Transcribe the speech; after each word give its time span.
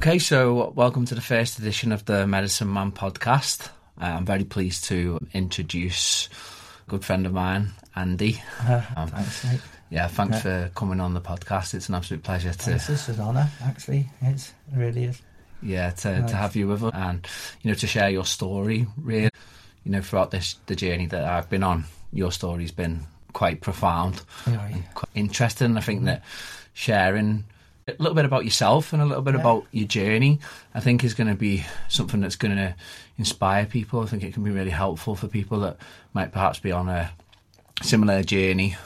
Okay, 0.00 0.18
so 0.18 0.72
welcome 0.74 1.04
to 1.04 1.14
the 1.14 1.20
first 1.20 1.58
edition 1.58 1.92
of 1.92 2.06
the 2.06 2.26
Medicine 2.26 2.72
Man 2.72 2.90
podcast. 2.90 3.68
Uh, 4.00 4.04
I'm 4.04 4.24
very 4.24 4.44
pleased 4.44 4.84
to 4.84 5.18
introduce 5.34 6.30
a 6.86 6.90
good 6.90 7.04
friend 7.04 7.26
of 7.26 7.34
mine, 7.34 7.72
Andy. 7.94 8.42
Uh, 8.66 8.82
um, 8.96 9.08
thanks, 9.08 9.44
mate. 9.44 9.60
Yeah, 9.90 10.08
thanks 10.08 10.36
yeah. 10.36 10.68
for 10.68 10.70
coming 10.74 11.00
on 11.00 11.12
the 11.12 11.20
podcast. 11.20 11.74
It's 11.74 11.90
an 11.90 11.96
absolute 11.96 12.22
pleasure 12.22 12.50
to. 12.50 12.56
Thanks, 12.56 12.88
it's 12.88 13.08
an 13.10 13.20
honour, 13.20 13.50
actually. 13.62 14.08
It's, 14.22 14.54
it 14.72 14.78
really 14.78 15.04
is. 15.04 15.20
Yeah, 15.60 15.90
to, 15.90 16.26
to 16.26 16.34
have 16.34 16.56
you 16.56 16.68
with 16.68 16.82
us 16.82 16.92
and 16.94 17.28
you 17.60 17.70
know 17.70 17.74
to 17.74 17.86
share 17.86 18.08
your 18.08 18.24
story. 18.24 18.86
Really, 18.96 19.28
you 19.84 19.92
know, 19.92 20.00
throughout 20.00 20.30
this 20.30 20.56
the 20.64 20.76
journey 20.76 21.08
that 21.08 21.24
I've 21.24 21.50
been 21.50 21.62
on, 21.62 21.84
your 22.10 22.32
story's 22.32 22.72
been 22.72 23.00
quite 23.34 23.60
profound, 23.60 24.22
oh, 24.46 24.52
yeah. 24.52 24.78
quite 24.94 25.10
interesting. 25.14 25.76
I 25.76 25.82
think 25.82 26.00
mm. 26.00 26.06
that 26.06 26.24
sharing 26.72 27.44
a 27.88 27.92
little 27.98 28.14
bit 28.14 28.24
about 28.24 28.44
yourself 28.44 28.92
and 28.92 29.02
a 29.02 29.06
little 29.06 29.22
bit 29.22 29.34
yeah. 29.34 29.40
about 29.40 29.66
your 29.72 29.86
journey, 29.86 30.40
I 30.74 30.80
think 30.80 31.04
is 31.04 31.14
going 31.14 31.28
to 31.28 31.34
be 31.34 31.64
something 31.88 32.20
that's 32.20 32.36
going 32.36 32.56
to 32.56 32.74
inspire 33.18 33.66
people. 33.66 34.00
I 34.00 34.06
think 34.06 34.22
it 34.22 34.34
can 34.34 34.44
be 34.44 34.50
really 34.50 34.70
helpful 34.70 35.14
for 35.14 35.28
people 35.28 35.60
that 35.60 35.76
might 36.12 36.32
perhaps 36.32 36.58
be 36.58 36.72
on 36.72 36.88
a 36.88 37.10
similar 37.82 38.22
journey 38.22 38.76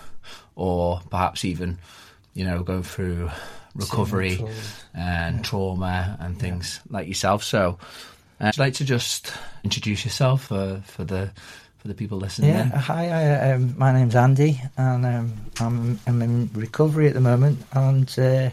or 0.56 1.00
perhaps 1.10 1.44
even, 1.44 1.78
you 2.34 2.44
know, 2.44 2.62
go 2.62 2.82
through 2.82 3.30
recovery 3.74 4.38
and 4.94 5.36
yeah. 5.36 5.42
trauma 5.42 6.16
and 6.20 6.38
things 6.38 6.80
yeah. 6.86 6.96
like 6.96 7.08
yourself. 7.08 7.42
So, 7.42 7.78
uh, 8.40 8.46
I'd 8.46 8.58
like 8.58 8.74
to 8.74 8.84
just 8.84 9.32
introduce 9.62 10.04
yourself 10.04 10.44
for, 10.44 10.82
for 10.86 11.04
the 11.04 11.30
for 11.84 11.88
the 11.88 11.94
people 11.94 12.16
listening. 12.16 12.48
Yeah, 12.48 12.78
hi, 12.78 13.08
I, 13.08 13.52
um, 13.52 13.74
my 13.76 13.92
name's 13.92 14.16
Andy, 14.16 14.58
and 14.78 15.04
um, 15.04 15.34
I'm 15.60 16.00
I'm 16.06 16.22
in 16.22 16.48
recovery 16.54 17.08
at 17.08 17.14
the 17.14 17.20
moment, 17.20 17.58
and 17.72 18.08
uh, 18.18 18.50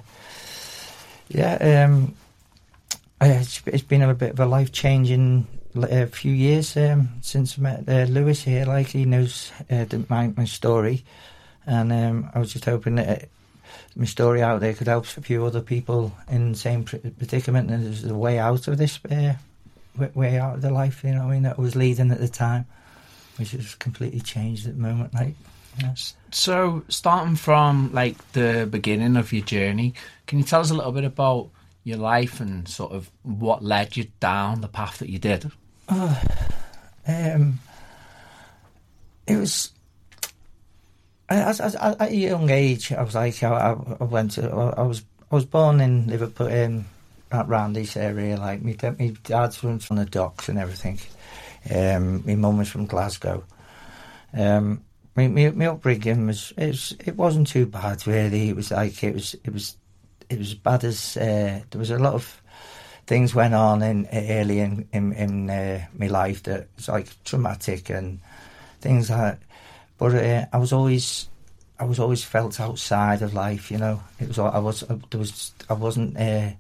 yeah, 1.33 1.85
um, 1.85 2.15
it's, 3.21 3.61
it's 3.65 3.83
been 3.83 4.01
a 4.01 4.13
bit 4.13 4.31
of 4.31 4.39
a 4.39 4.45
life 4.45 4.71
changing 4.71 5.47
a 5.75 6.07
few 6.07 6.33
years 6.33 6.75
um, 6.75 7.09
since 7.21 7.57
I 7.57 7.61
met 7.61 7.87
uh, 7.87 8.11
Lewis 8.11 8.43
here. 8.43 8.65
Like 8.65 8.87
he 8.87 9.05
knows 9.05 9.51
uh, 9.69 9.85
my 10.09 10.33
my 10.35 10.45
story, 10.45 11.03
and 11.65 11.91
um, 11.91 12.29
I 12.33 12.39
was 12.39 12.53
just 12.53 12.65
hoping 12.65 12.95
that 12.95 13.29
my 13.95 14.05
story 14.05 14.41
out 14.41 14.59
there 14.59 14.73
could 14.73 14.87
help 14.87 15.05
a 15.05 15.21
few 15.21 15.45
other 15.45 15.61
people 15.61 16.13
in 16.29 16.51
the 16.51 16.57
same 16.57 16.83
predicament, 16.83 17.69
and 17.69 17.85
there's 17.85 18.03
a 18.03 18.15
way 18.15 18.37
out 18.37 18.67
of 18.67 18.77
this 18.77 18.99
uh, 19.05 19.35
way 20.13 20.37
out 20.37 20.55
of 20.55 20.61
the 20.61 20.71
life. 20.71 21.03
You 21.03 21.11
know, 21.11 21.23
I 21.23 21.31
mean, 21.31 21.43
that 21.43 21.57
I 21.57 21.61
was 21.61 21.75
leading 21.75 22.11
at 22.11 22.19
the 22.19 22.27
time, 22.27 22.65
which 23.37 23.51
has 23.51 23.75
completely 23.75 24.21
changed 24.21 24.67
at 24.67 24.75
the 24.75 24.81
moment. 24.81 25.13
Like, 25.13 25.35
yes. 25.79 26.15
So, 26.31 26.83
starting 26.87 27.35
from 27.35 27.91
like 27.93 28.31
the 28.31 28.67
beginning 28.69 29.17
of 29.17 29.33
your 29.33 29.43
journey, 29.43 29.93
can 30.27 30.39
you 30.39 30.45
tell 30.45 30.61
us 30.61 30.71
a 30.71 30.73
little 30.73 30.91
bit 30.91 31.03
about 31.03 31.49
your 31.83 31.97
life 31.97 32.39
and 32.39 32.67
sort 32.67 32.91
of 32.91 33.09
what 33.23 33.63
led 33.63 33.97
you 33.97 34.07
down 34.19 34.61
the 34.61 34.67
path 34.67 34.99
that 34.99 35.09
you 35.09 35.19
did? 35.19 35.51
Uh, 35.89 36.15
um, 37.07 37.59
it 39.27 39.35
was 39.35 39.71
at, 41.29 41.59
at, 41.59 42.01
a 42.01 42.15
young 42.15 42.49
age. 42.49 42.91
I 42.91 43.03
was 43.03 43.15
like, 43.15 43.41
I, 43.43 43.75
I 43.99 44.03
went 44.03 44.31
to, 44.31 44.49
I 44.49 44.83
was, 44.83 45.03
I 45.31 45.35
was 45.35 45.45
born 45.45 45.81
in 45.81 46.07
Liverpool, 46.07 46.47
in 46.47 46.85
around 47.31 47.73
this 47.73 47.95
area. 47.95 48.37
Like, 48.37 48.61
my, 48.61 48.75
my 48.99 49.13
dad's 49.23 49.57
from, 49.57 49.79
from 49.79 49.97
the 49.97 50.05
docks 50.05 50.49
and 50.49 50.59
everything. 50.59 50.99
Um, 51.73 52.25
my 52.25 52.35
mum 52.35 52.57
was 52.57 52.69
from 52.69 52.85
Glasgow. 52.85 53.43
Um, 54.33 54.83
my, 55.15 55.27
my, 55.27 55.49
my 55.51 55.67
upbringing 55.67 56.27
was 56.27 56.53
it, 56.57 56.67
was 56.67 56.95
it 57.05 57.17
wasn't 57.17 57.47
too 57.47 57.65
bad 57.65 58.05
really. 58.07 58.49
It 58.49 58.55
was 58.55 58.71
like 58.71 59.03
it 59.03 59.13
was 59.13 59.35
it 59.43 59.53
was 59.53 59.75
it 60.29 60.37
was 60.37 60.53
bad 60.53 60.83
as 60.83 61.17
uh, 61.17 61.61
there 61.69 61.79
was 61.79 61.91
a 61.91 61.99
lot 61.99 62.13
of 62.13 62.41
things 63.07 63.35
went 63.35 63.53
on 63.53 63.81
in 63.81 64.07
early 64.13 64.59
in 64.59 64.87
in, 64.93 65.13
in 65.13 65.49
uh, 65.49 65.85
my 65.97 66.07
life 66.07 66.43
that 66.43 66.67
was 66.75 66.87
like 66.87 67.07
traumatic 67.23 67.89
and 67.89 68.19
things 68.79 69.09
like. 69.09 69.19
That. 69.19 69.39
But 69.97 70.15
uh, 70.15 70.45
I 70.51 70.57
was 70.57 70.73
always 70.73 71.29
I 71.79 71.83
was 71.83 71.99
always 71.99 72.23
felt 72.23 72.59
outside 72.59 73.21
of 73.21 73.33
life. 73.33 73.69
You 73.69 73.77
know, 73.77 74.01
it 74.19 74.27
was 74.29 74.39
I 74.39 74.59
was 74.59 74.81
there 74.81 75.19
was 75.19 75.51
I 75.69 75.73
wasn't. 75.73 76.17
Uh, 76.17 76.51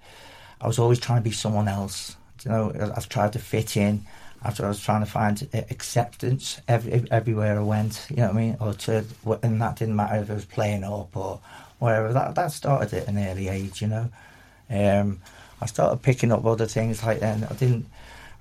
I 0.59 0.67
was 0.67 0.77
always 0.77 0.99
trying 0.99 1.19
to 1.19 1.23
be 1.23 1.31
someone 1.31 1.67
else. 1.67 2.15
You 2.43 2.51
know, 2.51 2.93
I've 2.95 3.09
tried 3.09 3.33
to 3.33 3.39
fit 3.39 3.77
in 3.77 4.05
after 4.43 4.65
I 4.65 4.69
was 4.69 4.81
trying 4.81 5.01
to 5.01 5.09
find 5.09 5.47
acceptance 5.53 6.59
every, 6.67 7.05
everywhere 7.11 7.59
I 7.59 7.63
went, 7.63 8.07
you 8.09 8.17
know 8.17 8.27
what 8.27 8.35
I 8.35 8.39
mean? 8.39 8.57
Or 8.59 8.73
to, 8.73 9.05
and 9.43 9.61
that 9.61 9.75
didn't 9.75 9.95
matter 9.95 10.21
if 10.21 10.31
I 10.31 10.33
was 10.33 10.45
playing 10.45 10.83
up 10.83 11.15
or 11.15 11.39
wherever. 11.79 12.11
That 12.11 12.35
that 12.35 12.51
started 12.51 12.93
at 12.93 13.07
an 13.07 13.17
early 13.17 13.49
age, 13.49 13.81
you 13.81 13.87
know. 13.87 14.09
Um, 14.69 15.19
I 15.61 15.67
started 15.67 16.01
picking 16.01 16.31
up 16.31 16.45
other 16.45 16.65
things 16.65 17.03
like 17.03 17.19
then. 17.19 17.45
I 17.49 17.53
didn't 17.53 17.85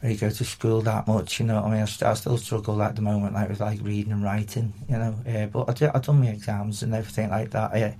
really 0.03 0.17
go 0.17 0.31
to 0.31 0.45
school 0.45 0.81
that 0.83 1.07
much, 1.07 1.39
you 1.39 1.47
know. 1.47 1.57
what 1.57 1.67
I 1.67 1.71
mean, 1.73 1.83
I, 1.83 1.85
st- 1.85 2.11
I 2.11 2.15
still 2.15 2.39
struggle 2.39 2.83
at 2.83 2.97
the 2.97 3.03
moment, 3.03 3.35
like 3.35 3.51
with 3.51 3.61
like 3.61 3.81
reading 3.83 4.13
and 4.13 4.23
writing, 4.23 4.73
you 4.89 4.97
know. 4.97 5.15
Uh, 5.29 5.47
but 5.47 5.69
I 5.69 5.73
did, 5.75 5.91
I 5.91 5.99
done 5.99 6.21
my 6.21 6.29
exams 6.29 6.83
and 6.83 6.95
everything 6.95 7.29
like 7.29 7.51
that. 7.51 7.75
Uh, 7.75 7.93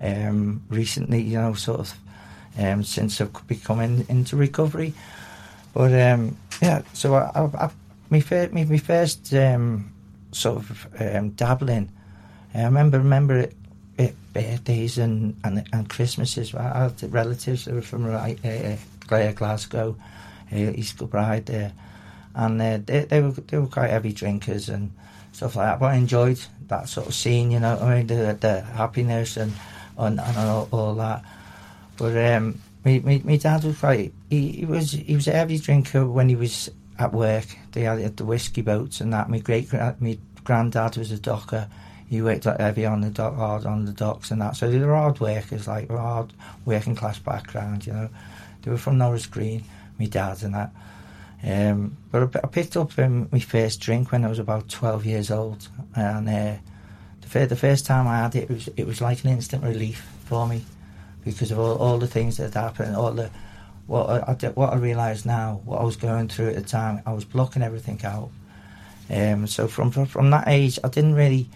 um, 0.00 0.62
recently, 0.68 1.20
you 1.20 1.38
know, 1.38 1.52
sort 1.52 1.80
of 1.80 1.94
um, 2.58 2.82
since 2.82 3.20
I've 3.20 3.46
become 3.46 3.80
in, 3.80 4.06
into 4.08 4.36
recovery. 4.36 4.94
But 5.72 5.92
um, 5.92 6.36
yeah, 6.60 6.82
so 6.92 7.14
I, 7.14 7.30
I, 7.34 7.64
I 7.66 7.70
my, 8.10 8.20
first, 8.20 8.52
my, 8.52 8.64
my 8.64 8.76
first 8.76 9.32
um, 9.34 9.92
sort 10.32 10.58
of 10.58 10.86
um, 11.00 11.30
dabbling. 11.30 11.90
I 12.54 12.64
remember 12.64 12.98
remember 12.98 13.38
it, 13.38 13.56
it 13.96 14.14
birthdays 14.32 14.98
and, 14.98 15.36
and 15.44 15.66
and 15.72 15.88
Christmases. 15.88 16.54
I 16.54 16.84
had 16.84 17.12
relatives 17.12 17.64
that 17.64 17.74
were 17.74 17.82
from 17.82 18.06
uh, 18.06 18.34
uh, 18.44 19.32
Glasgow, 19.32 19.96
uh, 20.52 20.56
East 20.56 20.98
Kilbride 20.98 21.46
there, 21.46 21.72
and 22.34 22.60
uh, 22.60 22.78
they, 22.84 23.04
they 23.04 23.20
were 23.22 23.30
they 23.30 23.58
were 23.58 23.66
quite 23.66 23.90
heavy 23.90 24.12
drinkers 24.12 24.68
and 24.68 24.92
stuff 25.32 25.56
like 25.56 25.66
that. 25.66 25.80
But 25.80 25.86
I 25.86 25.94
enjoyed 25.96 26.40
that 26.68 26.88
sort 26.88 27.06
of 27.06 27.14
scene, 27.14 27.50
you 27.50 27.60
know. 27.60 27.78
I 27.80 27.96
mean, 27.96 28.06
the 28.06 28.36
the 28.38 28.60
happiness 28.60 29.38
and 29.38 29.52
and, 29.96 30.20
and 30.20 30.36
all, 30.38 30.68
all 30.70 30.94
that. 30.96 31.24
But 31.96 32.16
um, 32.34 32.58
my, 32.84 33.00
my, 33.04 33.22
my 33.24 33.36
dad 33.36 33.64
was 33.64 33.78
quite. 33.78 34.12
He, 34.28 34.52
he 34.52 34.64
was 34.64 34.92
he 34.92 35.14
was 35.14 35.28
a 35.28 35.32
heavy 35.32 35.58
drinker 35.58 36.06
when 36.06 36.28
he 36.28 36.36
was 36.36 36.70
at 36.98 37.12
work. 37.12 37.46
They 37.72 37.82
had 37.82 38.16
the 38.16 38.24
whiskey 38.24 38.62
boats 38.62 39.00
and 39.00 39.12
that. 39.12 39.30
My 39.30 39.38
great 39.38 39.72
my 39.72 40.18
granddad 40.44 40.96
was 40.96 41.12
a 41.12 41.18
docker. 41.18 41.68
He 42.08 42.20
worked 42.20 42.44
heavy 42.44 42.84
on 42.84 43.00
the 43.00 43.10
dock, 43.10 43.36
hard 43.36 43.64
on 43.64 43.86
the 43.86 43.92
docks 43.92 44.30
and 44.30 44.42
that. 44.42 44.56
So 44.56 44.70
they 44.70 44.78
were 44.78 44.94
hard 44.94 45.20
workers, 45.20 45.66
like 45.66 45.88
hard 45.90 46.32
working 46.64 46.94
class 46.94 47.18
background. 47.18 47.86
You 47.86 47.92
know, 47.92 48.08
they 48.62 48.70
were 48.70 48.76
from 48.76 48.98
Norris 48.98 49.26
Green. 49.26 49.64
My 49.98 50.06
dad 50.06 50.42
and 50.42 50.54
that. 50.54 50.72
Um, 51.44 51.96
but 52.10 52.36
I 52.36 52.46
picked 52.46 52.76
up 52.76 52.98
um, 52.98 53.28
my 53.32 53.40
first 53.40 53.80
drink 53.80 54.12
when 54.12 54.24
I 54.24 54.28
was 54.28 54.38
about 54.38 54.68
twelve 54.68 55.06
years 55.06 55.30
old, 55.30 55.68
and 55.94 56.28
uh, 56.28 56.56
the, 57.20 57.46
the 57.46 57.56
first 57.56 57.86
time 57.86 58.06
I 58.08 58.18
had 58.18 58.34
it, 58.34 58.44
it 58.44 58.50
was 58.50 58.68
it 58.76 58.86
was 58.86 59.00
like 59.00 59.22
an 59.24 59.30
instant 59.30 59.62
relief 59.62 60.06
for 60.24 60.46
me 60.46 60.64
because 61.24 61.50
of 61.50 61.58
all, 61.58 61.76
all 61.76 61.98
the 61.98 62.06
things 62.06 62.36
that 62.36 62.54
had 62.54 62.62
happened, 62.62 62.96
all 62.96 63.12
the 63.12 63.30
what 63.86 64.08
I, 64.08 64.32
I 64.32 64.48
what 64.50 64.72
I 64.72 64.76
realise 64.76 65.24
now, 65.24 65.60
what 65.64 65.80
I 65.80 65.84
was 65.84 65.96
going 65.96 66.28
through 66.28 66.50
at 66.50 66.54
the 66.54 66.62
time, 66.62 67.02
I 67.04 67.12
was 67.12 67.24
blocking 67.24 67.62
everything 67.62 68.00
out. 68.04 68.30
Um, 69.10 69.46
so 69.46 69.68
from, 69.68 69.90
from, 69.90 70.06
from 70.06 70.30
that 70.30 70.48
age, 70.48 70.78
I 70.82 70.88
didn't 70.88 71.14
really 71.14 71.48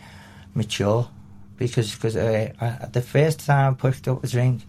mature 0.54 1.08
because 1.56 1.94
because 1.94 2.16
uh, 2.16 2.88
the 2.92 3.00
first 3.00 3.40
time 3.40 3.76
I 3.80 3.90
picked 3.90 4.08
up 4.08 4.22
a 4.22 4.26
drink, 4.26 4.62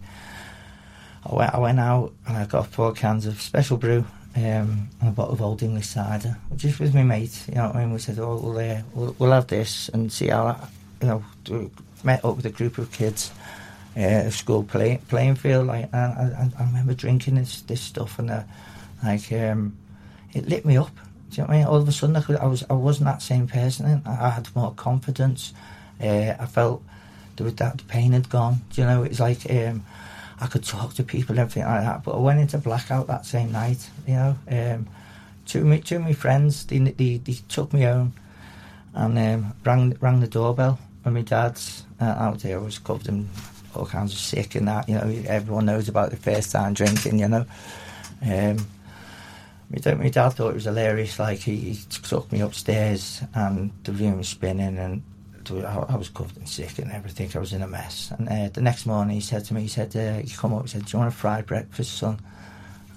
I 1.26 1.34
went 1.34 1.54
I 1.54 1.58
went 1.58 1.80
out 1.80 2.12
and 2.26 2.36
I 2.36 2.46
got 2.46 2.68
four 2.68 2.92
cans 2.92 3.26
of 3.26 3.40
special 3.40 3.76
brew 3.76 4.04
um, 4.36 4.88
and 5.00 5.08
a 5.08 5.10
bottle 5.10 5.34
of 5.34 5.42
old 5.42 5.62
English 5.62 5.88
cider, 5.88 6.38
just 6.56 6.80
with 6.80 6.94
my 6.94 7.02
mate. 7.02 7.44
You 7.48 7.56
know 7.56 7.66
what 7.66 7.76
I 7.76 7.80
mean? 7.80 7.92
We 7.92 7.98
said, 7.98 8.18
"Oh, 8.18 8.36
we'll, 8.36 8.58
uh, 8.58 8.82
we'll, 8.94 9.16
we'll 9.18 9.32
have 9.32 9.48
this 9.48 9.88
and 9.90 10.12
see 10.12 10.28
how." 10.28 10.68
You 11.00 11.22
know, 11.48 11.70
met 12.02 12.24
up 12.24 12.36
with 12.36 12.46
a 12.46 12.50
group 12.50 12.78
of 12.78 12.90
kids 12.90 13.30
uh, 13.98 14.30
school 14.30 14.62
play, 14.62 15.00
playing 15.08 15.34
field. 15.34 15.66
Like, 15.66 15.88
and 15.92 16.12
I, 16.12 16.50
I, 16.58 16.64
remember 16.64 16.94
drinking 16.94 17.34
this 17.34 17.62
this 17.62 17.80
stuff, 17.80 18.18
and 18.18 18.30
uh, 18.30 18.42
like 19.02 19.30
um, 19.32 19.76
it 20.32 20.48
lit 20.48 20.64
me 20.64 20.76
up. 20.76 20.94
Do 21.30 21.36
you 21.36 21.42
know 21.42 21.48
what 21.48 21.54
I 21.54 21.58
mean? 21.58 21.66
All 21.66 21.76
of 21.76 21.88
a 21.88 21.92
sudden, 21.92 22.16
I, 22.16 22.20
could, 22.22 22.36
I 22.36 22.46
was 22.46 22.64
I 22.70 22.74
wasn't 22.74 23.06
that 23.06 23.22
same 23.22 23.48
person. 23.48 24.02
I, 24.06 24.30
had 24.30 24.54
more 24.54 24.72
confidence. 24.72 25.52
Uh, 26.00 26.34
I 26.38 26.46
felt 26.46 26.82
was 27.40 27.54
that 27.54 27.78
the 27.78 27.84
pain 27.84 28.12
had 28.12 28.28
gone. 28.28 28.62
Do 28.72 28.80
you 28.80 28.86
know? 28.86 29.02
It's 29.02 29.20
like 29.20 29.50
um, 29.50 29.84
I 30.40 30.46
could 30.46 30.64
talk 30.64 30.94
to 30.94 31.02
people 31.02 31.32
and 31.32 31.40
everything 31.40 31.64
like 31.64 31.82
that. 31.82 32.04
But 32.04 32.14
I 32.14 32.18
went 32.18 32.40
into 32.40 32.58
blackout 32.58 33.08
that 33.08 33.26
same 33.26 33.52
night. 33.52 33.88
You 34.06 34.14
know, 34.14 34.38
um, 34.50 34.88
two 35.46 35.70
of 35.70 35.84
two 35.84 35.98
my 35.98 36.12
friends 36.12 36.64
they, 36.66 36.78
they, 36.78 37.16
they 37.16 37.38
took 37.48 37.72
me 37.72 37.82
home 37.82 38.12
and 38.94 39.18
um, 39.18 39.54
rang 39.64 39.96
rang 40.00 40.20
the 40.20 40.28
doorbell. 40.28 40.78
And 41.04 41.14
my 41.14 41.22
dad's 41.22 41.84
uh, 42.00 42.04
out 42.04 42.40
there 42.40 42.60
was 42.60 42.78
covered 42.78 43.08
in 43.08 43.28
all 43.74 43.86
kinds 43.86 44.12
of 44.12 44.18
sick 44.18 44.54
and 44.54 44.68
that. 44.68 44.88
You 44.88 44.96
know, 44.96 45.22
everyone 45.26 45.66
knows 45.66 45.88
about 45.88 46.10
the 46.10 46.16
first 46.16 46.52
time 46.52 46.74
drinking. 46.74 47.18
You 47.18 47.28
know, 47.28 47.46
um, 48.22 48.66
my, 49.70 49.78
dad, 49.80 49.98
my 49.98 50.08
dad 50.08 50.30
thought 50.30 50.50
it 50.50 50.54
was 50.54 50.64
hilarious. 50.64 51.18
Like 51.18 51.40
he, 51.40 51.56
he 51.56 51.78
took 51.88 52.30
me 52.32 52.40
upstairs 52.40 53.22
and 53.34 53.70
the 53.84 53.92
room 53.92 54.18
was 54.18 54.28
spinning 54.28 54.78
and 54.78 55.02
I 55.50 55.96
was 55.96 56.10
covered 56.10 56.36
in 56.36 56.46
sick 56.46 56.78
and 56.78 56.92
everything. 56.92 57.30
I 57.34 57.38
was 57.38 57.54
in 57.54 57.62
a 57.62 57.66
mess. 57.66 58.12
And 58.18 58.28
uh, 58.28 58.48
the 58.52 58.60
next 58.60 58.84
morning, 58.84 59.14
he 59.14 59.22
said 59.22 59.46
to 59.46 59.54
me, 59.54 59.62
he 59.62 59.68
said, 59.68 59.96
uh, 59.96 60.20
"You 60.22 60.36
come 60.36 60.52
up." 60.52 60.62
He 60.62 60.68
said, 60.68 60.84
"Do 60.84 60.90
you 60.92 60.98
want 60.98 61.14
a 61.14 61.16
fried 61.16 61.46
breakfast, 61.46 61.96
son?" 61.96 62.18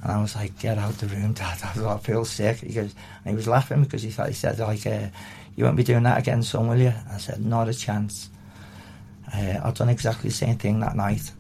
And 0.04 0.12
I 0.12 0.22
was 0.22 0.36
like, 0.36 0.58
get 0.60 0.78
out 0.78 0.98
the 0.98 1.08
room, 1.08 1.34
Dad. 1.34 1.60
I, 1.78 1.94
I 1.94 1.98
feel 2.00 2.26
sick. 2.26 2.58
He 2.58 2.74
goes, 2.74 2.96
and 3.24 3.32
he 3.32 3.36
was 3.36 3.48
laughing 3.48 3.84
because 3.84 4.02
he 4.02 4.10
thought 4.10 4.28
he 4.28 4.34
said 4.34 4.60
like, 4.60 4.86
uh, 4.86 5.08
you 5.56 5.64
won't 5.64 5.78
be 5.78 5.84
doing 5.84 6.04
that 6.04 6.20
again, 6.20 6.44
son, 6.44 6.68
will 6.68 6.80
you? 6.80 6.94
I 7.12 7.18
said, 7.18 7.46
not 7.46 7.68
a 7.68 7.74
chance. 7.74 8.30
Uh, 9.34 9.60
I'd 9.64 9.76
done 9.76 9.90
exactly 9.90 10.30
the 10.30 10.36
same 10.36 10.58
thing 10.58 10.80
that 10.82 10.96
night, 10.96 11.32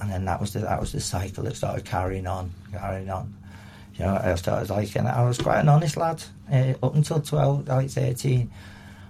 and 0.00 0.10
then 0.10 0.24
that 0.24 0.40
was 0.40 0.52
the 0.52 0.60
that 0.60 0.80
was 0.80 0.92
the 0.92 1.00
cycle 1.00 1.44
that 1.44 1.56
started 1.56 1.84
carrying 1.84 2.26
on, 2.26 2.50
carrying 2.72 3.10
on. 3.10 3.34
You 3.94 4.04
know, 4.04 4.20
I 4.22 4.34
started 4.34 4.70
like, 4.70 4.94
and 4.96 5.08
I 5.08 5.26
was 5.26 5.38
quite 5.38 5.60
an 5.60 5.68
honest 5.68 5.96
lad 5.96 6.22
uh, 6.52 6.74
up 6.82 6.94
until 6.94 7.20
twelve, 7.20 7.68
like 7.68 7.90
thirteen, 7.90 8.50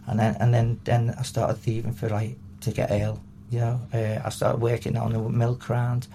and 0.07 0.19
then 0.19 0.37
and 0.41 0.53
then 0.53 0.81
then 0.85 1.15
I 1.19 1.23
started 1.23 1.59
thieving 1.59 1.93
for 1.93 2.09
like 2.09 2.37
to 2.63 2.73
get 2.73 2.91
ill. 2.91 3.21
You 3.51 3.61
know, 3.61 3.81
uh, 3.93 4.21
I 4.25 4.29
started 4.31 4.61
working 4.61 4.97
on 4.97 5.13
the 5.13 5.21
milk 5.21 5.69
round. 5.69 6.09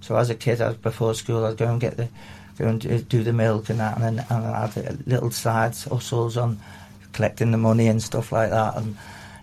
So 0.00 0.16
as 0.16 0.30
a 0.30 0.34
kid, 0.34 0.62
I 0.62 0.68
was, 0.68 0.76
before 0.78 1.14
school, 1.14 1.44
I'd 1.44 1.58
go 1.58 1.70
and 1.70 1.80
get 1.80 1.96
the 1.96 2.08
go 2.58 2.68
and 2.68 3.08
do 3.08 3.22
the 3.22 3.32
milk 3.32 3.70
and 3.70 3.80
that, 3.80 3.96
and 3.96 4.18
then 4.18 4.26
and 4.30 4.46
I 4.46 4.66
had 4.66 5.06
little 5.06 5.30
side 5.30 5.76
hustles 5.76 6.36
on 6.36 6.58
collecting 7.12 7.50
the 7.50 7.58
money 7.58 7.88
and 7.88 8.02
stuff 8.02 8.32
like 8.32 8.50
that. 8.50 8.76
And 8.76 8.96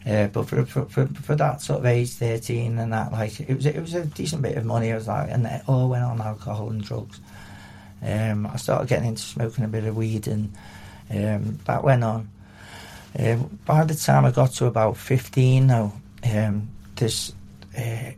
uh, 0.08 0.28
but 0.28 0.48
for, 0.48 0.66
for, 0.66 0.86
for 0.86 1.08
for 1.08 1.36
that 1.36 1.62
sort 1.62 1.80
of 1.80 1.86
age, 1.86 2.12
thirteen 2.12 2.78
and 2.78 2.94
that, 2.94 3.12
like 3.12 3.40
it 3.40 3.54
was 3.54 3.66
it 3.66 3.80
was 3.80 3.94
a 3.94 4.06
decent 4.06 4.42
bit 4.42 4.58
of 4.58 4.66
money. 4.66 4.92
I 4.92 4.96
was 4.96 5.08
like, 5.08 5.30
and 5.30 5.46
it 5.46 5.62
all 5.68 5.90
went 5.90 6.04
on 6.04 6.22
alcohol 6.22 6.70
and 6.70 6.84
drugs. 6.84 7.20
Um, 8.02 8.46
I 8.48 8.58
started 8.58 8.88
getting 8.88 9.10
into 9.10 9.22
smoking 9.22 9.66
a 9.66 9.68
bit 9.68 9.84
of 9.84 9.98
weed, 9.98 10.28
and 10.28 10.54
um, 11.12 11.60
that 11.66 11.84
went 11.84 12.04
on. 12.04 12.30
Um, 13.20 13.60
by 13.66 13.84
the 13.84 13.96
time 13.96 14.26
I 14.26 14.32
got 14.32 14.52
to 14.54 14.66
about 14.66 14.98
fifteen, 14.98 15.68
now 15.68 15.94
um, 16.24 16.70
this 16.96 17.34
uh, 17.78 18.12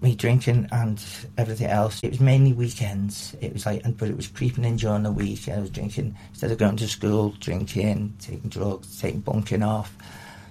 me 0.00 0.14
drinking 0.14 0.68
and 0.70 1.02
everything 1.36 1.68
else. 1.68 2.00
It 2.02 2.10
was 2.10 2.20
mainly 2.20 2.52
weekends. 2.52 3.34
It 3.40 3.52
was 3.52 3.66
like, 3.66 3.82
but 3.98 4.08
it 4.08 4.16
was 4.16 4.28
creeping 4.28 4.64
in 4.64 4.76
during 4.76 5.02
the 5.02 5.12
week. 5.12 5.48
I 5.48 5.58
was 5.58 5.70
drinking 5.70 6.16
instead 6.30 6.50
of 6.50 6.58
going 6.58 6.76
to 6.76 6.88
school, 6.88 7.34
drinking, 7.40 8.14
taking 8.20 8.50
drugs, 8.50 9.00
taking 9.00 9.20
bunking 9.20 9.62
off, 9.62 9.96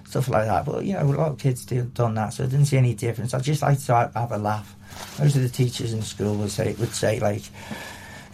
stuff 0.08 0.28
like 0.28 0.46
that. 0.46 0.64
But 0.64 0.84
you 0.84 0.94
know, 0.94 1.02
a 1.02 1.04
lot 1.04 1.32
of 1.32 1.38
kids 1.38 1.64
do 1.64 1.82
done 1.84 2.14
that, 2.14 2.32
so 2.32 2.44
I 2.44 2.46
didn't 2.46 2.66
see 2.66 2.78
any 2.78 2.94
difference. 2.94 3.34
I 3.34 3.40
just 3.40 3.62
like 3.62 3.78
to 3.84 4.10
have 4.14 4.32
a 4.32 4.38
laugh. 4.38 4.74
Most 5.18 5.36
of 5.36 5.42
the 5.42 5.48
teachers 5.48 5.92
in 5.92 6.02
school 6.02 6.34
would 6.36 6.50
say 6.50 6.74
would 6.78 6.94
say 6.94 7.20
like, 7.20 7.42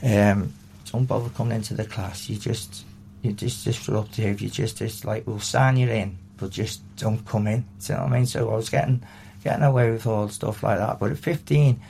um, 0.03 0.53
"Don't 0.91 1.05
bother 1.05 1.31
coming 1.31 1.56
into 1.56 1.75
the 1.75 1.85
class. 1.85 2.29
You 2.29 2.38
just 2.38 2.85
you 3.23 3.32
just 3.32 3.65
disruptive. 3.65 4.41
You 4.41 4.49
just 4.49 4.79
just 4.79 5.05
like 5.05 5.26
we'll 5.26 5.41
sign 5.41 5.76
you 5.76 5.88
in, 5.88 6.17
but 6.37 6.50
just 6.50 6.81
don't 6.97 7.26
come 7.26 7.49
in." 7.49 7.61
Do 7.81 7.93
you 7.93 7.94
know 7.94 8.05
what 8.05 8.12
I 8.12 8.17
mean? 8.17 8.26
So 8.26 8.50
I 8.50 8.56
was 8.56 8.71
getting 8.71 9.03
getting 9.43 9.65
away 9.65 9.91
with 9.91 10.06
all 10.06 10.29
stuff 10.29 10.62
like 10.62 10.79
that. 10.79 10.99
But 10.99 11.11
at 11.11 11.19
15, 11.19 11.81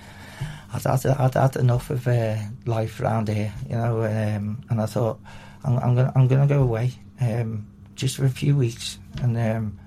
I'd 0.72 0.82
had, 0.82 1.06
I'd 1.06 1.34
had 1.34 1.56
enough 1.56 1.90
of 1.90 2.08
uh, 2.08 2.36
life 2.66 3.00
around 3.00 3.28
here, 3.28 3.52
you 3.68 3.76
know, 3.76 4.02
um, 4.02 4.64
and 4.68 4.80
I 4.80 4.86
thought, 4.86 5.20
I'm, 5.62 5.78
I'm 5.78 5.96
to 5.96 6.12
I'm 6.16 6.26
gonna 6.26 6.48
go 6.48 6.62
away 6.62 6.90
um, 7.20 7.66
just 7.94 8.16
for 8.16 8.24
a 8.24 8.30
few 8.30 8.56
weeks 8.56 8.98
and 9.22 9.36
um, 9.36 9.78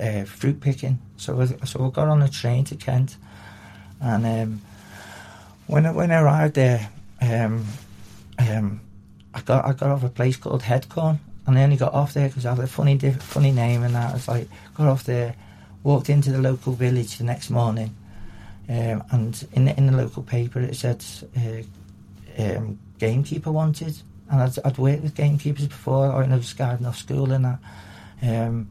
uh, 0.00 0.24
fruit 0.24 0.60
picking. 0.60 0.98
So 1.16 1.40
I, 1.40 1.46
so 1.64 1.86
I 1.86 1.90
got 1.90 2.08
on 2.08 2.22
a 2.22 2.28
train 2.28 2.64
to 2.64 2.76
Kent, 2.76 3.16
and 4.00 4.26
um, 4.26 4.60
when 5.66 5.86
I, 5.86 5.92
when 5.92 6.10
I 6.10 6.20
arrived 6.20 6.54
there, 6.54 6.88
um, 7.20 7.64
um, 8.38 8.80
I 9.34 9.40
got 9.40 9.64
I 9.64 9.72
got 9.72 9.90
off 9.90 10.04
a 10.04 10.08
place 10.08 10.36
called 10.36 10.62
Headcorn, 10.62 11.18
and 11.46 11.58
I 11.58 11.62
only 11.62 11.76
got 11.76 11.94
off 11.94 12.14
there 12.14 12.28
because 12.28 12.46
I 12.46 12.54
had 12.54 12.64
a 12.64 12.66
funny 12.66 12.98
funny 12.98 13.52
name, 13.52 13.82
and 13.82 13.94
that 13.94 14.12
was 14.12 14.28
like 14.28 14.48
got 14.74 14.88
off 14.88 15.04
there 15.04 15.34
walked 15.86 16.10
into 16.10 16.32
the 16.32 16.38
local 16.38 16.72
village 16.72 17.16
the 17.16 17.24
next 17.24 17.48
morning, 17.48 17.94
um, 18.68 19.04
and 19.12 19.46
in 19.52 19.66
the, 19.66 19.76
in 19.76 19.86
the 19.86 19.96
local 19.96 20.20
paper 20.20 20.58
it 20.58 20.74
said 20.74 21.04
uh, 21.38 22.42
um, 22.42 22.76
gamekeeper 22.98 23.52
wanted, 23.52 23.96
and 24.28 24.42
I'd, 24.42 24.58
I'd, 24.64 24.78
worked 24.78 25.04
with 25.04 25.14
gamekeepers 25.14 25.68
before. 25.68 26.12
I 26.12 26.26
was 26.26 26.52
guarding 26.54 26.86
off 26.86 26.98
school 26.98 27.30
and 27.30 27.44
that. 27.44 27.60
Um, 28.22 28.70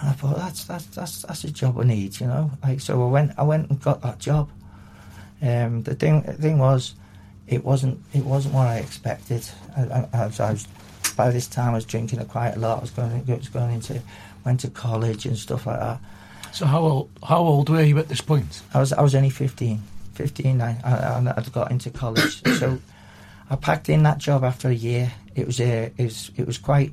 and 0.00 0.08
I 0.08 0.12
thought 0.12 0.36
that's 0.36 0.64
that's 0.64 0.86
that's 0.86 1.22
that's 1.22 1.44
a 1.44 1.50
job 1.50 1.78
I 1.78 1.84
need, 1.84 2.20
you 2.20 2.26
know. 2.26 2.50
Like 2.62 2.80
so, 2.80 3.06
I 3.06 3.10
went 3.10 3.32
I 3.38 3.42
went 3.42 3.70
and 3.70 3.80
got 3.80 4.00
that 4.02 4.18
job. 4.18 4.50
Um, 5.42 5.82
the 5.82 5.94
thing 5.94 6.22
the 6.22 6.32
thing 6.32 6.58
was, 6.58 6.94
it 7.46 7.64
wasn't 7.64 8.02
it 8.14 8.24
wasn't 8.24 8.54
what 8.54 8.66
I 8.66 8.78
expected. 8.78 9.46
I, 9.76 9.82
I, 9.82 10.08
I, 10.12 10.26
was, 10.26 10.40
I 10.40 10.52
was 10.52 10.66
by 11.16 11.30
this 11.30 11.46
time 11.46 11.70
I 11.70 11.74
was 11.74 11.84
drinking 11.84 12.24
quite 12.26 12.56
a 12.56 12.58
lot. 12.58 12.78
I 12.78 12.80
was 12.80 12.90
going 12.90 13.24
I 13.28 13.34
was 13.34 13.48
going 13.48 13.74
into 13.74 14.00
went 14.44 14.60
to 14.60 14.70
college 14.70 15.26
and 15.26 15.36
stuff 15.36 15.66
like 15.66 15.80
that. 15.80 16.00
So 16.52 16.66
how 16.66 16.80
old 16.80 17.10
how 17.22 17.38
old 17.38 17.68
were 17.68 17.82
you 17.82 17.98
at 17.98 18.08
this 18.08 18.20
point? 18.20 18.62
I 18.72 18.80
was 18.80 18.92
I 18.92 19.02
was 19.02 19.14
only 19.14 19.30
15. 19.30 19.82
15 20.14 20.60
I, 20.60 20.76
I, 20.84 21.34
I'd 21.36 21.52
got 21.52 21.70
into 21.70 21.90
college. 21.90 22.42
so 22.58 22.78
I 23.50 23.56
packed 23.56 23.88
in 23.88 24.02
that 24.04 24.18
job 24.18 24.44
after 24.44 24.68
a 24.68 24.74
year. 24.74 25.12
It 25.34 25.46
was 25.46 25.60
a, 25.60 25.92
it 25.96 26.04
was 26.04 26.30
it 26.36 26.46
was 26.46 26.58
quite 26.58 26.92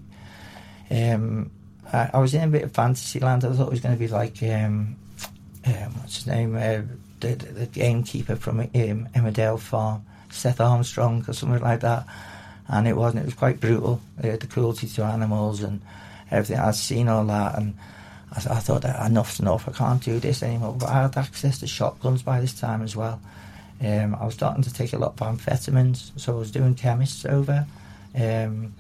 um, 0.90 1.52
I, 1.94 2.10
I, 2.14 2.20
was 2.20 2.34
in 2.34 2.44
a 2.44 2.48
bit 2.48 2.64
of 2.64 2.72
fantasy 2.72 3.20
land. 3.20 3.46
I 3.46 3.54
thought 3.54 3.68
it 3.68 3.72
was 3.72 3.80
going 3.80 3.96
to 3.96 4.00
be 4.00 4.08
like 4.08 4.42
um, 4.44 4.96
um, 5.66 5.94
what's 5.96 6.18
his 6.18 6.28
name, 6.28 6.56
uh, 6.56 6.82
the, 7.20 7.36
the, 7.36 7.52
the, 7.52 7.66
gamekeeper 7.68 8.36
from 8.36 8.60
um, 8.60 8.68
Emmerdale 8.70 9.60
Farm, 9.60 10.04
Seth 10.30 10.62
Armstrong 10.62 11.26
or 11.28 11.34
something 11.34 11.62
like 11.62 11.82
that. 11.82 12.06
And 12.68 12.88
it 12.88 12.96
wasn't. 12.98 13.24
It 13.24 13.26
was 13.26 13.34
quite 13.34 13.60
brutal. 13.60 14.02
Uh, 14.22 14.36
the 14.36 14.48
cruelty 14.48 14.88
to 14.88 15.04
animals 15.04 15.64
and 15.64 15.82
everything. 16.30 16.60
I'd 16.60 16.76
seen 16.76 17.08
all 17.08 17.24
that, 17.26 17.58
and 17.58 17.76
I, 18.34 18.38
I 18.38 18.60
thought 18.60 18.84
enough's 18.84 19.40
enough. 19.40 19.70
I 19.70 19.72
can't 19.72 20.04
do 20.04 20.20
this 20.20 20.44
anymore. 20.44 20.76
But 20.78 20.90
I 20.90 21.04
had 21.04 21.18
access 21.18 21.60
to 21.60 21.68
shotguns 21.68 22.24
by 22.24 22.42
this 22.42 22.60
time 22.60 22.82
as 22.82 22.96
well. 22.96 23.22
Um, 23.80 24.16
I 24.16 24.26
was 24.26 24.34
starting 24.34 24.64
to 24.64 24.74
take 24.74 24.94
a 24.94 24.98
lot 24.98 25.20
of 25.20 25.20
amphetamines, 25.20 26.12
so 26.18 26.36
I 26.36 26.40
was 26.40 26.52
doing 26.52 26.76
chemists 26.76 27.26
over. 27.26 27.66
Um, 28.16 28.74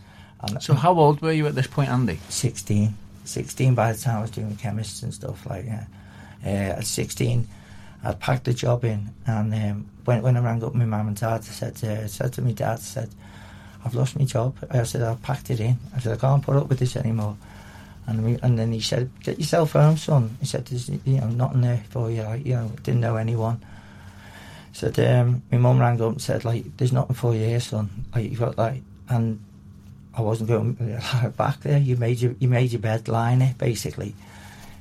so 0.59 0.73
how 0.73 0.93
old 0.93 1.21
were 1.21 1.31
you 1.31 1.47
at 1.47 1.55
this 1.55 1.67
point, 1.67 1.89
Andy? 1.89 2.19
16. 2.29 2.93
16 3.25 3.75
by 3.75 3.91
the 3.91 3.99
time 3.99 4.17
I 4.17 4.21
was 4.21 4.31
doing 4.31 4.55
chemists 4.55 5.03
and 5.03 5.13
stuff 5.13 5.45
like 5.45 5.65
that. 5.65 5.87
Uh, 6.45 6.79
at 6.79 6.85
16, 6.85 7.47
I'd 8.03 8.19
packed 8.19 8.45
the 8.45 8.53
job 8.53 8.85
in, 8.85 9.09
and 9.25 9.53
um, 9.53 9.89
when, 10.05 10.21
when 10.21 10.37
I 10.37 10.39
rang 10.39 10.63
up 10.63 10.75
my 10.75 10.85
mum 10.85 11.07
and 11.07 11.17
dad, 11.17 11.41
I 11.41 11.41
said, 11.41 11.83
uh, 11.83 12.07
said 12.07 12.33
to 12.33 12.41
my 12.41 12.51
dad, 12.51 12.73
I 12.73 12.81
said, 12.81 13.09
I've 13.83 13.95
lost 13.95 14.17
my 14.17 14.25
job. 14.25 14.55
I 14.69 14.83
said, 14.83 15.01
I've 15.01 15.21
packed 15.21 15.49
it 15.49 15.59
in. 15.59 15.77
I 15.95 15.99
said, 15.99 16.13
I 16.13 16.21
can't 16.21 16.43
put 16.43 16.55
up 16.55 16.69
with 16.69 16.79
this 16.79 16.95
anymore. 16.95 17.37
And 18.07 18.23
we, 18.23 18.39
and 18.41 18.57
then 18.57 18.71
he 18.71 18.79
said, 18.79 19.11
"Get 19.21 19.37
yourself 19.37 19.73
home, 19.73 19.97
son." 19.97 20.37
He 20.39 20.45
said, 20.45 20.65
"There's 20.65 20.87
you 20.87 21.19
know 21.19 21.27
nothing 21.27 21.59
there 21.59 21.83
for 21.89 22.09
you. 22.09 22.23
Like, 22.23 22.45
you 22.45 22.53
know, 22.53 22.71
didn't 22.81 23.01
know 23.01 23.17
anyone." 23.17 23.61
Said 24.71 24.97
um, 24.99 25.43
my 25.51 25.57
mum 25.57 25.77
rang 25.79 26.01
up 26.01 26.13
and 26.13 26.21
said, 26.21 26.45
"Like, 26.45 26.77
there's 26.77 26.93
nothing 26.93 27.17
for 27.17 27.33
you 27.33 27.43
here, 27.43 27.59
son. 27.59 27.89
Like, 28.15 28.31
you've 28.31 28.39
got 28.39 28.57
like." 28.57 28.81
And 29.09 29.43
I 30.17 30.21
wasn't 30.21 30.49
going 30.49 30.73
back 31.37 31.61
there. 31.61 31.77
You 31.77 31.95
made 31.97 32.19
your 32.19 32.35
you 32.39 32.47
made 32.47 32.71
your 32.71 32.81
bed, 32.81 33.07
lying 33.07 33.41
it 33.41 33.57
basically. 33.57 34.15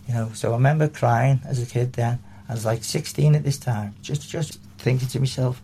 You 0.09 0.15
know. 0.15 0.31
So 0.35 0.51
I 0.53 0.55
remember 0.55 0.89
crying 0.89 1.41
as 1.47 1.63
a 1.63 1.67
kid. 1.67 1.93
Then 1.93 2.19
I 2.49 2.55
was 2.55 2.65
like 2.65 2.85
16 2.85 3.35
at 3.35 3.45
this 3.45 3.59
time, 3.59 3.95
just 4.03 4.29
just 4.29 4.61
thinking 4.79 5.09
to 5.09 5.21
myself, 5.21 5.61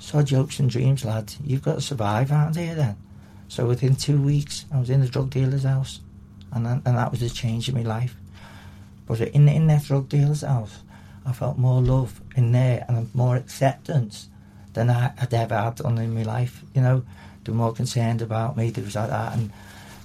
"So 0.00 0.22
jokes 0.22 0.60
and 0.60 0.70
dreams, 0.70 1.04
lad. 1.04 1.34
You've 1.44 1.62
got 1.62 1.74
to 1.74 1.80
survive 1.80 2.30
out 2.30 2.56
here." 2.56 2.74
Then. 2.74 2.96
So 3.48 3.66
within 3.66 3.96
two 3.96 4.20
weeks, 4.20 4.64
I 4.72 4.78
was 4.78 4.90
in 4.90 5.00
the 5.00 5.08
drug 5.08 5.30
dealer's 5.30 5.62
house 5.62 6.00
and 6.52 6.66
that, 6.66 6.82
and 6.84 6.96
that 6.96 7.10
was 7.10 7.22
a 7.22 7.30
change 7.30 7.68
in 7.68 7.74
my 7.74 7.82
life. 7.82 8.14
But 9.06 9.20
in 9.20 9.48
in 9.48 9.66
that 9.68 9.84
drug 9.84 10.08
dealer's 10.08 10.42
house, 10.42 10.80
I 11.24 11.32
felt 11.32 11.58
more 11.58 11.80
love 11.80 12.20
in 12.34 12.52
there 12.52 12.84
and 12.88 13.14
more 13.14 13.36
acceptance 13.36 14.28
than 14.72 14.90
I 14.90 15.12
had 15.16 15.32
ever 15.32 15.56
had 15.56 15.80
on 15.80 15.98
in 15.98 16.14
my 16.14 16.22
life. 16.22 16.62
You 16.74 16.82
know, 16.82 17.04
they 17.46 17.52
were 17.52 17.58
more 17.58 17.72
concerned 17.72 18.22
about 18.22 18.56
me. 18.56 18.72
Was 18.76 18.96
like 18.96 19.10
that, 19.10 19.34
and 19.34 19.50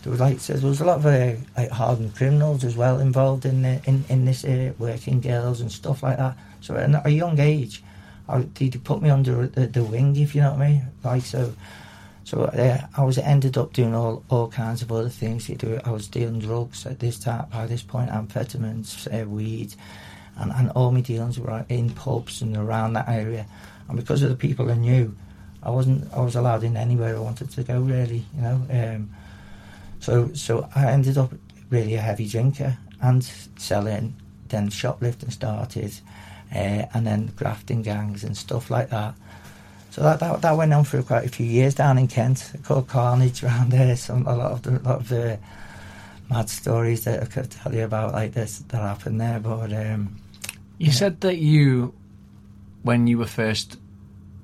there 0.04 0.12
was 0.12 0.20
like 0.20 0.40
there 0.40 0.62
was 0.62 0.82
a 0.82 0.86
lot 0.86 0.98
of 0.98 1.06
uh, 1.06 1.34
like 1.58 1.70
hardened 1.72 2.16
criminals 2.16 2.64
as 2.64 2.78
well 2.78 3.00
involved 3.00 3.46
in 3.46 3.64
the, 3.64 3.82
in 3.86 4.06
in 4.10 4.26
this 4.26 4.46
uh, 4.46 4.74
working 4.78 5.22
girls 5.22 5.60
and 5.60 5.72
stuff 5.72 6.04
like 6.04 6.18
that. 6.18 6.38
So 6.62 6.76
at 6.76 7.06
a 7.06 7.10
young 7.10 7.40
age, 7.40 7.84
I, 8.30 8.48
they 8.54 8.70
put 8.70 9.02
me 9.02 9.10
under 9.10 9.48
the, 9.48 9.68
the 9.68 9.84
wing, 9.84 10.16
if 10.16 10.36
you 10.36 10.42
know 10.42 10.52
what 10.52 10.62
I 10.62 10.70
mean. 10.70 10.88
Like 11.04 11.24
so, 11.24 11.54
so 12.24 12.44
uh, 12.44 12.88
I 12.96 13.04
was 13.04 13.18
ended 13.18 13.58
up 13.58 13.74
doing 13.74 13.96
all, 13.96 14.24
all 14.30 14.48
kinds 14.48 14.82
of 14.82 14.92
other 14.92 15.10
things. 15.10 15.50
I 15.50 15.92
was 15.92 16.08
dealing 16.08 16.40
drugs 16.40 16.86
at 16.86 17.00
this 17.00 17.20
time, 17.20 17.48
by 17.52 17.66
this 17.66 17.82
point, 17.82 18.10
amphetamines, 18.10 19.08
uh, 19.12 19.28
weed, 19.28 19.74
and, 20.38 20.52
and 20.52 20.70
all 20.72 20.92
my 20.92 21.02
dealings 21.02 21.40
were 21.40 21.66
in 21.68 21.90
pubs 21.90 22.42
and 22.42 22.56
around 22.56 22.94
that 22.94 23.10
area. 23.10 23.46
And 23.90 23.98
because 23.98 24.22
of 24.24 24.30
the 24.30 24.36
people 24.36 24.72
I 24.72 24.76
knew, 24.76 25.16
I 25.64 25.70
wasn't 25.70 26.12
I 26.14 26.22
was 26.22 26.36
allowed 26.36 26.64
in 26.64 26.78
anywhere 26.78 27.16
I 27.16 27.20
wanted 27.20 27.52
to 27.52 27.64
go 27.64 27.80
really, 27.80 28.26
you 28.36 28.42
know. 28.42 28.62
Um, 28.70 29.10
so 30.00 30.34
so 30.34 30.68
I 30.76 30.92
ended 30.92 31.18
up 31.18 31.34
really 31.70 31.96
a 31.96 32.02
heavy 32.02 32.28
drinker 32.28 32.78
and 33.02 33.24
selling. 33.58 34.16
Then 34.50 34.70
shoplifting 34.70 35.30
started, 35.30 35.94
uh, 36.54 36.86
and 36.94 37.08
then 37.08 37.32
grafting 37.38 37.84
gangs 37.84 38.26
and 38.26 38.36
stuff 38.36 38.70
like 38.70 38.90
that. 38.90 39.16
So 39.92 40.02
that, 40.04 40.20
that, 40.22 40.42
that 40.42 40.58
went 40.58 40.74
on 40.74 40.86
for 40.86 41.04
quite 41.04 41.26
a 41.26 41.30
few 41.30 41.46
years 41.46 41.76
down 41.76 41.98
in 41.98 42.08
Kent. 42.08 42.52
called 42.64 42.88
Carnage 42.88 43.44
around 43.44 43.72
there. 43.72 43.96
Some 43.96 44.26
a 44.26 44.36
lot 44.36 44.52
of 44.52 44.62
the 44.64 44.72
lot 44.72 45.02
of 45.02 45.10
the 45.10 45.38
mad 46.30 46.50
stories 46.50 47.04
that 47.04 47.22
I 47.22 47.26
could 47.26 47.52
tell 47.52 47.76
you 47.76 47.84
about 47.84 48.14
like 48.14 48.34
this 48.34 48.60
that 48.70 48.82
happened 48.82 49.20
there. 49.20 49.40
But 49.40 49.74
um, 49.74 50.18
you 50.78 50.88
yeah. 50.88 50.92
said 50.94 51.22
that 51.22 51.38
you, 51.38 51.94
when 52.84 53.08
you 53.08 53.18
were 53.18 53.28
first 53.28 53.78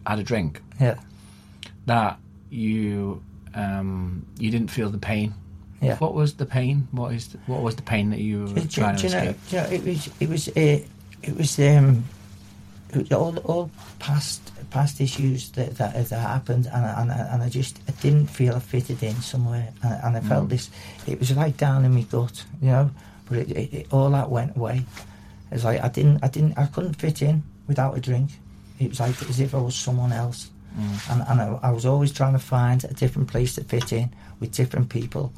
had 0.06 0.20
a 0.20 0.24
drink, 0.24 0.62
yeah, 0.80 0.96
that 1.88 2.20
you 2.50 3.22
um, 3.56 4.26
you 4.38 4.52
didn't 4.52 4.70
feel 4.70 4.90
the 4.90 4.98
pain. 5.00 5.34
Yeah. 5.82 5.98
What 5.98 6.14
was 6.14 6.34
the 6.36 6.46
pain? 6.46 6.88
What 6.92 7.14
is 7.14 7.28
the, 7.30 7.38
what 7.48 7.62
was 7.62 7.76
the 7.76 7.82
pain 7.84 8.10
that 8.12 8.20
you 8.20 8.42
were 8.46 8.48
Do, 8.62 8.68
trying 8.68 8.96
do 8.96 9.02
to 9.02 9.08
you 9.08 9.14
know, 9.14 9.20
escape? 9.20 9.38
do 9.50 9.56
you 9.56 9.62
know, 9.62 9.70
it 9.70 9.84
was 9.84 10.10
it 10.20 10.30
was 10.30 10.48
uh, 10.50 10.80
it 11.24 11.38
was 11.38 11.60
um 11.60 12.04
it 12.94 12.98
was 12.98 13.12
all 13.12 13.38
all 13.40 13.72
past 14.00 14.42
past 14.70 15.00
issues 15.02 15.50
that 15.52 15.78
that, 15.78 15.94
that 16.10 16.20
happened 16.20 16.66
and 16.74 16.86
I, 16.86 17.02
and 17.02 17.12
I, 17.12 17.16
and 17.34 17.44
I 17.44 17.50
just 17.50 17.80
I 17.88 17.92
didn't 18.02 18.28
feel 18.28 18.56
I 18.56 18.60
fitted 18.60 19.02
in 19.04 19.16
somewhere 19.22 19.70
and, 19.84 19.94
I- 19.94 20.08
and 20.08 20.18
I 20.18 20.20
felt 20.22 20.46
Mm. 20.48 20.50
this 20.50 20.70
it 21.08 21.20
was 21.20 21.34
right 21.34 21.56
down 21.56 21.86
in 21.86 21.94
my 21.94 22.02
gut 22.02 22.44
you 22.62 22.70
know 22.70 22.90
but 23.30 23.38
it, 23.40 23.52
it, 23.52 23.74
it, 23.74 23.88
all 23.94 24.10
that 24.12 24.30
went 24.30 24.58
away 24.58 24.84
it's 25.52 25.64
like 25.64 25.82
I 25.82 25.88
didn't 25.90 26.24
I 26.24 26.28
didn't 26.28 26.58
I 26.58 26.66
couldn't 26.68 26.96
fit 26.96 27.22
in 27.22 27.44
without 27.68 27.96
a 27.98 28.02
drink 28.02 28.32
it 28.80 28.90
was 28.90 29.00
like 29.00 29.22
as 29.30 29.40
if 29.40 29.54
I 29.56 29.60
was 29.60 29.76
someone 29.76 30.12
else 30.12 30.50
Mm. 30.76 31.12
and, 31.12 31.22
and 31.30 31.42
I, 31.42 31.70
I 31.70 31.72
was 31.72 31.86
always 31.86 32.12
trying 32.12 32.34
to 32.34 32.40
find 32.40 32.84
a 32.84 32.94
different 32.94 33.28
place 33.30 33.56
to 33.56 33.64
fit 33.64 33.92
in 33.92 34.10
with 34.40 34.52
different 34.52 34.90
people. 34.90 35.32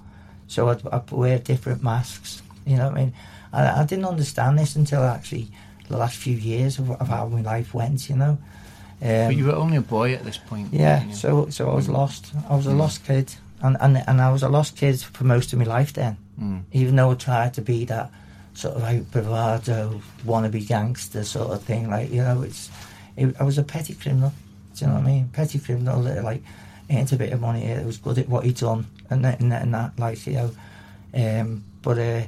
So 0.48 0.70
I'd, 0.70 0.86
I'd 0.88 1.12
wear 1.12 1.40
different 1.40 1.84
masks. 1.84 2.42
You 2.66 2.76
know 2.78 2.88
what 2.90 2.98
I 2.98 3.04
mean? 3.04 3.14
I, 3.54 3.82
I 3.82 3.86
didn't 3.86 4.06
understand 4.06 4.58
this 4.60 4.76
until 4.76 5.04
actually 5.04 5.48
the 5.88 5.98
last 5.98 6.18
few 6.18 6.36
years 6.36 6.80
of, 6.80 6.90
of 6.92 7.08
how 7.08 7.28
my 7.28 7.42
life 7.42 7.74
went. 7.74 8.10
You 8.10 8.16
know. 8.18 8.38
Um, 9.02 9.28
But 9.28 9.36
you 9.38 9.46
were 9.46 9.56
only 9.56 9.78
a 9.78 9.82
boy 9.82 10.14
at 10.14 10.24
this 10.24 10.38
point. 10.38 10.74
yeah. 10.74 11.06
you? 11.06 11.14
So 11.16 11.50
so 11.50 11.70
I 11.72 11.76
was 11.76 11.88
Mm. 11.88 11.94
lost. 11.94 12.34
I 12.50 12.56
was 12.56 12.68
a 12.68 12.72
Mm. 12.72 12.78
lost 12.80 13.06
kid, 13.06 13.36
and, 13.62 13.78
and 13.80 14.04
and 14.08 14.20
I 14.22 14.32
was 14.32 14.44
a 14.44 14.50
lost 14.50 14.76
kid 14.76 15.00
for 15.02 15.24
most 15.24 15.54
of 15.54 15.60
my 15.60 15.66
life. 15.80 15.94
Then, 15.94 16.18
Mm. 16.42 16.62
even 16.74 16.96
though 16.96 17.12
I 17.12 17.16
tried 17.16 17.54
to 17.54 17.62
be 17.62 17.86
that 17.86 18.10
sort 18.54 18.76
of 18.76 18.82
like 18.84 19.10
bravado, 19.12 20.02
wannabe 20.26 20.68
gangster 20.68 21.24
sort 21.24 21.52
of 21.52 21.64
thing, 21.64 21.90
like 21.90 22.12
you 22.12 22.22
know, 22.24 22.42
it's 22.44 22.70
it, 23.16 23.36
I 23.40 23.44
was 23.44 23.58
a 23.58 23.64
petty 23.64 23.94
criminal. 23.94 24.32
Do 24.80 24.86
you 24.86 24.92
know 24.92 24.98
what 24.98 25.08
I 25.08 25.12
mean? 25.12 25.30
Petty 25.30 25.60
criminal 25.60 26.02
that 26.04 26.24
like 26.24 26.42
earned 26.90 27.14
a 27.14 27.18
bit 27.18 27.34
of 27.34 27.42
money, 27.42 27.68
that 27.68 27.86
was 27.86 27.98
good 27.98 28.18
at 28.18 28.30
what 28.30 28.46
he'd 28.46 28.56
done, 28.56 28.88
and 29.10 29.24
that, 29.26 29.40
and 29.40 29.52
that, 29.52 29.62
and 29.62 29.74
that 29.74 29.98
like 30.00 30.26
you 30.26 30.34
know. 30.34 30.52
Um, 31.14 31.64
but 31.82 31.98
uh, 31.98 32.24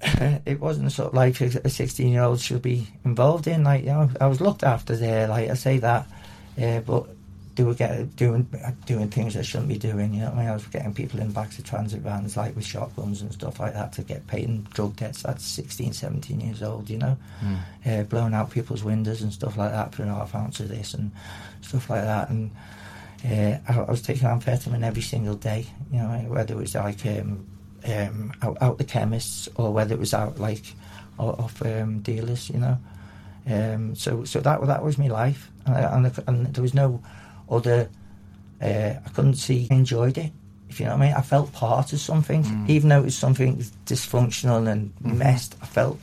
it 0.46 0.60
wasn't 0.60 0.92
sort 0.92 1.08
of 1.08 1.14
like 1.14 1.40
a 1.40 1.70
sixteen-year-old 1.70 2.40
should 2.40 2.62
be 2.62 2.88
involved 3.04 3.46
in. 3.46 3.64
Like 3.64 3.82
you 3.82 3.90
know, 3.90 4.10
I 4.20 4.26
was 4.26 4.40
looked 4.40 4.62
after 4.62 4.96
there. 4.96 5.28
Like 5.28 5.50
I 5.50 5.54
say 5.54 5.78
that, 5.78 6.06
uh, 6.60 6.80
but 6.80 7.06
doing 7.56 8.46
doing 8.86 9.08
things 9.08 9.36
I 9.36 9.42
shouldn't 9.42 9.68
be 9.68 9.78
doing. 9.78 10.14
You 10.14 10.20
know 10.20 10.30
I 10.32 10.34
mean? 10.34 10.48
I 10.48 10.52
was 10.52 10.66
getting 10.66 10.92
people 10.94 11.20
in 11.20 11.32
backs 11.32 11.58
of 11.58 11.64
transit 11.64 12.00
vans, 12.02 12.36
like 12.36 12.54
with 12.54 12.64
shotguns 12.66 13.22
and 13.22 13.32
stuff 13.32 13.58
like 13.58 13.72
that, 13.72 13.92
to 13.94 14.02
get 14.02 14.26
paid 14.26 14.44
in 14.44 14.62
drug 14.74 14.94
debts. 14.96 15.22
That's 15.22 15.44
16, 15.44 15.92
17 15.92 16.40
years 16.40 16.62
old. 16.62 16.88
You 16.90 16.98
know, 16.98 17.16
Mm. 17.42 17.58
uh, 17.86 18.02
blowing 18.04 18.34
out 18.34 18.50
people's 18.50 18.84
windows 18.84 19.22
and 19.22 19.32
stuff 19.32 19.56
like 19.56 19.72
that, 19.72 19.92
putting 19.92 20.12
half 20.12 20.34
ounce 20.34 20.60
of 20.60 20.68
this 20.68 20.94
and 20.94 21.10
stuff 21.62 21.88
like 21.90 22.02
that. 22.02 22.28
And 22.30 22.50
uh, 23.24 23.58
I, 23.68 23.78
I 23.80 23.90
was 23.90 24.02
taking 24.02 24.28
amphetamine 24.28 24.84
every 24.84 25.02
single 25.02 25.34
day. 25.34 25.66
You 25.90 25.98
know, 25.98 26.08
whether 26.28 26.54
it 26.54 26.58
was 26.58 26.74
like 26.74 27.04
um, 27.06 27.46
um, 27.86 28.32
out, 28.42 28.58
out 28.60 28.78
the 28.78 28.84
chemists 28.84 29.48
or 29.56 29.72
whether 29.72 29.94
it 29.94 30.00
was 30.00 30.12
out 30.14 30.38
like 30.38 30.64
off 31.18 31.62
um, 31.62 32.00
dealers. 32.00 32.50
You 32.50 32.58
know, 32.60 32.78
um, 33.48 33.94
so 33.94 34.24
so 34.24 34.40
that 34.40 34.60
that 34.66 34.82
was 34.84 34.98
my 34.98 35.08
life, 35.08 35.50
and, 35.64 35.74
I, 35.76 35.96
and, 35.96 36.18
and 36.26 36.54
there 36.54 36.62
was 36.62 36.74
no 36.74 37.00
other. 37.50 37.88
Uh, 38.60 38.94
I 39.04 39.08
couldn't 39.14 39.34
see 39.34 39.68
I 39.70 39.74
enjoyed 39.74 40.16
it. 40.18 40.32
If 40.68 40.80
you 40.80 40.86
know 40.86 40.92
what 40.96 41.02
I 41.02 41.06
mean, 41.08 41.14
I 41.16 41.20
felt 41.22 41.52
part 41.52 41.92
of 41.92 42.00
something, 42.00 42.42
Mm. 42.42 42.68
even 42.68 42.88
though 42.88 43.00
it 43.00 43.04
was 43.04 43.16
something 43.18 43.64
dysfunctional 43.86 44.66
and 44.68 44.92
Mhm. 45.02 45.16
messed. 45.18 45.56
I 45.62 45.66
felt 45.66 45.98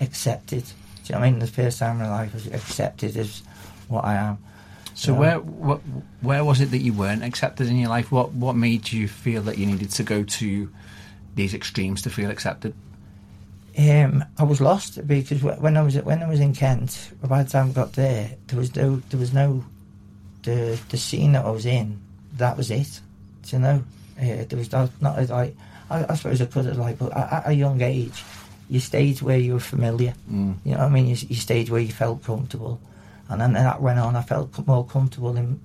accepted. 0.00 0.64
Do 0.64 0.72
you 1.06 1.12
know 1.14 1.20
what 1.20 1.26
I 1.26 1.30
mean? 1.30 1.38
The 1.40 1.46
first 1.46 1.78
time 1.78 2.00
in 2.00 2.06
my 2.06 2.10
life, 2.10 2.30
I 2.32 2.36
was 2.36 2.46
accepted 2.46 3.16
as 3.16 3.42
what 3.88 4.04
I 4.04 4.14
am. 4.14 4.38
So 4.94 5.12
Yeah. 5.12 5.18
where 5.18 5.40
what, 5.40 5.80
where 6.22 6.44
was 6.44 6.60
it 6.60 6.70
that 6.70 6.78
you 6.78 6.92
weren't 6.92 7.22
accepted 7.22 7.68
in 7.68 7.76
your 7.76 7.90
life? 7.90 8.10
What 8.10 8.32
what 8.32 8.56
made 8.56 8.90
you 8.92 9.06
feel 9.08 9.42
that 9.42 9.58
you 9.58 9.66
needed 9.66 9.90
to 9.90 10.02
go 10.02 10.22
to 10.22 10.68
these 11.34 11.52
extremes 11.54 12.00
to 12.02 12.10
feel 12.10 12.30
accepted? 12.30 12.72
Um, 13.78 14.24
I 14.38 14.44
was 14.44 14.60
lost 14.62 15.06
because 15.06 15.42
when 15.42 15.76
I 15.76 15.82
was 15.82 15.96
when 15.96 16.22
I 16.22 16.26
was 16.28 16.40
in 16.40 16.54
Kent, 16.54 17.10
by 17.22 17.42
the 17.42 17.50
time 17.50 17.68
I 17.68 17.72
got 17.72 17.92
there, 17.92 18.30
there 18.46 18.58
was 18.58 18.74
no 18.74 19.02
there 19.10 19.20
was 19.20 19.34
no 19.34 19.64
the 20.46 20.78
the 20.88 20.96
scene 20.96 21.32
that 21.32 21.44
I 21.44 21.50
was 21.50 21.66
in. 21.66 21.98
That 22.38 22.56
was 22.56 22.70
it. 22.70 23.00
Do 23.44 23.56
you 23.56 23.62
know? 23.62 23.82
Uh, 24.18 24.44
there 24.48 24.58
was 24.58 24.72
not, 24.72 24.90
not 25.02 25.28
like 25.28 25.54
I, 25.90 26.06
I 26.08 26.14
suppose 26.16 26.40
I 26.40 26.46
put 26.46 26.64
it 26.66 26.76
like, 26.76 26.98
but 26.98 27.12
at, 27.16 27.32
at 27.32 27.48
a 27.48 27.52
young 27.52 27.80
age, 27.82 28.24
you 28.70 28.80
stayed 28.80 29.20
where 29.22 29.38
you 29.38 29.52
were 29.54 29.60
familiar. 29.60 30.14
Mm. 30.32 30.54
You 30.64 30.72
know 30.72 30.78
what 30.78 30.86
I 30.86 30.94
mean? 30.96 31.06
You, 31.06 31.16
you 31.28 31.36
stayed 31.36 31.68
where 31.68 31.80
you 31.82 31.92
felt 31.92 32.24
comfortable, 32.24 32.80
and 33.28 33.40
then 33.40 33.52
that 33.52 33.80
went 33.82 33.98
on. 33.98 34.16
I 34.16 34.22
felt 34.22 34.66
more 34.66 34.84
comfortable 34.86 35.36
in 35.36 35.60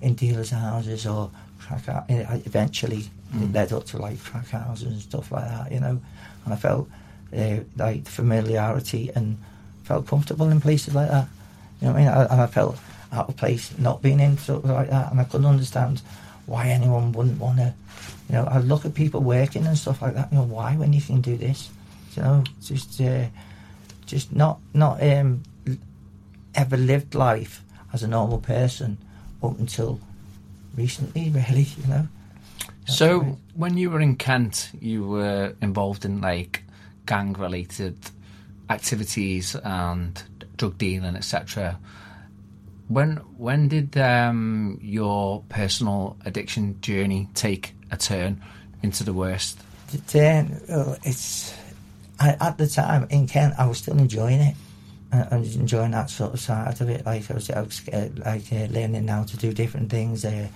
in 0.00 0.14
dealers' 0.14 0.50
houses 0.50 1.06
or 1.06 1.30
crack. 1.58 1.84
hou- 1.86 2.06
eh, 2.14 2.40
Eventually, 2.46 3.10
Mm. 3.34 3.42
it 3.42 3.52
led 3.52 3.72
up 3.72 3.84
to 3.86 3.98
like 3.98 4.22
crack 4.22 4.48
houses 4.50 4.86
and 4.92 5.02
stuff 5.02 5.32
like 5.32 5.48
that. 5.48 5.72
You 5.72 5.80
know, 5.80 6.00
and 6.44 6.54
I 6.54 6.56
felt 6.56 6.88
uh, 7.36 7.56
like 7.76 8.06
familiarity 8.08 9.10
and 9.16 9.36
felt 9.84 10.06
comfortable 10.06 10.48
in 10.48 10.60
places 10.60 10.94
like 10.94 11.10
that. 11.10 11.26
You 11.80 11.88
know 11.88 11.92
what 11.94 12.00
I 12.00 12.04
mean? 12.04 12.08
I, 12.08 12.24
and 12.32 12.40
I 12.40 12.46
felt 12.46 12.76
out 13.12 13.28
of 13.28 13.36
place 13.36 13.76
not 13.78 14.02
being 14.02 14.20
in 14.20 14.36
stuff 14.38 14.64
like 14.64 14.90
that, 14.90 15.10
and 15.10 15.20
I 15.20 15.24
couldn't 15.24 15.46
understand 15.46 16.02
why 16.46 16.68
anyone 16.68 17.12
wouldn't 17.12 17.40
want 17.40 17.58
to. 17.58 17.74
You 18.28 18.34
know, 18.34 18.44
I 18.44 18.58
look 18.58 18.84
at 18.84 18.94
people 18.94 19.20
working 19.20 19.66
and 19.66 19.76
stuff 19.78 20.02
like 20.02 20.14
that. 20.14 20.32
You 20.32 20.38
know, 20.38 20.44
why 20.44 20.74
when 20.76 20.92
you 20.92 21.00
can 21.00 21.20
do 21.20 21.36
this? 21.36 21.70
You 22.16 22.22
know, 22.22 22.44
just 22.62 23.00
uh, 23.00 23.26
just 24.06 24.32
not 24.32 24.58
not 24.74 25.02
um, 25.02 25.42
ever 26.54 26.76
lived 26.76 27.14
life 27.14 27.62
as 27.92 28.02
a 28.02 28.08
normal 28.08 28.38
person 28.38 28.98
up 29.42 29.58
until 29.58 30.00
recently, 30.76 31.30
really. 31.30 31.62
You 31.82 31.86
know. 31.88 32.08
That's 32.86 32.98
So 32.98 33.18
right. 33.20 33.36
when 33.54 33.76
you 33.76 33.90
were 33.90 34.00
in 34.00 34.16
Kent, 34.16 34.70
you 34.80 35.06
were 35.06 35.54
involved 35.60 36.04
in 36.04 36.20
like 36.20 36.62
gang 37.06 37.34
related 37.34 37.96
activities 38.70 39.54
and 39.56 40.20
drug 40.56 40.78
dealing, 40.78 41.16
etc. 41.16 41.78
When 42.88 43.16
when 43.36 43.68
did 43.68 43.96
um, 43.98 44.78
your 44.80 45.42
personal 45.48 46.16
addiction 46.24 46.80
journey 46.80 47.28
take 47.34 47.74
a 47.90 47.96
turn 47.96 48.42
into 48.82 49.04
the 49.04 49.12
worst? 49.12 49.58
then 50.08 50.60
well, 50.68 50.96
it's 51.04 51.54
I, 52.18 52.36
at 52.40 52.58
the 52.58 52.66
time 52.66 53.06
in 53.10 53.26
Kent 53.26 53.54
I 53.58 53.66
was 53.66 53.78
still 53.78 53.98
enjoying 53.98 54.40
it 54.40 54.56
I, 55.12 55.28
I 55.30 55.36
was 55.36 55.56
enjoying 55.56 55.92
that 55.92 56.10
sort 56.10 56.34
of 56.34 56.40
side 56.40 56.80
of 56.80 56.88
it 56.88 57.06
like 57.06 57.30
I 57.30 57.34
was, 57.34 57.50
I 57.50 57.60
was 57.60 57.88
uh, 57.88 58.08
like 58.16 58.52
uh, 58.52 58.66
learning 58.70 59.04
now 59.04 59.24
to 59.24 59.36
do 59.36 59.52
different 59.52 59.90
things 59.90 60.24
uh, 60.24 60.48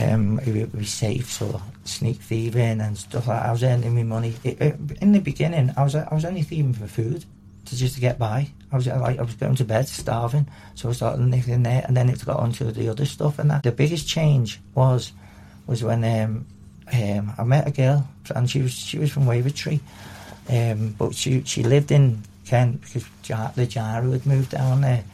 um, 0.00 0.38
it 0.40 0.52
would 0.52 0.78
be 0.78 0.84
safe 0.84 1.30
so 1.30 1.62
sneak 1.84 2.20
thieving 2.20 2.80
and 2.80 2.96
stuff 2.96 3.26
like 3.26 3.40
that. 3.40 3.48
I 3.48 3.52
was 3.52 3.62
earning 3.62 3.94
my 3.94 4.02
money 4.02 4.34
it, 4.44 4.60
it, 4.60 4.76
in 5.00 5.12
the 5.12 5.20
beginning 5.20 5.72
I 5.76 5.84
was 5.84 5.94
I 5.94 6.12
was 6.12 6.24
only 6.24 6.42
thieving 6.42 6.74
for 6.74 6.86
food 6.86 7.24
to 7.68 7.76
just 7.76 7.94
to 7.94 8.00
get 8.00 8.18
by 8.18 8.48
I 8.72 8.76
was 8.76 8.86
like 8.86 9.18
I 9.18 9.22
was 9.22 9.34
going 9.34 9.54
to 9.56 9.64
bed 9.64 9.88
starving 9.88 10.48
so 10.74 10.88
I 10.88 10.92
started 10.92 11.20
nicking 11.20 11.62
there 11.62 11.84
and 11.86 11.96
then 11.96 12.08
it 12.08 12.24
got 12.24 12.40
onto 12.40 12.70
the 12.70 12.88
other 12.88 13.06
stuff 13.06 13.38
and 13.38 13.50
that 13.50 13.62
the 13.62 13.72
biggest 13.72 14.08
change 14.08 14.60
was 14.74 15.12
was 15.66 15.84
when 15.84 16.02
um, 16.04 16.46
um, 16.92 17.32
I 17.38 17.44
met 17.44 17.68
a 17.68 17.70
girl 17.70 18.08
and 18.34 18.50
she 18.50 18.62
was 18.62 18.72
she 18.72 18.98
was 18.98 19.12
from 19.12 19.26
Wavertree, 19.26 19.80
um, 20.48 20.94
but 20.98 21.14
she 21.14 21.42
she 21.44 21.62
lived 21.62 21.92
in 21.92 22.22
Kent 22.46 22.82
because 22.82 23.06
the 23.54 23.66
Jara 23.66 24.10
had 24.10 24.26
moved 24.26 24.50
down 24.50 24.80
there, 24.80 25.04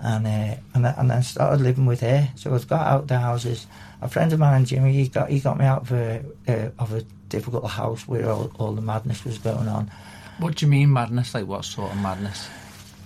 and 0.00 0.26
uh, 0.26 0.54
and 0.74 0.86
I, 0.86 0.94
and 0.96 1.12
I 1.12 1.20
started 1.20 1.60
living 1.60 1.86
with 1.86 2.00
her. 2.00 2.28
So 2.36 2.54
I 2.54 2.58
got 2.60 2.86
out 2.86 3.08
the 3.08 3.18
houses. 3.18 3.66
A 4.02 4.08
friend 4.08 4.32
of 4.32 4.38
mine, 4.38 4.64
Jimmy, 4.64 4.92
he 4.92 5.08
got 5.08 5.28
he 5.28 5.40
got 5.40 5.58
me 5.58 5.64
out 5.64 5.82
of 5.82 5.92
a, 5.92 6.24
uh, 6.48 6.70
of 6.78 6.94
a 6.94 7.02
difficult 7.28 7.66
house 7.66 8.08
where 8.08 8.30
all, 8.30 8.50
all 8.58 8.72
the 8.72 8.80
madness 8.80 9.24
was 9.24 9.38
going 9.38 9.68
on, 9.68 9.90
What 10.40 10.56
do 10.56 10.66
you 10.66 10.70
mean 10.70 10.92
madness? 10.92 11.34
Like 11.34 11.46
what 11.46 11.64
sort 11.64 11.92
of 11.92 11.98
madness? 12.00 12.48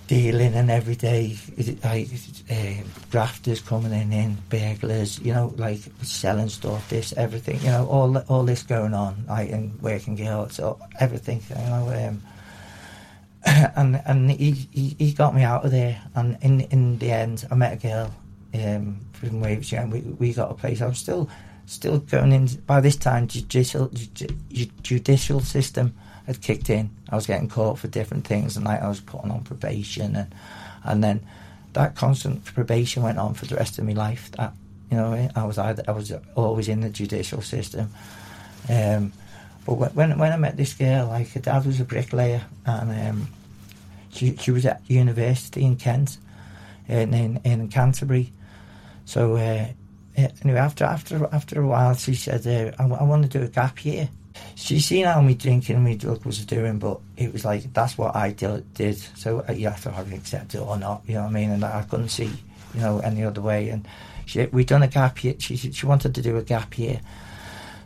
dealing 0.07 0.53
and 0.53 0.69
every 0.69 0.95
day 0.95 1.35
like 1.83 2.09
grafters 3.09 3.59
coming 3.61 3.91
in, 3.91 4.13
in 4.13 4.37
burglars, 4.49 5.19
you 5.19 5.33
know, 5.33 5.53
like 5.57 5.79
selling 6.03 6.49
stuff, 6.49 6.87
this 6.89 7.13
everything, 7.13 7.59
you 7.61 7.69
know, 7.69 7.87
all 7.87 8.17
all 8.29 8.43
this 8.43 8.63
going 8.63 8.93
on, 8.93 9.25
like 9.27 9.49
in 9.49 9.77
working 9.81 10.15
girls, 10.15 10.55
so 10.55 10.79
everything, 10.99 11.41
you 11.49 11.55
know. 11.55 11.89
Um, 11.89 12.21
and 13.75 14.01
and 14.05 14.31
he, 14.31 14.51
he 14.51 14.95
he 14.97 15.13
got 15.13 15.35
me 15.35 15.43
out 15.43 15.65
of 15.65 15.71
there, 15.71 16.01
and 16.15 16.37
in 16.41 16.61
in 16.61 16.99
the 16.99 17.11
end, 17.11 17.45
I 17.49 17.55
met 17.55 17.73
a 17.73 17.87
girl 17.87 18.11
um, 18.53 18.99
from 19.13 19.41
Waversham, 19.41 19.83
and 19.83 19.93
we 19.93 19.99
we 20.01 20.33
got 20.33 20.51
a 20.51 20.55
place. 20.55 20.81
I 20.81 20.87
was 20.87 20.99
still 20.99 21.29
still 21.65 21.99
going 21.99 22.31
in. 22.31 22.47
By 22.67 22.81
this 22.81 22.95
time, 22.95 23.27
judicial 23.27 23.89
ju- 23.89 24.27
ju- 24.51 24.71
judicial 24.81 25.39
system 25.39 25.93
had 26.25 26.41
kicked 26.41 26.69
in. 26.69 26.89
I 27.09 27.15
was 27.15 27.27
getting 27.27 27.49
caught 27.49 27.79
for 27.79 27.87
different 27.87 28.25
things, 28.27 28.57
and 28.57 28.65
like 28.65 28.81
I 28.81 28.87
was 28.87 28.99
put 28.99 29.23
on 29.23 29.43
probation, 29.43 30.15
and 30.15 30.35
and 30.83 31.03
then 31.03 31.25
that 31.73 31.95
constant 31.95 32.45
probation 32.45 33.03
went 33.03 33.17
on 33.17 33.33
for 33.33 33.45
the 33.45 33.55
rest 33.55 33.77
of 33.79 33.85
my 33.85 33.93
life. 33.93 34.31
That 34.37 34.53
you 34.91 34.97
know, 34.97 35.29
I 35.35 35.45
was 35.45 35.57
either, 35.57 35.83
I 35.87 35.91
was 35.91 36.11
always 36.35 36.67
in 36.67 36.81
the 36.81 36.89
judicial 36.89 37.41
system. 37.41 37.89
Um, 38.69 39.11
but 39.65 39.95
when 39.95 40.17
when 40.17 40.31
I 40.31 40.37
met 40.37 40.57
this 40.57 40.73
girl, 40.73 41.07
like 41.07 41.29
her 41.31 41.39
dad 41.39 41.65
was 41.65 41.79
a 41.79 41.85
bricklayer, 41.85 42.43
and 42.65 43.09
um, 43.09 43.27
she 44.11 44.35
she 44.37 44.51
was 44.51 44.65
at 44.65 44.81
university 44.87 45.63
in 45.63 45.75
Kent, 45.75 46.17
in 46.87 47.13
in, 47.13 47.41
in 47.43 47.67
Canterbury. 47.69 48.31
So 49.05 49.35
uh, 49.35 49.67
anyway, 50.17 50.59
after 50.59 50.85
after 50.85 51.27
after 51.31 51.61
a 51.61 51.67
while, 51.67 51.95
she 51.95 52.15
said, 52.15 52.45
uh, 52.47 52.75
I, 52.81 52.87
I 52.87 53.03
want 53.03 53.23
to 53.23 53.39
do 53.39 53.43
a 53.43 53.47
gap 53.47 53.83
year. 53.85 54.09
She 54.55 54.79
seen 54.79 55.05
how 55.05 55.21
me 55.21 55.33
drinking 55.33 55.77
and 55.77 55.85
me 55.85 55.95
drug 55.95 56.25
was 56.25 56.45
doing, 56.45 56.77
but 56.79 56.99
it 57.15 57.31
was 57.31 57.45
like, 57.45 57.71
that's 57.73 57.97
what 57.97 58.15
I 58.15 58.31
do, 58.31 58.63
did. 58.73 58.97
So 58.97 59.45
uh, 59.47 59.53
you 59.53 59.69
have 59.69 59.81
to 59.83 59.95
either 59.95 60.15
accept 60.15 60.55
it 60.55 60.59
or 60.59 60.77
not, 60.77 61.03
you 61.07 61.15
know 61.15 61.21
what 61.21 61.29
I 61.29 61.33
mean? 61.33 61.51
And 61.51 61.63
I 61.63 61.83
couldn't 61.83 62.09
see, 62.09 62.31
you 62.73 62.81
know, 62.81 62.99
any 62.99 63.23
other 63.23 63.41
way. 63.41 63.69
And 63.69 63.87
she, 64.25 64.45
we'd 64.47 64.67
done 64.67 64.83
a 64.83 64.87
gap 64.87 65.23
year. 65.23 65.35
She, 65.39 65.55
she 65.55 65.85
wanted 65.85 66.15
to 66.15 66.21
do 66.21 66.35
a 66.37 66.43
gap 66.43 66.77
year. 66.77 66.99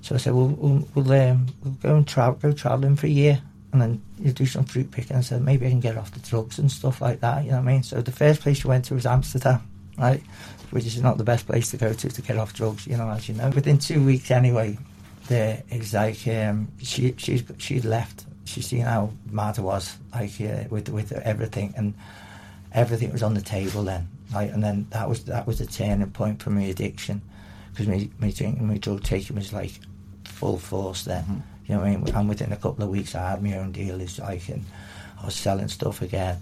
So 0.01 0.15
I 0.15 0.17
said, 0.17 0.33
well, 0.33 0.47
we'll, 0.47 0.87
we'll, 0.95 1.11
um, 1.11 1.47
we'll 1.63 1.73
go 1.73 1.95
and 1.95 2.07
travel, 2.07 2.39
go 2.39 2.51
travelling 2.51 2.95
for 2.95 3.05
a 3.05 3.11
year 3.11 3.41
and 3.71 3.81
then 3.81 4.01
you 4.17 4.31
do 4.31 4.45
some 4.45 4.65
fruit 4.65 4.89
picking. 4.91 5.17
I 5.17 5.21
said, 5.21 5.41
maybe 5.41 5.67
I 5.67 5.69
can 5.69 5.79
get 5.79 5.97
off 5.97 6.11
the 6.11 6.19
drugs 6.19 6.59
and 6.59 6.71
stuff 6.71 7.01
like 7.01 7.19
that, 7.19 7.43
you 7.43 7.51
know 7.51 7.57
what 7.57 7.67
I 7.67 7.73
mean? 7.73 7.83
So 7.83 8.01
the 8.01 8.11
first 8.11 8.41
place 8.41 8.63
we 8.63 8.69
went 8.69 8.85
to 8.85 8.95
was 8.95 9.05
Amsterdam, 9.05 9.61
right? 9.97 10.23
Which 10.71 10.85
is 10.85 11.01
not 11.01 11.17
the 11.17 11.23
best 11.23 11.47
place 11.47 11.71
to 11.71 11.77
go 11.77 11.93
to 11.93 12.09
to 12.09 12.21
get 12.21 12.37
off 12.37 12.53
drugs, 12.53 12.85
you 12.85 12.95
know, 12.95 13.09
as 13.09 13.27
you 13.27 13.35
know. 13.35 13.49
Within 13.49 13.79
two 13.79 14.05
weeks 14.05 14.29
anyway, 14.29 14.77
there 15.27 15.63
is 15.69 15.93
like, 15.93 16.27
um, 16.27 16.67
she, 16.81 17.15
she's, 17.17 17.43
she'd 17.57 17.85
left. 17.85 18.25
She'd 18.45 18.63
seen 18.63 18.81
how 18.81 19.11
mad 19.31 19.57
I 19.57 19.61
was, 19.61 19.97
like, 20.13 20.39
uh, 20.41 20.65
with, 20.69 20.89
with 20.89 21.11
everything. 21.11 21.73
And 21.75 21.93
everything 22.71 23.11
was 23.11 23.23
on 23.23 23.33
the 23.33 23.41
table 23.41 23.83
then. 23.83 24.07
Like, 24.33 24.51
and 24.51 24.63
then 24.63 24.87
that 24.91 25.09
was, 25.09 25.23
that 25.25 25.47
was 25.47 25.57
the 25.57 25.65
turning 25.65 26.11
point 26.11 26.41
for 26.41 26.51
my 26.51 26.63
addiction. 26.63 27.21
Because 27.71 27.87
me, 27.87 28.11
me 28.19 28.31
drinking, 28.31 28.67
my 28.67 28.77
drug 28.77 29.03
taking 29.03 29.35
was 29.35 29.53
like 29.53 29.71
full 30.25 30.57
force 30.57 31.03
then. 31.03 31.23
Mm-hmm. 31.23 31.39
You 31.65 31.75
know 31.75 31.81
what 31.81 31.87
I 31.87 31.95
mean? 31.95 32.15
And 32.15 32.29
within 32.29 32.51
a 32.51 32.57
couple 32.57 32.83
of 32.83 32.89
weeks, 32.89 33.15
I 33.15 33.29
had 33.29 33.43
my 33.43 33.57
own 33.57 33.71
dealers, 33.71 34.19
like, 34.19 34.49
and 34.49 34.65
I 35.21 35.25
was 35.25 35.35
selling 35.35 35.67
stuff 35.67 36.01
again. 36.01 36.41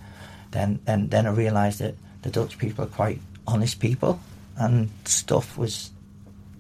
Then, 0.52 0.80
then, 0.86 1.10
then 1.10 1.28
I 1.28 1.32
realised 1.32 1.80
that 1.80 1.96
the 2.22 2.30
Dutch 2.30 2.58
people 2.58 2.86
are 2.86 2.88
quite 2.88 3.20
honest 3.48 3.80
people, 3.80 4.20
and 4.58 4.90
stuff 5.06 5.58
was 5.58 5.92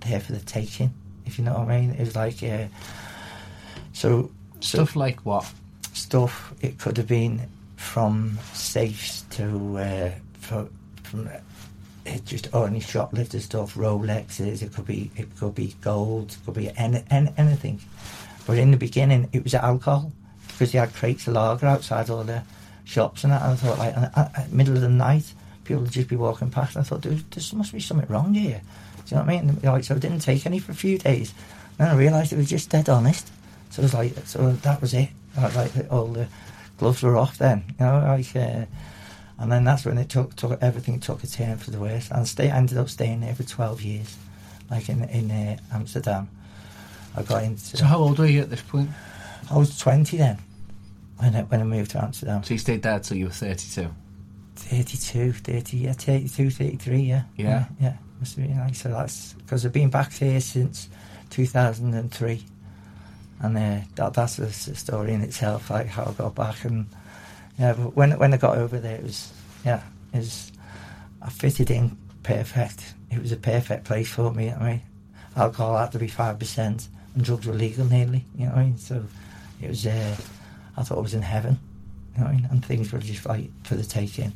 there 0.01 0.20
for 0.20 0.32
the 0.34 0.39
taking. 0.39 0.94
If 1.25 1.38
you 1.38 1.46
know 1.46 1.53
what 1.53 1.70
I 1.70 1.82
mean, 1.82 1.91
it 1.91 2.00
was 2.00 2.15
like, 2.15 2.41
uh, 2.41 2.67
so, 3.94 4.32
so 4.60 4.77
Stuff 4.77 4.96
like 4.96 5.20
what? 5.25 5.51
stuff. 5.94 6.53
It 6.62 6.77
could 6.79 6.98
have 6.98 7.08
been 7.08 7.41
from 7.75 8.38
safes 8.53 9.24
to 9.32 9.77
uh, 9.77 10.12
for, 10.39 10.70
from 11.03 11.27
uh, 11.27 11.32
it 12.06 12.25
just 12.25 12.53
only 12.53 12.79
shoplifter 12.79 13.39
stuff, 13.39 13.74
Rolexes. 13.75 14.62
It 14.62 14.74
could 14.74 14.86
be 14.86 15.12
it 15.15 15.36
could 15.38 15.56
be 15.56 15.75
gold. 15.82 16.32
It 16.32 16.46
could 16.46 16.53
be 16.53 16.72
any, 16.77 17.03
any, 17.10 17.34
anything. 17.38 17.82
But 18.46 18.58
in 18.58 18.72
the 18.72 18.77
beginning, 18.77 19.29
it 19.34 19.44
was 19.44 19.53
alcohol 19.53 20.13
because 20.48 20.72
they 20.72 20.79
had 20.79 20.94
crates 20.94 21.27
of 21.27 21.34
lager 21.34 21.67
outside 21.67 22.10
all 22.10 22.24
the 22.24 22.44
shops 22.86 23.24
and 23.24 23.34
that. 23.34 23.41
And 23.41 23.51
I 23.51 23.56
thought, 23.56 23.77
like, 23.77 23.96
and 23.96 24.06
at, 24.15 24.39
at 24.39 24.51
middle 24.53 24.75
of 24.75 24.82
the 24.82 24.89
night, 24.89 25.34
people 25.68 25.84
would 25.84 25.92
just 25.92 26.08
be 26.08 26.16
walking 26.16 26.50
past. 26.50 26.76
And 26.76 26.86
I 26.86 26.88
thought, 26.88 27.02
there, 27.02 27.12
there 27.12 27.44
must 27.54 27.74
be 27.74 27.80
something 27.80 28.08
wrong 28.10 28.34
here. 28.34 28.62
Do 29.06 29.16
you 29.16 29.22
know 29.22 29.26
what 29.26 29.34
I 29.34 29.42
mean? 29.42 29.60
Like, 29.64 29.84
so 29.84 29.96
I 29.96 30.00
didn't 30.00 30.20
take 30.20 30.46
any 30.46 30.60
for 30.60 30.72
a 30.72 30.76
few 30.76 30.98
days. 30.98 31.34
Then 31.78 31.90
I 31.90 31.96
realised 31.96 32.34
it 32.34 32.38
was 32.38 32.50
just 32.50 32.70
dead 32.70 32.90
honest. 32.90 33.32
So 33.70 33.82
it 33.82 33.84
was 33.84 33.94
like, 33.94 34.14
so 34.26 34.52
that 34.52 34.82
was 34.82 34.94
it. 34.94 35.10
Like, 35.36 35.56
like 35.56 35.92
all 35.92 36.08
the 36.08 36.28
gloves 36.78 37.04
were 37.04 37.18
off 37.18 37.38
then, 37.38 37.64
you 37.80 37.86
know, 37.86 38.00
like, 38.00 38.36
uh, 38.36 38.66
and 39.40 39.52
then 39.52 39.64
that's 39.64 39.86
when 39.86 39.98
it 39.98 40.10
took, 40.10 40.36
took 40.36 40.62
everything 40.64 41.00
took 41.00 41.24
a 41.24 41.28
turn 41.28 41.58
for 41.58 41.72
the 41.72 41.80
worse. 41.80 42.10
And 42.10 42.28
stay, 42.28 42.50
I 42.50 42.58
ended 42.58 42.78
up 42.78 42.90
staying 42.90 43.22
there 43.22 43.36
for 43.36 43.44
twelve 43.44 43.82
years, 43.82 44.18
like 44.72 44.90
in 44.90 45.04
in 45.04 45.30
uh, 45.30 45.58
Amsterdam. 45.72 46.30
I 47.16 47.22
got 47.22 47.44
into. 47.44 47.78
So 47.78 47.86
how 47.86 48.00
old 48.00 48.18
were 48.18 48.26
you 48.26 48.42
at 48.42 48.50
this 48.50 48.62
point? 48.62 48.90
I 49.52 49.58
was 49.58 49.78
twenty 49.78 50.18
then, 50.18 50.40
when 51.18 51.36
I, 51.36 51.42
when 51.44 51.62
I 51.62 51.66
moved 51.66 51.92
to 51.92 52.03
Amsterdam. 52.03 52.44
So 52.44 52.56
you 52.56 52.58
stayed 52.58 52.82
there 52.82 53.00
till 53.00 53.18
you 53.18 53.25
were 53.25 53.32
32. 53.32 53.90
32, 54.57 55.33
30, 55.33 55.77
yeah, 55.77 55.93
32, 55.93 56.50
33, 56.50 57.00
yeah. 57.00 57.24
Yeah. 57.35 57.65
Yeah, 57.79 57.93
must 58.20 58.35
have 58.35 58.48
been 58.48 58.57
like, 58.57 58.75
so 58.75 58.89
that's, 58.89 59.33
because 59.33 59.65
I've 59.65 59.74
been 59.74 59.89
back 59.89 60.13
here 60.13 60.41
since 60.41 60.89
2003. 61.29 62.43
And 63.39 63.57
uh, 63.57 63.79
that, 63.96 64.13
that's 64.13 64.39
a, 64.39 64.51
story 64.51 65.13
in 65.13 65.22
itself, 65.22 65.70
like 65.70 65.87
how 65.87 66.05
I 66.05 66.11
got 66.13 66.35
back. 66.35 66.65
And 66.65 66.87
yeah, 67.59 67.74
but 67.74 67.96
when, 67.96 68.17
when 68.17 68.33
I 68.33 68.37
got 68.37 68.57
over 68.57 68.79
there, 68.79 68.96
it 68.96 69.03
was, 69.03 69.31
yeah, 69.63 69.83
it 70.13 70.17
was, 70.17 70.51
I 71.22 71.29
fitted 71.29 71.70
in 71.70 71.98
perfect. 72.24 72.93
It 73.11 73.22
was 73.22 73.31
a 73.31 73.37
perfect 73.37 73.85
place 73.85 74.11
for 74.11 74.33
me, 74.33 74.46
you 74.46 74.51
know 74.51 74.57
I 74.57 74.70
mean? 74.72 74.81
Alcohol 75.35 75.77
had 75.77 75.91
to 75.91 76.00
be 76.00 76.07
5%, 76.07 76.57
and 76.57 77.24
drugs 77.24 77.46
were 77.46 77.53
legal 77.53 77.85
nearly, 77.85 78.25
you 78.35 78.46
know 78.46 78.53
what 78.53 78.59
I 78.59 78.63
mean? 78.63 78.77
So 78.77 79.03
it 79.61 79.70
was, 79.70 79.85
uh, 79.85 80.15
I 80.75 80.83
thought 80.83 80.98
I 80.98 81.01
was 81.01 81.13
in 81.13 81.22
heaven, 81.22 81.59
you 82.15 82.22
know 82.22 82.25
what 82.25 82.33
I 82.33 82.37
mean? 82.37 82.48
And 82.51 82.65
things 82.65 82.91
were 82.91 83.00
just 83.00 83.25
like 83.25 83.50
for 83.63 83.75
the 83.75 83.83
taking, 83.83 84.33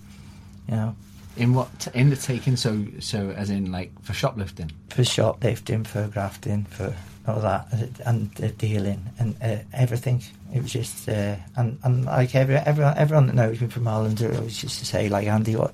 you 0.71 0.77
know? 0.77 0.95
In 1.37 1.53
what? 1.53 1.87
In 1.93 2.09
the 2.09 2.15
taking, 2.15 2.55
so 2.57 2.85
so 2.99 3.29
as 3.31 3.49
in 3.49 3.71
like 3.71 3.91
for 4.01 4.13
shoplifting. 4.13 4.71
for 4.89 5.03
shoplifting, 5.03 5.83
for 5.85 6.07
grafting, 6.07 6.65
for 6.65 6.93
all 7.27 7.39
that, 7.39 7.67
and 8.05 8.29
uh, 8.43 8.47
dealing 8.57 9.09
and 9.19 9.35
uh, 9.41 9.57
everything. 9.73 10.21
It 10.53 10.61
was 10.61 10.73
just, 10.73 11.07
uh, 11.07 11.35
and, 11.55 11.79
and 11.83 12.05
like 12.05 12.35
every, 12.35 12.55
everyone, 12.55 12.97
everyone 12.97 13.27
that 13.27 13.35
knows 13.35 13.61
me 13.61 13.67
from 13.67 13.87
Ireland 13.87 14.21
always 14.21 14.61
used 14.63 14.79
to 14.79 14.85
say, 14.85 15.07
like, 15.07 15.27
Andy, 15.27 15.55
what? 15.55 15.73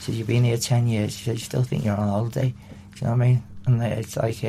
So 0.00 0.12
you've 0.12 0.26
been 0.26 0.44
here 0.44 0.56
10 0.56 0.86
years, 0.88 1.26
you 1.26 1.36
still 1.36 1.62
think 1.62 1.84
you're 1.84 1.96
on 1.96 2.08
holiday. 2.08 2.48
Do 2.48 2.54
you 3.00 3.06
know 3.06 3.16
what 3.16 3.22
I 3.22 3.26
mean? 3.26 3.42
And 3.66 3.82
it's 3.82 4.16
like, 4.16 4.40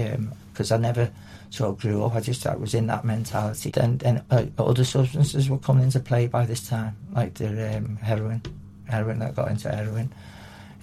because 0.52 0.72
I 0.72 0.78
never 0.78 1.12
sort 1.50 1.72
of 1.72 1.80
grew 1.80 2.04
up, 2.04 2.16
I 2.16 2.20
just 2.20 2.46
I 2.46 2.56
was 2.56 2.74
in 2.74 2.88
that 2.88 3.06
mentality. 3.06 3.72
Then, 3.72 3.98
then 3.98 4.24
uh, 4.30 4.46
other 4.58 4.84
substances 4.84 5.50
were 5.50 5.58
coming 5.58 5.84
into 5.84 6.00
play 6.00 6.28
by 6.28 6.46
this 6.46 6.68
time, 6.68 6.96
like 7.14 7.36
the 7.36 7.78
um, 7.78 7.98
heroin, 7.98 8.42
heroin, 8.90 9.22
I 9.22 9.32
got 9.32 9.50
into 9.50 9.70
heroin. 9.70 10.12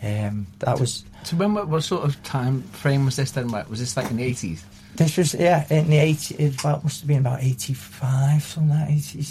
Um, 0.02 0.46
that 0.58 0.78
was 0.78 1.04
So 1.24 1.36
when 1.36 1.54
what, 1.54 1.68
what 1.68 1.82
sort 1.82 2.04
of 2.04 2.22
time 2.22 2.62
frame 2.62 3.04
was 3.04 3.16
this 3.16 3.30
then? 3.32 3.48
Like, 3.48 3.70
Was 3.70 3.80
this 3.80 3.96
like 3.96 4.10
in 4.10 4.16
the 4.16 4.24
eighties? 4.24 4.64
This 4.94 5.16
was 5.16 5.34
yeah 5.34 5.66
in 5.70 5.88
the 5.88 5.98
eighty. 5.98 6.34
It 6.36 6.60
about, 6.60 6.84
must 6.84 7.00
have 7.00 7.08
been 7.08 7.18
about 7.18 7.42
eighty 7.42 7.74
five, 7.74 8.42
something 8.42 8.70
like 8.70 8.90
eighty. 8.90 9.24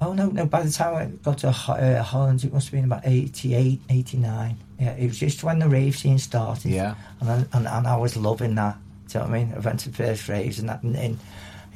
Oh 0.00 0.12
no, 0.12 0.26
no. 0.28 0.46
By 0.46 0.62
the 0.62 0.70
time 0.70 0.94
I 0.94 1.06
got 1.24 1.38
to 1.38 1.48
uh, 1.48 2.02
Holland, 2.02 2.44
it 2.44 2.52
must 2.52 2.66
have 2.66 2.72
been 2.72 2.84
about 2.84 3.02
88, 3.04 3.80
89. 3.88 4.56
Yeah, 4.78 4.90
it 4.92 5.06
was 5.06 5.18
just 5.18 5.44
when 5.44 5.60
the 5.60 5.68
rave 5.68 5.96
scene 5.96 6.18
started. 6.18 6.72
Yeah. 6.72 6.96
and 7.20 7.30
I, 7.30 7.34
and, 7.56 7.66
and 7.66 7.86
I 7.86 7.96
was 7.96 8.16
loving 8.16 8.54
that. 8.56 8.76
Do 9.08 9.18
you 9.18 9.24
know 9.24 9.30
what 9.30 9.36
I 9.36 9.44
mean? 9.44 9.54
I 9.54 9.58
went 9.60 9.80
to 9.80 9.90
first 9.90 10.28
raves 10.28 10.58
and 10.58 10.68
that, 10.68 10.82
and 10.82 10.96
in, 10.96 11.18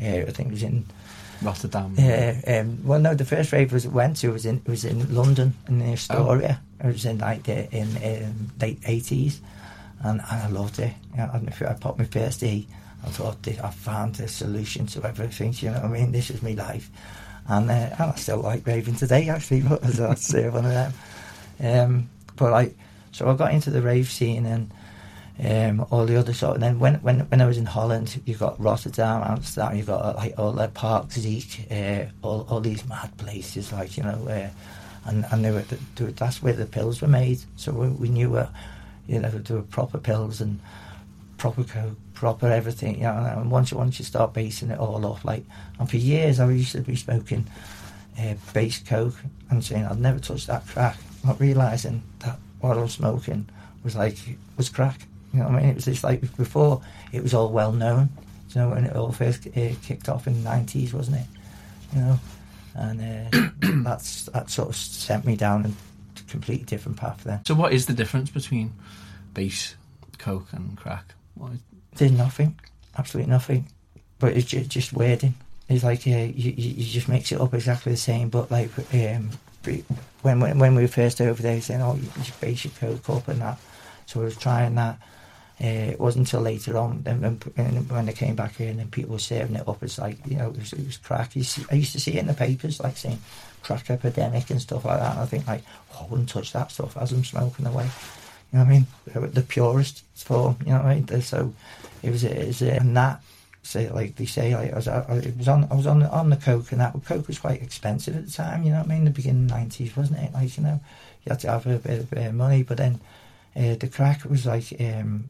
uh, 0.00 0.26
I 0.26 0.30
think 0.32 0.48
it 0.48 0.52
was 0.52 0.62
in 0.62 0.84
Rotterdam. 1.42 1.94
uh, 1.98 2.34
um, 2.46 2.78
well, 2.84 3.00
no, 3.00 3.14
the 3.14 3.24
first 3.24 3.52
rave 3.52 3.72
was 3.72 3.86
went 3.86 4.16
to 4.18 4.32
was 4.32 4.46
in 4.46 4.62
was 4.66 4.84
in 4.84 5.14
London 5.14 5.54
in 5.68 5.82
Astoria. 5.82 6.60
It 6.82 6.86
was 6.86 7.04
in 7.04 7.18
like 7.18 7.44
the, 7.44 7.70
in 7.74 7.88
um, 7.96 8.50
late 8.60 8.80
eighties, 8.86 9.40
and, 10.02 10.20
and 10.20 10.42
I 10.42 10.48
loved 10.48 10.78
it. 10.78 10.94
You 11.12 11.18
know, 11.18 11.30
and 11.34 11.48
I 11.48 11.74
popped 11.74 11.98
my 11.98 12.04
first 12.04 12.42
E, 12.42 12.66
I 13.04 13.08
thought 13.10 13.42
this, 13.42 13.58
I 13.60 13.70
found 13.70 14.18
a 14.20 14.28
solution 14.28 14.86
to 14.88 15.04
everything. 15.04 15.54
You 15.58 15.70
know 15.70 15.80
what 15.80 15.84
I 15.84 15.88
mean? 15.88 16.12
This 16.12 16.30
is 16.30 16.42
my 16.42 16.52
life, 16.52 16.90
and, 17.46 17.70
uh, 17.70 17.90
and 17.98 18.12
I 18.12 18.14
still 18.16 18.40
like 18.40 18.66
raving 18.66 18.96
today. 18.96 19.28
Actually, 19.28 19.60
but 19.68 19.82
that's 19.82 20.34
uh, 20.34 20.50
one 20.52 20.66
of 20.66 20.72
them. 20.72 20.92
Um, 21.60 22.10
but 22.36 22.50
like, 22.50 22.76
so 23.12 23.28
I 23.28 23.34
got 23.36 23.52
into 23.52 23.70
the 23.70 23.82
rave 23.82 24.10
scene 24.10 24.46
and 24.46 24.70
um, 25.44 25.86
all 25.90 26.04
the 26.04 26.16
other 26.16 26.32
sort. 26.32 26.54
And 26.54 26.62
then 26.62 26.78
when 26.78 26.94
when 26.96 27.20
when 27.20 27.40
I 27.40 27.46
was 27.46 27.58
in 27.58 27.66
Holland, 27.66 28.20
you 28.24 28.34
got 28.34 28.60
Rotterdam, 28.60 29.22
Amsterdam, 29.22 29.76
you 29.76 29.84
got 29.84 30.16
like 30.16 30.34
all 30.38 30.52
the 30.52 30.68
parks, 30.68 31.18
Zeke, 31.18 31.66
uh, 31.70 32.06
all 32.22 32.46
all 32.48 32.60
these 32.60 32.86
mad 32.88 33.16
places, 33.18 33.72
like 33.72 33.96
you 33.96 34.02
know, 34.02 34.26
uh, 34.28 34.48
and 35.08 35.24
and 35.30 35.44
they 35.44 35.50
were, 35.50 35.64
they 35.94 36.04
were, 36.04 36.10
that's 36.10 36.42
where 36.42 36.54
the 36.54 36.66
pills 36.66 37.00
were 37.00 37.08
made. 37.08 37.38
So 37.56 37.72
we, 37.72 37.88
we 37.88 38.08
knew, 38.08 38.36
uh, 38.36 38.48
you 39.06 39.20
know, 39.20 39.30
there 39.30 39.56
were 39.56 39.62
proper 39.62 39.98
pills 39.98 40.40
and 40.40 40.58
proper 41.36 41.62
coke, 41.62 41.96
proper 42.14 42.48
everything. 42.48 42.96
You 42.96 43.04
know, 43.04 43.34
and 43.38 43.50
once 43.50 43.72
once 43.72 43.98
you 43.98 44.04
start 44.04 44.34
basing 44.34 44.70
it 44.70 44.78
all 44.78 45.06
off, 45.06 45.24
like, 45.24 45.44
and 45.78 45.88
for 45.88 45.98
years 45.98 46.40
I 46.40 46.50
used 46.50 46.72
to 46.72 46.80
be 46.80 46.96
smoking 46.96 47.46
uh, 48.18 48.34
base 48.52 48.78
coke 48.80 49.16
and 49.50 49.64
saying 49.64 49.86
I'd 49.86 50.00
never 50.00 50.18
touch 50.18 50.46
that 50.46 50.66
crack, 50.66 50.96
not 51.24 51.38
realizing 51.38 52.02
that 52.20 52.38
what 52.60 52.76
I 52.76 52.82
was 52.82 52.92
smoking 52.94 53.48
was 53.84 53.94
like 53.94 54.16
was 54.56 54.68
crack. 54.68 55.06
You 55.32 55.40
know 55.40 55.46
what 55.46 55.56
I 55.56 55.60
mean? 55.60 55.70
It 55.70 55.74
was 55.76 55.84
just 55.84 56.04
like 56.04 56.20
before 56.36 56.82
it 57.12 57.22
was 57.22 57.34
all 57.34 57.50
well 57.50 57.72
known. 57.72 58.08
You 58.50 58.62
know 58.62 58.70
when 58.70 58.84
it 58.84 58.96
all 58.96 59.12
first 59.12 59.46
uh, 59.46 59.70
kicked 59.82 60.08
off 60.08 60.26
in 60.26 60.34
the 60.34 60.40
nineties, 60.40 60.94
wasn't 60.94 61.18
it? 61.18 61.26
You 61.94 62.00
know, 62.00 62.20
and 62.74 63.00
uh, 63.32 63.48
that's 63.84 64.24
that 64.26 64.50
sort 64.50 64.70
of 64.70 64.76
sent 64.76 65.24
me 65.24 65.36
down 65.36 65.66
a 65.66 66.22
completely 66.30 66.64
different 66.64 66.98
path. 66.98 67.24
Then 67.24 67.44
So 67.44 67.54
what 67.54 67.72
is 67.72 67.86
the 67.86 67.92
difference 67.92 68.30
between 68.30 68.72
base 69.34 69.76
coke 70.18 70.48
and 70.52 70.76
crack? 70.76 71.14
What 71.34 71.52
is, 71.52 71.60
there's 71.96 72.12
nothing, 72.12 72.58
absolutely 72.96 73.30
nothing, 73.30 73.68
but 74.18 74.36
it's 74.36 74.46
just, 74.46 74.70
just 74.70 74.92
wording. 74.92 75.34
It's 75.68 75.84
like 75.84 76.06
uh, 76.06 76.10
you, 76.10 76.54
you 76.56 76.74
you 76.74 76.84
just 76.84 77.08
mix 77.08 77.30
it 77.32 77.40
up 77.40 77.52
exactly 77.52 77.92
the 77.92 77.98
same, 77.98 78.30
but 78.30 78.50
like 78.50 78.70
um, 78.94 79.30
when 80.22 80.40
when 80.40 80.58
when 80.58 80.74
we 80.74 80.82
were 80.82 80.88
first 80.88 81.20
over 81.20 81.42
there, 81.42 81.60
saying 81.60 81.82
oh 81.82 81.96
you 81.96 82.08
just 82.22 82.40
base 82.40 82.64
your 82.64 82.72
coke 82.80 83.10
up 83.10 83.28
and 83.28 83.42
that, 83.42 83.58
so 84.06 84.22
I 84.22 84.24
was 84.24 84.36
trying 84.36 84.74
that. 84.76 84.98
Uh, 85.60 85.90
it 85.90 85.98
wasn't 85.98 86.24
until 86.24 86.40
later 86.40 86.78
on 86.78 87.02
then 87.02 87.20
when, 87.20 87.34
when 87.88 88.12
came 88.12 88.36
back 88.36 88.54
here 88.54 88.70
and 88.70 88.78
then 88.78 88.88
people 88.88 89.12
were 89.12 89.18
serving 89.18 89.56
it 89.56 89.66
up. 89.66 89.82
It's 89.82 89.98
like 89.98 90.16
you 90.24 90.36
know 90.36 90.50
it 90.50 90.58
was, 90.58 90.72
it 90.72 90.86
was 90.86 90.98
crack. 90.98 91.32
See, 91.32 91.64
I 91.70 91.74
used 91.74 91.92
to 91.92 92.00
see 92.00 92.12
it 92.12 92.20
in 92.20 92.28
the 92.28 92.34
papers 92.34 92.78
like 92.78 92.96
saying 92.96 93.18
crack 93.62 93.90
epidemic 93.90 94.50
and 94.50 94.62
stuff 94.62 94.84
like 94.84 95.00
that. 95.00 95.12
And 95.12 95.20
I 95.20 95.26
think 95.26 95.48
like 95.48 95.62
oh, 95.94 96.04
I 96.04 96.06
wouldn't 96.06 96.28
touch 96.28 96.52
that 96.52 96.70
stuff 96.70 96.96
as 96.96 97.10
I'm 97.10 97.24
smoking 97.24 97.66
away. 97.66 97.88
You 98.52 98.58
know 98.58 98.64
what 98.64 98.70
I 98.70 98.72
mean? 98.72 98.86
The, 99.06 99.20
the 99.20 99.42
purest 99.42 100.04
form. 100.14 100.56
You 100.64 100.72
know 100.72 100.78
what 100.78 100.86
I 100.86 100.94
mean? 100.94 101.22
So 101.22 101.52
it 102.02 102.10
was, 102.10 102.24
it 102.24 102.46
was, 102.46 102.62
and 102.62 102.96
that. 102.96 103.20
Say 103.64 103.90
like 103.90 104.16
they 104.16 104.24
say, 104.24 104.54
like 104.54 104.72
I 104.72 104.76
was, 104.76 104.88
I, 104.88 105.00
it 105.16 105.36
was 105.36 105.48
on, 105.48 105.66
I 105.70 105.74
was 105.74 105.86
on 105.86 106.02
on 106.04 106.30
the 106.30 106.36
coke, 106.36 106.72
and 106.72 106.80
that 106.80 106.94
coke 107.04 107.26
was 107.26 107.38
quite 107.38 107.60
expensive 107.60 108.16
at 108.16 108.24
the 108.24 108.32
time. 108.32 108.62
You 108.62 108.70
know 108.70 108.78
what 108.78 108.86
I 108.86 108.94
mean? 108.94 109.04
The 109.04 109.10
beginning 109.10 109.46
nineties, 109.46 109.94
wasn't 109.94 110.20
it? 110.20 110.32
Like 110.32 110.56
you 110.56 110.62
know, 110.62 110.80
you 111.26 111.30
had 111.30 111.40
to 111.40 111.50
have 111.50 111.66
a 111.66 111.76
bit 111.76 112.00
of 112.00 112.12
uh, 112.16 112.32
money, 112.32 112.62
but 112.62 112.78
then 112.78 113.00
uh, 113.54 113.74
the 113.74 113.88
crack 113.88 114.24
was 114.24 114.46
like 114.46 114.72
um, 114.80 115.28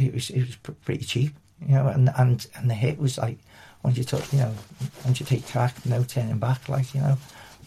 it 0.00 0.14
was 0.14 0.30
it 0.30 0.40
was 0.40 0.56
pretty 0.84 1.04
cheap, 1.04 1.34
you 1.60 1.74
know, 1.74 1.88
and 1.88 2.10
and 2.16 2.46
and 2.56 2.70
the 2.70 2.74
hit 2.74 2.98
was 2.98 3.18
like 3.18 3.38
once 3.82 3.96
you 3.96 4.04
took, 4.04 4.32
you 4.32 4.40
know, 4.40 4.54
once 5.04 5.20
you 5.20 5.26
take 5.26 5.46
crack, 5.46 5.74
no 5.86 6.02
turning 6.04 6.38
back, 6.38 6.68
like 6.68 6.94
you 6.94 7.00
know, 7.00 7.16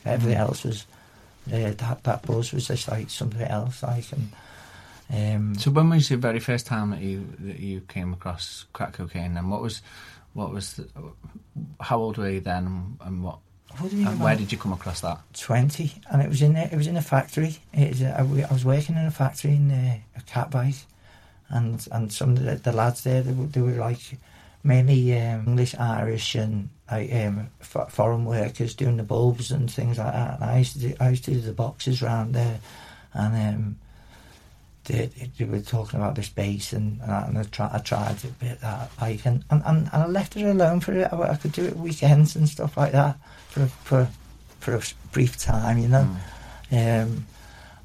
everything 0.05 0.37
Mm. 0.37 0.41
else 0.41 0.63
was 0.63 0.85
uh, 1.51 1.71
that 1.77 2.03
that 2.03 2.21
buzz 2.25 2.53
was 2.53 2.67
just 2.67 2.87
like 2.87 3.09
something 3.09 3.41
else, 3.41 3.83
like 3.83 4.05
and 4.11 4.31
um, 5.09 5.55
So 5.55 5.71
when 5.71 5.89
was 5.89 6.09
the 6.09 6.17
very 6.17 6.39
first 6.39 6.65
time 6.65 6.91
that 6.91 7.01
you 7.01 7.27
that 7.39 7.59
you 7.59 7.81
came 7.81 8.13
across 8.13 8.65
crack 8.73 8.93
cocaine? 8.93 9.37
And 9.37 9.49
what 9.51 9.61
was 9.61 9.81
what 10.33 10.51
was 10.53 10.73
the, 10.73 10.87
how 11.79 11.99
old 11.99 12.17
were 12.17 12.29
you 12.29 12.39
then? 12.41 12.97
And 13.01 13.23
what 13.23 13.39
what 13.79 13.91
and 13.91 14.19
where 14.19 14.35
did 14.35 14.51
you 14.51 14.57
come 14.57 14.73
across 14.73 15.01
that? 15.01 15.19
twenty? 15.33 15.93
And 16.11 16.21
it 16.21 16.29
was 16.29 16.41
in 16.41 16.55
a, 16.55 16.63
it 16.71 16.75
was 16.77 16.87
in 16.87 16.95
a 16.97 17.01
factory. 17.01 17.57
It 17.73 17.89
was, 17.89 18.01
I 18.01 18.53
was 18.53 18.63
working 18.65 18.95
in 18.95 19.05
a 19.05 19.11
factory 19.11 19.55
in 19.55 19.71
uh, 19.71 19.97
Katwijk, 20.21 20.85
and 21.49 21.87
and 21.91 22.11
some 22.11 22.31
of 22.31 22.43
the, 22.43 22.55
the 22.55 22.71
lads 22.71 23.03
there 23.03 23.21
they 23.21 23.33
were, 23.33 23.45
they 23.45 23.61
were 23.61 23.71
like 23.71 24.17
mainly 24.63 25.17
um, 25.19 25.45
English, 25.47 25.75
Irish, 25.75 26.35
and 26.35 26.69
like 26.89 27.13
um, 27.13 27.49
fo- 27.59 27.85
foreign 27.85 28.25
workers 28.25 28.73
doing 28.73 28.97
the 28.97 29.03
bulbs 29.03 29.51
and 29.51 29.69
things 29.69 29.97
like 29.97 30.13
that. 30.13 30.35
And 30.39 30.49
I 30.49 30.59
used 30.59 30.73
to 30.73 30.79
do, 30.79 30.95
I 30.99 31.09
used 31.09 31.25
to 31.25 31.31
do 31.31 31.41
the 31.41 31.51
boxes 31.51 32.01
round 32.01 32.33
there, 32.33 32.59
and 33.13 33.55
um, 33.55 33.75
they, 34.85 35.09
they 35.37 35.45
were 35.45 35.59
talking 35.59 35.99
about 35.99 36.15
this 36.15 36.29
base 36.29 36.73
and 36.73 36.99
and 37.01 37.37
I, 37.37 37.43
try, 37.51 37.69
I 37.73 37.79
tried 37.79 38.23
a 38.23 38.27
bit 38.27 38.61
that 38.61 38.91
like 38.99 39.25
and, 39.25 39.43
and, 39.49 39.63
and 39.65 39.89
I 39.91 40.07
left 40.07 40.35
it 40.35 40.43
alone 40.43 40.79
for 40.79 40.93
it. 40.93 41.11
I, 41.11 41.21
I 41.21 41.35
could 41.35 41.53
do 41.53 41.65
it 41.65 41.77
weekends 41.77 42.35
and 42.35 42.47
stuff 42.47 42.77
like 42.77 42.91
that 42.93 43.17
for 43.49 43.65
for 43.65 44.09
for 44.59 44.75
a 44.75 44.81
brief 45.11 45.37
time, 45.37 45.77
you 45.77 45.87
know. 45.87 46.09
Mm. 46.71 47.03
Um, 47.03 47.25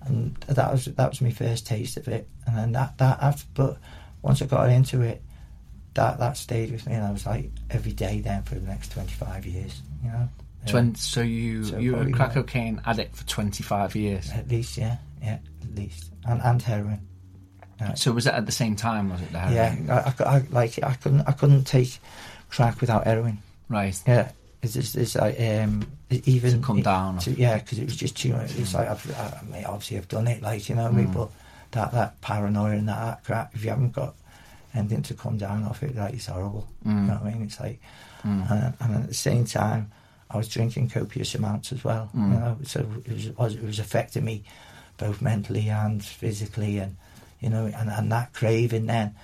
and 0.03 0.35
that 0.49 0.73
was 0.73 0.87
that 0.87 1.11
was 1.11 1.21
my 1.21 1.31
first 1.31 1.67
taste 1.67 1.97
of 1.97 2.09
it, 2.09 2.29
and 2.49 2.57
then 2.59 2.73
that 2.73 2.99
that 2.99 3.23
after, 3.23 3.47
but 3.55 3.79
once 4.23 4.43
I 4.43 4.47
got 4.47 4.69
into 4.71 5.03
it, 5.03 5.23
that 5.95 6.19
that 6.19 6.37
stayed 6.37 6.73
with 6.73 6.87
me, 6.87 6.95
and 6.95 7.05
I 7.05 7.11
was 7.13 7.27
like 7.27 7.51
every 7.71 7.93
day 7.93 8.21
then 8.21 8.43
for 8.43 8.55
the 8.57 8.67
next 8.67 8.93
twenty 8.93 9.13
five 9.13 9.47
years, 9.47 9.83
you 10.05 10.11
know. 10.11 10.17
Um, 10.19 10.31
Twen- 10.67 10.95
so 10.97 11.21
you 11.23 11.65
so 11.65 11.79
you 11.79 11.95
were 11.95 12.03
a 12.03 12.11
crack 12.11 12.33
cocaine 12.35 12.81
addict 12.87 13.15
for 13.17 13.27
twenty 13.27 13.63
five 13.63 13.95
years. 13.95 14.31
at 14.33 14.49
least, 14.49 14.77
yeah, 14.77 14.97
yeah, 15.23 15.39
at 15.63 15.75
least, 15.77 16.11
and 16.27 16.41
and 16.43 16.61
heroin. 16.63 17.01
Right. 17.81 17.97
So 17.97 18.11
was 18.11 18.25
that 18.25 18.35
at 18.35 18.47
the 18.47 18.53
same 18.53 18.75
time? 18.75 19.11
Was 19.11 19.21
it 19.23 19.31
the 19.31 19.39
Yeah, 19.39 19.69
heroin? 19.69 19.91
I, 19.91 20.15
I, 20.25 20.37
I 20.39 20.43
like 20.51 20.83
I 20.83 20.95
couldn't 20.95 21.21
I 21.29 21.33
couldn't 21.33 21.65
take 21.65 21.99
crack 22.49 22.81
without 22.81 23.05
heroin. 23.05 23.39
Right. 23.69 24.01
Yeah, 24.07 24.33
it's 24.63 24.75
just 24.75 24.97
it's 24.97 25.15
like 25.15 25.39
um 25.41 25.87
even 26.11 26.61
To 26.61 26.67
come 26.67 26.83
down. 26.83 27.19
to- 27.19 27.39
yeah, 27.39 27.59
because 27.59 27.79
it 27.79 27.85
was 27.85 27.97
just 27.97 28.17
too 28.17 28.33
much. 28.33 28.57
It's 28.59 28.75
like 28.75 28.89
I've, 28.89 29.11
I, 29.17 29.39
I 29.41 29.53
mean, 29.53 29.65
obviously 29.65 29.97
I've 29.99 30.09
done 30.09 30.27
it, 30.27 30.43
like 30.43 30.69
you 30.69 30.75
know, 30.75 30.85
what 30.85 30.93
I 30.93 30.97
mean, 30.97 31.07
Mm. 31.09 31.15
but 31.15 31.31
that 31.73 31.93
that 31.93 32.21
paranoia 32.21 32.73
and 32.73 32.89
that 32.89 33.25
crap. 33.25 33.55
If 33.55 33.65
you 33.65 33.71
haven't 33.71 33.93
got 33.93 34.15
anything 34.75 35.03
to 35.03 35.15
come 35.15 35.37
down 35.39 35.65
off 35.65 35.83
it, 35.83 35.97
like 35.97 36.15
it's 36.15 36.27
horrible. 36.27 36.67
You 36.85 36.93
know 36.93 37.15
Mm. 37.15 37.23
what 37.23 37.31
I 37.31 37.35
mean? 37.35 37.43
It's 37.45 37.61
like, 37.61 37.81
Mm. 38.25 38.51
and, 38.51 38.75
and 38.81 38.95
at 39.05 39.07
the 39.09 39.15
same 39.15 39.45
time, 39.45 39.91
I 40.31 40.37
was 40.37 40.49
drinking 40.49 40.91
copious 40.91 41.35
amounts 41.35 41.73
as 41.73 41.85
well. 41.85 42.11
Mm. 42.15 42.33
You 42.33 42.39
know, 42.41 42.57
so 42.65 42.81
it 43.07 43.13
was, 43.13 43.27
it 43.55 43.63
was 43.65 43.79
it 43.79 43.79
affecting 43.79 44.25
me 44.25 44.43
both 44.99 45.23
mentally 45.23 45.69
and 45.71 46.05
physically, 46.05 46.79
and 46.79 46.97
you 47.41 47.49
know, 47.49 47.67
and, 47.67 47.89
and 47.91 48.11
that 48.13 48.33
craving 48.33 48.87
then 48.87 49.15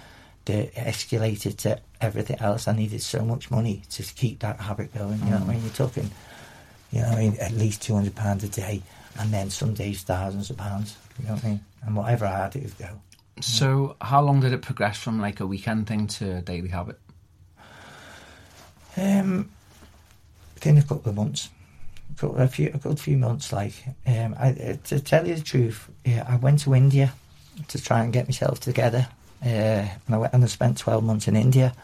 that 0.45 0.73
escalated 0.75 1.57
to 1.57 1.81
everything 2.01 2.39
else. 2.41 2.69
I 2.69 2.73
needed 2.77 3.03
so 3.03 3.25
much 3.25 3.51
money 3.51 3.83
to 3.91 4.03
keep 4.03 4.41
that 4.41 4.61
habit 4.61 4.95
going. 4.95 5.19
You 5.21 5.31
know 5.31 5.39
what 5.39 5.43
I 5.43 5.45
Mm. 5.45 5.49
mean? 5.55 5.63
You're 5.63 5.73
talking, 5.73 6.11
you 6.93 7.01
know, 7.03 7.09
I 7.09 7.17
mean, 7.17 7.37
at 7.41 7.53
least 7.53 7.83
two 7.83 7.95
hundred 7.95 8.15
pounds 8.15 8.45
a 8.45 8.49
day, 8.49 8.83
and 9.18 9.33
then 9.33 9.50
some 9.50 9.74
days 9.74 10.03
thousands 10.03 10.50
of 10.50 10.57
pounds. 10.57 10.96
You 11.18 11.27
know 11.29 11.35
what 11.35 11.44
I 11.44 11.48
mean? 11.48 11.61
And 11.83 11.96
whatever 11.96 12.27
I 12.27 12.38
had, 12.38 12.57
it 12.57 12.64
would 12.64 12.79
go. 12.79 13.00
So 13.40 13.96
how 14.00 14.22
long 14.22 14.40
did 14.40 14.53
it 14.53 14.62
progress 14.62 14.96
from 14.98 15.20
like 15.20 15.40
a 15.40 15.46
weekend 15.46 15.87
thing 15.87 16.07
to 16.07 16.38
a 16.38 16.40
daily 16.40 16.68
habit? 16.68 16.98
Um, 18.96 19.50
within 20.55 20.79
a 20.79 20.83
couple 20.83 21.11
of 21.11 21.16
months, 21.16 21.48
a 22.16 22.20
couple- 22.20 22.37
a 22.38 22.46
few, 22.48 22.70
a 22.72 22.79
good 22.79 23.00
few 23.00 23.16
months. 23.16 23.53
Like, 23.53 23.74
um, 24.07 24.37
I, 24.38 24.79
to 24.85 25.00
tell 25.00 25.27
you 25.27 25.35
the 25.35 25.42
truth, 25.42 25.88
yeah, 26.05 26.24
I 26.29 26.37
went 26.37 26.61
to 26.61 26.74
India 26.74 27.12
to 27.68 27.83
try 27.83 28.03
and 28.03 28.12
get 28.12 28.29
myself 28.29 28.61
together, 28.61 29.09
uh, 29.44 29.48
and 29.48 29.90
I 30.09 30.16
went 30.16 30.33
and 30.33 30.44
I 30.44 30.46
spent 30.46 30.79
twelve 30.79 31.03
months 31.03 31.27
in 31.29 31.37
India. 31.37 31.74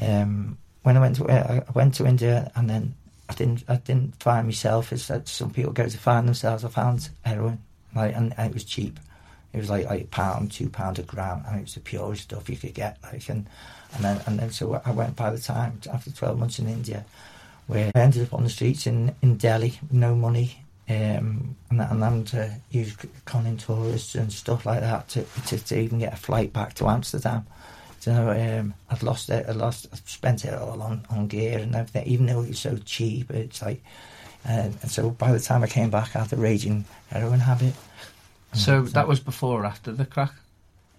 Um, 0.00 0.58
when 0.82 0.96
I 0.96 1.00
went 1.00 1.16
to, 1.16 1.26
uh, 1.26 1.60
I 1.68 1.72
went 1.72 1.94
to 1.94 2.06
India, 2.06 2.50
and 2.56 2.68
then 2.68 2.94
I 3.30 3.32
didn't, 3.32 3.64
I 3.68 3.76
didn't 3.76 4.20
find 4.20 4.48
myself. 4.48 4.92
As 4.92 5.06
that 5.06 5.28
some 5.28 5.50
people 5.50 5.72
go 5.72 5.88
to 5.88 5.98
find 5.98 6.26
themselves. 6.26 6.64
I 6.64 6.68
found 6.68 7.08
heroin, 7.24 7.62
like, 7.94 8.16
and, 8.16 8.34
and 8.36 8.50
it 8.50 8.54
was 8.54 8.64
cheap. 8.64 8.98
It 9.52 9.58
was 9.58 9.70
like 9.70 9.86
like 9.86 10.02
a 10.02 10.06
pound, 10.06 10.50
two 10.50 10.68
pound 10.68 10.98
a 10.98 11.02
gram, 11.02 11.44
and 11.46 11.60
it 11.60 11.62
was 11.62 11.74
the 11.74 11.80
purest 11.80 12.22
stuff 12.22 12.50
you 12.50 12.56
could 12.56 12.74
get. 12.74 12.98
Like, 13.04 13.28
and 13.28 13.46
and 13.94 14.04
then 14.04 14.20
and 14.26 14.38
then 14.40 14.50
so 14.50 14.82
I 14.84 14.90
went 14.90 15.14
by 15.14 15.30
the 15.30 15.38
time 15.38 15.80
after 15.92 16.10
twelve 16.10 16.38
months 16.40 16.58
in 16.58 16.68
India, 16.68 17.04
where 17.68 17.92
I 17.94 18.00
ended 18.00 18.24
up 18.26 18.34
on 18.34 18.42
the 18.42 18.50
streets 18.50 18.86
in 18.88 19.14
in 19.22 19.36
Delhi, 19.36 19.78
no 19.92 20.16
money, 20.16 20.64
um, 20.88 21.56
and 21.70 21.80
and 21.80 22.02
having 22.02 22.24
to 22.26 22.60
use 22.70 22.96
conning 23.26 23.58
tourists 23.58 24.16
and 24.16 24.32
stuff 24.32 24.66
like 24.66 24.80
that 24.80 25.08
to, 25.10 25.24
to 25.46 25.58
to 25.58 25.78
even 25.78 26.00
get 26.00 26.12
a 26.12 26.16
flight 26.16 26.52
back 26.52 26.74
to 26.74 26.88
Amsterdam. 26.88 27.46
So 28.00 28.12
um, 28.30 28.74
I'd 28.90 29.02
lost 29.02 29.28
it. 29.30 29.46
I 29.48 29.52
lost. 29.52 29.86
I 29.92 29.96
spent 30.06 30.44
it 30.44 30.54
all 30.54 30.80
on, 30.82 31.04
on 31.10 31.26
gear 31.28 31.58
and 31.58 31.74
everything. 31.74 32.06
Even 32.06 32.26
though 32.26 32.42
it 32.42 32.48
was 32.48 32.58
so 32.58 32.76
cheap, 32.84 33.30
it's 33.30 33.62
like. 33.62 33.82
And, 34.44 34.74
and 34.80 34.90
so 34.90 35.10
by 35.10 35.32
the 35.32 35.38
time 35.38 35.62
I 35.62 35.66
came 35.66 35.90
back, 35.90 36.16
I 36.16 36.20
had 36.20 36.32
a 36.32 36.36
raging 36.36 36.86
heroin 37.10 37.40
habit. 37.40 37.74
So 38.54 38.82
Mm, 38.82 38.92
that 38.92 39.06
was 39.06 39.20
before 39.20 39.60
or 39.62 39.66
after 39.66 39.92
the 39.92 40.06
crack? 40.06 40.32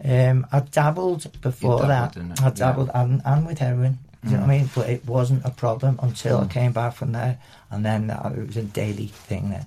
Um, 0.03 0.45
I 0.51 0.59
dabbled 0.59 1.25
before 1.41 1.79
dabbled 1.87 2.13
that. 2.13 2.39
I 2.39 2.43
yeah. 2.45 2.49
dabbled 2.51 2.91
and, 2.93 3.21
and 3.25 3.45
with 3.47 3.57
heroin. 3.59 3.97
Do 4.23 4.29
you 4.29 4.37
know 4.37 4.43
Mm. 4.43 4.47
what 4.47 4.53
I 4.53 4.57
mean? 4.59 4.69
But 4.75 4.89
it 4.89 5.05
wasn't 5.07 5.43
a 5.45 5.49
problem 5.49 5.99
until 6.03 6.37
I 6.39 6.43
Mm. 6.43 6.49
came 6.51 6.71
back 6.71 6.93
from 6.93 7.11
there, 7.13 7.39
and 7.71 7.83
then 7.83 8.11
uh, 8.11 8.31
it 8.37 8.45
was 8.47 8.57
a 8.57 8.63
daily 8.63 9.07
thing. 9.07 9.49
Then, 9.49 9.65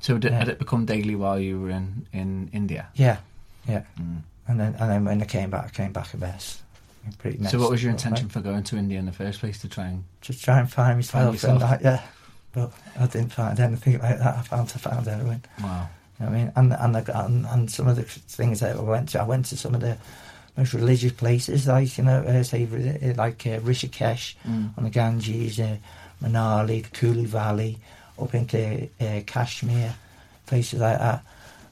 So 0.00 0.18
did, 0.18 0.32
Yeah. 0.32 0.38
had 0.40 0.48
it 0.48 0.58
become 0.58 0.84
daily 0.84 1.14
while 1.14 1.38
you 1.38 1.60
were 1.60 1.70
in, 1.70 2.06
in 2.12 2.50
India? 2.52 2.88
yeah, 2.96 3.18
yeah. 3.68 3.82
Mm. 4.00 4.22
And 4.48 4.60
then 4.60 4.74
and 4.78 4.90
then 4.90 5.04
when 5.04 5.22
I 5.22 5.24
came 5.24 5.50
back, 5.50 5.64
I 5.66 5.68
came 5.70 5.92
back 5.92 6.14
a 6.14 6.16
mess. 6.18 6.62
Pretty 7.18 7.38
messed 7.38 7.52
So 7.52 7.60
what 7.60 7.70
was 7.70 7.82
your 7.82 7.92
intention 7.92 8.28
for 8.28 8.40
going 8.40 8.64
to 8.64 8.76
India 8.76 8.98
in 8.98 9.06
the 9.06 9.12
first 9.12 9.38
place 9.38 9.60
to 9.60 9.68
try 9.68 9.86
and... 9.86 10.02
Just 10.22 10.42
try 10.44 10.58
and 10.58 10.68
find 10.70 10.96
myself, 10.96 11.34
yourself. 11.34 11.52
and 11.52 11.62
that, 11.62 11.82
yeah. 11.82 12.02
But 12.52 12.72
I 12.98 13.06
didn't 13.06 13.32
find 13.32 13.60
anything 13.60 13.98
like 14.00 14.18
that. 14.18 14.38
I 14.38 14.42
found 14.42 14.72
I 14.74 14.78
found 14.78 15.06
heroin. 15.06 15.44
Wow. 15.62 15.88
You 16.18 16.24
know 16.26 16.32
what 16.32 16.36
I 16.36 16.38
mean, 16.38 16.52
and 16.56 16.72
and, 16.72 16.94
the, 16.94 17.20
and 17.24 17.46
and 17.46 17.70
some 17.70 17.86
of 17.86 17.96
the 17.96 18.02
things 18.02 18.60
that 18.60 18.76
I 18.76 18.80
went 18.80 19.10
to, 19.10 19.20
I 19.20 19.24
went 19.24 19.46
to 19.46 19.56
some 19.56 19.74
of 19.74 19.82
the 19.82 19.98
most 20.56 20.72
religious 20.72 21.12
places, 21.12 21.66
like 21.66 21.98
you 21.98 22.04
know, 22.04 22.20
uh, 22.22 22.42
say 22.42 22.64
like 23.16 23.46
uh, 23.46 23.60
Rishikesh 23.60 24.36
Mm. 24.48 24.78
on 24.78 24.84
the 24.84 24.90
Ganges, 24.90 25.60
uh, 25.60 25.76
Manali, 26.22 26.82
the 26.82 26.88
Kullu 26.96 27.26
Valley, 27.26 27.78
up 28.18 28.34
into 28.34 28.88
uh, 29.00 29.20
Kashmir, 29.26 29.94
places 30.46 30.80
like 30.80 30.98
that. 30.98 31.22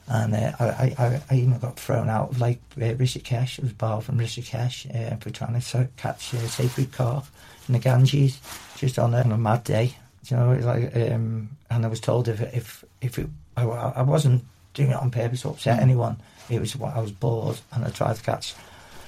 And 0.07 0.35
uh, 0.35 0.51
I, 0.59 0.95
I, 0.99 1.21
I 1.31 1.35
even 1.35 1.57
got 1.57 1.79
thrown 1.79 2.09
out 2.09 2.29
of 2.31 2.39
like 2.39 2.59
uh, 2.77 2.93
Rishikesh. 2.93 3.57
It 3.57 3.63
was 3.63 3.73
barred 3.73 4.03
from 4.03 4.19
Rishikesh 4.19 5.13
uh, 5.13 5.15
for 5.17 5.31
trying 5.31 5.59
to 5.59 5.89
catch 5.97 6.33
a 6.33 6.47
sacred 6.47 6.91
carp 6.91 7.25
in 7.67 7.73
the 7.73 7.79
Ganges, 7.79 8.39
just 8.77 8.99
on 8.99 9.15
a, 9.15 9.21
on 9.21 9.31
a 9.31 9.37
mad 9.37 9.63
day. 9.63 9.95
You 10.29 10.37
know, 10.37 10.51
it's 10.51 10.65
like, 10.65 10.95
um, 10.95 11.49
and 11.69 11.85
I 11.85 11.87
was 11.87 11.99
told 11.99 12.27
if 12.27 12.39
if 12.53 12.85
if 13.01 13.17
it, 13.17 13.27
I, 13.57 13.63
I 13.63 14.01
wasn't 14.03 14.43
doing 14.75 14.91
it 14.91 14.95
on 14.95 15.09
purpose 15.09 15.41
to 15.41 15.49
upset 15.49 15.79
Mm. 15.79 15.83
anyone. 15.83 16.17
It 16.49 16.59
was 16.59 16.75
what 16.75 16.95
I 16.95 16.99
was 16.99 17.11
bored, 17.11 17.59
and 17.71 17.83
I 17.85 17.89
tried 17.89 18.15
to 18.17 18.21
catch 18.21 18.53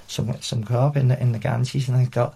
some 0.08 0.36
some 0.42 0.64
carp 0.64 0.98
in 0.98 1.10
the 1.10 1.22
in 1.22 1.32
the 1.32 1.40
Ganges, 1.40 1.88
and 1.90 1.98
I 1.98 2.06
got 2.06 2.36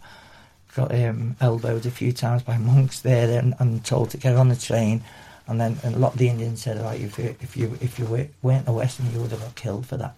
got 0.76 0.93
um, 0.93 1.36
elbowed 1.41 1.86
a 1.88 1.91
few 1.91 2.12
times 2.13 2.43
by 2.43 2.58
monks 2.71 3.00
there 3.00 3.39
and, 3.39 3.56
and 3.60 3.84
told 3.84 4.12
to 4.12 4.17
get 4.17 4.36
on 4.36 4.50
the 4.50 4.56
train. 4.56 5.04
And 5.47 5.60
then 5.60 5.77
and 5.84 5.95
a 5.95 5.99
lot 5.99 6.13
of 6.13 6.19
the 6.19 6.30
Indians 6.30 6.62
said, 6.62 6.82
like, 6.82 7.01
if 7.01 7.17
you 7.17 7.36
if 7.41 7.58
you 7.58 7.77
if 7.82 7.99
you 7.99 8.30
weren't 8.41 8.67
a 8.67 8.71
Western, 8.71 9.12
you 9.12 9.21
would 9.21 9.32
have 9.32 9.41
got 9.41 9.56
killed 9.56 9.86
for 9.86 9.97
that. 9.97 10.15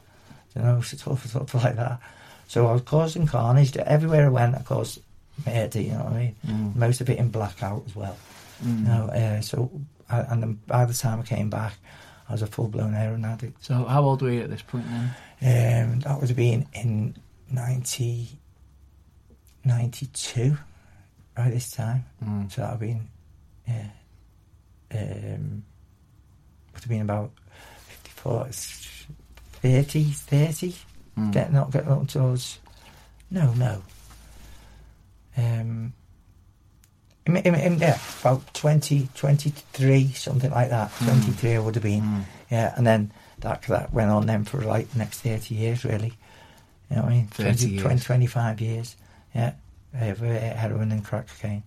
You 0.55 0.61
know, 0.61 0.81
stuff, 0.81 1.25
stuff 1.25 1.53
like 1.55 1.75
that. 1.75 1.99
So 2.47 2.67
I 2.67 2.73
was 2.73 2.81
causing 2.81 3.25
carnage 3.25 3.75
everywhere 3.77 4.27
I 4.27 4.29
went. 4.29 4.55
I 4.55 4.61
caused 4.61 4.99
murder. 5.45 5.81
You 5.81 5.91
know 5.91 6.03
what 6.03 6.13
I 6.13 6.17
mean? 6.17 6.35
Mm. 6.45 6.75
Most 6.75 7.01
of 7.01 7.09
it 7.09 7.17
in 7.17 7.29
blackout 7.29 7.83
as 7.87 7.95
well. 7.95 8.17
Mm. 8.63 8.79
You 8.79 8.85
know, 8.85 9.05
uh, 9.07 9.41
so 9.41 9.71
I, 10.09 10.19
and 10.21 10.43
then 10.43 10.59
by 10.67 10.85
the 10.85 10.93
time 10.93 11.19
I 11.19 11.23
came 11.23 11.49
back, 11.49 11.73
I 12.29 12.33
was 12.33 12.41
a 12.41 12.47
full 12.47 12.67
blown 12.67 12.93
heroin 12.93 13.25
addict. 13.25 13.63
So 13.63 13.73
how 13.85 14.03
old 14.03 14.21
were 14.21 14.31
you 14.31 14.41
at 14.41 14.49
this 14.49 14.61
point 14.61 14.85
then? 15.41 15.93
Um, 15.93 15.99
that 16.01 16.19
would 16.19 16.29
have 16.29 16.37
been 16.37 16.67
in 16.73 17.15
90, 17.51 18.29
92, 19.65 20.57
right 21.37 21.51
this 21.51 21.71
time. 21.71 22.05
Mm. 22.23 22.51
So 22.51 22.61
that 22.61 22.67
would 22.67 22.71
have 22.71 22.79
been, 22.79 23.09
yeah, 23.67 23.87
um, 24.93 25.63
would 26.73 26.81
have 26.83 26.89
been 26.89 27.01
about 27.01 27.31
54, 27.87 28.47
it's 28.47 29.05
30, 29.61 30.03
30, 30.05 30.75
Mm. 31.17 31.31
getting 31.31 31.55
up, 31.55 31.71
getting 31.71 31.91
up 31.91 32.07
towards. 32.07 32.57
No, 33.29 33.53
no. 33.53 33.83
Um, 35.37 35.93
in, 37.27 37.37
in, 37.37 37.53
in, 37.55 37.77
yeah, 37.77 37.99
about 38.21 38.51
20, 38.55 39.09
23, 39.15 40.07
something 40.13 40.49
like 40.49 40.69
that. 40.71 40.89
Mm. 40.93 41.05
23 41.23 41.55
I 41.55 41.59
would 41.59 41.75
have 41.75 41.83
been. 41.83 42.01
Mm. 42.01 42.23
Yeah, 42.49 42.73
and 42.75 42.85
then 42.85 43.11
that 43.39 43.61
that 43.63 43.93
went 43.93 44.09
on 44.09 44.25
then 44.25 44.43
for 44.43 44.61
like 44.61 44.89
the 44.91 44.97
next 44.99 45.21
30 45.21 45.53
years, 45.55 45.85
really. 45.85 46.13
You 46.89 46.95
know 46.95 47.03
what 47.03 47.11
I 47.11 47.15
mean? 47.15 47.27
30 47.27 47.43
20, 47.43 47.69
years. 47.69 47.81
20, 47.83 48.01
25 48.01 48.61
years. 48.61 48.95
Yeah. 49.35 49.53
Uh, 49.95 49.99
heroin 49.99 50.91
and 50.91 51.05
crack 51.05 51.27
cocaine. 51.27 51.61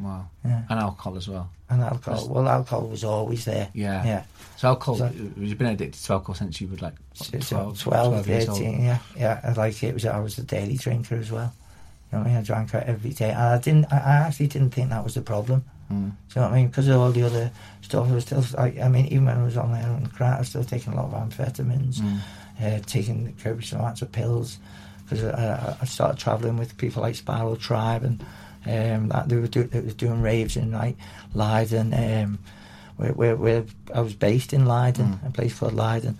Wow. 0.00 0.28
Yeah. 0.44 0.62
And 0.68 0.78
alcohol 0.80 1.16
as 1.16 1.28
well. 1.28 1.50
And 1.68 1.82
alcohol. 1.82 2.28
Well, 2.28 2.48
alcohol 2.48 2.88
was 2.88 3.04
always 3.04 3.44
there. 3.44 3.68
Yeah. 3.74 4.04
Yeah. 4.04 4.22
So 4.56 4.68
alcohol, 4.68 4.96
So- 4.96 5.10
you've 5.36 5.58
been 5.58 5.68
addicted 5.68 6.02
to 6.02 6.12
alcohol 6.12 6.34
since 6.34 6.60
you 6.60 6.68
were 6.68 6.76
like 6.76 6.94
what, 7.16 7.30
12, 7.30 7.46
12, 7.46 7.78
12, 7.80 8.28
years 8.28 8.48
old. 8.48 8.58
13, 8.58 8.82
yeah. 8.84 8.98
Yeah, 9.16 9.40
I 9.42 9.52
like 9.52 9.82
it. 9.82 9.94
was 9.94 10.04
I 10.06 10.18
was 10.20 10.38
a 10.38 10.42
daily 10.42 10.76
drinker 10.76 11.16
as 11.16 11.30
well. 11.30 11.52
You 12.12 12.18
know 12.18 12.24
what 12.24 12.26
I 12.26 12.30
mean? 12.30 12.38
I 12.38 12.42
drank 12.42 12.74
it 12.74 12.84
every 12.86 13.10
day. 13.10 13.30
And 13.30 13.38
I 13.40 13.58
didn't, 13.58 13.92
I 13.92 13.96
I 13.98 14.16
actually 14.26 14.48
didn't 14.48 14.70
think 14.70 14.90
that 14.90 15.04
was 15.04 15.14
the 15.14 15.22
problem. 15.22 15.64
Mm. 15.92 15.92
Do 15.92 15.96
you 15.96 16.12
know 16.36 16.42
what 16.42 16.52
I 16.52 16.56
mean? 16.56 16.66
Because 16.68 16.88
of 16.88 17.00
all 17.00 17.12
the 17.12 17.22
other 17.22 17.50
stuff, 17.82 18.08
I 18.08 18.12
was 18.14 18.24
still, 18.24 18.44
like, 18.56 18.78
I 18.78 18.88
mean, 18.88 19.06
even 19.06 19.24
when 19.26 19.38
I 19.38 19.42
was 19.44 19.56
on 19.56 19.72
there 19.72 19.82
and 19.88 20.12
crack, 20.12 20.36
I 20.36 20.38
was 20.40 20.48
still 20.48 20.64
taking 20.64 20.92
a 20.92 20.96
lot 20.96 21.12
of 21.12 21.28
amphetamines, 21.28 21.96
Mm. 22.00 22.18
uh, 22.60 22.78
taking 22.86 23.32
copious 23.42 23.72
amounts 23.72 24.02
of 24.02 24.10
pills. 24.12 24.58
Because 25.04 25.24
uh, 25.24 25.76
I 25.80 25.84
started 25.86 26.18
travelling 26.18 26.56
with 26.56 26.76
people 26.76 27.02
like 27.02 27.16
Spiral 27.16 27.56
Tribe 27.56 28.04
and 28.04 28.24
um, 28.66 29.08
that 29.08 29.28
they 29.28 29.36
were, 29.36 29.46
do, 29.48 29.64
they 29.64 29.80
were 29.80 29.90
doing 29.92 30.22
raves 30.22 30.56
in 30.56 30.72
like 30.72 30.96
Leiden, 31.34 31.92
um, 31.94 32.38
where, 32.96 33.12
where, 33.12 33.36
where 33.36 33.64
I 33.94 34.00
was 34.00 34.14
based 34.14 34.52
in 34.52 34.66
Leiden, 34.66 35.18
Mm. 35.22 35.28
a 35.28 35.30
place 35.30 35.58
called 35.58 35.74
Leiden. 35.74 36.18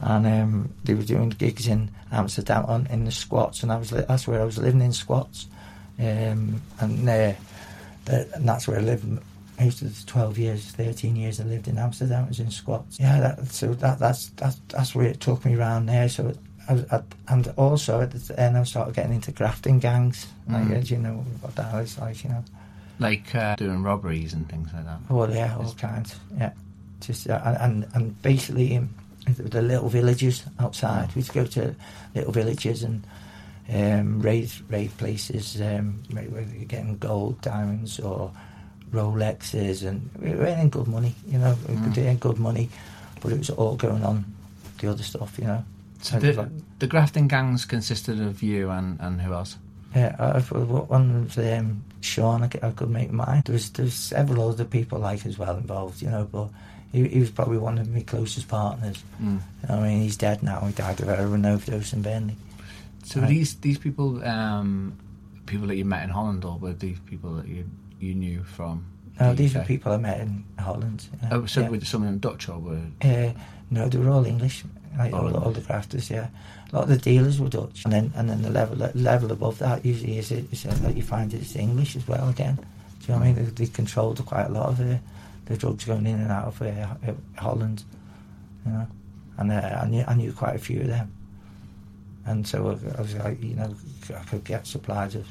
And 0.00 0.26
um, 0.26 0.72
they 0.84 0.94
were 0.94 1.02
doing 1.02 1.30
gigs 1.30 1.66
in 1.66 1.90
Amsterdam 2.12 2.64
on, 2.66 2.86
in 2.86 3.04
the 3.04 3.10
squats, 3.10 3.62
and 3.62 3.72
I 3.72 3.76
was 3.78 3.90
li- 3.90 4.04
that's 4.06 4.28
where 4.28 4.40
I 4.40 4.44
was 4.44 4.56
living 4.58 4.80
in 4.80 4.92
squats. 4.92 5.46
Um, 5.98 6.62
and 6.78 7.08
uh, 7.08 7.32
that, 8.04 8.28
and 8.34 8.48
that's 8.48 8.68
where 8.68 8.78
I 8.78 8.82
lived 8.82 9.04
most 9.58 9.82
of 9.82 9.88
the 9.98 10.06
12 10.06 10.38
years, 10.38 10.64
13 10.70 11.16
years 11.16 11.40
I 11.40 11.44
lived 11.44 11.66
in 11.66 11.78
Amsterdam, 11.78 12.26
I 12.26 12.28
was 12.28 12.38
in 12.38 12.50
squats. 12.52 13.00
Yeah, 13.00 13.18
that, 13.18 13.46
so 13.48 13.74
that, 13.74 13.98
that's, 13.98 14.28
that's, 14.36 14.60
that's 14.68 14.94
where 14.94 15.06
it 15.06 15.18
took 15.18 15.44
me 15.44 15.56
around 15.56 15.86
there. 15.86 16.08
So, 16.08 16.32
I, 16.68 16.84
I, 16.96 17.02
and 17.28 17.48
also 17.56 18.00
at 18.02 18.12
the 18.12 18.38
end 18.40 18.56
I 18.58 18.64
started 18.64 18.94
getting 18.94 19.14
into 19.14 19.32
grafting 19.32 19.78
gangs. 19.78 20.26
Like, 20.48 20.64
Mm. 20.64 20.86
do 20.86 20.94
you 20.94 21.00
know 21.00 21.24
what 21.40 21.54
that 21.56 21.74
is 21.82 21.98
like, 21.98 22.22
you 22.24 22.30
know? 22.30 22.44
Like 22.98 23.34
uh, 23.34 23.56
doing 23.56 23.82
robberies 23.82 24.32
and 24.34 24.48
things 24.48 24.68
like 24.74 24.84
that. 24.84 24.98
Oh, 25.08 25.26
yeah, 25.28 25.56
all 25.56 25.72
kinds. 25.74 26.16
Yeah. 26.36 26.52
Just, 27.00 27.28
uh, 27.30 27.56
and, 27.60 27.86
and, 27.94 28.20
basically 28.22 28.74
in 28.74 28.88
the 29.26 29.62
little 29.62 29.88
villages 29.88 30.42
outside, 30.58 31.14
we'd 31.14 31.28
go 31.32 31.44
to 31.44 31.74
little 32.14 32.32
villages 32.32 32.82
and 32.82 33.04
um, 33.72 34.20
raid, 34.20 34.50
raid 34.68 34.96
places 34.98 35.60
um, 35.60 36.02
where 36.10 36.24
you're 36.24 36.64
getting 36.64 36.98
gold, 36.98 37.40
diamonds, 37.40 38.00
or 38.00 38.32
Rolexes, 38.92 39.86
and 39.86 40.08
we 40.20 40.30
were 40.34 40.46
earning 40.46 40.70
good 40.70 40.88
money, 40.88 41.14
you 41.26 41.38
know, 41.38 41.56
we 41.68 41.74
Mm. 41.76 42.08
earn 42.08 42.16
good 42.16 42.38
money, 42.38 42.68
but 43.20 43.32
it 43.32 43.38
was 43.38 43.50
all 43.50 43.76
going 43.76 44.02
on 44.04 44.24
the 44.78 44.90
other 44.90 45.02
stuff, 45.02 45.38
you 45.38 45.44
know. 45.44 45.62
So 46.00 46.16
And 46.16 46.24
it 46.24 46.28
was 46.28 46.36
the, 46.36 46.42
like- 46.42 46.78
the 46.78 46.86
grafting 46.86 47.28
gangs 47.28 47.64
consisted 47.64 48.20
of 48.20 48.42
you 48.42 48.70
and, 48.70 48.98
and 49.00 49.20
who 49.20 49.32
else? 49.32 49.56
Yeah, 49.96 50.14
I, 50.18 50.38
one 50.40 51.24
was 51.24 51.38
um, 51.38 51.82
Sean, 52.02 52.42
I, 52.42 52.48
could- 52.48 52.62
I 52.62 52.70
could 52.70 52.90
make 52.90 53.10
mine. 53.10 53.42
There 53.46 53.54
was, 53.54 53.70
there 53.70 53.84
was 53.84 53.94
several 53.94 54.48
other 54.48 54.64
people 54.64 54.98
like 54.98 55.24
as 55.26 55.38
well 55.38 55.56
involved, 55.56 56.02
you 56.02 56.10
know, 56.10 56.28
but 56.30 56.50
he, 56.92 57.08
he 57.08 57.20
was 57.20 57.30
probably 57.30 57.58
one 57.58 57.78
of 57.78 57.88
my 57.88 58.02
closest 58.02 58.48
partners. 58.48 59.02
Mm. 59.20 59.40
I 59.68 59.80
mean, 59.80 60.02
he's 60.02 60.16
dead 60.16 60.42
now. 60.42 60.60
He 60.60 60.72
died 60.72 61.00
of 61.00 61.08
heroin 61.08 61.44
overdose 61.46 61.92
in 61.92 62.02
Burnley. 62.02 62.36
So 63.04 63.20
Right. 63.20 63.28
these 63.30 63.54
these 63.56 63.78
people, 63.78 64.22
um, 64.24 64.98
people 65.46 65.66
that 65.68 65.76
you 65.76 65.84
met 65.86 66.02
in 66.04 66.10
Holland, 66.10 66.44
or 66.44 66.58
were 66.58 66.74
these 66.74 66.98
people 67.06 67.34
that 67.36 67.48
you 67.48 67.64
you 67.98 68.14
knew 68.14 68.42
from? 68.44 68.84
No, 69.18 69.30
the 69.30 69.36
these 69.42 69.56
UK? 69.56 69.62
were 69.62 69.66
people 69.66 69.92
I 69.92 69.96
met 69.96 70.20
in 70.20 70.44
Holland. 70.58 71.08
Oh, 71.30 71.46
so 71.46 71.62
yeah. 71.62 71.68
were 71.70 71.80
some 71.80 72.02
of 72.02 72.08
them 72.08 72.18
Dutch 72.18 72.48
or 72.50 72.58
were? 72.58 72.80
Uh, 73.02 73.32
no, 73.70 73.88
they 73.88 73.98
were 73.98 74.10
all 74.10 74.24
English. 74.24 74.64
Like 74.96 75.12
All 75.12 75.36
all, 75.36 75.52
the, 75.52 75.60
grafters, 75.60 76.10
yeah. 76.10 76.28
A 76.72 76.74
lot 76.74 76.84
of 76.84 76.88
the 76.88 76.96
dealers 76.96 77.38
were 77.38 77.48
Dutch, 77.48 77.84
and 77.84 77.92
then 77.92 78.12
and 78.16 78.28
then 78.28 78.42
the 78.42 78.50
level 78.50 78.76
level 78.94 79.30
above 79.30 79.58
that 79.58 79.84
usually 79.84 80.18
is, 80.18 80.32
is 80.32 80.66
uh, 80.66 80.74
that 80.82 80.96
you 80.96 81.02
find 81.02 81.32
it's 81.32 81.54
English 81.54 81.94
as 81.94 82.08
well 82.08 82.28
again. 82.28 82.56
Do 82.56 82.62
you 83.06 83.08
know 83.14 83.20
what 83.20 83.28
I 83.28 83.32
mean? 83.32 83.44
They, 83.54 83.64
they 83.64 83.66
controlled 83.66 84.24
quite 84.26 84.46
a 84.46 84.48
lot 84.48 84.70
of 84.70 84.78
the, 84.78 84.98
the 85.44 85.56
drugs 85.56 85.84
going 85.84 86.06
in 86.06 86.18
and 86.18 86.32
out 86.32 86.46
of 86.46 86.62
uh, 86.62 86.66
uh, 87.06 87.12
Holland, 87.36 87.84
you 88.66 88.72
know. 88.72 88.86
And 89.36 89.52
uh, 89.52 89.80
I 89.82 89.86
knew 89.86 90.04
I 90.08 90.14
knew 90.14 90.32
quite 90.32 90.56
a 90.56 90.58
few 90.58 90.80
of 90.80 90.88
them, 90.88 91.12
and 92.26 92.46
so 92.46 92.66
I, 92.66 92.98
I 92.98 93.00
was 93.02 93.14
like, 93.14 93.42
you 93.42 93.54
know, 93.54 93.72
I 94.16 94.24
could 94.24 94.42
get 94.42 94.66
supplies 94.66 95.14
of 95.14 95.28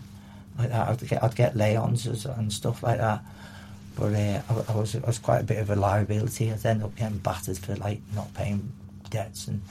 like 0.57 0.69
that. 0.69 0.87
I'd 0.87 1.07
get 1.07 1.23
I'd 1.23 1.35
get 1.35 1.55
layons 1.55 2.05
and 2.37 2.53
stuff 2.53 2.83
like 2.83 2.99
that. 2.99 3.21
But 3.97 4.13
uh, 4.13 4.41
I, 4.49 4.71
I 4.73 4.75
was 4.75 4.95
I 4.95 4.99
was 4.99 5.19
quite 5.19 5.39
a 5.41 5.43
bit 5.43 5.57
of 5.59 5.69
a 5.69 5.75
liability. 5.75 6.51
I'd 6.51 6.65
end 6.65 6.83
up 6.83 6.95
getting 6.95 7.17
battered 7.17 7.57
for 7.57 7.75
like 7.77 8.01
not 8.13 8.33
paying 8.33 8.71
debts 9.09 9.47
and 9.47 9.61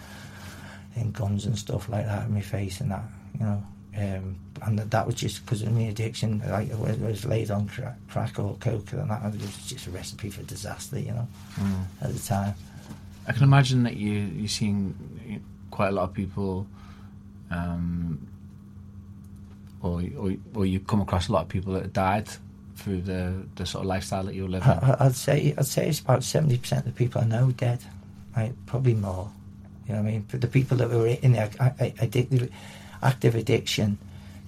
and 0.96 1.12
guns 1.12 1.46
and 1.46 1.56
stuff 1.58 1.88
like 1.88 2.06
that 2.06 2.26
in 2.26 2.34
my 2.34 2.40
face 2.40 2.80
and 2.80 2.90
that, 2.90 3.04
you 3.38 3.44
know. 3.46 3.62
Um, 3.98 4.36
and 4.62 4.78
that, 4.78 4.90
that 4.90 5.06
was 5.06 5.14
just 5.14 5.44
because 5.44 5.62
of 5.62 5.72
my 5.72 5.82
addiction. 5.82 6.40
Like 6.40 6.72
I 6.72 6.74
was, 6.76 7.02
I 7.02 7.06
was 7.06 7.24
laid 7.24 7.50
on 7.50 7.68
crack, 7.68 7.96
crack 8.10 8.38
or 8.38 8.56
coke, 8.60 8.92
and 8.92 9.10
that 9.10 9.24
it 9.34 9.40
was 9.40 9.66
just 9.66 9.86
a 9.86 9.90
recipe 9.90 10.30
for 10.30 10.42
disaster, 10.42 10.98
you 10.98 11.12
know, 11.12 11.28
Mm. 11.58 11.84
at 12.02 12.12
the 12.12 12.18
time. 12.18 12.54
I 13.28 13.32
can 13.32 13.42
imagine 13.44 13.82
that 13.84 13.96
you 13.96 14.12
you're 14.12 14.48
seeing 14.48 14.94
quite 15.70 15.88
a 15.88 15.92
lot 15.92 16.04
of 16.04 16.14
people, 16.14 16.66
um, 17.50 18.26
or, 19.82 20.02
or 20.18 20.32
or 20.54 20.66
you 20.66 20.80
come 20.80 21.00
across 21.00 21.28
a 21.28 21.32
lot 21.32 21.42
of 21.42 21.48
people 21.48 21.72
that 21.74 21.82
have 21.82 21.92
died 21.92 22.28
through 22.76 23.02
the 23.02 23.32
the 23.56 23.66
sort 23.66 23.82
of 23.84 23.88
lifestyle 23.88 24.24
that 24.24 24.34
you're 24.34 24.48
living. 24.48 24.68
I, 24.68 24.96
I'd 25.00 25.14
say 25.16 25.54
I'd 25.58 25.66
say 25.66 25.88
it's 25.88 26.00
about 26.00 26.22
seventy 26.24 26.58
percent 26.58 26.86
of 26.86 26.94
the 26.94 26.98
people 27.04 27.20
I 27.20 27.24
know 27.26 27.50
dead, 27.50 27.80
like 28.36 28.52
probably 28.66 28.94
more. 28.94 29.30
You 29.88 29.94
know 29.94 30.02
what 30.02 30.08
I 30.08 30.12
mean? 30.12 30.26
But 30.30 30.40
the 30.40 30.48
people 30.48 30.76
that 30.78 30.90
were 30.90 31.06
in 31.06 31.32
the 31.32 31.38
addictive, 31.38 32.50
active 33.02 33.34
addiction, 33.34 33.98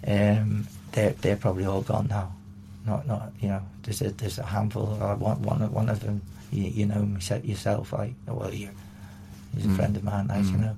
um, 0.07 0.67
they're 0.93 1.15
they're 1.21 1.37
probably 1.37 1.65
all 1.65 1.83
gone 1.83 2.09
now. 2.09 2.33
Not 2.87 3.07
not 3.07 3.33
you 3.41 3.49
know. 3.49 3.63
There's 3.83 4.03
a 4.03 4.11
there's 4.11 4.39
a 4.39 4.45
handful. 4.45 4.99
Uh, 5.01 5.15
one 5.17 5.43
one 5.43 5.63
of 5.63 5.73
one 5.73 5.89
of 5.89 6.01
them. 6.01 6.23
You, 6.51 6.65
you 6.65 6.87
know 6.87 7.07
yourself. 7.45 7.93
Like 7.93 8.15
well, 8.27 8.53
you, 8.53 8.71
he's 9.55 9.65
a 9.67 9.69
Mm. 9.69 9.77
friend 9.77 9.97
of 9.97 10.05
mine. 10.05 10.27
Like 10.29 10.45
you 10.47 10.59
Mm. 10.59 10.61
know, 10.61 10.77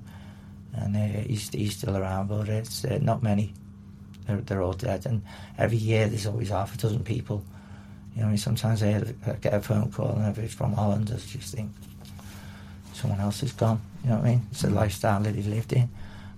and 0.75 0.95
uh, 0.95 1.21
he's 1.27 1.49
he's 1.49 1.75
still 1.77 1.95
around, 1.97 2.27
but 2.27 2.49
it's 2.49 2.83
uh, 2.85 2.99
not 3.01 3.23
many. 3.23 3.53
They're 4.27 4.37
they're 4.41 4.61
all 4.61 4.73
dead, 4.73 5.05
and 5.05 5.21
every 5.57 5.77
year 5.77 6.07
there's 6.07 6.25
always 6.27 6.49
half 6.49 6.73
a 6.75 6.77
dozen 6.77 7.03
people. 7.03 7.43
You 8.15 8.23
know, 8.23 8.35
sometimes 8.35 8.83
I 8.83 8.99
get 9.41 9.53
a 9.53 9.61
phone 9.61 9.89
call 9.91 10.11
and 10.17 10.27
if 10.27 10.37
it's 10.37 10.53
from 10.53 10.73
Holland, 10.73 11.09
I 11.13 11.17
just 11.17 11.55
think 11.55 11.71
someone 12.93 13.21
else 13.21 13.41
is 13.43 13.53
gone. 13.53 13.79
You 14.03 14.09
know 14.09 14.17
what 14.17 14.25
I 14.25 14.29
mean? 14.31 14.41
It's 14.51 14.61
the 14.61 14.67
Mm. 14.67 14.73
lifestyle 14.75 15.21
that 15.23 15.35
he 15.35 15.43
lived 15.43 15.73
in, 15.73 15.89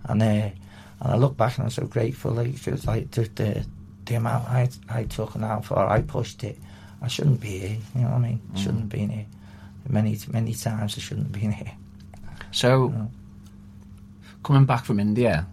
and 0.03 0.21
uh, 0.21 0.25
and 0.25 0.53
I 1.13 1.15
look 1.15 1.35
back 1.35 1.57
and 1.57 1.65
I'm 1.65 1.71
so 1.71 1.85
grateful. 1.87 2.31
Like, 2.31 2.63
'cause, 2.63 2.85
like 2.85 3.09
the, 3.11 3.23
the 3.35 3.65
the 4.05 4.15
amount 4.15 4.47
I 4.49 4.69
I 4.89 5.03
took 5.05 5.35
and 5.35 5.43
how 5.43 5.61
far 5.61 5.89
I 5.89 6.01
pushed 6.01 6.43
it, 6.43 6.57
I 7.01 7.07
shouldn't 7.07 7.41
be 7.41 7.57
here. 7.59 7.77
You 7.95 8.01
know 8.01 8.09
what 8.09 8.17
I 8.17 8.19
mean? 8.19 8.39
Mm. 8.53 8.57
Shouldn't 8.57 8.79
have 8.81 8.89
been 8.89 9.09
here. 9.09 9.25
Many 9.89 10.17
many 10.31 10.53
times 10.53 10.95
I 10.97 11.01
shouldn't 11.01 11.27
have 11.33 11.41
been 11.41 11.51
here. 11.51 11.73
So 12.51 12.69
You 12.87 12.89
know? 12.97 13.11
coming 14.43 14.65
back 14.65 14.85
from 14.85 14.99
India. 14.99 15.47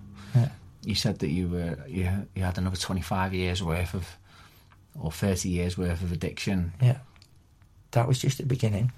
You 0.82 0.94
said 0.94 1.18
that 1.20 1.28
you 1.30 1.48
were 1.48 1.78
you, 1.86 2.10
you 2.34 2.42
had 2.42 2.58
another 2.58 2.76
25 2.76 3.34
years 3.34 3.62
worth 3.62 3.94
of 3.94 4.08
or 4.98 5.12
30 5.12 5.48
years 5.48 5.78
worth 5.78 6.02
of 6.02 6.12
addiction. 6.12 6.72
Yeah, 6.80 6.98
that 7.92 8.08
was 8.08 8.18
just 8.18 8.38
the 8.38 8.46
beginning. 8.46 8.92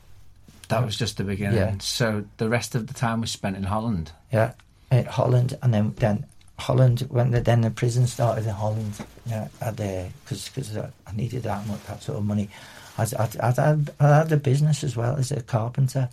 That 0.68 0.84
was 0.84 0.96
just 0.96 1.18
the 1.18 1.24
beginning. 1.24 1.58
Yeah. 1.58 1.74
So 1.80 2.24
the 2.38 2.48
rest 2.48 2.74
of 2.74 2.86
the 2.86 2.94
time 2.94 3.20
was 3.20 3.30
spent 3.30 3.56
in 3.56 3.64
Holland. 3.64 4.12
Yeah, 4.32 4.52
uh, 4.90 5.02
Holland, 5.02 5.58
and 5.62 5.74
then 5.74 5.94
then 5.98 6.26
Holland 6.58 7.06
when 7.10 7.30
the, 7.30 7.40
then 7.40 7.60
the 7.60 7.70
prison 7.70 8.06
started 8.06 8.44
in 8.44 8.54
Holland. 8.54 8.94
Yeah, 9.26 9.48
at 9.60 9.76
because 9.76 10.48
because 10.48 10.76
I 10.76 10.90
needed 11.14 11.42
that 11.42 11.66
much 11.66 11.82
that 11.84 12.02
sort 12.02 12.18
of 12.18 12.24
money. 12.24 12.48
I 12.96 13.02
I 13.18 13.28
I 13.40 13.50
had 13.50 13.90
I 14.00 14.16
had 14.18 14.32
a 14.32 14.36
business 14.36 14.84
as 14.84 14.96
well 14.96 15.16
as 15.16 15.32
a 15.32 15.42
carpenter. 15.42 16.08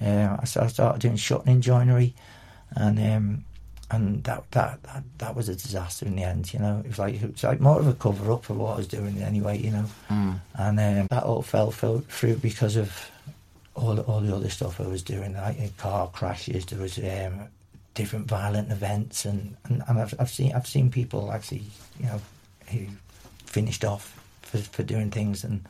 Um, 0.00 0.38
I 0.40 0.44
started, 0.44 1.00
doing 1.00 1.16
shutting 1.16 1.60
joinery, 1.60 2.14
and 2.70 2.98
um, 3.00 3.44
and 3.90 4.22
that, 4.24 4.50
that 4.50 4.82
that 4.82 5.02
that 5.18 5.34
was 5.36 5.48
a 5.48 5.54
disaster 5.54 6.04
in 6.06 6.16
the 6.16 6.22
end. 6.24 6.52
You 6.52 6.58
know, 6.60 6.82
it 6.84 6.88
was 6.88 6.98
like 6.98 7.14
it 7.22 7.32
was 7.32 7.42
like 7.42 7.60
more 7.60 7.78
of 7.80 7.86
a 7.86 7.94
cover 7.94 8.30
up 8.32 8.44
for 8.44 8.54
what 8.54 8.74
I 8.74 8.76
was 8.76 8.88
doing 8.88 9.22
anyway. 9.22 9.58
You 9.58 9.70
know, 9.72 9.84
Mm. 10.10 10.40
and 10.54 10.80
um, 10.80 11.06
that 11.10 11.22
all 11.24 11.42
fell 11.42 11.70
through 11.70 12.36
because 12.36 12.76
of 12.76 13.10
all 13.74 13.94
the, 13.94 14.02
all 14.02 14.20
the 14.20 14.34
other 14.34 14.50
stuff 14.50 14.80
I 14.80 14.86
was 14.86 15.02
doing, 15.02 15.34
like 15.34 15.76
car 15.76 16.08
crashes. 16.08 16.66
There 16.66 16.78
was 16.80 16.98
um, 16.98 17.48
different 17.94 18.26
violent 18.26 18.70
events, 18.72 19.24
and, 19.24 19.56
and, 19.64 19.82
and 19.88 20.00
I've, 20.00 20.14
I've 20.18 20.30
seen 20.30 20.52
I've 20.54 20.66
seen 20.66 20.90
people 20.90 21.32
actually, 21.32 21.62
you 22.00 22.06
know, 22.06 22.20
who 22.70 22.86
finished 23.46 23.84
off 23.84 24.14
for, 24.42 24.58
for 24.58 24.82
doing 24.82 25.10
things, 25.10 25.44
and 25.44 25.64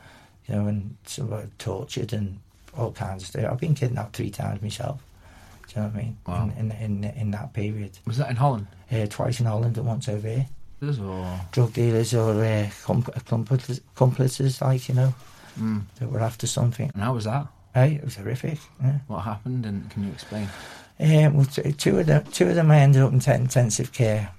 you 0.46 0.54
know, 0.54 0.66
and 0.66 0.96
some 1.06 1.30
were 1.30 1.46
tortured 1.58 2.12
and 2.12 2.38
all 2.76 2.92
kinds 2.92 3.22
of 3.22 3.28
stuff. 3.28 3.44
I've 3.52 3.60
been 3.60 3.74
kidnapped 3.74 4.16
three 4.16 4.30
times 4.30 4.62
myself. 4.62 5.00
Do 5.68 5.80
you 5.80 5.82
know 5.82 5.88
what 5.88 5.96
I 5.96 6.02
mean? 6.02 6.18
Wow. 6.26 6.50
In, 6.56 6.70
in, 6.72 7.04
in, 7.04 7.04
in 7.04 7.30
that 7.32 7.52
period. 7.52 7.98
Was 8.06 8.16
that 8.16 8.30
in 8.30 8.36
Holland? 8.36 8.66
Uh, 8.90 9.06
twice 9.06 9.38
in 9.40 9.46
Holland 9.46 9.76
and 9.76 9.86
once 9.86 10.08
over 10.08 10.28
here. 10.28 10.46
Or 10.82 11.40
Drug 11.52 11.72
dealers 11.72 12.14
or 12.14 12.42
uh, 12.42 12.68
com- 12.84 13.04
accomplices, 13.14 13.80
accomplices, 13.94 14.62
like, 14.62 14.88
you 14.88 14.94
know, 14.94 15.14
mm. 15.58 15.82
that 15.98 16.10
were 16.10 16.20
after 16.20 16.46
something. 16.46 16.90
and 16.94 17.02
how 17.02 17.14
was 17.14 17.24
that? 17.24 17.48
Hey, 17.74 17.94
it 17.96 18.04
was 18.04 18.16
horrific. 18.16 18.58
Yeah. 18.82 18.98
What 19.08 19.20
happened? 19.20 19.66
And 19.66 19.90
can 19.90 20.04
you 20.04 20.12
explain? 20.12 20.48
Um, 21.00 21.34
well, 21.34 21.46
t- 21.46 21.72
two 21.72 21.98
of 21.98 22.06
them, 22.06 22.24
two 22.32 22.48
of 22.48 22.54
them, 22.54 22.70
I 22.70 22.78
ended 22.78 23.02
up 23.02 23.12
in 23.12 23.20
te- 23.20 23.32
intensive 23.32 23.92
care. 23.92 24.30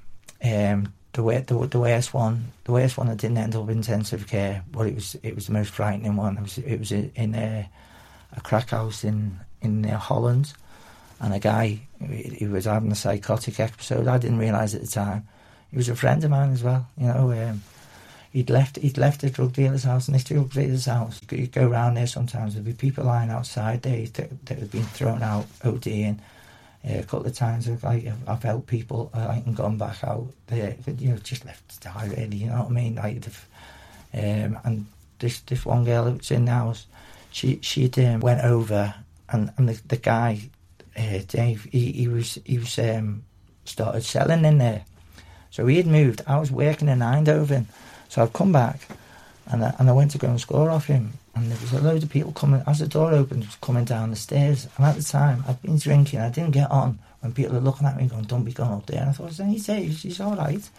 Um, 0.44 0.94
the, 1.14 1.24
way, 1.24 1.40
the 1.40 1.56
the 1.68 1.80
worst 1.80 2.14
one, 2.14 2.52
the 2.64 2.72
worst 2.72 2.98
one, 2.98 3.10
I 3.10 3.16
didn't 3.16 3.38
end 3.38 3.56
up 3.56 3.70
in 3.70 3.78
intensive 3.78 4.28
care, 4.28 4.64
but 4.72 4.88
it 4.88 4.96
was 4.96 5.16
it 5.24 5.36
was 5.36 5.48
the 5.48 5.54
most 5.54 5.72
frightening 5.72 6.16
one. 6.16 6.38
It 6.38 6.42
was 6.42 6.58
it 6.58 6.80
was 6.80 6.92
in 6.92 7.36
a, 7.36 7.70
a 8.36 8.42
crack 8.42 8.70
house 8.70 9.04
in 9.04 9.40
in 9.62 9.86
uh, 9.86 9.98
Holland, 9.98 10.54
and 11.20 11.34
a 11.34 11.40
guy 11.40 11.82
he 12.10 12.48
was 12.48 12.66
having 12.66 12.92
a 12.92 12.96
psychotic 12.96 13.60
episode. 13.60 14.08
I 14.08 14.18
didn't 14.18 14.40
realise 14.40 14.74
at 14.74 14.82
the 14.82 14.88
time. 14.88 15.28
He 15.70 15.78
was 15.78 15.90
a 15.90 15.96
friend 15.96 16.24
of 16.24 16.32
mine 16.32 16.52
as 16.52 16.64
well. 16.64 16.88
You 16.98 17.08
know, 17.08 17.32
um, 17.32 17.62
he'd 18.32 18.50
left 18.50 18.78
he'd 18.78 18.98
left 18.98 19.22
the 19.22 19.30
drug 19.30 19.54
dealer's 19.54 19.84
house, 19.84 20.08
and 20.08 20.16
this 20.16 20.24
drug 20.24 20.52
dealer's 20.52 20.86
house. 20.86 21.20
You'd 21.30 21.52
go 21.52 21.70
around 21.70 21.96
there 21.96 22.08
sometimes. 22.08 22.54
There'd 22.54 22.66
be 22.66 22.74
people 22.74 23.06
lying 23.06 23.30
outside 23.30 23.82
there 23.82 24.06
that, 24.06 24.46
that 24.46 24.60
had 24.60 24.72
been 24.72 24.84
thrown 24.84 25.22
out 25.22 25.46
ODing. 25.62 26.20
Uh, 26.88 27.00
a 27.00 27.04
couple 27.04 27.26
of 27.26 27.34
times 27.34 27.68
I've, 27.68 27.84
like, 27.84 28.08
I've 28.26 28.42
helped 28.42 28.68
people 28.68 29.12
uh, 29.14 29.42
and 29.46 29.54
gone 29.54 29.78
back 29.78 30.02
out 30.02 30.28
there, 30.48 30.78
you 30.98 31.10
know, 31.10 31.18
just 31.18 31.44
left 31.44 31.68
to 31.70 31.90
die 31.90 32.08
really, 32.16 32.38
you 32.38 32.48
know 32.48 32.60
what 32.60 32.68
I 32.68 32.70
mean? 32.70 32.96
Like, 32.96 33.22
um, 34.14 34.58
and 34.64 34.86
this 35.20 35.42
this 35.42 35.66
one 35.66 35.84
girl 35.84 36.06
that 36.06 36.18
was 36.18 36.32
in 36.32 36.46
the 36.46 36.52
house, 36.52 36.88
she 37.32 37.60
she 37.62 37.92
um, 37.98 38.22
went 38.22 38.46
over 38.46 38.96
and, 39.28 39.52
and 39.58 39.68
the, 39.68 39.82
the 39.90 39.98
guy, 39.98 40.50
uh, 40.98 41.20
Dave, 41.28 41.68
he, 41.72 41.92
he 41.92 42.08
was 42.08 42.40
he 42.46 42.58
was 42.58 42.78
um, 42.80 43.24
started 43.66 44.04
selling 44.04 44.46
in 44.46 44.58
there. 44.58 44.84
So 45.52 45.66
he 45.66 45.78
had 45.78 45.88
moved. 45.88 46.22
I 46.28 46.40
was 46.40 46.52
working 46.52 46.90
in 46.90 47.00
Eindhoven, 47.00 47.66
so 48.08 48.22
I'd 48.22 48.34
come 48.34 48.52
back, 48.52 48.82
and 49.48 49.64
I, 49.64 49.74
and 49.80 49.90
I 49.90 49.94
went 49.94 50.12
to 50.12 50.18
go 50.18 50.28
and 50.28 50.40
score 50.40 50.70
off 50.70 50.86
him. 50.86 51.14
And 51.36 51.50
there 51.50 51.58
was 51.62 51.74
a 51.74 51.82
load 51.82 52.04
of 52.04 52.10
people 52.10 52.32
coming 52.34 52.62
as 52.68 52.80
the 52.80 52.88
door 52.88 53.14
opened, 53.14 53.48
coming 53.62 53.86
down 53.86 54.10
the 54.10 54.16
stairs. 54.16 54.68
And 54.76 54.86
at 54.86 54.96
the 54.96 55.04
time, 55.04 55.44
I'd 55.48 55.62
been 55.62 55.78
drinking. 55.78 56.20
I 56.20 56.30
didn't 56.30 56.52
get 56.52 56.70
on 56.70 57.00
when 57.22 57.34
people 57.34 57.54
were 57.54 57.62
looking 57.62 57.88
at 57.88 57.98
me, 57.98 58.08
going, 58.08 58.24
"Don't 58.24 58.44
be 58.44 58.52
going 58.52 58.72
up 58.72 58.86
there." 58.86 59.02
And 59.02 59.10
I 59.10 59.14
thought, 59.14 59.32
"He's 59.32 59.66
he's, 59.66 60.02
he's 60.04 60.20
all 60.20 60.36
right." 60.36 60.70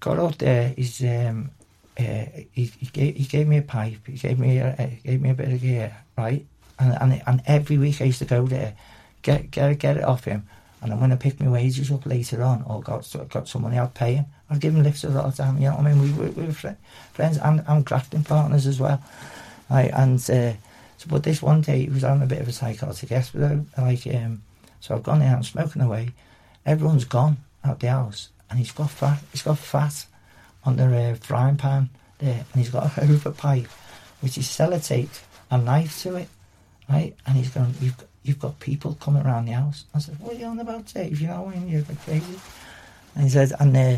Got 0.00 0.18
up 0.18 0.38
there. 0.38 0.72
He's 0.76 1.02
um, 1.02 1.50
uh, 1.98 2.24
he, 2.52 2.64
he 2.64 2.86
gave 2.86 3.16
he 3.16 3.24
gave 3.24 3.48
me 3.48 3.58
a 3.58 3.62
pipe. 3.62 4.06
He 4.06 4.14
gave 4.14 4.38
me 4.38 4.58
a, 4.58 4.68
uh, 4.78 4.90
gave 5.04 5.20
me 5.20 5.30
a 5.30 5.34
bit 5.34 5.52
of 5.52 5.60
gear, 5.60 5.96
right? 6.16 6.44
And 6.78 6.96
and 7.00 7.22
and 7.26 7.42
every 7.46 7.78
week 7.78 8.00
I 8.00 8.04
used 8.04 8.20
to 8.20 8.24
go 8.24 8.46
there, 8.46 8.74
get 9.22 9.50
get 9.50 9.78
get 9.78 9.96
it 9.96 10.04
off 10.04 10.24
him. 10.24 10.46
And 10.82 10.92
I'm 10.92 10.98
going 10.98 11.10
to 11.10 11.16
pick 11.16 11.38
my 11.38 11.48
wages 11.48 11.92
up 11.92 12.06
later 12.06 12.42
on, 12.42 12.62
or 12.62 12.80
got 12.80 13.06
got 13.28 13.48
some 13.48 13.62
money, 13.62 13.78
I'll 13.78 13.88
pay 13.88 14.14
him. 14.14 14.26
I'll 14.48 14.58
give 14.58 14.74
him 14.74 14.82
lifts 14.82 15.04
a 15.04 15.10
lot 15.10 15.26
of 15.26 15.36
time. 15.36 15.58
You 15.58 15.68
know 15.68 15.76
what 15.76 15.86
I 15.86 15.92
mean? 15.92 16.02
We 16.02 16.12
were, 16.12 16.30
we 16.30 16.46
were 16.46 16.52
fri 16.52 16.74
friends 17.12 17.36
and, 17.38 17.62
and 17.66 17.84
grafting 17.84 18.24
partners 18.24 18.66
as 18.66 18.80
well. 18.80 19.02
Right, 19.68 19.90
and 19.92 20.18
uh, 20.30 20.54
so, 20.96 21.06
but 21.08 21.22
this 21.22 21.40
one 21.40 21.60
day 21.60 21.82
he 21.84 21.88
was 21.88 22.02
having 22.02 22.22
a 22.22 22.26
bit 22.26 22.40
of 22.40 22.48
a 22.48 22.52
psychotic 22.52 23.12
episode. 23.12 23.66
Like, 23.78 24.06
um, 24.08 24.42
so 24.80 24.94
I've 24.94 25.02
gone 25.02 25.22
out 25.22 25.36
I'm 25.36 25.42
smoking 25.44 25.82
away. 25.82 26.10
Everyone's 26.66 27.04
gone 27.04 27.38
out 27.64 27.80
the 27.80 27.90
house, 27.90 28.30
and 28.50 28.58
he's 28.58 28.72
got 28.72 28.90
fat. 28.90 29.22
He's 29.32 29.42
got 29.42 29.58
fat 29.58 30.06
on 30.64 30.76
the 30.76 31.12
uh, 31.12 31.14
frying 31.14 31.56
pan 31.56 31.90
there, 32.18 32.44
and 32.52 32.62
he's 32.62 32.70
got 32.70 32.84
a 32.84 32.88
Hoover 33.06 33.30
pipe, 33.30 33.68
which 34.20 34.36
is 34.36 34.46
sellotaped, 34.46 35.20
a 35.50 35.58
knife 35.58 36.02
to 36.02 36.16
it, 36.16 36.28
right? 36.88 37.14
And 37.26 37.36
he's 37.36 37.50
going, 37.50 37.74
"You've 37.80 37.96
got, 37.96 38.08
you've 38.22 38.38
got 38.38 38.60
people 38.60 38.96
coming 39.00 39.22
around 39.22 39.46
the 39.46 39.52
house." 39.52 39.84
I 39.94 39.98
said, 39.98 40.18
"What 40.20 40.36
are 40.36 40.38
you 40.38 40.46
on 40.46 40.60
about, 40.60 40.86
Dave? 40.92 41.20
You 41.20 41.28
know, 41.28 41.42
when 41.42 41.68
you're 41.68 41.82
like 41.82 42.04
crazy." 42.04 42.38
And 43.14 43.24
he 43.24 43.30
said, 43.30 43.52
and 43.58 43.76
uh, 43.76 43.96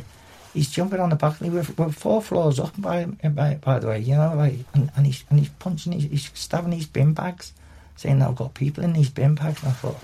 he's 0.55 0.71
jumping 0.71 1.01
on 1.01 1.11
the 1.11 1.17
balcony. 1.17 1.51
We're, 1.51 1.67
we're 1.77 1.93
four 1.93 2.23
floors 2.23 2.59
up, 2.59 2.73
by, 2.81 3.05
by 3.05 3.55
by 3.57 3.79
the 3.79 3.89
way, 3.89 4.01
you 4.01 4.15
know, 4.15 4.35
like, 4.35 4.55
and, 4.73 4.91
and 4.97 5.07
he's 5.07 5.25
and 5.29 5.39
he's 5.39 5.51
punching, 5.51 5.93
he's, 5.93 6.05
he's 6.05 6.31
stabbing 6.33 6.71
these 6.71 6.87
bin 6.87 7.13
bags, 7.13 7.53
saying 7.97 8.21
that 8.21 8.29
I've 8.31 8.37
got 8.37 8.55
people 8.55 8.83
in 8.85 8.95
these 8.95 9.11
bin 9.11 9.35
bags. 9.35 9.63
And 9.63 9.71
I 9.71 9.75
thought, 9.75 10.01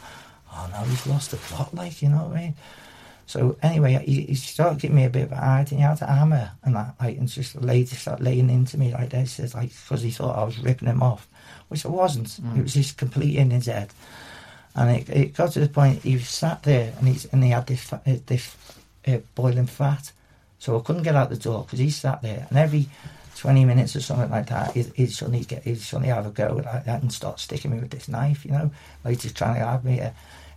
oh 0.52 0.68
no, 0.72 0.84
he's 0.84 1.06
lost 1.06 1.30
the 1.30 1.38
plot, 1.38 1.74
like, 1.74 2.02
you 2.02 2.10
know 2.10 2.24
what 2.24 2.36
I 2.36 2.40
mean? 2.40 2.54
So 3.26 3.56
anyway, 3.62 4.02
he, 4.04 4.22
he 4.22 4.34
started 4.34 4.80
giving 4.80 4.96
me 4.96 5.04
a 5.04 5.10
bit 5.10 5.24
of 5.24 5.32
a 5.32 5.36
and 5.36 5.68
he 5.68 5.76
had 5.76 6.00
a 6.00 6.06
hammer 6.06 6.50
and 6.64 6.76
that, 6.76 6.94
like, 7.00 7.18
and 7.18 7.28
just 7.28 7.56
laid, 7.56 7.88
started 7.88 8.24
laying 8.24 8.50
into 8.50 8.78
me 8.78 8.92
like 8.92 9.10
this, 9.10 9.38
like 9.54 9.70
because 9.70 10.02
he 10.02 10.10
thought 10.10 10.38
I 10.38 10.44
was 10.44 10.58
ripping 10.58 10.88
him 10.88 11.02
off, 11.02 11.28
which 11.68 11.84
I 11.86 11.88
wasn't. 11.88 12.28
Mm. 12.28 12.58
It 12.58 12.62
was 12.62 12.74
just 12.74 12.98
complete 12.98 13.36
in 13.36 13.50
his 13.50 13.66
head. 13.66 13.90
And 14.74 14.96
it, 14.96 15.08
it 15.08 15.34
got 15.34 15.52
to 15.52 15.60
the 15.60 15.68
point 15.68 16.02
he 16.02 16.18
sat 16.18 16.62
there 16.62 16.92
and 16.98 17.08
he's 17.08 17.24
and 17.32 17.42
he 17.42 17.50
had 17.50 17.66
this 17.66 17.92
uh, 17.92 17.98
this 18.26 18.54
uh, 19.06 19.18
boiling 19.34 19.66
fat, 19.66 20.12
so 20.58 20.78
I 20.78 20.82
couldn't 20.82 21.02
get 21.02 21.16
out 21.16 21.30
the 21.30 21.36
door 21.36 21.64
because 21.64 21.80
he 21.80 21.90
sat 21.90 22.22
there 22.22 22.46
and 22.48 22.58
every 22.58 22.88
twenty 23.34 23.64
minutes 23.64 23.96
or 23.96 24.00
something 24.00 24.30
like 24.30 24.48
that, 24.48 24.72
he'd, 24.72 24.92
he'd 24.94 25.12
suddenly 25.12 25.44
get 25.44 25.64
he'd 25.64 25.80
suddenly 25.80 26.12
have 26.12 26.26
a 26.26 26.30
go 26.30 26.62
like 26.64 26.84
that 26.84 27.02
and 27.02 27.12
start 27.12 27.40
sticking 27.40 27.70
me 27.72 27.80
with 27.80 27.90
this 27.90 28.08
knife, 28.08 28.44
you 28.44 28.52
know, 28.52 28.70
like 29.04 29.20
just 29.20 29.36
trying 29.36 29.54
to 29.54 29.66
have 29.66 29.84
me. 29.84 30.00
Uh, 30.00 30.10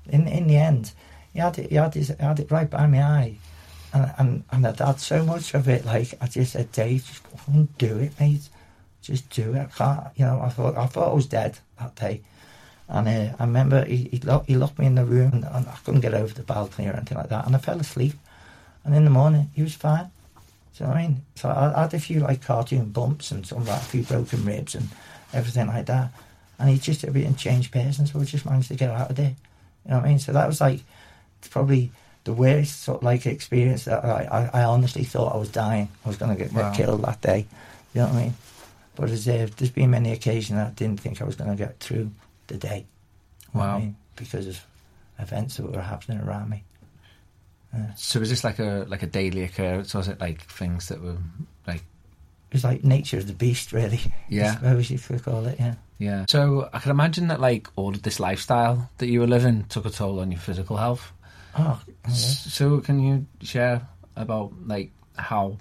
in 0.09 0.27
in 0.27 0.47
the 0.47 0.57
end, 0.57 0.91
he 1.33 1.39
had 1.39 1.57
it 1.57 1.69
he 1.69 1.75
had, 1.75 1.93
his, 1.93 2.09
he 2.09 2.15
had 2.19 2.39
it 2.39 2.51
right 2.51 2.69
by 2.69 2.85
my 2.87 3.01
eye, 3.01 3.35
and 3.93 4.11
and 4.17 4.43
and 4.51 4.67
I'd 4.67 4.79
had 4.79 4.99
so 4.99 5.23
much 5.23 5.53
of 5.55 5.67
it. 5.67 5.85
Like 5.85 6.13
I 6.21 6.27
just 6.27 6.53
said, 6.53 6.71
Dave, 6.71 7.07
just 7.07 7.23
go 7.23 7.39
and 7.47 7.77
do 7.77 7.97
it, 7.97 8.19
mate. 8.19 8.49
Just 9.01 9.29
do 9.31 9.53
it. 9.53 9.59
I 9.59 9.65
can't, 9.65 10.03
you 10.15 10.25
know. 10.25 10.41
I 10.41 10.49
thought 10.49 10.77
I 10.77 10.85
thought 10.87 11.09
I 11.11 11.13
was 11.13 11.25
dead 11.25 11.57
that 11.79 11.95
day. 11.95 12.21
And 12.87 13.07
uh, 13.07 13.35
I 13.39 13.45
remember 13.45 13.85
he, 13.85 14.09
he, 14.11 14.19
locked, 14.19 14.47
he 14.47 14.55
locked 14.57 14.77
me 14.77 14.85
in 14.85 14.95
the 14.95 15.05
room 15.05 15.31
and, 15.31 15.45
and 15.45 15.67
I 15.67 15.75
couldn't 15.85 16.01
get 16.01 16.13
over 16.13 16.33
the 16.33 16.43
balcony 16.43 16.89
or 16.89 16.93
anything 16.93 17.17
like 17.17 17.29
that. 17.29 17.45
And 17.45 17.55
I 17.55 17.59
fell 17.59 17.79
asleep. 17.79 18.13
And 18.83 18.93
in 18.93 19.05
the 19.05 19.09
morning, 19.11 19.49
he 19.55 19.61
was 19.63 19.73
fine. 19.75 20.11
Do 20.77 20.83
you 20.83 20.85
know 20.85 20.91
what 20.91 20.97
I 20.97 21.07
mean? 21.07 21.21
So 21.35 21.49
I, 21.49 21.77
I 21.77 21.81
had 21.83 21.93
a 21.93 21.99
few 21.99 22.19
like 22.19 22.41
cartoon 22.43 22.89
bumps 22.89 23.31
and 23.31 23.45
some 23.47 23.63
like 23.65 23.81
a 23.81 23.85
few 23.85 24.03
broken 24.03 24.43
ribs 24.43 24.75
and 24.75 24.89
everything 25.33 25.67
like 25.67 25.85
that. 25.85 26.11
And 26.59 26.69
he 26.69 26.77
just 26.77 27.03
everything 27.05 27.35
changed 27.35 27.71
person, 27.71 28.05
so 28.07 28.19
we 28.19 28.25
just 28.25 28.45
managed 28.45 28.67
to 28.67 28.75
get 28.75 28.89
out 28.91 29.09
of 29.09 29.15
there. 29.15 29.35
You 29.85 29.91
know 29.91 29.95
what 29.97 30.05
I 30.05 30.09
mean? 30.09 30.19
So 30.19 30.31
that 30.33 30.45
was 30.47 30.59
like 30.61 30.81
probably 31.49 31.91
the 32.23 32.33
worst 32.33 32.83
sort 32.83 32.97
of 32.99 33.03
like 33.03 33.25
experience 33.25 33.85
that 33.85 34.03
I, 34.05 34.49
I, 34.53 34.61
I 34.61 34.63
honestly 34.65 35.03
thought 35.03 35.33
I 35.33 35.37
was 35.37 35.49
dying. 35.49 35.89
I 36.05 36.07
was 36.07 36.17
going 36.17 36.35
to 36.35 36.43
get, 36.43 36.53
Wow. 36.53 36.69
get 36.69 36.77
killed 36.77 37.03
that 37.03 37.21
day. 37.21 37.47
You 37.93 38.01
know 38.01 38.07
what 38.07 38.15
I 38.15 38.21
mean? 38.23 38.33
But 38.95 39.07
there's, 39.07 39.27
uh, 39.27 39.47
there's 39.57 39.71
been 39.71 39.91
many 39.91 40.11
occasions 40.11 40.59
I 40.59 40.69
didn't 40.71 40.99
think 40.99 41.21
I 41.21 41.25
was 41.25 41.35
going 41.35 41.49
to 41.49 41.55
get 41.55 41.79
through 41.79 42.11
the 42.47 42.57
day. 42.57 42.85
What 43.53 43.63
I 43.63 43.67
Wow. 43.73 43.79
mean? 43.79 43.95
Because 44.15 44.47
of 44.47 44.65
events 45.19 45.57
that 45.57 45.71
were 45.71 45.81
happening 45.81 46.19
around 46.19 46.49
me. 46.49 46.63
So 47.95 48.19
was 48.19 48.29
this 48.29 48.43
like 48.43 48.59
a 48.59 48.85
like 48.89 49.01
a 49.01 49.07
daily 49.07 49.43
occurrence? 49.43 49.95
Or 49.95 49.99
was 49.99 50.09
it 50.09 50.19
like 50.19 50.41
things 50.41 50.89
that 50.89 51.01
were 51.01 51.15
like 51.65 51.83
It 52.49 52.53
was 52.55 52.63
like 52.65 52.83
nature 52.83 53.17
of 53.17 53.27
the 53.27 53.33
beast, 53.33 53.71
really. 53.71 53.99
Yeah. 54.29 54.51
I 54.51 54.53
suppose 54.55 54.91
you 54.91 54.99
could 54.99 55.23
call 55.23 55.45
it, 55.45 55.57
yeah. 55.59 55.75
yeah? 55.97 56.25
So 56.29 56.69
I 56.73 56.79
can 56.79 56.91
imagine 56.91 57.27
that 57.29 57.39
like 57.39 57.67
all 57.77 57.89
of 57.95 58.01
this 58.01 58.19
lifestyle 58.19 58.89
that 58.97 59.07
you 59.07 59.21
were 59.21 59.27
living 59.27 59.63
took 59.69 59.85
a 59.85 59.89
toll 59.89 60.19
on 60.19 60.31
your 60.31 60.39
physical 60.41 60.75
health. 60.77 61.13
Oh, 61.57 61.81
yeah. 62.07 62.13
So 62.13 62.79
can 62.81 62.99
you 62.99 63.25
share 63.41 63.87
about 64.17 64.51
like 64.67 64.91
how 65.15 65.57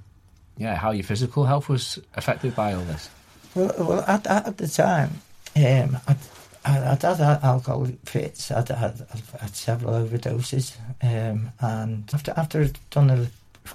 yeah 0.56 0.74
how 0.74 0.90
your 0.90 1.04
physical 1.04 1.44
health 1.44 1.68
was 1.68 2.00
affected 2.14 2.56
by 2.56 2.72
all 2.72 2.82
this? 2.82 3.08
Well, 3.54 3.74
well 3.78 4.04
at, 4.06 4.26
at, 4.26 4.56
the 4.56 4.68
time, 4.68 5.20
um, 5.56 5.98
I'd, 6.06 6.16
I'd 6.64 7.02
had 7.02 7.42
alcohol 7.42 7.88
fits. 8.04 8.50
I'd 8.50 8.68
had, 8.68 9.06
I'd 9.12 9.40
had 9.40 9.56
several 9.56 9.94
overdoses, 9.94 10.76
um, 11.02 11.50
and 11.60 12.08
after 12.12 12.32
after 12.36 12.62
I'd 12.62 12.78
done 12.90 13.10
a, 13.10 13.26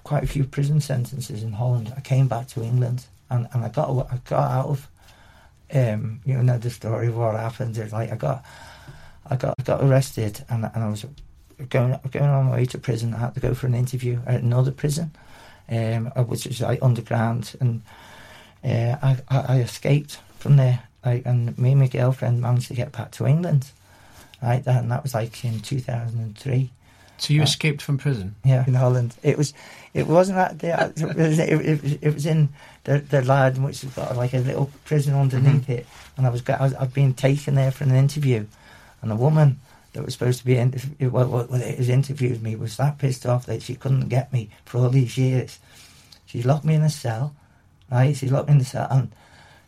quite 0.03 0.23
a 0.23 0.27
few 0.27 0.45
prison 0.45 0.79
sentences 0.79 1.43
in 1.43 1.53
Holland, 1.53 1.93
I 1.95 2.01
came 2.01 2.27
back 2.27 2.47
to 2.49 2.63
England, 2.63 3.05
and, 3.29 3.47
and 3.53 3.65
I 3.65 3.69
got 3.69 3.89
I 4.11 4.17
got 4.25 4.51
out 4.51 4.67
of. 4.67 4.87
Um, 5.73 6.21
you 6.25 6.35
know 6.43 6.59
the 6.59 6.69
story 6.69 7.07
of 7.07 7.17
what 7.17 7.35
happened. 7.35 7.75
It's 7.75 7.91
like 7.91 8.11
I 8.11 8.15
got, 8.15 8.45
I 9.27 9.35
got 9.35 9.55
I 9.59 9.63
got 9.63 9.83
arrested, 9.83 10.45
and 10.47 10.69
and 10.73 10.83
I 10.83 10.87
was 10.87 11.05
going 11.69 11.99
going 12.11 12.29
on 12.29 12.45
my 12.45 12.51
way 12.53 12.65
to 12.67 12.77
prison. 12.77 13.13
I 13.13 13.19
had 13.19 13.33
to 13.33 13.39
go 13.39 13.53
for 13.55 13.67
an 13.67 13.73
interview 13.73 14.19
at 14.27 14.41
another 14.41 14.71
prison, 14.71 15.11
um, 15.69 16.05
which 16.27 16.45
was 16.45 16.61
like 16.61 16.79
underground, 16.83 17.55
and 17.59 17.81
uh, 18.65 18.97
I, 19.01 19.17
I, 19.29 19.39
I 19.39 19.59
escaped 19.59 20.19
from 20.39 20.57
there. 20.57 20.83
Like, 21.05 21.25
and 21.25 21.57
me 21.57 21.71
and 21.71 21.81
my 21.81 21.87
girlfriend 21.87 22.41
managed 22.41 22.67
to 22.69 22.73
get 22.73 22.91
back 22.91 23.11
to 23.11 23.27
England. 23.27 23.67
Right, 24.41 24.65
and 24.65 24.91
that 24.91 25.03
was 25.03 25.13
like 25.13 25.45
in 25.45 25.59
2003. 25.59 26.71
So 27.17 27.33
you 27.33 27.41
Uh, 27.41 27.43
escaped 27.43 27.81
from 27.81 27.97
prison. 27.97 28.35
Yeah, 28.43 28.63
in 28.67 28.73
Holland. 28.73 29.15
It 29.23 29.37
was, 29.37 29.53
it 29.93 30.07
wasn't 30.07 30.37
that. 30.37 30.59
The, 30.59 30.93
it, 30.97 31.15
was, 31.15 31.39
it, 31.39 32.03
it, 32.03 32.13
was 32.13 32.25
in 32.25 32.49
the 32.83 32.99
the 32.99 33.21
lad, 33.21 33.57
which 33.57 33.81
has 33.81 33.93
got 33.93 34.17
like 34.17 34.33
a 34.33 34.39
little 34.39 34.69
prison 34.83 35.15
underneath 35.15 35.69
it. 35.69 35.85
And 36.17 36.27
I 36.27 36.29
was, 36.29 36.43
I 36.49 36.61
was, 36.61 36.73
I'd 36.75 36.93
been 36.93 37.13
taken 37.13 37.55
there 37.55 37.71
for 37.71 37.85
an 37.85 37.95
interview, 37.95 38.45
and 39.01 39.11
the 39.11 39.15
woman 39.15 39.59
that 39.93 40.03
was 40.03 40.13
supposed 40.13 40.39
to 40.39 40.45
be 40.45 40.57
in, 40.57 40.73
well, 40.99 41.27
well, 41.27 41.53
it 41.53 41.79
was 41.79 41.87
interviewed 41.87 42.43
me 42.43 42.57
was 42.57 42.75
that 42.75 42.97
pissed 42.97 43.25
off 43.25 43.45
that 43.45 43.61
she 43.61 43.75
couldn't 43.75 44.09
get 44.09 44.33
me 44.33 44.49
for 44.65 44.79
all 44.79 44.89
these 44.89 45.17
years. 45.17 45.57
She 46.25 46.43
locked 46.43 46.65
me 46.65 46.75
in 46.75 46.81
a 46.81 46.89
cell, 46.89 47.33
right? 47.91 48.15
She 48.15 48.29
locked 48.29 48.49
me 48.49 48.57
the 48.57 48.65
cell, 48.65 48.87
and 48.89 49.11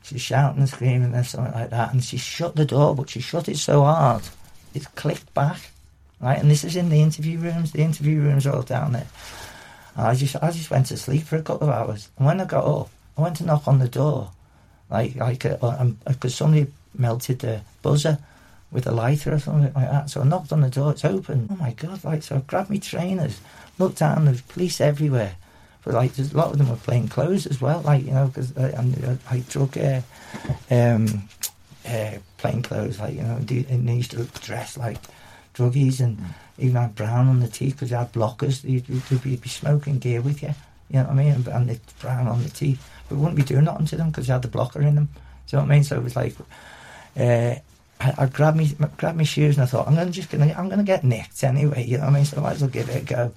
she's 0.04 0.22
shouting 0.22 0.60
and 0.60 0.70
screaming 0.70 1.14
and 1.14 1.26
something 1.26 1.54
like 1.54 1.70
that. 1.72 1.94
And 1.94 2.04
she 2.04 2.18
shut 2.18 2.56
the 2.56 2.66
door, 2.66 2.96
but 2.96 3.10
she 3.10 3.20
shut 3.20 3.50
it 3.50 3.58
so 3.58 3.84
hard 3.84 4.24
it 4.78 4.96
clicked 4.96 5.34
back, 5.34 5.72
right? 6.22 6.40
And 6.40 6.50
this 6.50 6.64
is 6.64 6.76
in 6.76 6.90
the 6.90 7.02
interview 7.02 7.40
rooms. 7.40 7.72
The 7.72 7.82
interview 7.82 8.22
rooms 8.22 8.46
are 8.48 8.56
all 8.56 8.62
down 8.62 8.94
there. 8.94 9.08
And 9.96 10.08
I 10.08 10.16
just 10.16 10.36
I 10.42 10.52
just 10.52 10.70
went 10.70 10.86
to 10.88 10.98
sleep 10.98 11.24
for 11.24 11.36
a 11.36 11.42
couple 11.42 11.68
of 11.68 11.74
hours. 11.74 12.10
And 12.18 12.26
when 12.26 12.40
I 12.40 12.46
got 12.46 12.66
up, 12.66 12.90
I 13.18 13.22
went 13.22 13.38
to 13.38 13.46
knock 13.46 13.68
on 13.68 13.80
the 13.80 13.90
door, 13.90 14.32
like 14.90 15.16
like 15.16 15.46
uh, 15.46 15.58
because 15.58 15.82
um, 15.82 15.98
uh, 16.06 16.28
somebody 16.30 16.68
melted 16.94 17.40
the 17.40 17.62
buzzer 17.82 18.20
with 18.72 18.86
a 18.88 18.92
lighter 18.92 19.34
or 19.34 19.40
something 19.40 19.74
like 19.74 19.92
that. 19.92 20.10
So 20.10 20.22
I 20.22 20.26
knocked 20.26 20.52
on 20.52 20.62
the 20.62 20.70
door. 20.70 20.92
It's 20.92 21.06
open. 21.06 21.48
Oh 21.52 21.56
my 21.56 21.72
god! 21.74 22.04
Like 22.04 22.24
so, 22.24 22.38
I 22.38 22.40
grabbed 22.40 22.70
my 22.70 22.78
trainers, 22.78 23.40
looked 23.80 24.00
down. 24.00 24.26
There's 24.26 24.42
police 24.42 24.80
everywhere. 24.80 25.36
But 25.88 25.96
like, 25.96 26.16
there's 26.16 26.34
a 26.34 26.38
lot 26.38 26.52
of 26.52 26.58
them 26.58 26.68
were 26.68 26.76
plain 26.76 27.08
clothes 27.08 27.48
as 27.48 27.62
well. 27.62 27.80
Like 27.80 28.04
you 28.04 28.12
know, 28.12 28.28
because 28.28 28.52
and 28.58 29.06
uh, 29.06 29.16
I 29.32 29.40
took 29.40 29.78
uh, 29.78 30.02
um, 30.70 31.30
uh, 31.88 32.18
plain 32.36 32.62
clothes. 32.62 33.00
Like 33.00 33.16
you 33.16 33.22
know, 33.22 33.38
and 33.38 33.88
they 33.88 33.96
used 33.96 34.12
to 34.12 34.26
dress 34.42 34.76
like 34.76 34.98
druggies 35.56 36.02
and 36.02 36.18
mm. 36.18 36.26
even 36.58 36.76
had 36.76 36.94
brown 36.94 37.30
on 37.30 37.40
the 37.40 37.48
teeth 37.48 37.76
because 37.76 37.92
they 37.92 37.96
had 37.96 38.12
blockers. 38.12 38.66
You'd, 38.66 38.90
you'd, 38.90 39.24
be, 39.24 39.38
be 39.38 39.48
smoking 39.48 39.98
gear 40.00 40.20
with 40.20 40.44
you. 40.44 40.54
You 40.90 40.98
know 40.98 41.04
what 41.04 41.12
I 41.12 41.16
mean? 41.16 41.32
And, 41.32 41.48
and 41.48 41.70
it's 41.70 41.94
brown 41.94 42.28
on 42.28 42.44
the 42.44 42.50
teeth. 42.50 42.86
But 43.08 43.16
we 43.16 43.22
wouldn't 43.22 43.38
be 43.38 43.44
doing 43.44 43.64
nothing 43.64 43.86
to 43.86 43.96
them 43.96 44.10
because 44.10 44.28
they 44.28 44.34
had 44.34 44.42
the 44.42 44.50
blocker 44.50 44.82
in 44.82 44.96
them. 44.96 45.06
Do 45.06 45.56
you 45.56 45.58
know 45.58 45.64
what 45.64 45.72
I 45.72 45.76
mean? 45.76 45.84
So 45.86 45.96
it 45.96 46.04
was 46.04 46.18
like, 46.18 46.36
uh, 47.18 47.56
I, 48.02 48.14
I 48.18 48.26
grabbed 48.26 48.58
me 48.58 48.76
grabbed 48.98 49.18
my 49.18 49.24
shoes 49.24 49.56
and 49.56 49.64
I 49.64 49.68
thought 49.68 49.88
I'm 49.88 49.96
gonna 49.96 50.12
just 50.12 50.30
gonna 50.30 50.54
I'm 50.58 50.68
gonna 50.68 50.84
get 50.84 51.06
nicked 51.06 51.46
anyway. 51.46 51.86
You 51.86 51.98
know 51.98 52.08
what 52.08 52.12
I 52.12 52.16
mean? 52.16 52.26
So 52.26 52.40
I 52.40 52.42
might 52.42 52.56
as 52.56 52.62
well 52.62 52.70
give 52.72 52.90
it 52.90 53.04
a 53.04 53.06
go. 53.06 53.32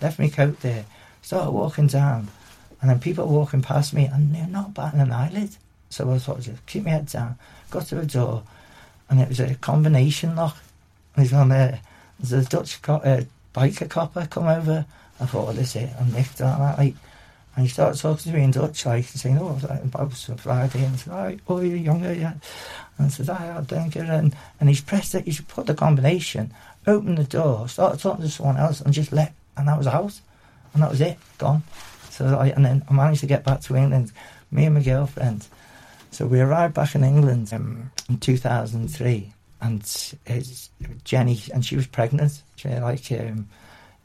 Left 0.00 0.18
my 0.18 0.28
coat 0.28 0.58
there, 0.62 0.84
started 1.22 1.52
walking 1.52 1.86
down, 1.86 2.28
and 2.80 2.90
then 2.90 2.98
people 2.98 3.26
walking 3.26 3.62
past 3.62 3.94
me 3.94 4.04
and 4.06 4.34
they're 4.34 4.46
not 4.46 4.74
batting 4.74 5.00
an 5.00 5.12
eyelid. 5.12 5.56
So 5.88 6.10
I 6.10 6.18
thought, 6.18 6.40
just 6.40 6.64
keep 6.66 6.84
my 6.84 6.90
head 6.90 7.06
down. 7.06 7.38
Got 7.70 7.86
to 7.86 7.96
the 7.96 8.06
door, 8.06 8.42
and 9.08 9.20
it 9.20 9.28
was 9.28 9.40
a 9.40 9.54
combination 9.54 10.36
lock. 10.36 10.56
And 11.14 11.24
he's 11.24 11.32
on 11.32 11.50
there. 11.50 11.80
There's 12.18 12.46
a 12.46 12.48
Dutch 12.48 12.80
co- 12.82 12.94
uh, 12.96 13.24
biker 13.54 13.88
copper 13.88 14.26
come 14.26 14.46
over. 14.46 14.86
I 15.20 15.26
thought, 15.26 15.46
well, 15.46 15.54
this 15.54 15.76
it. 15.76 15.90
I'm 16.00 16.12
nicked 16.12 16.40
on 16.40 16.58
that. 16.58 16.78
Like, 16.78 16.94
and 17.54 17.66
he 17.66 17.68
started 17.68 18.00
talking 18.00 18.32
to 18.32 18.38
me 18.38 18.44
in 18.44 18.50
Dutch, 18.50 18.86
like, 18.86 19.04
saying, 19.04 19.38
oh, 19.38 19.60
I 19.94 20.02
was 20.02 20.30
Friday. 20.38 20.84
And 20.84 20.94
I 20.94 20.96
said, 20.96 21.40
oh, 21.48 21.60
you're 21.60 21.76
younger, 21.76 22.14
yeah. 22.14 22.34
And 22.96 23.06
I 23.06 23.10
said, 23.10 23.28
I 23.28 23.60
don't 23.60 23.90
get 23.90 24.04
it. 24.04 24.10
And, 24.10 24.34
and 24.58 24.68
he's 24.70 24.80
pressed 24.80 25.14
it, 25.14 25.26
he's 25.26 25.42
put 25.42 25.66
the 25.66 25.74
combination, 25.74 26.54
opened 26.86 27.18
the 27.18 27.24
door, 27.24 27.68
started 27.68 28.00
talking 28.00 28.24
to 28.24 28.30
someone 28.30 28.56
else, 28.56 28.80
and 28.80 28.94
just 28.94 29.12
let, 29.12 29.34
and 29.58 29.68
that 29.68 29.76
was 29.76 29.86
out. 29.86 30.18
And 30.74 30.82
that 30.82 30.90
was 30.90 31.00
it, 31.00 31.18
gone. 31.38 31.62
So 32.10 32.38
I, 32.38 32.48
and 32.48 32.64
then 32.64 32.84
I 32.88 32.92
managed 32.92 33.20
to 33.20 33.26
get 33.26 33.44
back 33.44 33.60
to 33.62 33.76
England, 33.76 34.12
me 34.50 34.64
and 34.66 34.74
my 34.74 34.82
girlfriend. 34.82 35.46
So 36.10 36.26
we 36.26 36.40
arrived 36.40 36.74
back 36.74 36.94
in 36.94 37.04
England 37.04 37.52
um, 37.52 37.90
in 38.08 38.18
2003, 38.18 39.32
and 39.62 40.14
Jenny, 41.04 41.40
and 41.54 41.64
she 41.64 41.76
was 41.76 41.86
pregnant. 41.86 42.42
She, 42.56 42.68
like, 42.68 43.10
um, 43.12 43.48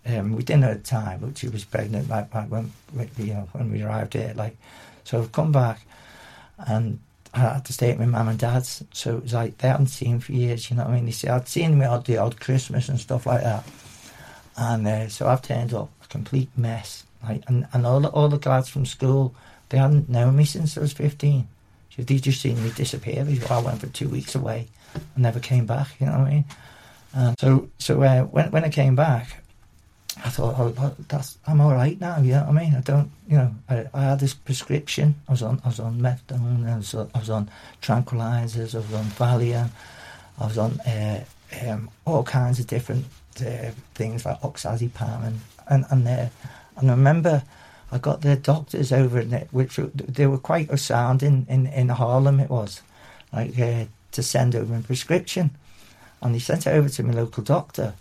um, 0.05 0.35
we 0.35 0.43
didn't 0.43 0.61
know 0.61 0.71
at 0.71 0.83
the 0.83 0.89
time, 0.89 1.19
but 1.19 1.37
she 1.37 1.49
was 1.49 1.65
pregnant 1.65 2.07
like, 2.09 2.33
like 2.33 2.47
when, 2.49 2.71
you 3.17 3.33
know, 3.33 3.49
when 3.51 3.71
we 3.71 3.83
arrived 3.83 4.13
here. 4.13 4.33
Like, 4.35 4.55
so 5.03 5.19
I've 5.19 5.31
come 5.33 5.51
back, 5.51 5.81
and 6.59 6.99
I 7.33 7.39
had 7.39 7.65
to 7.65 7.73
stay 7.73 7.91
at 7.91 7.99
my 7.99 8.05
mum 8.05 8.29
and 8.29 8.39
dad's. 8.39 8.83
So 8.93 9.17
it 9.17 9.23
was 9.23 9.33
like 9.33 9.57
they 9.57 9.67
hadn't 9.67 9.87
seen 9.87 10.19
for 10.19 10.31
years. 10.31 10.69
You 10.69 10.77
know 10.77 10.83
what 10.83 10.91
I 10.91 10.95
mean? 10.95 11.05
They 11.05 11.11
said 11.11 11.31
I'd 11.31 11.47
seen 11.47 11.77
me 11.77 11.85
odd 11.85 12.05
the 12.05 12.17
odd 12.17 12.39
Christmas 12.39 12.89
and 12.89 12.99
stuff 12.99 13.25
like 13.25 13.41
that, 13.41 13.65
and 14.57 14.87
uh, 14.87 15.07
so 15.07 15.27
I've 15.27 15.41
turned 15.41 15.73
up 15.73 15.89
a 16.03 16.07
complete 16.07 16.49
mess. 16.57 17.03
Like, 17.23 17.43
and 17.47 17.67
and 17.73 17.85
all 17.85 17.99
the, 17.99 18.09
all 18.09 18.29
the 18.29 18.49
lads 18.49 18.69
from 18.69 18.85
school 18.85 19.33
they 19.69 19.77
hadn't 19.77 20.09
known 20.09 20.35
me 20.35 20.45
since 20.45 20.77
I 20.77 20.81
was 20.81 20.93
fifteen. 20.93 21.47
So 21.95 22.03
they 22.03 22.17
just 22.17 22.41
seen 22.41 22.63
me 22.63 22.71
disappear. 22.71 23.25
I 23.49 23.61
went 23.61 23.79
for 23.79 23.87
two 23.87 24.09
weeks 24.09 24.35
away 24.35 24.67
and 24.93 25.23
never 25.23 25.39
came 25.39 25.65
back. 25.65 25.89
You 25.99 26.05
know 26.07 26.19
what 26.19 26.27
I 26.27 26.29
mean? 26.29 26.45
And 27.13 27.39
so 27.39 27.69
so 27.79 28.01
uh, 28.01 28.23
when 28.23 28.51
when 28.51 28.63
I 28.63 28.69
came 28.69 28.95
back, 28.95 29.41
I 30.23 30.29
thought, 30.29 30.55
oh, 30.57 30.95
that's 31.07 31.37
I'm 31.47 31.61
all 31.61 31.73
right 31.73 31.99
now. 31.99 32.19
You 32.19 32.33
know 32.33 32.43
what 32.43 32.57
I 32.57 32.63
mean? 32.63 32.75
I 32.75 32.81
don't, 32.81 33.11
you 33.27 33.37
know, 33.37 33.55
I, 33.69 33.85
I 33.93 34.01
had 34.03 34.19
this 34.19 34.33
prescription. 34.33 35.15
I 35.27 35.31
was 35.31 35.43
on, 35.43 35.61
I 35.63 35.67
was 35.67 35.79
on 35.79 35.99
methadone. 35.99 36.67
I 36.67 36.77
was, 36.77 36.95
I 36.95 37.19
was 37.19 37.29
on 37.29 37.49
tranquilizers. 37.81 38.73
I 38.73 38.79
was 38.79 38.93
on 38.93 39.05
Valium. 39.05 39.69
I 40.39 40.45
was 40.45 40.57
on 40.57 40.79
uh, 40.81 41.23
um, 41.67 41.89
all 42.05 42.23
kinds 42.23 42.59
of 42.59 42.67
different 42.67 43.05
uh, 43.41 43.71
things 43.95 44.25
like 44.25 44.39
oxazepam 44.41 45.25
and 45.25 45.41
and 45.69 45.85
and, 45.89 46.07
uh, 46.07 46.29
and 46.77 46.91
I 46.91 46.93
remember 46.93 47.43
I 47.91 47.97
got 47.97 48.21
the 48.21 48.35
doctors 48.35 48.91
over 48.91 49.19
in 49.19 49.33
it, 49.33 49.47
which 49.51 49.77
they 49.77 50.27
were 50.27 50.37
quite 50.37 50.69
a 50.69 50.77
sound 50.77 51.23
in, 51.23 51.45
in, 51.47 51.67
in 51.67 51.87
Haarlem. 51.87 52.41
It 52.41 52.49
was 52.49 52.81
like 53.31 53.57
uh, 53.57 53.85
to 54.11 54.23
send 54.23 54.55
over 54.55 54.75
a 54.75 54.81
prescription, 54.81 55.51
and 56.21 56.33
he 56.33 56.39
sent 56.39 56.67
it 56.67 56.71
over 56.71 56.89
to 56.89 57.03
my 57.03 57.13
local 57.13 57.43
doctor 57.43 57.93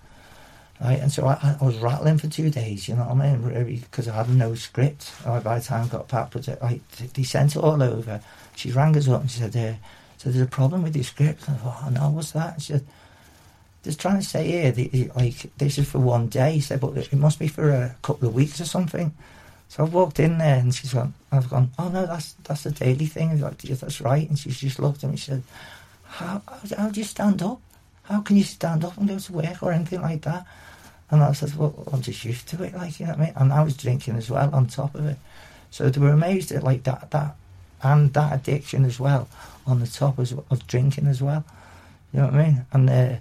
Right, 0.81 1.01
and 1.01 1.11
so 1.11 1.27
I, 1.27 1.57
I, 1.59 1.65
was 1.65 1.79
rattling 1.79 2.19
for 2.19 2.29
two 2.29 2.51
days, 2.51 2.87
you 2.87 2.97
know 2.97 3.05
what 3.05 3.25
I 3.25 3.35
mean? 3.35 3.81
Because 3.81 4.09
I 4.09 4.15
had 4.15 4.29
no 4.29 4.55
script. 4.55 5.11
Right, 5.25 5.43
by 5.43 5.59
the 5.59 5.65
time 5.65 5.85
I 5.85 5.89
got 5.89 6.09
back, 6.09 6.33
but 6.33 6.47
like, 6.61 6.87
they 7.15 7.23
sent 7.23 7.57
it 7.57 7.61
all 7.61 7.83
over. 7.83 8.21
She 8.57 8.73
rang 8.73 8.95
us 8.95 9.09
up 9.09 9.23
and 9.23 9.31
she 9.31 9.39
said, 9.39 9.57
uh, 9.57 9.75
"So 10.19 10.29
there's 10.29 10.45
a 10.45 10.47
problem 10.47 10.83
with 10.83 10.95
your 10.95 11.05
script." 11.05 11.49
And 11.49 11.57
I 11.57 11.61
thought, 11.61 11.83
"Oh 11.87 11.89
no, 11.89 12.11
what's 12.11 12.33
that?" 12.33 12.61
She 12.61 12.75
said, 12.75 12.87
"Just 13.87 14.01
trying 14.01 14.21
to 14.21 14.27
say 14.27 14.43
here, 14.47 14.73
the, 14.73 15.11
like 15.17 15.51
this 15.57 15.79
is 15.79 15.89
for 15.89 15.99
one 15.99 16.27
day." 16.29 16.61
Said, 16.61 16.81
"But 16.81 16.97
it 16.97 17.13
must 17.15 17.39
be 17.39 17.49
for 17.49 17.71
a 17.71 17.95
couple 18.03 18.29
of 18.29 18.35
weeks 18.35 18.61
or 18.61 18.67
something." 18.67 19.15
So 19.69 19.85
I 19.85 19.89
walked 19.89 20.21
in 20.21 20.39
there 20.39 20.59
and 20.59 20.75
she's 20.75 20.95
gone, 20.95 21.13
I've 21.33 21.51
gone, 21.51 21.71
oh 21.79 21.89
no, 21.89 22.07
that's 22.07 22.35
that's 22.45 22.67
a 22.67 22.71
daily 22.71 23.07
thing. 23.07 23.31
I 23.31 23.35
like, 23.35 23.65
yeah, 23.65 23.75
that's 23.75 24.01
right. 24.01 24.29
And 24.29 24.39
she's 24.39 24.61
just 24.61 24.79
looked 24.79 25.03
at 25.03 25.11
me. 25.11 25.17
She 25.17 25.31
said, 25.33 25.43
how, 26.05 26.41
how, 26.47 26.77
how 26.79 26.89
do 26.89 27.01
you 27.01 27.05
stand 27.05 27.43
up? 27.43 27.61
How 28.05 28.21
can 28.21 28.37
you 28.37 28.45
stand 28.45 28.85
up 28.85 28.97
and 28.97 29.09
go 29.09 29.19
to 29.19 29.33
work 29.33 29.63
or 29.63 29.73
anything 29.73 30.01
like 30.01 30.23
that? 30.23 30.47
And 31.11 31.23
I 31.23 31.33
said, 31.33 31.55
well, 31.57 31.75
I'm 31.93 32.03
just 32.03 32.25
used 32.25 32.49
to 32.49 32.63
it, 32.63 32.75
like, 32.75 32.99
you 32.99 33.07
know 33.07 33.13
what 33.13 33.21
I 33.21 33.25
mean? 33.25 33.33
And 33.37 33.53
I 33.53 33.63
was 33.63 33.77
drinking 33.77 34.17
as 34.17 34.31
well 34.31 34.53
on 34.55 34.67
top 34.67 34.95
of 34.95 35.07
it. 35.07 35.19
So 35.71 35.89
they 35.91 36.01
were 36.01 36.11
amazed 36.11 36.53
at, 36.53 36.65
like, 36.65 36.83
that, 36.85 37.11
that, 37.11 37.37
and 37.83 38.13
that 38.13 38.33
addiction 38.33 38.85
as 38.85 38.99
well, 38.99 39.29
on 39.67 39.81
the 39.81 39.87
top 39.87 40.19
as, 40.19 40.33
of 40.33 40.67
drinking 40.67 41.07
as 41.07 41.23
well. 41.23 41.45
You 42.13 42.21
know 42.21 42.27
what 42.27 42.35
I 42.35 42.45
mean? 42.45 42.67
And 42.73 42.91
uh, 42.91 43.17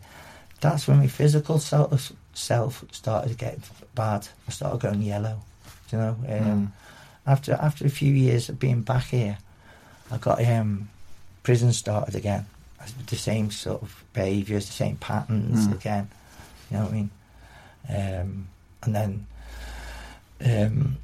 that's 0.65 0.87
when 0.87 0.97
my 0.97 1.07
physical 1.07 1.59
self, 1.59 2.11
self 2.33 2.83
started 2.91 3.37
getting 3.37 3.61
bad. 3.93 4.27
I 4.47 4.51
started 4.51 4.81
going 4.81 5.01
yellow, 5.01 5.39
you 5.91 5.97
know? 5.97 6.17
Um, 6.27 6.27
mm. 6.27 6.67
After 7.27 7.53
after 7.53 7.85
a 7.85 7.89
few 7.89 8.13
years 8.13 8.49
of 8.49 8.59
being 8.59 8.81
back 8.81 9.05
here, 9.05 9.37
I 10.11 10.17
got 10.17 10.43
um, 10.45 10.89
prison 11.43 11.73
started 11.73 12.15
again. 12.15 12.45
The 13.07 13.15
same 13.15 13.49
sort 13.49 13.81
of 13.81 14.03
behaviours, 14.13 14.67
the 14.67 14.73
same 14.73 14.97
patterns 14.97 15.67
mm. 15.67 15.73
again. 15.73 16.09
You 16.69 16.77
know 16.77 16.83
what 16.83 16.91
I 16.91 16.95
mean? 16.95 17.09
Um, 17.89 18.47
and 18.83 18.95
then, 18.95 19.25
um, 20.45 20.97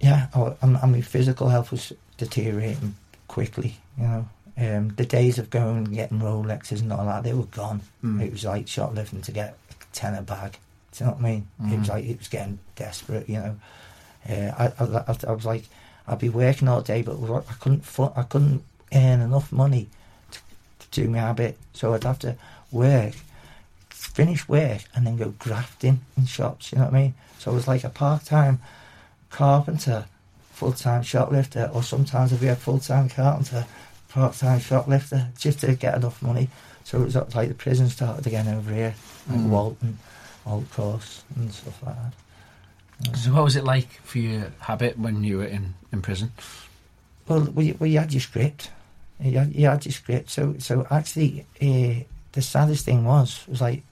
yeah, 0.00 0.26
I, 0.34 0.54
I 0.82 0.86
mean, 0.86 1.02
physical 1.02 1.48
health 1.48 1.70
was 1.70 1.92
deteriorating 2.16 2.96
quickly, 3.28 3.76
you 3.98 4.04
know. 4.04 4.28
Um, 4.58 4.88
the 4.96 5.04
days 5.04 5.38
of 5.38 5.50
going 5.50 5.78
and 5.78 5.94
getting 5.94 6.20
Rolexes 6.20 6.80
and 6.80 6.92
all 6.92 7.04
that, 7.06 7.24
they 7.24 7.34
were 7.34 7.44
gone. 7.44 7.82
Mm. 8.02 8.22
It 8.24 8.32
was 8.32 8.44
like 8.44 8.68
shoplifting 8.68 9.22
to 9.22 9.32
get 9.32 9.58
a 9.70 9.74
tenner 9.92 10.22
bag. 10.22 10.58
Do 10.92 11.04
you 11.04 11.06
know 11.06 11.16
what 11.16 11.20
I 11.20 11.30
mean? 11.30 11.48
Mm. 11.62 11.72
It 11.72 11.78
was 11.78 11.88
hmm. 11.88 11.92
like, 11.92 12.04
it 12.06 12.18
was 12.18 12.28
getting 12.28 12.58
desperate, 12.74 13.28
you 13.28 13.36
know. 13.36 13.56
Uh, 14.28 14.52
I, 14.58 14.82
I, 14.82 15.16
I, 15.28 15.32
was 15.32 15.44
like, 15.44 15.64
I'd 16.08 16.18
be 16.18 16.30
working 16.30 16.68
all 16.68 16.80
day, 16.80 17.02
but 17.02 17.20
I 17.22 17.52
couldn't, 17.60 17.84
I 18.16 18.22
couldn't 18.22 18.62
earn 18.94 19.20
enough 19.20 19.52
money 19.52 19.88
to, 20.30 20.38
to 20.78 21.02
do 21.02 21.10
my 21.10 21.18
habit. 21.18 21.58
So 21.74 21.92
I'd 21.92 22.04
have 22.04 22.18
to 22.20 22.36
work 22.72 23.14
finish 24.16 24.48
work 24.48 24.82
and 24.94 25.06
then 25.06 25.16
go 25.16 25.34
grafting 25.38 26.00
in 26.16 26.24
shops, 26.24 26.72
you 26.72 26.78
know 26.78 26.84
what 26.84 26.94
I 26.94 26.98
mean? 27.02 27.14
So 27.38 27.50
it 27.50 27.54
was 27.54 27.68
like 27.68 27.84
a 27.84 27.90
part 27.90 28.24
time 28.24 28.60
carpenter, 29.28 30.06
full 30.52 30.72
time 30.72 31.02
shoplifter, 31.02 31.70
or 31.74 31.82
sometimes 31.82 32.32
I'd 32.32 32.40
be 32.40 32.46
a 32.46 32.56
full 32.56 32.78
time 32.78 33.10
carpenter, 33.10 33.66
part 34.16 34.34
time 34.34 34.58
shoplifter, 34.58 35.28
just 35.38 35.60
to 35.60 35.74
get 35.74 35.94
enough 35.94 36.22
money. 36.22 36.48
So 36.84 37.02
it 37.02 37.04
was 37.04 37.34
like 37.34 37.48
the 37.48 37.54
prison 37.54 37.90
started 37.90 38.26
again 38.26 38.48
over 38.48 38.72
here, 38.72 38.94
like 39.28 39.40
mm. 39.40 39.48
Walton, 39.50 39.98
Altcourse, 40.46 41.22
and 41.36 41.52
stuff 41.52 41.82
like 41.84 41.96
that. 41.96 42.12
Yeah. 43.02 43.12
So, 43.12 43.32
what 43.34 43.44
was 43.44 43.56
it 43.56 43.64
like 43.64 43.90
for 44.04 44.18
your 44.18 44.52
habit 44.60 44.98
when 44.98 45.22
you 45.22 45.38
were 45.38 45.44
in, 45.44 45.74
in 45.92 46.00
prison? 46.00 46.32
Well, 47.28 47.42
we, 47.54 47.72
we 47.72 47.94
had 47.94 48.14
your 48.14 48.22
script. 48.22 48.70
You 49.20 49.38
had, 49.38 49.54
you 49.54 49.66
had 49.66 49.84
your 49.84 49.92
script. 49.92 50.30
So, 50.30 50.54
so 50.58 50.86
actually, 50.90 51.44
uh, 51.60 52.04
the 52.32 52.42
saddest 52.42 52.86
thing 52.86 53.04
was 53.04 53.46
was 53.46 53.60
like 53.60 53.82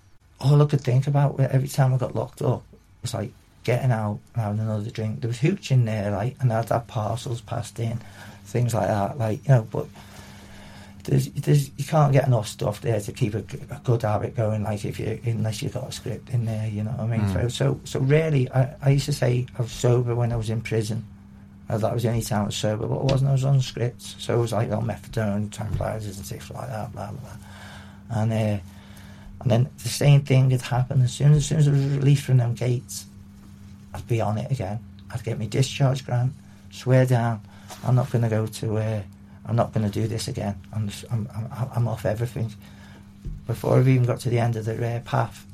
all 0.40 0.62
I 0.62 0.64
could 0.64 0.80
think 0.80 1.06
about 1.06 1.38
every 1.38 1.68
time 1.68 1.92
I 1.92 1.98
got 1.98 2.14
locked 2.14 2.40
up 2.40 2.62
was 3.02 3.12
like 3.12 3.32
getting 3.64 3.90
out 3.90 4.20
and 4.34 4.42
having 4.42 4.60
another 4.60 4.90
drink. 4.90 5.20
There 5.20 5.28
was 5.28 5.40
hooch 5.40 5.70
in 5.70 5.84
there, 5.84 6.10
like, 6.10 6.36
and 6.40 6.52
I'd 6.52 6.68
have 6.70 6.86
parcels 6.86 7.40
passed 7.42 7.78
in, 7.78 7.98
things 8.44 8.72
like 8.72 8.88
that, 8.88 9.18
like, 9.18 9.42
you 9.44 9.54
know, 9.54 9.66
but 9.70 9.88
there's, 11.04 11.28
there's, 11.32 11.70
you 11.76 11.84
can't 11.84 12.12
get 12.12 12.26
enough 12.26 12.48
stuff 12.48 12.80
there 12.80 13.00
to 13.00 13.12
keep 13.12 13.34
a, 13.34 13.38
a, 13.70 13.80
good 13.84 14.02
habit 14.02 14.36
going, 14.36 14.62
like, 14.62 14.84
if 14.84 14.98
you, 14.98 15.20
unless 15.24 15.62
you've 15.62 15.74
got 15.74 15.88
a 15.88 15.92
script 15.92 16.30
in 16.30 16.46
there, 16.46 16.66
you 16.68 16.82
know 16.82 16.90
what 16.92 17.00
I 17.00 17.06
mean? 17.06 17.20
Mm. 17.20 17.32
So, 17.32 17.48
so, 17.48 17.80
so 17.84 18.00
really, 18.00 18.50
I, 18.52 18.74
I 18.82 18.90
used 18.90 19.06
to 19.06 19.12
say 19.12 19.46
I 19.58 19.62
was 19.62 19.72
sober 19.72 20.14
when 20.14 20.32
I 20.32 20.36
was 20.36 20.50
in 20.50 20.60
prison. 20.60 21.04
Uh, 21.68 21.78
that 21.78 21.92
was 21.94 22.02
the 22.02 22.08
only 22.08 22.22
time 22.22 22.42
I 22.42 22.46
was 22.46 22.56
sober, 22.56 22.86
but 22.86 22.96
it 22.96 23.04
wasn't, 23.04 23.30
I 23.30 23.32
was 23.32 23.44
on 23.44 23.60
scripts. 23.60 24.16
So 24.18 24.34
it 24.36 24.40
was 24.40 24.52
like 24.52 24.70
on 24.70 24.86
methadone, 24.86 25.50
tranquilizers 25.50 26.16
and 26.16 26.26
stuff 26.26 26.50
like 26.50 26.68
that, 26.68 26.92
blah, 26.92 27.10
blah, 27.10 27.20
blah. 27.20 28.22
And, 28.22 28.32
uh, 28.32 28.62
And 29.42 29.50
then 29.50 29.68
the 29.82 29.88
same 29.90 30.22
thing 30.22 30.50
had 30.50 30.62
happened 30.62 31.02
as 31.02 31.12
soon 31.12 31.32
as, 31.32 31.38
as 31.38 31.46
soon 31.46 31.58
as 31.58 31.68
I 31.68 31.70
was 31.72 31.86
released 31.98 32.24
from 32.24 32.38
them 32.38 32.54
gates. 32.54 33.06
I'd 33.92 34.06
be 34.08 34.20
on 34.20 34.38
it 34.38 34.50
again. 34.50 34.78
I'd 35.12 35.22
get 35.22 35.38
my 35.38 35.46
discharge 35.46 36.04
grant, 36.06 36.32
swear 36.70 37.04
down, 37.04 37.42
I'm 37.84 37.94
not 37.94 38.10
going 38.10 38.22
to 38.22 38.30
go 38.30 38.46
to, 38.46 38.78
uh, 38.78 39.02
I'm 39.46 39.56
not 39.56 39.72
going 39.72 39.90
to 39.90 39.92
do 39.92 40.06
this 40.06 40.28
again. 40.28 40.58
I'm, 40.72 40.88
just, 40.88 41.04
I'm, 41.10 41.28
I'm, 41.34 41.68
I'm 41.74 41.88
off 41.88 42.06
everything. 42.06 42.52
Before 43.46 43.78
I've 43.78 43.88
even 43.88 44.04
got 44.04 44.20
to 44.20 44.30
the 44.30 44.38
end 44.38 44.56
of 44.56 44.64
the 44.64 44.86
uh, 44.86 45.00
path, 45.00 45.46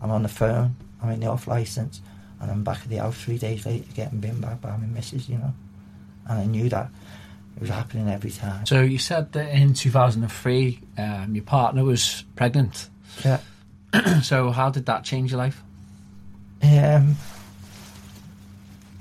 I'm 0.00 0.10
on 0.10 0.22
the 0.22 0.28
phone, 0.28 0.76
I'm 1.02 1.10
in 1.10 1.20
the 1.20 1.26
off 1.26 1.46
licence, 1.46 2.00
and 2.40 2.50
I'm 2.50 2.64
back 2.64 2.78
at 2.82 2.88
the 2.88 2.96
house 2.96 3.22
three 3.22 3.38
days 3.38 3.66
later 3.66 3.84
getting 3.94 4.20
binned 4.20 4.40
back 4.40 4.60
by 4.60 4.70
my 4.76 4.86
missus, 4.86 5.28
you 5.28 5.38
know. 5.38 5.52
And 6.26 6.38
I 6.38 6.44
knew 6.46 6.68
that 6.70 6.90
it 7.56 7.60
was 7.60 7.70
happening 7.70 8.08
every 8.08 8.30
time. 8.30 8.66
So 8.66 8.80
you 8.80 8.98
said 8.98 9.32
that 9.32 9.50
in 9.50 9.74
2003, 9.74 10.80
um, 10.98 11.34
your 11.34 11.44
partner 11.44 11.84
was 11.84 12.24
pregnant. 12.34 12.88
Yeah. 13.24 13.40
so 14.22 14.50
how 14.50 14.70
did 14.70 14.86
that 14.86 15.04
change 15.04 15.30
your 15.30 15.38
life? 15.38 15.62
Um, 16.62 17.16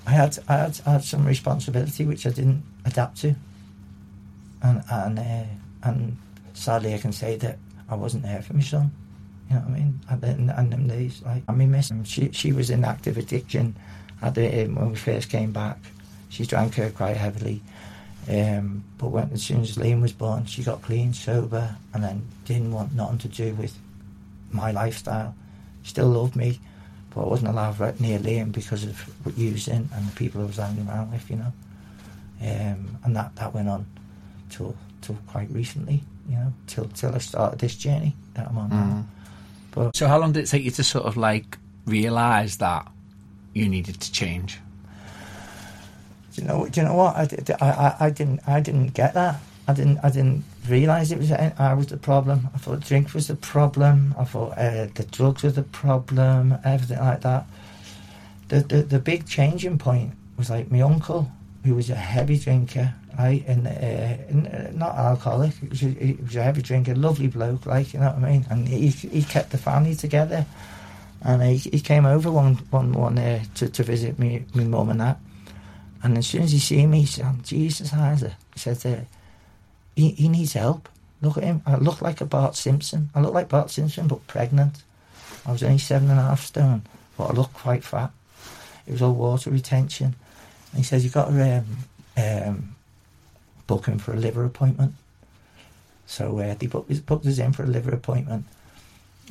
I 0.06 0.12
had, 0.12 0.38
I 0.50 0.58
had 0.58 0.82
I 0.86 0.92
had 0.92 1.04
some 1.04 1.26
responsibility 1.26 2.06
which 2.06 2.28
I 2.28 2.30
didn't 2.30 2.64
adapt 2.86 3.22
to, 3.22 3.36
and 4.64 4.82
and 4.90 5.20
uh, 5.20 5.44
and 5.84 6.18
sadly 6.54 6.94
I 6.94 6.98
can 6.98 7.12
say 7.12 7.36
that 7.38 7.58
I 7.90 7.96
wasn't 7.96 8.24
there 8.24 8.42
for 8.42 8.54
my 8.54 8.62
son. 8.62 8.92
You 9.50 9.56
know 9.56 9.62
what 9.62 9.72
I 9.72 9.80
mean? 9.80 10.00
And 10.10 10.22
then 10.22 10.50
and 10.56 10.72
them 10.72 10.88
days, 10.88 11.22
like 11.26 11.44
I 11.48 11.52
mean, 11.52 11.72
miss 11.72 11.92
him. 11.92 12.04
She 12.04 12.32
she 12.32 12.52
was 12.54 12.70
in 12.70 12.84
active 12.84 13.18
addiction. 13.18 13.76
At 14.22 14.36
the 14.36 14.48
when 14.68 14.90
we 14.92 14.96
first 14.96 15.30
came 15.30 15.52
back, 15.52 15.78
she 16.30 16.46
drank 16.46 16.76
her 16.76 16.90
quite 16.90 17.18
heavily. 17.18 17.62
Um, 18.30 18.86
but 18.98 19.10
when 19.10 19.30
as 19.34 19.44
soon 19.44 19.62
as 19.62 19.76
Liam 19.76 20.02
was 20.02 20.14
born, 20.14 20.46
she 20.46 20.64
got 20.64 20.82
clean, 20.82 21.14
sober, 21.14 21.76
and 21.94 22.02
then 22.02 22.26
didn't 22.46 22.72
want 22.72 22.96
nothing 22.96 23.18
to 23.20 23.28
do 23.28 23.54
with 23.56 23.78
my 24.50 24.72
lifestyle. 24.72 25.36
Still 25.84 26.08
loved 26.08 26.38
me, 26.38 26.60
but 27.14 27.24
I 27.24 27.28
wasn't 27.28 27.50
allowed 27.50 27.82
right 27.82 28.00
near 28.00 28.18
Liam 28.20 28.54
because 28.54 28.86
of 28.86 29.06
using 29.36 29.90
and 29.94 30.08
the 30.08 30.16
people 30.16 30.42
I 30.42 30.46
was 30.46 30.56
hanging 30.56 30.88
around 30.88 31.12
with, 31.12 31.30
you 31.30 31.36
know. 31.36 31.54
Um, 32.42 32.98
and 33.04 33.14
that, 33.18 33.36
that 33.36 33.54
went 33.54 33.68
on 33.68 33.86
till 34.54 34.76
till 35.02 35.18
quite 35.34 35.50
recently, 35.52 35.98
you 36.30 36.36
know, 36.38 36.54
till 36.68 36.86
till 37.00 37.14
I 37.16 37.20
started 37.20 37.60
this 37.60 37.76
journey 37.76 38.16
that 38.36 38.48
I'm 38.48 38.58
on 38.58 38.70
now. 38.70 39.04
But 39.72 39.96
So 39.96 40.08
how 40.08 40.20
long 40.20 40.32
did 40.34 40.44
it 40.44 40.48
take 40.50 40.64
you 40.64 40.72
to 40.72 40.84
sort 40.84 41.06
of 41.06 41.18
like 41.18 41.58
realise 41.86 42.58
that 42.58 42.88
you 43.54 43.68
needed 43.70 44.00
to 44.02 44.12
change? 44.12 44.60
do 46.36 46.42
you 46.42 46.48
know? 46.48 46.68
Do 46.68 46.82
you 46.82 46.88
know 46.88 46.96
what? 46.96 47.16
I, 47.16 47.26
did- 47.26 47.52
I, 47.62 47.70
I, 47.70 48.06
I 48.06 48.10
didn't 48.10 48.40
I 48.48 48.60
didn't 48.60 48.94
get 48.94 49.14
that. 49.14 49.36
I 49.68 49.74
didn't 49.74 50.00
I 50.04 50.10
didn't 50.10 50.44
realise 50.68 51.12
it 51.12 51.20
was 51.20 51.32
I 51.32 51.74
was 51.74 51.88
the 51.88 51.98
problem. 51.98 52.50
I 52.56 52.58
thought 52.58 52.80
drink 52.82 53.14
was 53.14 53.28
the 53.28 53.36
problem. 53.36 54.16
I 54.18 54.24
thought 54.26 54.58
uh, 54.58 54.88
the 54.96 55.06
drugs 55.12 55.44
were 55.44 55.52
the 55.52 55.64
problem. 55.64 56.58
Everything 56.66 57.00
like 57.00 57.22
that. 57.22 57.46
The, 58.50 58.60
the 58.62 58.82
the 58.84 59.00
big 59.00 59.28
changing 59.28 59.78
point 59.78 60.14
was 60.38 60.50
like 60.50 60.72
my 60.72 60.82
uncle, 60.82 61.32
who 61.66 61.76
was 61.76 61.90
a 61.90 61.96
heavy 61.96 62.38
drinker, 62.38 62.94
right, 63.18 63.44
and, 63.48 63.68
uh, 63.68 63.70
and 63.70 64.48
uh, 64.48 64.72
not 64.72 64.96
alcoholic. 64.96 65.54
He 65.54 65.68
was, 65.68 65.84
a, 65.84 65.88
he 65.88 66.14
was 66.22 66.36
a 66.36 66.44
heavy 66.44 66.62
drinker, 66.62 66.96
lovely 66.96 67.28
bloke, 67.28 67.66
like 67.66 67.94
you 67.94 68.00
know 68.00 68.08
what 68.08 68.24
I 68.24 68.32
mean. 68.32 68.46
And 68.50 68.68
he 68.68 68.88
he 68.90 69.24
kept 69.24 69.52
the 69.52 69.58
family 69.58 69.96
together. 69.96 70.46
And 71.26 71.42
he, 71.42 71.58
he 71.58 71.80
came 71.80 72.06
over 72.06 72.30
one 72.30 72.56
one 72.70 72.92
one 72.92 73.18
uh, 73.18 73.44
to 73.56 73.70
to 73.70 73.84
visit 73.84 74.20
me 74.20 74.46
my 74.54 74.64
mum 74.66 74.90
and 74.90 75.00
that. 75.00 75.20
And 76.04 76.18
as 76.18 76.28
soon 76.28 76.42
as 76.42 76.52
he 76.52 76.60
see 76.60 76.86
me, 76.86 77.00
he 77.00 77.06
said, 77.06 77.26
oh, 77.26 77.36
Jesus, 77.44 77.94
Isaac. 77.94 78.34
He 78.54 78.60
said, 78.60 78.86
uh, 78.86 79.06
he, 79.96 80.10
he 80.10 80.28
needs 80.28 80.52
help. 80.52 80.90
Look 81.22 81.38
at 81.38 81.46
him. 81.46 81.62
I 81.66 81.78
look 81.78 82.02
like 82.02 82.20
a 82.20 82.26
Bart 82.26 82.58
Simpson. 82.58 83.10
I 83.16 83.22
look 83.22 83.34
like 83.34 83.48
Bart 83.48 83.72
Simpson, 83.72 84.10
but 84.10 84.28
pregnant. 84.28 84.84
I 85.46 85.54
was 85.54 85.64
only 85.64 85.78
seven 85.78 86.10
and 86.10 86.20
a 86.20 86.24
half 86.24 86.44
stone, 86.44 86.82
but 87.18 87.30
I 87.30 87.34
looked 87.34 87.54
quite 87.54 87.86
fat. 87.86 88.12
It 88.86 88.92
was 88.92 89.02
all 89.02 89.14
water 89.14 89.50
retention. 89.50 90.16
And 90.72 90.78
he 90.78 90.84
says, 90.84 91.06
you've 91.06 91.14
got 91.14 91.30
to 91.30 91.58
um, 91.60 91.78
um, 92.18 92.73
book 93.68 93.86
him 93.86 94.00
for 94.00 94.14
a 94.14 94.18
liver 94.18 94.44
appointment. 94.44 94.94
So 96.06 96.40
uh, 96.40 96.56
they 96.56 96.68
booked, 96.68 97.06
booked 97.06 97.26
us 97.26 97.40
in 97.40 97.54
for 97.54 97.64
a 97.64 97.68
liver 97.68 97.92
appointment. 97.92 98.46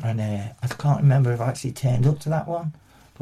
And 0.03 0.21
uh, 0.21 0.53
I 0.63 0.67
can't 0.69 1.03
remember 1.03 1.33
if 1.33 1.41
I 1.41 1.49
actually 1.49 1.73
turned 1.73 2.07
up 2.07 2.19
to 2.21 2.29
that 2.31 2.49
one 2.49 2.73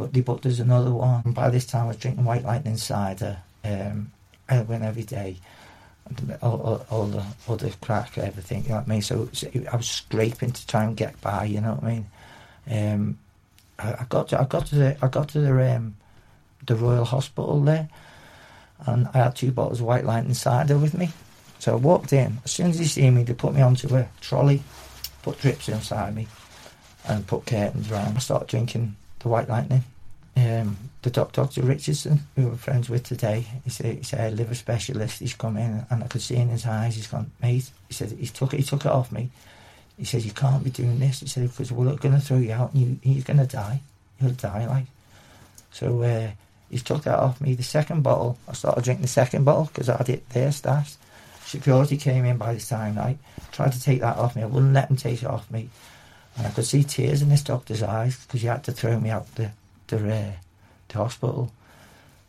but 0.00 0.12
they 0.12 0.20
booked 0.20 0.46
us 0.46 0.58
another 0.58 0.90
one. 0.92 1.22
And 1.24 1.34
by 1.34 1.50
this 1.50 1.66
time, 1.66 1.84
I 1.84 1.88
was 1.88 1.96
drinking 1.96 2.24
White 2.24 2.44
Lightning 2.44 2.76
cider. 2.76 3.38
Um, 3.64 4.10
I 4.48 4.62
went 4.62 4.82
every 4.82 5.02
day. 5.02 5.36
All, 6.42 6.60
all, 6.60 6.86
all 6.90 7.06
the 7.06 7.24
other 7.48 7.70
crack, 7.80 8.18
everything, 8.18 8.64
you 8.64 8.70
know 8.70 8.76
what 8.76 8.86
I 8.86 8.90
mean? 8.90 9.02
So, 9.02 9.28
was- 9.30 9.44
I 9.44 9.76
was 9.76 9.88
scraping 9.88 10.50
to 10.50 10.66
try 10.66 10.82
and 10.84 10.96
get 10.96 11.20
by, 11.20 11.44
you 11.44 11.60
know 11.60 11.74
what 11.74 11.84
I 11.84 11.94
mean? 11.94 12.06
Um, 12.68 13.18
I, 13.78 13.92
I 13.92 14.06
got 14.08 14.28
to, 14.28 14.40
I 14.40 14.44
got 14.44 14.66
to 14.66 14.74
the, 14.74 14.96
I 15.02 15.06
got 15.06 15.28
to 15.28 15.40
the, 15.40 15.76
um, 15.76 15.96
the 16.66 16.74
Royal 16.74 17.04
Hospital 17.04 17.60
there, 17.60 17.88
and 18.86 19.08
I 19.14 19.18
had 19.18 19.36
two 19.36 19.52
bottles 19.52 19.80
of 19.80 19.86
White 19.86 20.04
Lightning 20.04 20.34
cider 20.34 20.78
with 20.78 20.94
me. 20.94 21.10
So 21.58 21.72
I 21.72 21.76
walked 21.76 22.12
in. 22.12 22.38
As 22.44 22.52
soon 22.52 22.70
as 22.70 22.78
they 22.78 22.84
see 22.84 23.10
me, 23.10 23.22
they 23.22 23.34
put 23.34 23.54
me 23.54 23.60
onto 23.60 23.94
a 23.94 24.08
trolley, 24.20 24.62
put 25.22 25.38
drips 25.40 25.68
inside 25.68 26.14
me, 26.14 26.26
and 27.06 27.26
put 27.26 27.46
curtains 27.46 27.90
around. 27.90 28.16
I 28.16 28.20
started 28.20 28.48
drinking 28.48 28.96
the 29.18 29.28
White 29.28 29.48
Lightning. 29.48 29.84
Um, 30.36 30.76
the 31.02 31.10
doc, 31.10 31.32
Dr. 31.32 31.62
Richardson, 31.62 32.20
who 32.36 32.48
we're 32.48 32.56
friends 32.56 32.88
with 32.88 33.04
today, 33.04 33.46
he 33.64 33.70
said 33.70 33.96
he's 33.96 34.12
a 34.14 34.30
liver 34.30 34.54
specialist. 34.54 35.18
He's 35.18 35.34
come 35.34 35.56
in, 35.56 35.84
and 35.90 36.04
I 36.04 36.06
could 36.06 36.22
see 36.22 36.36
in 36.36 36.48
his 36.48 36.66
eyes. 36.66 36.96
He's 36.96 37.06
gone, 37.06 37.30
mate. 37.42 37.70
He 37.88 37.94
said 37.94 38.12
he 38.12 38.26
took 38.26 38.54
it. 38.54 38.58
He 38.58 38.62
took 38.62 38.84
it 38.84 38.90
off 38.90 39.12
me. 39.12 39.30
He 39.98 40.04
said 40.04 40.22
you 40.22 40.32
can't 40.32 40.64
be 40.64 40.70
doing 40.70 40.98
this. 40.98 41.20
He 41.20 41.26
said 41.26 41.48
because 41.50 41.72
we're 41.72 41.94
going 41.96 42.14
to 42.14 42.20
throw 42.20 42.38
you 42.38 42.52
out, 42.52 42.72
and 42.72 42.82
you, 42.82 43.12
you're 43.12 43.24
going 43.24 43.38
to 43.38 43.46
die. 43.46 43.80
You'll 44.20 44.30
die, 44.32 44.66
like. 44.66 44.86
So 45.72 46.02
uh, 46.02 46.30
he 46.70 46.78
took 46.78 47.02
that 47.02 47.18
off 47.18 47.40
me. 47.40 47.54
The 47.54 47.62
second 47.62 48.02
bottle, 48.02 48.38
I 48.48 48.52
started 48.52 48.84
drinking 48.84 49.02
the 49.02 49.08
second 49.08 49.44
bottle 49.44 49.64
because 49.64 49.88
I 49.88 49.96
had 49.96 50.08
it 50.08 50.28
there 50.30 50.52
stashed. 50.52 50.96
Security 51.44 51.96
came 51.96 52.24
in 52.24 52.36
by 52.36 52.54
this 52.54 52.68
time, 52.68 52.96
right? 52.96 53.18
Tried 53.50 53.72
to 53.72 53.82
take 53.82 54.00
that 54.00 54.16
off 54.16 54.36
me. 54.36 54.42
I 54.42 54.46
wouldn't 54.46 54.72
let 54.72 54.88
him 54.88 54.96
take 54.96 55.22
it 55.22 55.28
off 55.28 55.50
me. 55.50 55.68
And 56.36 56.46
I 56.46 56.50
could 56.50 56.64
see 56.64 56.84
tears 56.84 57.22
in 57.22 57.28
this 57.28 57.42
doctor's 57.42 57.82
eyes 57.82 58.24
because 58.24 58.40
he 58.40 58.46
had 58.46 58.62
to 58.64 58.72
throw 58.72 58.98
me 59.00 59.10
out 59.10 59.34
the 59.34 59.50
the, 59.88 59.96
uh, 59.96 60.32
the 60.88 60.98
hospital. 60.98 61.52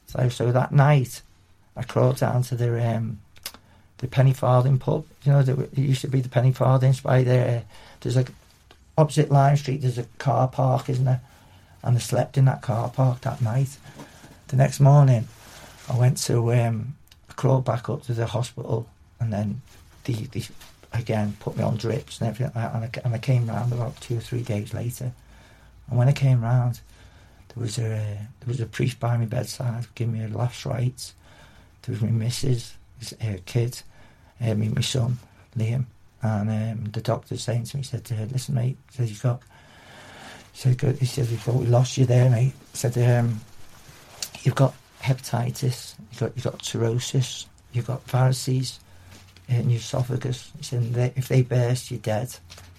So, 0.07 0.27
so 0.29 0.51
that 0.51 0.71
night, 0.71 1.21
I 1.75 1.83
crawled 1.83 2.17
down 2.17 2.41
to 2.43 2.55
the 2.55 2.95
um, 2.95 3.19
the 3.99 4.07
penny 4.07 4.33
farthing 4.33 4.79
pub. 4.79 5.05
You 5.23 5.33
know, 5.33 5.43
there, 5.43 5.61
it 5.61 5.77
used 5.77 6.01
to 6.01 6.07
be 6.07 6.21
the 6.21 6.29
penny 6.29 6.51
farthings 6.51 6.99
by 6.99 7.23
there. 7.23 7.63
There's 7.99 8.17
a 8.17 8.25
opposite 8.97 9.31
Lime 9.31 9.57
Street. 9.57 9.81
There's 9.81 9.99
a 9.99 10.05
car 10.17 10.47
park, 10.47 10.89
isn't 10.89 11.05
there? 11.05 11.21
And 11.83 11.95
I 11.95 11.99
slept 11.99 12.37
in 12.37 12.45
that 12.45 12.61
car 12.61 12.89
park 12.89 13.21
that 13.21 13.41
night. 13.41 13.77
The 14.51 14.57
next 14.57 14.81
morning, 14.81 15.29
I 15.87 15.97
went 15.97 16.17
to 16.23 16.51
um, 16.51 16.97
I 17.29 17.33
crawled 17.35 17.63
back 17.63 17.89
up 17.89 18.03
to 18.03 18.13
the 18.13 18.25
hospital, 18.25 18.85
and 19.21 19.31
then 19.31 19.61
the, 20.03 20.11
the 20.11 20.43
again 20.91 21.37
put 21.39 21.55
me 21.55 21.63
on 21.63 21.77
drips 21.77 22.19
and 22.19 22.27
everything, 22.27 22.51
like 22.53 22.73
and 22.75 22.83
I, 22.83 22.89
and 23.05 23.13
I 23.15 23.17
came 23.17 23.47
round 23.47 23.71
about 23.71 24.01
two 24.01 24.17
or 24.17 24.19
three 24.19 24.41
days 24.41 24.73
later. 24.73 25.13
And 25.87 25.97
when 25.97 26.09
I 26.09 26.11
came 26.11 26.41
round, 26.41 26.81
there 27.47 27.63
was 27.63 27.77
a 27.77 28.27
there 28.41 28.47
was 28.47 28.59
a 28.59 28.65
priest 28.65 28.99
by 28.99 29.15
my 29.15 29.23
bedside 29.23 29.87
giving 29.95 30.15
me 30.15 30.25
a 30.25 30.27
last 30.27 30.65
rites. 30.65 31.13
There 31.83 31.93
was 31.93 32.01
my 32.01 32.09
missus, 32.09 32.73
his 32.99 33.13
uh, 33.21 33.37
kid, 33.45 33.81
uh, 34.41 34.53
me, 34.55 34.67
my 34.67 34.81
son, 34.81 35.17
Liam, 35.57 35.85
and 36.21 36.49
um, 36.49 36.91
the 36.91 36.99
doctor 36.99 37.37
saying 37.37 37.63
to 37.67 37.77
me, 37.77 37.83
he 37.83 37.87
said, 37.87 38.05
uh, 38.11 38.25
"Listen, 38.25 38.55
mate," 38.55 38.77
he 38.91 38.97
said, 38.97 39.07
"You've 39.07 39.23
got." 39.23 39.41
He 40.51 40.59
said, 40.59 40.97
He 40.97 41.05
said, 41.05 41.29
"We 41.29 41.37
thought 41.37 41.55
we 41.55 41.67
lost 41.67 41.97
you 41.97 42.05
there, 42.05 42.29
mate." 42.29 42.51
He 42.73 42.77
said, 42.77 42.97
um, 42.97 43.39
"You've 44.43 44.55
got 44.55 44.73
hepatitis. 45.01 45.95
You've 46.11 46.19
got 46.19 46.31
you've 46.35 46.43
got 46.45 46.63
cirrhosis. 46.65 47.47
You've 47.71 47.87
got 47.87 48.05
varices 48.07 48.79
in 49.47 49.69
your 49.69 49.79
esophagus." 49.79 50.51
He 50.57 50.63
said, 50.63 50.93
"They- 50.93 51.13
"If 51.15 51.27
they 51.27 51.41
burst, 51.41 51.91
you're 51.91 51.99
dead." 51.99 52.29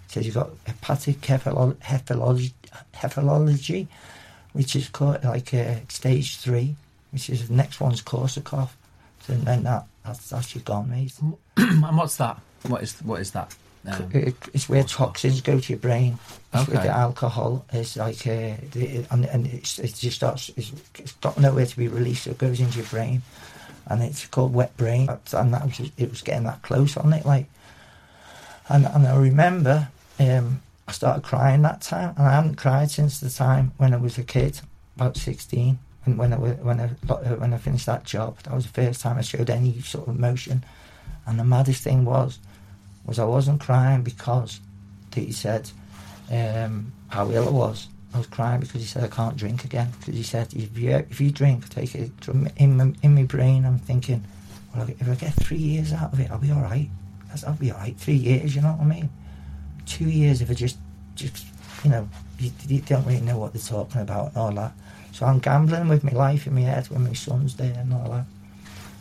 He 0.06 0.12
says, 0.12 0.26
"You've 0.26 0.34
got 0.34 0.50
hepatic 0.66 1.20
cephalology." 1.20 1.78
Hepatology, 1.82 2.52
hepatology 2.94 3.88
which 4.52 4.76
is 4.76 4.88
called 4.88 5.24
like 5.24 5.52
uh, 5.54 5.76
stage 5.88 6.36
three, 6.36 6.76
which 7.10 7.30
is 7.30 7.48
the 7.48 7.54
next 7.54 7.80
one's 7.80 8.02
Korsakoff. 8.02 8.70
So 9.26 9.34
then 9.34 9.62
that 9.64 9.86
that's, 10.04 10.30
that's 10.30 10.54
you 10.54 10.60
gone, 10.60 10.90
mate. 10.90 11.14
and 11.56 11.96
what's 11.96 12.16
that? 12.16 12.38
What 12.66 12.82
is 12.82 12.94
what 13.02 13.20
is 13.20 13.30
that? 13.32 13.54
Um, 13.84 14.10
it's 14.54 14.68
where 14.68 14.84
toxins 14.84 15.40
go 15.40 15.58
to 15.58 15.72
your 15.72 15.78
brain. 15.80 16.18
It's 16.54 16.68
where 16.68 16.78
Okay. 16.78 16.86
the 16.88 16.94
alcohol 16.96 17.64
is 17.72 17.96
like, 17.96 18.24
uh, 18.26 18.54
the, 18.70 19.04
and, 19.10 19.24
and 19.26 19.46
it's, 19.46 19.78
it 19.78 19.94
just 19.94 20.16
starts. 20.16 20.50
It's, 20.56 20.70
it's 20.98 21.12
got 21.14 21.36
nowhere 21.38 21.66
to 21.66 21.76
be 21.76 21.88
released. 21.88 22.24
So 22.24 22.30
it 22.30 22.38
goes 22.38 22.60
into 22.60 22.78
your 22.78 22.86
brain, 22.86 23.22
and 23.86 24.02
it's 24.02 24.26
called 24.26 24.54
wet 24.54 24.76
brain. 24.76 25.08
And 25.32 25.52
that 25.54 25.64
was 25.64 25.90
it 25.96 26.10
was 26.10 26.22
getting 26.22 26.44
that 26.44 26.62
close 26.62 26.96
on 26.96 27.12
it, 27.12 27.26
like. 27.26 27.46
And 28.68 28.86
and 28.86 29.06
I 29.06 29.16
remember, 29.16 29.88
um, 30.20 30.62
I 30.86 30.92
started 30.92 31.24
crying 31.24 31.62
that 31.62 31.80
time, 31.80 32.14
and 32.16 32.28
I 32.28 32.32
haven't 32.32 32.54
cried 32.54 32.90
since 32.90 33.18
the 33.18 33.30
time 33.30 33.72
when 33.78 33.92
I 33.92 33.96
was 33.96 34.16
a 34.18 34.22
kid, 34.22 34.60
about 34.94 35.16
sixteen. 35.16 35.80
And 36.06 36.18
when 36.18 36.32
I 36.32 36.36
when 36.36 36.80
I 36.80 36.90
uh, 37.12 37.36
when 37.36 37.52
I 37.52 37.58
finished 37.58 37.86
that 37.86 38.04
job, 38.04 38.38
that 38.44 38.54
was 38.54 38.66
the 38.66 38.72
first 38.72 39.00
time 39.00 39.18
I 39.18 39.22
showed 39.22 39.50
any 39.50 39.80
sort 39.80 40.06
of 40.06 40.14
emotion. 40.16 40.64
And 41.26 41.38
the 41.38 41.44
maddest 41.44 41.82
thing 41.82 42.04
was, 42.04 42.38
was 43.06 43.18
I 43.18 43.24
wasn't 43.24 43.60
crying 43.60 44.02
because 44.02 44.60
he 45.14 45.32
said 45.32 45.70
um, 46.30 46.92
how 47.08 47.30
ill 47.30 47.48
I 47.48 47.50
was. 47.50 47.88
I 48.14 48.18
was 48.18 48.26
crying 48.26 48.60
because 48.60 48.80
he 48.80 48.86
said 48.86 49.04
I 49.04 49.08
can't 49.08 49.36
drink 49.36 49.64
again. 49.64 49.88
Because 49.98 50.14
he 50.14 50.22
said 50.22 50.52
if 50.54 50.76
you 50.78 50.90
if 50.90 51.20
you 51.20 51.30
drink, 51.30 51.68
take 51.68 51.94
it 51.94 52.10
in 52.56 52.76
my, 52.76 52.92
in 53.02 53.14
my 53.14 53.24
brain. 53.24 53.64
I'm 53.64 53.78
thinking, 53.78 54.22
well, 54.74 54.88
if 54.88 55.08
I 55.08 55.14
get 55.14 55.32
three 55.34 55.56
years 55.58 55.92
out 55.92 56.12
of 56.12 56.20
it, 56.20 56.30
I'll 56.30 56.38
be 56.38 56.50
all 56.50 56.62
right. 56.62 56.88
That's- 57.24 57.44
I'll 57.44 57.54
be 57.54 57.70
all 57.70 57.78
right. 57.78 57.96
Three 57.96 58.16
years, 58.16 58.54
you 58.54 58.60
know 58.62 58.72
what 58.72 58.80
I 58.80 58.84
mean? 58.84 59.08
Two 59.86 60.08
years 60.08 60.40
if 60.42 60.50
I 60.50 60.54
just 60.54 60.78
just 61.14 61.44
you 61.84 61.90
know 61.90 62.08
you, 62.38 62.50
you 62.68 62.80
don't 62.80 63.06
really 63.06 63.20
know 63.20 63.38
what 63.38 63.52
they're 63.52 63.62
talking 63.62 64.00
about 64.02 64.28
and 64.28 64.36
all 64.36 64.52
that. 64.52 64.72
So 65.12 65.26
I'm 65.26 65.40
gambling 65.40 65.88
with 65.88 66.04
my 66.04 66.12
life 66.12 66.46
in 66.46 66.54
my 66.54 66.62
head 66.62 66.88
when 66.88 67.04
my 67.04 67.12
son's 67.12 67.56
there 67.56 67.74
and 67.78 67.92
all 67.92 68.10
that. 68.10 68.24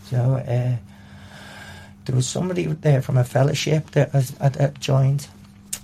So 0.10 0.18
uh, 0.36 0.76
there 2.12 2.18
was 2.18 2.28
somebody 2.28 2.66
there 2.66 3.02
from 3.02 3.16
a 3.16 3.24
fellowship 3.24 3.90
that 3.92 4.14
I, 4.14 4.26
I, 4.42 4.66
I 4.66 4.68
joined 4.82 5.30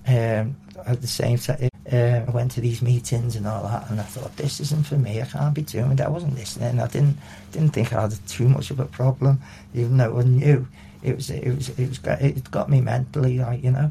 um, 0.10 0.58
at 0.86 1.00
the 1.00 1.08
same 1.08 1.38
time. 1.38 1.70
Uh, 1.90 2.26
I 2.28 2.30
went 2.32 2.52
to 2.52 2.60
these 2.60 2.82
meetings 2.82 3.38
and 3.38 3.48
all 3.48 3.64
that, 3.64 3.90
and 3.90 3.98
I 3.98 4.04
thought 4.04 4.36
this 4.36 4.60
isn't 4.60 4.86
for 4.86 4.98
me. 4.98 5.22
I 5.22 5.26
can't 5.26 5.56
be 5.56 5.62
doing 5.62 5.96
that. 5.96 6.08
I 6.08 6.10
wasn't 6.10 6.36
listening. 6.36 6.82
I 6.82 6.88
didn't 6.88 7.18
didn't 7.54 7.70
think 7.70 7.94
I 7.94 8.02
had 8.02 8.28
too 8.28 8.50
much 8.50 8.72
of 8.72 8.82
a 8.82 8.86
problem, 8.86 9.40
even 9.74 9.96
though 9.96 10.20
I 10.20 10.24
knew 10.24 10.68
it 11.02 11.16
was 11.16 11.30
it 11.30 11.48
was 11.48 11.70
it 11.70 11.88
was 11.88 12.00
it 12.04 12.52
got 12.52 12.70
me 12.70 12.82
mentally, 12.82 13.40
like 13.40 13.64
you 13.64 13.72
know. 13.72 13.90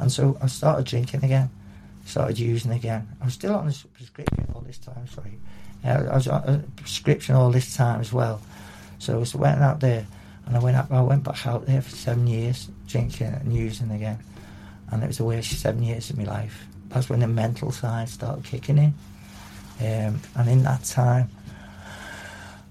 And 0.00 0.10
so 0.10 0.36
I 0.42 0.48
started 0.48 0.86
drinking 0.86 1.24
again, 1.24 1.50
started 2.04 2.36
using 2.36 2.72
again. 2.72 3.06
I 3.20 3.26
was 3.26 3.34
still 3.34 3.54
on 3.54 3.68
a 3.68 3.72
prescription 3.94 4.44
all 4.56 4.62
this 4.62 4.78
time. 4.78 5.06
Sorry, 5.06 5.38
uh, 5.84 6.10
I 6.10 6.16
was 6.16 6.26
on 6.26 6.42
a 6.48 6.80
prescription 6.80 7.36
all 7.36 7.52
this 7.52 7.76
time 7.76 8.00
as 8.00 8.12
well. 8.12 8.42
So 8.98 9.14
I 9.14 9.18
was 9.18 9.36
went 9.36 9.60
out 9.60 9.78
there, 9.78 10.08
and 10.50 10.58
I 10.58 10.60
went 10.60 10.76
up. 10.76 10.90
I 10.90 11.00
went 11.00 11.22
back 11.22 11.46
out 11.46 11.64
there 11.66 11.80
for 11.80 11.90
seven 11.94 12.26
years, 12.26 12.68
drinking 12.88 13.28
and 13.28 13.54
using 13.54 13.92
again, 13.92 14.18
and 14.90 15.00
it 15.04 15.06
was 15.06 15.18
the 15.18 15.24
worst 15.24 15.52
seven 15.52 15.80
years 15.80 16.10
of 16.10 16.18
my 16.18 16.24
life. 16.24 16.66
That's 16.88 17.08
when 17.08 17.20
the 17.20 17.28
mental 17.28 17.70
side 17.70 18.08
started 18.08 18.44
kicking 18.44 18.76
in, 18.78 18.94
um, 19.80 20.20
and 20.34 20.48
in 20.48 20.64
that 20.64 20.82
time, 20.82 21.30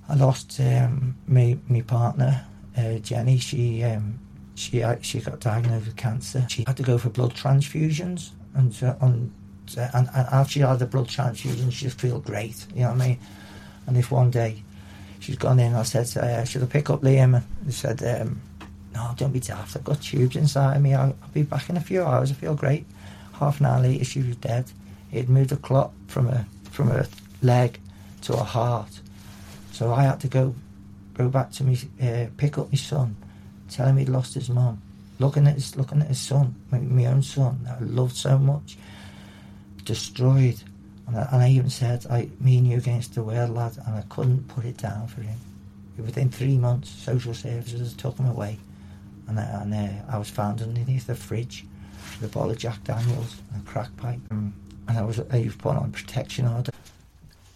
I 0.09 0.15
lost 0.15 0.59
um, 0.59 1.15
my 1.25 1.57
my 1.69 1.79
partner, 1.79 2.45
uh, 2.77 2.95
Jenny. 2.95 3.37
She 3.37 3.81
um, 3.85 4.19
she 4.55 4.83
uh, 4.83 4.97
she 4.99 5.21
got 5.21 5.39
diagnosed 5.39 5.85
with 5.85 5.95
cancer. 5.95 6.45
She 6.49 6.65
had 6.67 6.75
to 6.75 6.83
go 6.83 6.97
for 6.97 7.07
blood 7.07 7.33
transfusions, 7.33 8.31
and 8.55 8.75
uh, 8.83 8.95
on 8.99 9.31
and, 9.77 10.09
and 10.13 10.27
after 10.33 10.51
she 10.51 10.59
had 10.59 10.79
the 10.79 10.85
blood 10.85 11.07
transfusion, 11.07 11.69
she 11.69 11.87
feel 11.87 12.19
great. 12.19 12.65
You 12.75 12.81
know 12.81 12.89
what 12.89 13.01
I 13.01 13.07
mean? 13.07 13.19
And 13.87 13.95
if 13.95 14.11
one 14.11 14.31
day 14.31 14.63
she's 15.19 15.37
gone 15.37 15.59
in, 15.59 15.73
I 15.75 15.83
said, 15.83 16.09
her, 16.09 16.45
"Should 16.45 16.63
I 16.63 16.67
pick 16.67 16.89
up 16.89 17.01
Liam?" 17.01 17.35
And 17.35 17.45
he 17.65 17.71
said, 17.71 18.01
um, 18.03 18.41
"No, 18.93 19.13
don't 19.17 19.33
be 19.33 19.39
daft. 19.39 19.75
I've 19.75 19.83
got 19.83 20.01
tubes 20.01 20.35
inside 20.35 20.77
of 20.77 20.81
me. 20.81 20.93
I'll, 20.93 21.15
I'll 21.21 21.29
be 21.33 21.43
back 21.43 21.69
in 21.69 21.77
a 21.77 21.81
few 21.81 22.03
hours. 22.03 22.31
I 22.31 22.35
feel 22.35 22.55
great." 22.55 22.85
Half 23.33 23.61
an 23.61 23.67
hour 23.67 23.81
later, 23.81 24.03
she 24.03 24.21
was 24.21 24.35
dead. 24.35 24.65
He'd 25.11 25.29
moved 25.29 25.51
a 25.51 25.57
clot 25.57 25.91
from 26.07 26.27
a 26.27 26.45
from 26.71 26.91
a 26.91 27.07
leg 27.41 27.79
to 28.23 28.33
a 28.33 28.43
heart. 28.43 28.99
So 29.71 29.93
I 29.93 30.03
had 30.03 30.19
to 30.21 30.27
go 30.27 30.53
go 31.13 31.29
back 31.29 31.51
to 31.51 31.63
me, 31.63 31.77
uh, 32.01 32.27
pick 32.37 32.57
up 32.57 32.71
my 32.71 32.77
son, 32.77 33.15
tell 33.69 33.87
him 33.87 33.97
he'd 33.97 34.09
lost 34.09 34.33
his 34.33 34.49
mum. 34.49 34.81
Looking 35.19 35.47
at 35.47 35.55
his 35.55 35.75
looking 35.75 36.01
at 36.01 36.07
his 36.07 36.19
son, 36.19 36.55
my, 36.71 36.79
my 36.79 37.05
own 37.07 37.21
son 37.23 37.59
that 37.63 37.77
I 37.81 37.83
loved 37.83 38.15
so 38.15 38.37
much, 38.37 38.77
destroyed. 39.83 40.61
And 41.09 41.17
I, 41.17 41.27
and 41.31 41.41
I 41.43 41.49
even 41.49 41.69
said, 41.71 42.05
I, 42.09 42.29
me 42.39 42.57
and 42.59 42.67
you 42.67 42.77
against 42.77 43.15
the 43.15 43.23
world, 43.23 43.49
lad, 43.49 43.77
and 43.85 43.95
I 43.95 44.03
couldn't 44.09 44.47
put 44.47 44.63
it 44.63 44.77
down 44.77 45.07
for 45.07 45.21
him. 45.21 45.37
Within 45.97 46.29
three 46.29 46.57
months, 46.57 46.89
social 46.89 47.33
services 47.33 47.93
took 47.93 48.17
him 48.17 48.27
away, 48.27 48.57
and, 49.27 49.39
I, 49.39 49.43
and 49.61 49.73
uh, 49.73 49.87
I 50.13 50.17
was 50.17 50.29
found 50.29 50.61
underneath 50.61 51.07
the 51.07 51.15
fridge 51.15 51.65
with 52.21 52.29
a 52.31 52.33
bottle 52.33 52.51
of 52.51 52.57
Jack 52.57 52.83
Daniels 52.83 53.35
and 53.53 53.61
a 53.61 53.69
crack 53.69 53.89
pipe, 53.97 54.19
um, 54.31 54.53
and 54.87 54.97
I 54.97 55.01
was 55.01 55.19
I 55.19 55.41
was 55.41 55.55
put 55.55 55.75
on 55.75 55.91
protection 55.91 56.47
order. 56.47 56.71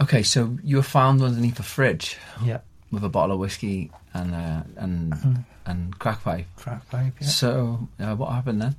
Okay, 0.02 0.24
so 0.24 0.58
you 0.64 0.76
were 0.78 0.84
found 0.84 1.22
underneath 1.22 1.60
a 1.60 1.64
fridge 1.64 2.18
Yeah, 2.44 2.60
with 2.92 3.04
a 3.06 3.10
bottle 3.10 3.36
of 3.36 3.40
whiskey 3.40 3.92
and 4.14 4.34
uh, 4.36 4.64
and 4.76 5.14
Mhm. 5.14 5.46
and 5.66 5.98
crack 6.00 6.24
pipe. 6.24 6.48
crack 6.58 6.90
pipe. 6.90 7.14
Yeah. 7.22 7.28
So 7.28 7.88
uh, 8.00 8.16
what 8.16 8.32
happened 8.34 8.62
then? 8.62 8.76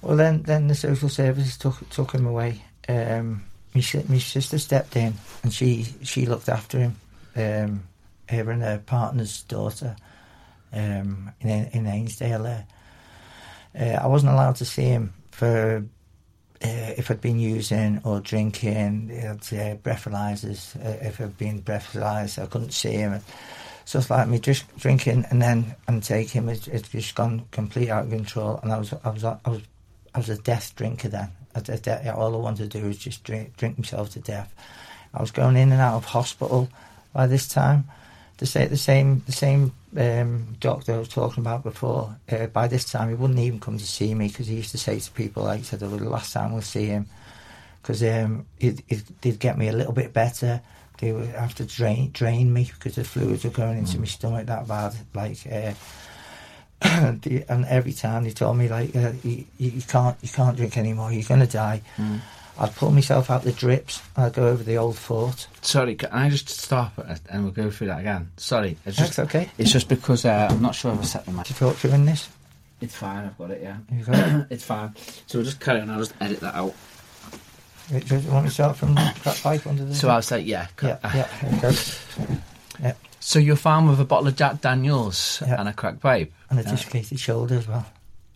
Well, 0.00 0.16
then, 0.16 0.42
then 0.42 0.66
the 0.66 0.74
social 0.74 1.08
services 1.08 1.56
took 1.56 1.88
took 1.90 2.10
him 2.12 2.26
away. 2.26 2.62
Um, 2.88 3.44
my, 3.74 3.82
my 4.08 4.18
sister 4.18 4.58
stepped 4.58 4.96
in, 4.96 5.14
and 5.42 5.52
she 5.52 5.86
she 6.02 6.26
looked 6.26 6.48
after 6.48 6.78
him. 6.78 6.96
Um, 7.34 7.84
her 8.28 8.50
and 8.50 8.62
her 8.62 8.78
partner's 8.78 9.42
daughter 9.42 9.96
um, 10.72 11.32
in 11.40 11.66
in 11.72 11.86
Ainsdale. 11.86 12.42
There, 12.42 12.66
uh, 13.78 14.04
I 14.04 14.06
wasn't 14.06 14.32
allowed 14.32 14.56
to 14.56 14.64
see 14.64 14.84
him 14.84 15.12
for 15.30 15.84
uh, 16.62 16.92
if 16.96 17.10
I'd 17.10 17.20
been 17.20 17.40
using 17.40 18.00
or 18.04 18.20
drinking. 18.20 19.10
Uh, 19.10 19.34
breathalyzers. 19.82 20.76
Uh, 20.76 20.98
if 21.06 21.20
I'd 21.20 21.38
been 21.38 21.62
breathalyzed, 21.62 22.42
I 22.42 22.46
couldn't 22.46 22.72
see 22.72 22.92
him. 22.92 23.20
So 23.84 23.98
it's 23.98 24.10
like 24.10 24.28
me 24.28 24.38
just 24.38 24.64
drinking 24.76 25.26
and 25.30 25.42
then 25.42 25.74
and 25.88 26.02
taking 26.02 26.48
it, 26.48 26.68
it's 26.68 26.88
just 26.88 27.14
gone 27.14 27.46
complete 27.50 27.90
out 27.90 28.04
of 28.04 28.10
control. 28.10 28.60
And 28.62 28.72
I 28.72 28.78
was 28.78 28.94
I 29.04 29.10
was 29.10 29.24
I 29.24 29.38
was 29.46 29.62
I 30.14 30.18
was 30.18 30.28
a 30.28 30.38
death 30.38 30.74
drinker 30.76 31.08
then. 31.08 31.30
I, 31.54 31.60
did 31.60 31.82
that- 31.84 32.14
all 32.14 32.34
I 32.34 32.38
wanted 32.38 32.70
to 32.70 32.80
do 32.80 32.86
was 32.86 32.98
just 32.98 33.24
drink 33.24 33.56
drink 33.56 33.78
myself 33.78 34.10
to 34.10 34.20
death. 34.20 34.52
I 35.14 35.20
was 35.20 35.30
going 35.30 35.56
in 35.56 35.72
and 35.72 35.80
out 35.80 35.96
of 35.96 36.04
hospital 36.06 36.68
by 37.12 37.26
this 37.26 37.48
time. 37.48 37.84
The 38.38 38.46
same 38.46 38.68
the 38.70 38.76
same 38.76 39.22
the 39.26 39.32
same 39.32 39.72
um, 39.96 40.56
doctor 40.58 40.94
I 40.94 40.98
was 40.98 41.08
talking 41.08 41.42
about 41.42 41.62
before. 41.62 42.16
Uh, 42.30 42.46
by 42.46 42.66
this 42.66 42.90
time, 42.90 43.08
he 43.08 43.14
wouldn't 43.14 43.38
even 43.38 43.60
come 43.60 43.78
to 43.78 43.86
see 43.86 44.14
me 44.14 44.28
because 44.28 44.48
he 44.48 44.56
used 44.56 44.72
to 44.72 44.78
say 44.78 44.98
to 44.98 45.10
people 45.12 45.44
like, 45.44 45.64
"said, 45.64 45.82
oh, 45.82 45.88
the 45.88 46.08
last 46.08 46.32
time 46.32 46.52
we'll 46.52 46.62
see 46.62 46.86
him," 46.86 47.06
because 47.80 48.02
um, 48.02 48.46
it, 48.58 48.82
it 48.88 49.20
did 49.20 49.38
get 49.38 49.58
me 49.58 49.68
a 49.68 49.72
little 49.72 49.92
bit 49.92 50.12
better. 50.12 50.60
They 50.98 51.12
would 51.12 51.28
have 51.28 51.54
to 51.56 51.64
drain 51.64 52.10
drain 52.12 52.52
me 52.52 52.70
because 52.72 52.96
the 52.96 53.04
fluids 53.04 53.44
were 53.44 53.50
going 53.50 53.78
into 53.78 53.98
my 53.98 54.06
stomach 54.06 54.46
that 54.46 54.66
bad. 54.66 54.94
Like, 55.14 55.38
uh, 55.50 55.74
and 57.48 57.64
every 57.66 57.92
time 57.92 58.24
they 58.24 58.30
told 58.30 58.56
me 58.56 58.68
like, 58.68 58.94
uh, 58.96 59.12
you, 59.22 59.44
you 59.58 59.70
you 59.70 59.82
can't 59.82 60.16
you 60.22 60.28
can't 60.28 60.56
drink 60.56 60.76
anymore. 60.76 61.12
You're 61.12 61.22
gonna 61.28 61.46
die. 61.46 61.82
I'd 62.58 62.74
pull 62.76 62.90
myself 62.90 63.30
out 63.30 63.42
the 63.42 63.52
drips. 63.52 64.02
I'd 64.16 64.34
go 64.34 64.46
over 64.48 64.62
the 64.62 64.76
old 64.76 64.96
fort. 64.98 65.46
Sorry, 65.62 65.94
can 65.94 66.10
I 66.12 66.28
just 66.28 66.48
stop 66.50 66.98
it 66.98 67.20
and 67.30 67.44
we'll 67.44 67.52
go 67.52 67.70
through 67.70 67.86
that 67.88 68.00
again? 68.00 68.30
Sorry, 68.36 68.76
it's 68.84 68.96
just 68.98 69.16
That's 69.16 69.28
okay. 69.34 69.50
it's 69.58 69.72
just 69.72 69.88
because 69.88 70.24
uh, 70.24 70.48
I'm 70.50 70.60
not 70.60 70.74
sure 70.74 70.92
if 70.92 71.00
I 71.00 71.04
set 71.04 71.24
the 71.24 71.32
mic. 71.32 71.46
To 71.46 71.54
talk 71.54 71.78
to 71.78 71.88
you 71.88 71.94
in 71.94 72.04
this. 72.04 72.28
It's 72.80 72.94
fine, 72.96 73.24
I've 73.24 73.38
got 73.38 73.52
it. 73.52 73.62
Yeah, 73.62 73.76
You 73.96 74.04
got 74.04 74.18
it? 74.18 74.46
it's 74.50 74.64
fine. 74.64 74.94
So 75.26 75.38
we'll 75.38 75.44
just 75.46 75.60
carry 75.60 75.80
on. 75.80 75.90
I'll 75.90 75.98
just 76.00 76.14
edit 76.20 76.40
that 76.40 76.54
out. 76.54 76.74
Do 77.88 78.16
you 78.16 78.30
want 78.30 78.44
me 78.44 78.48
to 78.48 78.54
start 78.54 78.76
from 78.76 78.94
crack 78.96 79.36
pipe 79.42 79.66
under 79.66 79.84
the? 79.84 79.94
So 79.94 80.08
I'll 80.08 80.22
say 80.22 80.40
yeah. 80.40 80.66
yeah, 80.82 80.98
yeah. 81.14 81.28
Okay. 82.82 82.94
So 83.24 83.38
you're 83.38 83.54
found 83.56 83.88
with 83.88 84.00
a 84.00 84.04
bottle 84.04 84.26
of 84.26 84.34
Jack 84.36 84.60
Daniels 84.60 85.40
Yeah. 85.46 85.60
and 85.60 85.68
a 85.68 85.72
crack 85.72 86.00
pipe. 86.00 86.32
And 86.50 86.58
a 86.58 86.62
Yeah. 86.64 86.70
dislocated 86.72 87.20
shoulder 87.20 87.54
as 87.56 87.68
well. 87.68 87.86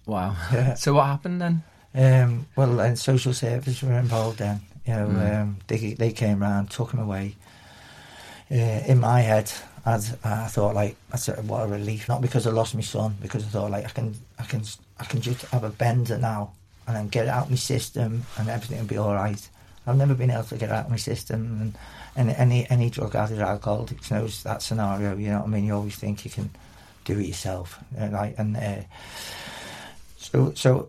Wow. 0.06 0.36
Yeah. 0.52 0.74
So 0.74 0.94
what 0.94 1.06
happened 1.06 1.40
then? 1.42 1.62
Um, 1.94 2.46
well, 2.54 2.78
and 2.80 2.96
social 2.96 3.34
services 3.34 3.82
were 3.82 3.98
involved 3.98 4.38
then. 4.38 4.60
You 4.86 4.94
know, 4.94 5.06
Mm. 5.08 5.40
um, 5.42 5.56
they 5.66 5.94
they 5.94 6.12
came 6.12 6.38
round, 6.40 6.70
took 6.70 6.92
him 6.92 7.00
away. 7.00 7.34
Uh, 8.48 8.54
in 8.86 9.00
my 9.00 9.22
head, 9.22 9.50
I'd, 9.84 10.04
I 10.22 10.46
thought 10.46 10.76
like, 10.76 10.94
that's 11.10 11.28
a, 11.28 11.32
what 11.42 11.64
a 11.64 11.66
relief. 11.66 12.08
Not 12.08 12.20
because 12.20 12.46
I 12.46 12.50
lost 12.50 12.74
my 12.76 12.80
son, 12.82 13.16
because 13.20 13.42
I 13.42 13.48
thought 13.48 13.72
like 13.72 13.84
I 13.86 13.88
can 13.88 14.14
I 14.38 14.44
can 14.44 14.62
I 15.00 15.04
can 15.04 15.20
just 15.20 15.42
have 15.46 15.64
a 15.64 15.70
bender 15.70 16.16
now 16.18 16.52
and 16.86 16.94
then 16.96 17.08
get 17.08 17.24
it 17.26 17.30
out 17.30 17.50
my 17.50 17.56
system 17.56 18.24
and 18.38 18.48
everything 18.48 18.78
will 18.78 18.86
be 18.86 18.98
all 18.98 19.14
right. 19.14 19.48
I've 19.88 19.96
never 19.96 20.14
been 20.14 20.30
able 20.30 20.44
to 20.44 20.56
get 20.56 20.70
it 20.70 20.72
out 20.72 20.84
of 20.86 20.90
my 20.90 20.96
system, 20.98 21.58
and, 21.60 21.74
and 22.16 22.30
any 22.30 22.68
any 22.70 22.90
drug 22.90 23.14
addict, 23.14 23.40
alcoholic 23.40 24.10
knows 24.10 24.42
that 24.42 24.62
scenario. 24.62 25.16
You 25.16 25.30
know 25.30 25.38
what 25.38 25.48
I 25.48 25.50
mean? 25.50 25.64
You 25.64 25.74
always 25.74 25.96
think 25.96 26.24
you 26.24 26.30
can 26.30 26.50
do 27.04 27.18
it 27.18 27.26
yourself, 27.26 27.78
uh, 27.98 28.08
like 28.10 28.38
and. 28.38 28.56
Uh, 28.56 28.82
so, 30.18 30.52
so 30.54 30.88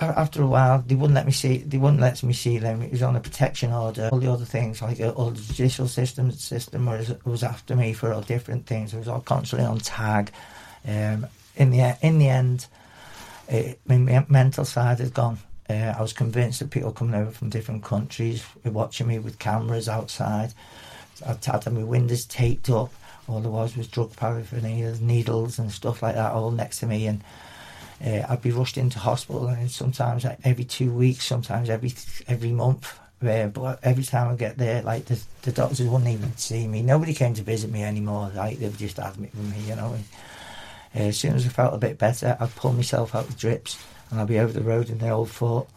after 0.00 0.42
a 0.42 0.46
while, 0.46 0.82
they 0.86 0.94
wouldn't 0.94 1.14
let 1.14 1.26
me 1.26 1.32
see. 1.32 1.58
They 1.58 1.78
wouldn't 1.78 2.00
let 2.00 2.22
me 2.22 2.32
see 2.32 2.58
them. 2.58 2.82
It 2.82 2.90
was 2.90 3.02
on 3.02 3.16
a 3.16 3.20
protection 3.20 3.72
order. 3.72 4.08
All 4.12 4.18
the 4.18 4.30
other 4.30 4.44
things, 4.44 4.82
like 4.82 5.00
uh, 5.00 5.10
all 5.10 5.30
the 5.30 5.40
judicial 5.40 5.88
system, 5.88 6.30
system 6.32 6.86
was 6.86 7.14
was 7.24 7.42
after 7.42 7.76
me 7.76 7.92
for 7.92 8.12
all 8.12 8.20
different 8.20 8.66
things. 8.66 8.92
It 8.92 8.98
was 8.98 9.08
all 9.08 9.20
constantly 9.20 9.66
on 9.66 9.78
tag. 9.78 10.32
Um, 10.86 11.26
in 11.56 11.70
the 11.70 11.96
in 12.02 12.18
the 12.18 12.28
end, 12.28 12.66
it, 13.48 13.80
my 13.86 14.26
mental 14.28 14.64
side 14.64 14.98
had 14.98 15.14
gone. 15.14 15.38
Uh, 15.68 15.94
I 15.96 16.02
was 16.02 16.12
convinced 16.12 16.58
that 16.58 16.70
people 16.70 16.92
coming 16.92 17.14
over 17.14 17.30
from 17.30 17.48
different 17.48 17.82
countries 17.82 18.44
were 18.62 18.70
watching 18.70 19.06
me 19.06 19.18
with 19.18 19.38
cameras 19.38 19.88
outside. 19.88 20.52
I'd 21.26 21.44
had 21.44 21.72
my 21.72 21.84
windows 21.84 22.26
taped 22.26 22.68
up. 22.68 22.92
All 23.28 23.40
there 23.40 23.50
was 23.50 23.76
was 23.76 23.88
drug 23.88 24.14
paraphernalia, 24.16 24.96
needles 25.00 25.58
and 25.58 25.72
stuff 25.72 26.02
like 26.02 26.16
that, 26.16 26.32
all 26.32 26.50
next 26.50 26.80
to 26.80 26.86
me, 26.86 27.06
and 27.06 27.22
uh, 28.04 28.26
I'd 28.28 28.42
be 28.42 28.50
rushed 28.50 28.76
into 28.76 28.98
hospital, 28.98 29.46
and 29.46 29.70
sometimes 29.70 30.24
like, 30.24 30.38
every 30.44 30.64
two 30.64 30.92
weeks, 30.92 31.24
sometimes 31.24 31.70
every 31.70 31.94
every 32.28 32.50
month. 32.52 32.98
Uh, 33.24 33.46
but 33.46 33.78
every 33.82 34.04
time 34.04 34.30
I 34.30 34.34
get 34.34 34.58
there, 34.58 34.82
like 34.82 35.06
the, 35.06 35.18
the 35.42 35.52
doctors 35.52 35.80
wouldn't 35.80 36.10
even 36.10 36.36
see 36.36 36.68
me. 36.68 36.82
Nobody 36.82 37.14
came 37.14 37.32
to 37.34 37.42
visit 37.42 37.70
me 37.70 37.82
anymore. 37.82 38.30
Like 38.34 38.58
they 38.58 38.66
would 38.66 38.76
just 38.76 38.98
admit 38.98 39.34
me, 39.34 39.60
you 39.66 39.76
know. 39.76 39.96
Uh, 40.94 40.98
as 40.98 41.16
soon 41.16 41.34
as 41.34 41.46
I 41.46 41.48
felt 41.48 41.72
a 41.72 41.78
bit 41.78 41.96
better, 41.96 42.36
I'd 42.38 42.54
pull 42.54 42.74
myself 42.74 43.14
out 43.14 43.28
of 43.28 43.38
drips, 43.38 43.78
and 44.14 44.22
I'd 44.22 44.28
be 44.28 44.38
over 44.38 44.52
the 44.52 44.62
road 44.62 44.90
in 44.90 44.98
the 44.98 45.10
old 45.10 45.30
fort. 45.30 45.68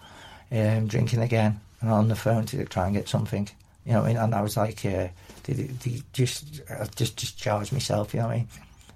um, 0.51 0.87
drinking 0.87 1.21
again, 1.21 1.59
and 1.81 1.89
on 1.89 2.07
the 2.07 2.15
phone 2.15 2.45
to 2.45 2.63
try 2.65 2.85
and 2.85 2.95
get 2.95 3.09
something. 3.09 3.49
You 3.85 3.93
know, 3.93 4.01
what 4.01 4.05
I 4.05 4.13
mean? 4.13 4.17
and 4.17 4.35
I 4.35 4.41
was 4.41 4.55
like, 4.55 4.85
uh, 4.85 5.07
did, 5.43 5.79
did 5.79 6.03
just 6.13 6.61
I 6.69 6.85
just 6.95 7.17
discharged 7.17 7.73
myself. 7.73 8.13
You 8.13 8.21
know 8.21 8.27
what 8.27 8.35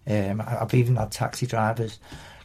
I 0.07 0.21
mean? 0.23 0.31
Um, 0.31 0.43
I've 0.45 0.73
even 0.73 0.95
had 0.95 1.11
taxi 1.11 1.45
drivers 1.47 1.99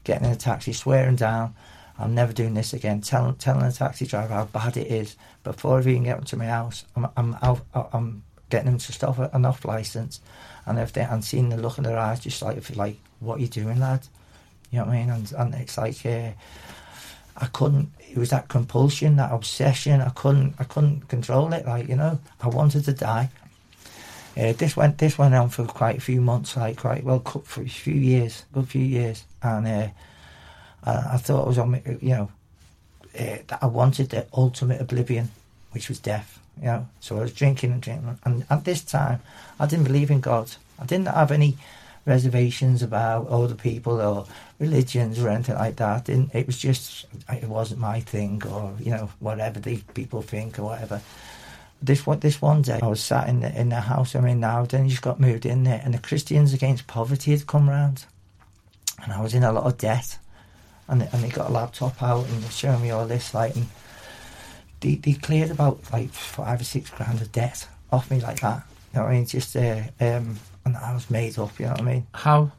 getting 0.05 0.25
in 0.25 0.33
a 0.33 0.37
taxi, 0.37 0.73
swearing 0.73 1.17
down, 1.17 1.55
I'm 1.99 2.15
never 2.15 2.33
doing 2.33 2.55
this 2.55 2.73
again. 2.73 3.01
Telling 3.01 3.35
telling 3.37 3.65
a 3.65 3.73
taxi 3.73 4.07
driver 4.07 4.35
how 4.35 4.45
bad 4.45 4.77
it 4.77 4.89
is 4.89 5.17
before 5.45 5.79
I 5.79 5.81
even 5.81 6.05
get 6.05 6.25
to 6.27 6.37
my 6.37 6.47
house. 6.47 6.85
I'm 6.95 7.09
I'm 7.17 7.37
out, 7.43 7.65
I'm 7.75 8.23
getting 8.51 8.71
them 8.71 8.79
to 8.79 8.93
stop 8.93 9.19
an 9.19 9.45
off 9.45 9.65
license, 9.65 10.21
and 10.67 10.79
if 10.79 10.93
they 10.93 11.03
and 11.03 11.25
seeing 11.25 11.49
the 11.49 11.57
look 11.57 11.79
in 11.79 11.85
their 11.85 11.99
eyes, 11.99 12.21
just 12.21 12.43
like 12.43 12.77
like 12.77 12.99
what 13.21 13.39
are 13.39 13.43
you 13.43 13.49
doing, 13.49 13.81
lad? 13.81 14.07
You 14.71 14.81
know 14.81 14.87
what 14.87 14.95
I 14.95 14.99
mean? 14.99 15.11
And 15.11 15.33
and 15.33 15.55
it's 15.55 15.79
like 15.79 16.05
uh, 16.05 16.33
I 17.39 17.47
couldn't. 17.47 17.91
It 18.11 18.19
was 18.19 18.31
that 18.31 18.49
compulsion, 18.49 19.17
that 19.17 19.33
obsession. 19.33 20.01
I 20.01 20.11
couldn't 20.11 20.55
I 20.59 20.65
couldn't 20.65 21.09
control 21.09 21.53
it. 21.53 21.67
Like 21.67 21.89
you 21.89 21.97
know, 21.97 22.19
I 22.41 22.49
wanted 22.49 22.85
to 22.85 22.93
die. 22.93 23.31
Uh, 24.37 24.53
this 24.53 24.77
went 24.77 24.99
this 24.99 25.19
went 25.19 25.35
on 25.35 25.49
for 25.49 25.65
quite 25.65 25.99
a 25.99 26.01
few 26.01 26.21
months, 26.21 26.57
like 26.57 26.79
quite 26.79 27.05
well, 27.05 27.21
for 27.21 27.63
a 27.63 27.69
few 27.69 27.95
years, 27.95 28.45
good 28.53 28.69
few 28.69 28.85
years, 28.85 29.25
and. 29.43 29.67
Uh, 29.67 29.89
I, 30.87 31.15
I 31.15 31.17
thought 31.19 31.45
I 31.45 31.49
was 31.49 31.59
on, 31.59 31.83
you 32.01 32.11
know, 32.11 32.31
uh, 33.19 33.39
that 33.49 33.59
I 33.61 33.67
wanted 33.67 34.11
the 34.11 34.27
ultimate 34.33 34.81
oblivion, 34.81 35.31
which 35.73 35.89
was 35.89 35.99
death. 35.99 36.41
You 36.59 36.67
know, 36.67 36.89
so 37.01 37.19
I 37.19 37.21
was 37.21 37.35
drinking 37.35 37.73
and 37.73 37.83
drinking, 37.83 38.19
and 38.25 38.47
at 38.49 38.65
this 38.65 38.81
time, 38.81 39.21
I 39.61 39.67
didn't 39.67 39.85
believe 39.85 40.11
in 40.11 40.21
God. 40.21 40.53
I 40.79 40.87
didn't 40.87 41.09
have 41.09 41.31
any 41.31 41.59
reservations 42.07 42.83
about 42.83 43.29
other 43.29 43.55
people 43.55 44.01
or 44.01 44.27
religions 44.59 45.19
or 45.19 45.29
anything 45.29 45.57
like 45.57 45.77
that. 45.77 46.09
And 46.09 46.31
it 46.35 46.47
was 46.47 46.59
just, 46.59 47.07
it 47.29 47.49
wasn't 47.49 47.81
my 47.81 48.01
thing, 48.01 48.43
or 48.47 48.75
you 48.81 48.93
know, 48.93 49.11
whatever 49.19 49.61
the 49.61 49.79
people 49.95 50.23
think 50.23 50.59
or 50.59 50.65
whatever. 50.65 51.03
This 51.83 52.07
one, 52.07 52.21
this 52.21 52.41
one 52.41 52.63
day, 52.63 52.81
I 52.83 52.87
was 52.87 53.03
sat 53.03 53.29
in 53.29 53.41
the, 53.41 53.61
in 53.61 53.69
the 53.69 53.81
house 53.81 54.15
I'm 54.15 54.25
in 54.27 54.41
now. 54.41 54.65
Then 54.65 54.89
just 54.89 55.03
got 55.03 55.21
moved 55.21 55.45
in 55.45 55.65
there, 55.65 55.83
and 55.85 55.93
the 55.93 55.99
Christians 55.99 56.55
Against 56.55 56.87
Poverty 56.87 57.33
had 57.33 57.47
come 57.47 57.69
round, 57.69 58.07
and 59.03 59.13
I 59.13 59.21
was 59.21 59.35
in 59.35 59.45
a 59.45 59.53
lot 59.53 59.65
of 59.65 59.77
debt 59.77 60.19
and 60.89 61.01
they, 61.01 61.09
and 61.13 61.23
they 61.23 61.29
got 61.29 61.51
a 61.51 61.53
laptop 61.53 62.03
out 62.03 62.27
and 62.27 62.43
they're 62.43 62.51
showing 62.51 62.83
me 62.83 62.91
all 62.91 63.07
this 63.07 63.35
like 63.35 63.57
and 63.57 63.67
they, 64.81 64.95
they 64.97 65.15
cleared 65.15 65.51
about 65.51 65.81
like 65.93 66.11
five 66.11 66.61
or 66.61 66.65
six 66.65 66.91
grand 66.91 67.21
of 67.21 67.33
debt 67.33 67.67
off 67.91 68.11
me 68.11 68.21
like 68.21 68.41
that. 68.41 68.63
You 68.93 68.99
know 68.99 69.05
what 69.05 69.13
I 69.13 69.15
mean? 69.15 69.27
Just 69.27 69.57
uh, 69.57 69.83
um, 70.01 70.39
and 70.67 70.77
I 70.77 70.93
was 70.93 71.09
made 71.11 71.39
up. 71.39 71.59
You 71.59 71.67
know 71.67 71.73
what 71.73 71.81
I 71.81 71.85
mean? 71.85 72.07
How? 72.13 72.51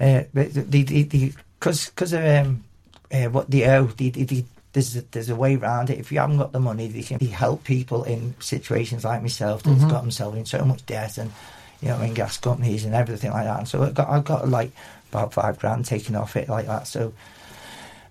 Uh, 0.00 0.24
the 0.34 0.44
the 0.44 1.32
because 1.58 1.86
because 1.86 2.12
of 2.12 2.24
um, 2.24 2.64
uh, 3.12 3.30
what 3.30 3.50
they 3.50 3.64
owe, 3.66 3.86
the 3.86 4.10
the 4.10 4.44
there's 4.72 4.96
a, 4.96 5.02
there's 5.12 5.30
a 5.30 5.36
way 5.36 5.56
around 5.56 5.88
it. 5.90 5.98
If 5.98 6.12
you 6.12 6.18
haven't 6.18 6.38
got 6.38 6.52
the 6.52 6.60
money, 6.60 6.88
they 6.88 7.02
can 7.02 7.18
help 7.20 7.64
people 7.64 8.04
in 8.04 8.34
situations 8.40 9.04
like 9.04 9.22
myself 9.22 9.62
that's 9.62 9.78
mm-hmm. 9.78 9.88
got 9.88 10.02
themselves 10.02 10.36
in 10.36 10.44
so 10.44 10.64
much 10.64 10.84
debt 10.84 11.16
and 11.16 11.32
you 11.80 11.88
know 11.88 11.96
I 11.96 12.02
mean 12.06 12.14
gas 12.14 12.36
companies 12.38 12.84
and 12.84 12.94
everything 12.94 13.30
like 13.30 13.44
that. 13.44 13.58
And 13.60 13.68
so 13.68 13.82
I 13.82 13.90
got 13.90 14.08
I 14.08 14.20
got 14.20 14.48
like 14.48 14.72
about 15.10 15.32
five 15.32 15.58
grand 15.58 15.86
taken 15.86 16.16
off 16.16 16.36
it 16.36 16.48
like 16.48 16.66
that. 16.66 16.86
So 16.86 17.14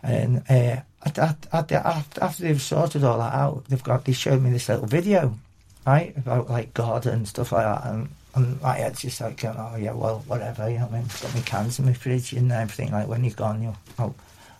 and 0.03 0.43
uh, 0.49 0.77
after 1.05 2.43
they've 2.43 2.61
sorted 2.61 3.03
all 3.03 3.19
that 3.19 3.33
out, 3.33 3.65
they've 3.65 3.83
got 3.83 4.05
they 4.05 4.13
showed 4.13 4.41
me 4.41 4.51
this 4.51 4.69
little 4.69 4.87
video, 4.87 5.37
right, 5.85 6.15
about 6.17 6.49
like 6.49 6.73
God 6.73 7.05
and 7.05 7.27
stuff 7.27 7.51
like 7.51 7.65
that, 7.65 7.91
and 7.91 8.09
and 8.37 8.63
I 8.63 8.77
had 8.77 8.95
just 8.95 9.19
like, 9.19 9.43
oh 9.43 9.75
yeah, 9.79 9.93
well, 9.93 10.23
whatever, 10.27 10.69
you 10.69 10.77
know, 10.77 10.87
I 10.87 10.93
mean, 10.93 11.03
got 11.21 11.33
my 11.33 11.41
cans 11.41 11.79
in 11.79 11.85
my 11.85 11.93
fridge 11.93 12.33
and 12.33 12.51
everything. 12.51 12.91
Like 12.91 13.07
when 13.07 13.23
you're 13.23 13.33
gone, 13.33 13.63
you, 13.63 13.75
I'll, 13.97 14.15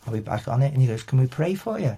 I'll 0.06 0.14
be 0.14 0.20
back 0.20 0.48
on 0.48 0.64
it. 0.64 0.74
And 0.74 0.82
he 0.82 0.88
goes, 0.88 1.04
can 1.04 1.20
we 1.20 1.28
pray 1.28 1.54
for 1.54 1.80
you? 1.80 1.96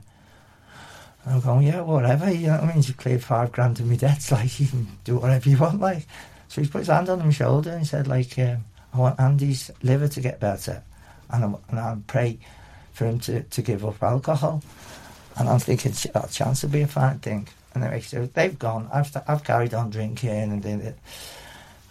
And 1.25 1.35
I'm 1.35 1.39
going, 1.39 1.67
yeah, 1.67 1.81
whatever. 1.81 2.31
You 2.31 2.47
know 2.47 2.53
what 2.59 2.63
I 2.65 2.73
mean? 2.73 2.83
You 2.83 2.93
cleared 2.93 3.23
five 3.23 3.51
grand 3.51 3.79
of 3.79 3.87
my 3.87 3.95
debts. 3.95 4.31
Like 4.31 4.59
you 4.59 4.67
can 4.67 4.87
do 5.05 5.17
whatever 5.17 5.49
you 5.49 5.57
want. 5.57 5.79
Like, 5.79 6.05
so 6.49 6.61
he 6.61 6.67
put 6.67 6.79
his 6.79 6.87
hand 6.87 7.09
on 7.09 7.19
my 7.19 7.29
shoulder 7.29 7.71
and 7.71 7.79
he 7.79 7.85
said, 7.85 8.07
like, 8.07 8.37
um, 8.39 8.65
I 8.93 8.97
want 8.97 9.19
Andy's 9.19 9.71
liver 9.81 10.07
to 10.07 10.21
get 10.21 10.39
better, 10.39 10.81
and 11.29 11.45
I, 11.45 11.53
and 11.69 11.79
I 11.79 11.97
pray 12.07 12.39
for 12.91 13.05
him 13.05 13.19
to, 13.21 13.43
to 13.43 13.61
give 13.61 13.85
up 13.85 14.01
alcohol. 14.01 14.63
And 15.37 15.47
I'm 15.47 15.59
thinking 15.59 15.93
that 16.13 16.31
chance 16.31 16.63
would 16.63 16.71
be 16.71 16.81
a 16.81 16.87
fine 16.87 17.19
thing. 17.19 17.47
And 17.73 17.83
anyway, 17.83 18.01
so 18.01 18.25
they've 18.25 18.57
gone. 18.57 18.89
I've 18.91 19.15
I've 19.27 19.43
carried 19.43 19.73
on 19.73 19.91
drinking 19.91 20.29
and 20.29 20.61
did 20.61 20.81
it. 20.81 20.97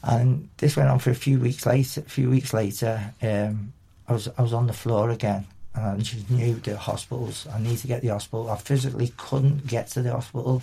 And 0.02 0.48
this 0.58 0.76
went 0.76 0.88
on 0.88 0.98
for 0.98 1.10
a 1.10 1.14
few 1.14 1.38
weeks 1.38 1.66
later. 1.66 2.00
A 2.00 2.10
few 2.10 2.30
weeks 2.30 2.52
later, 2.52 3.12
um, 3.22 3.72
I 4.06 4.12
was 4.12 4.28
I 4.38 4.42
was 4.42 4.52
on 4.52 4.66
the 4.66 4.72
floor 4.72 5.10
again, 5.10 5.46
and 5.74 5.84
I 5.84 5.96
just 5.96 6.30
knew 6.30 6.54
the 6.54 6.76
hospitals. 6.76 7.46
I 7.52 7.60
need 7.60 7.78
to 7.78 7.86
get 7.86 8.02
the 8.02 8.08
hospital. 8.08 8.50
I 8.50 8.56
physically 8.56 9.12
couldn't 9.16 9.66
get 9.66 9.88
to 9.88 10.02
the 10.02 10.12
hospital. 10.12 10.62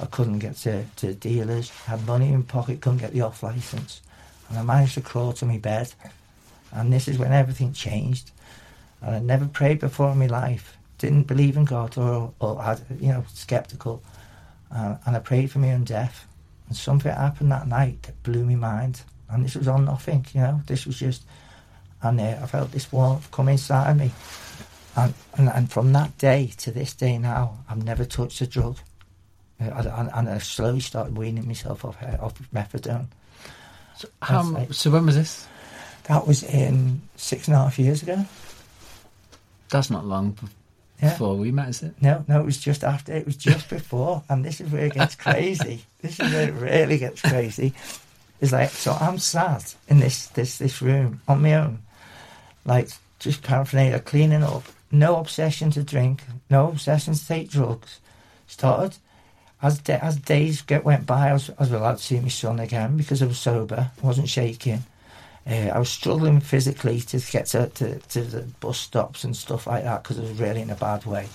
I 0.00 0.06
couldn't 0.06 0.40
get 0.40 0.56
to, 0.58 0.84
to 0.96 1.14
dealers. 1.14 1.70
I 1.86 1.92
had 1.92 2.06
money 2.06 2.32
in 2.32 2.42
pocket, 2.42 2.80
couldn't 2.80 2.98
get 2.98 3.12
the 3.12 3.20
off 3.20 3.42
license, 3.42 4.00
and 4.48 4.58
I 4.58 4.62
managed 4.62 4.94
to 4.94 5.00
crawl 5.00 5.32
to 5.34 5.46
my 5.46 5.58
bed. 5.58 5.92
And 6.72 6.92
this 6.92 7.06
is 7.06 7.18
when 7.18 7.32
everything 7.32 7.72
changed 7.74 8.30
and 9.02 9.16
I'd 9.16 9.24
never 9.24 9.46
prayed 9.46 9.80
before 9.80 10.12
in 10.12 10.18
my 10.18 10.26
life. 10.26 10.76
Didn't 10.98 11.24
believe 11.24 11.56
in 11.56 11.64
God 11.64 11.98
or, 11.98 12.32
or 12.38 12.62
had, 12.62 12.80
you 13.00 13.08
know, 13.08 13.24
skeptical. 13.34 14.02
Uh, 14.74 14.96
and 15.04 15.16
I 15.16 15.18
prayed 15.18 15.50
for 15.50 15.58
my 15.58 15.72
own 15.72 15.84
death. 15.84 16.26
And 16.68 16.76
something 16.76 17.12
happened 17.12 17.52
that 17.52 17.66
night 17.68 18.02
that 18.02 18.22
blew 18.22 18.44
my 18.44 18.54
mind. 18.54 19.02
And 19.28 19.44
this 19.44 19.56
was 19.56 19.68
on 19.68 19.84
nothing, 19.84 20.26
you 20.34 20.40
know. 20.40 20.60
This 20.66 20.86
was 20.86 20.98
just, 20.98 21.22
and 22.02 22.20
uh, 22.20 22.38
I 22.42 22.46
felt 22.46 22.72
this 22.72 22.92
warmth 22.92 23.30
come 23.30 23.48
inside 23.48 23.90
of 23.90 23.96
me. 23.96 24.10
And, 24.96 25.14
and, 25.36 25.48
and 25.48 25.72
from 25.72 25.92
that 25.94 26.18
day 26.18 26.52
to 26.58 26.70
this 26.70 26.92
day 26.92 27.18
now, 27.18 27.58
I've 27.68 27.84
never 27.84 28.04
touched 28.04 28.40
a 28.40 28.46
drug. 28.46 28.78
Uh, 29.60 29.90
and, 29.96 30.10
and 30.12 30.28
I 30.28 30.38
slowly 30.38 30.80
started 30.80 31.16
weaning 31.16 31.46
myself 31.46 31.84
off, 31.84 32.02
uh, 32.02 32.18
off 32.20 32.34
methadone. 32.52 33.06
So, 33.96 34.08
how, 34.20 34.66
so 34.70 34.90
when 34.90 35.06
was 35.06 35.14
this? 35.14 35.46
That 36.04 36.26
was 36.26 36.42
in 36.42 37.00
six 37.16 37.46
and 37.46 37.54
a 37.54 37.60
half 37.60 37.78
years 37.78 38.02
ago. 38.02 38.24
That's 39.70 39.88
not 39.88 40.04
long 40.04 40.36
before 41.10 41.34
we 41.36 41.52
met, 41.52 41.68
is 41.68 41.82
it? 41.82 41.94
No, 42.00 42.24
no, 42.28 42.40
it 42.40 42.44
was 42.44 42.58
just 42.58 42.84
after. 42.84 43.12
It 43.12 43.26
was 43.26 43.36
just 43.36 43.68
before, 43.68 44.22
and 44.28 44.44
this 44.44 44.60
is 44.60 44.70
where 44.70 44.86
it 44.86 44.94
gets 44.94 45.14
crazy. 45.14 45.84
this 46.00 46.18
is 46.18 46.32
where 46.32 46.48
it 46.48 46.54
really 46.54 46.98
gets 46.98 47.20
crazy. 47.20 47.74
It's 48.40 48.52
like 48.52 48.70
so 48.70 48.92
I'm 48.92 49.18
sat 49.18 49.74
in 49.88 50.00
this 50.00 50.26
this 50.28 50.58
this 50.58 50.82
room 50.82 51.20
on 51.28 51.42
my 51.42 51.54
own, 51.54 51.80
like 52.64 52.88
just 53.18 53.42
paraphernalia, 53.42 54.00
cleaning 54.00 54.42
up. 54.42 54.64
No 54.90 55.16
obsession 55.16 55.70
to 55.72 55.82
drink, 55.82 56.22
no 56.50 56.68
obsession 56.68 57.14
to 57.14 57.26
take 57.26 57.50
drugs. 57.50 58.00
Started 58.46 58.96
as 59.62 59.78
de- 59.78 60.04
as 60.04 60.16
days 60.16 60.60
get 60.62 60.84
went 60.84 61.06
by, 61.06 61.30
I 61.30 61.32
was, 61.32 61.50
I 61.50 61.54
was 61.60 61.72
allowed 61.72 61.98
to 61.98 62.02
see 62.02 62.18
my 62.20 62.28
son 62.28 62.58
again 62.58 62.96
because 62.96 63.22
I 63.22 63.26
was 63.26 63.38
sober, 63.38 63.90
I 64.02 64.06
wasn't 64.06 64.28
shaking. 64.28 64.82
Uh, 65.46 65.70
I 65.74 65.78
was 65.78 65.88
struggling 65.88 66.40
physically 66.40 67.00
to 67.00 67.18
get 67.18 67.46
to, 67.46 67.68
to, 67.68 67.98
to, 67.98 68.20
the 68.22 68.42
bus 68.60 68.78
stops 68.78 69.24
and 69.24 69.36
stuff 69.36 69.66
like 69.66 69.82
that 69.82 70.02
because 70.02 70.18
I 70.18 70.22
was 70.22 70.38
really 70.38 70.60
in 70.62 70.70
a 70.70 70.76
bad 70.76 71.04
way. 71.04 71.28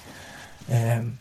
Um, 0.72 1.20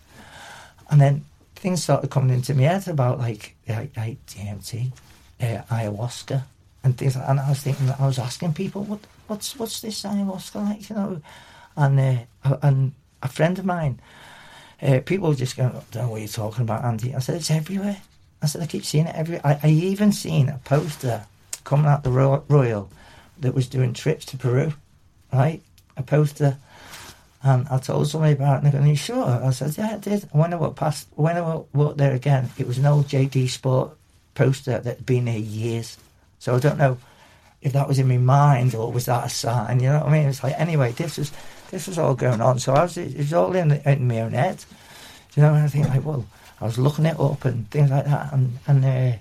and 0.88 1.00
then 1.00 1.24
things 1.56 1.82
started 1.82 2.10
coming 2.10 2.30
into 2.30 2.54
my 2.54 2.62
head 2.62 2.86
about 2.86 3.18
like, 3.18 3.56
like, 3.68 3.96
like 3.96 4.24
DMT, 4.26 4.92
uh, 5.40 5.62
ayahuasca, 5.68 6.44
and 6.84 6.96
things. 6.96 7.16
Like, 7.16 7.28
and 7.28 7.40
I 7.40 7.48
was 7.48 7.60
thinking, 7.60 7.90
I 7.98 8.06
was 8.06 8.20
asking 8.20 8.54
people, 8.54 8.84
what, 8.84 9.00
what's 9.26 9.56
what's 9.56 9.80
this 9.80 10.02
ayahuasca 10.02 10.54
like, 10.54 10.88
you 10.88 10.96
know? 10.96 11.20
And 11.76 12.26
uh, 12.44 12.56
and 12.62 12.92
a 13.22 13.28
friend 13.28 13.58
of 13.58 13.64
mine, 13.64 13.98
uh, 14.80 15.00
people 15.04 15.34
just 15.34 15.56
going, 15.56 15.70
I 15.70 15.82
don't 15.90 16.04
know 16.04 16.10
what 16.10 16.20
you're 16.20 16.28
talking 16.28 16.62
about, 16.62 16.84
Andy. 16.84 17.14
I 17.14 17.18
said, 17.18 17.36
it's 17.36 17.50
everywhere. 17.50 18.00
I 18.42 18.46
said, 18.46 18.62
I 18.62 18.66
keep 18.66 18.84
seeing 18.84 19.06
it 19.06 19.14
everywhere. 19.16 19.40
I, 19.44 19.58
I 19.62 19.70
even 19.70 20.12
seen 20.12 20.48
a 20.48 20.60
poster 20.64 21.24
coming 21.66 21.86
out 21.86 22.04
the 22.04 22.10
Royal 22.48 22.88
that 23.40 23.54
was 23.54 23.66
doing 23.66 23.92
trips 23.92 24.24
to 24.26 24.38
Peru, 24.38 24.72
right? 25.32 25.60
A 25.96 26.02
poster. 26.02 26.56
And 27.42 27.68
I 27.68 27.78
told 27.78 28.08
somebody 28.08 28.32
about 28.32 28.54
it 28.54 28.56
and 28.56 28.64
they're 28.64 28.72
going, 28.72 28.84
Are 28.84 28.90
you 28.90 28.96
sure? 28.96 29.24
I 29.24 29.50
said, 29.50 29.76
Yeah, 29.76 29.94
I 29.94 29.98
did. 29.98 30.28
when 30.32 30.54
I 30.54 30.56
walked 30.56 30.76
past, 30.76 31.08
when 31.16 31.36
I 31.36 31.42
walked 31.74 31.98
there 31.98 32.14
again, 32.14 32.50
it 32.56 32.66
was 32.66 32.78
an 32.78 32.86
old 32.86 33.08
JD 33.08 33.48
Sport 33.50 33.96
poster 34.34 34.78
that 34.78 34.84
had 34.84 35.06
been 35.06 35.26
there 35.26 35.38
years. 35.38 35.98
So 36.38 36.54
I 36.54 36.60
don't 36.60 36.78
know 36.78 36.98
if 37.60 37.72
that 37.72 37.88
was 37.88 37.98
in 37.98 38.08
my 38.08 38.16
mind 38.16 38.74
or 38.74 38.92
was 38.92 39.06
that 39.06 39.26
a 39.26 39.28
sign, 39.28 39.80
you 39.80 39.88
know 39.88 39.98
what 39.98 40.08
I 40.08 40.12
mean? 40.12 40.28
It's 40.28 40.42
like, 40.42 40.58
anyway, 40.58 40.92
this 40.92 41.18
was 41.18 41.32
this 41.70 41.88
was 41.88 41.98
all 41.98 42.14
going 42.14 42.40
on. 42.40 42.60
So 42.60 42.74
I 42.74 42.82
was, 42.84 42.96
it 42.96 43.16
was 43.16 43.32
all 43.32 43.54
in, 43.56 43.72
in 43.72 44.06
my 44.06 44.20
own 44.20 44.32
head. 44.32 44.64
You 45.34 45.42
know, 45.42 45.54
and 45.54 45.64
I 45.64 45.68
think, 45.68 45.88
like, 45.88 46.04
well, 46.04 46.24
I 46.60 46.64
was 46.64 46.78
looking 46.78 47.06
it 47.06 47.18
up 47.18 47.44
and 47.44 47.68
things 47.70 47.90
like 47.90 48.04
that. 48.04 48.32
And, 48.32 48.58
and 48.66 48.84
uh, 48.84 49.18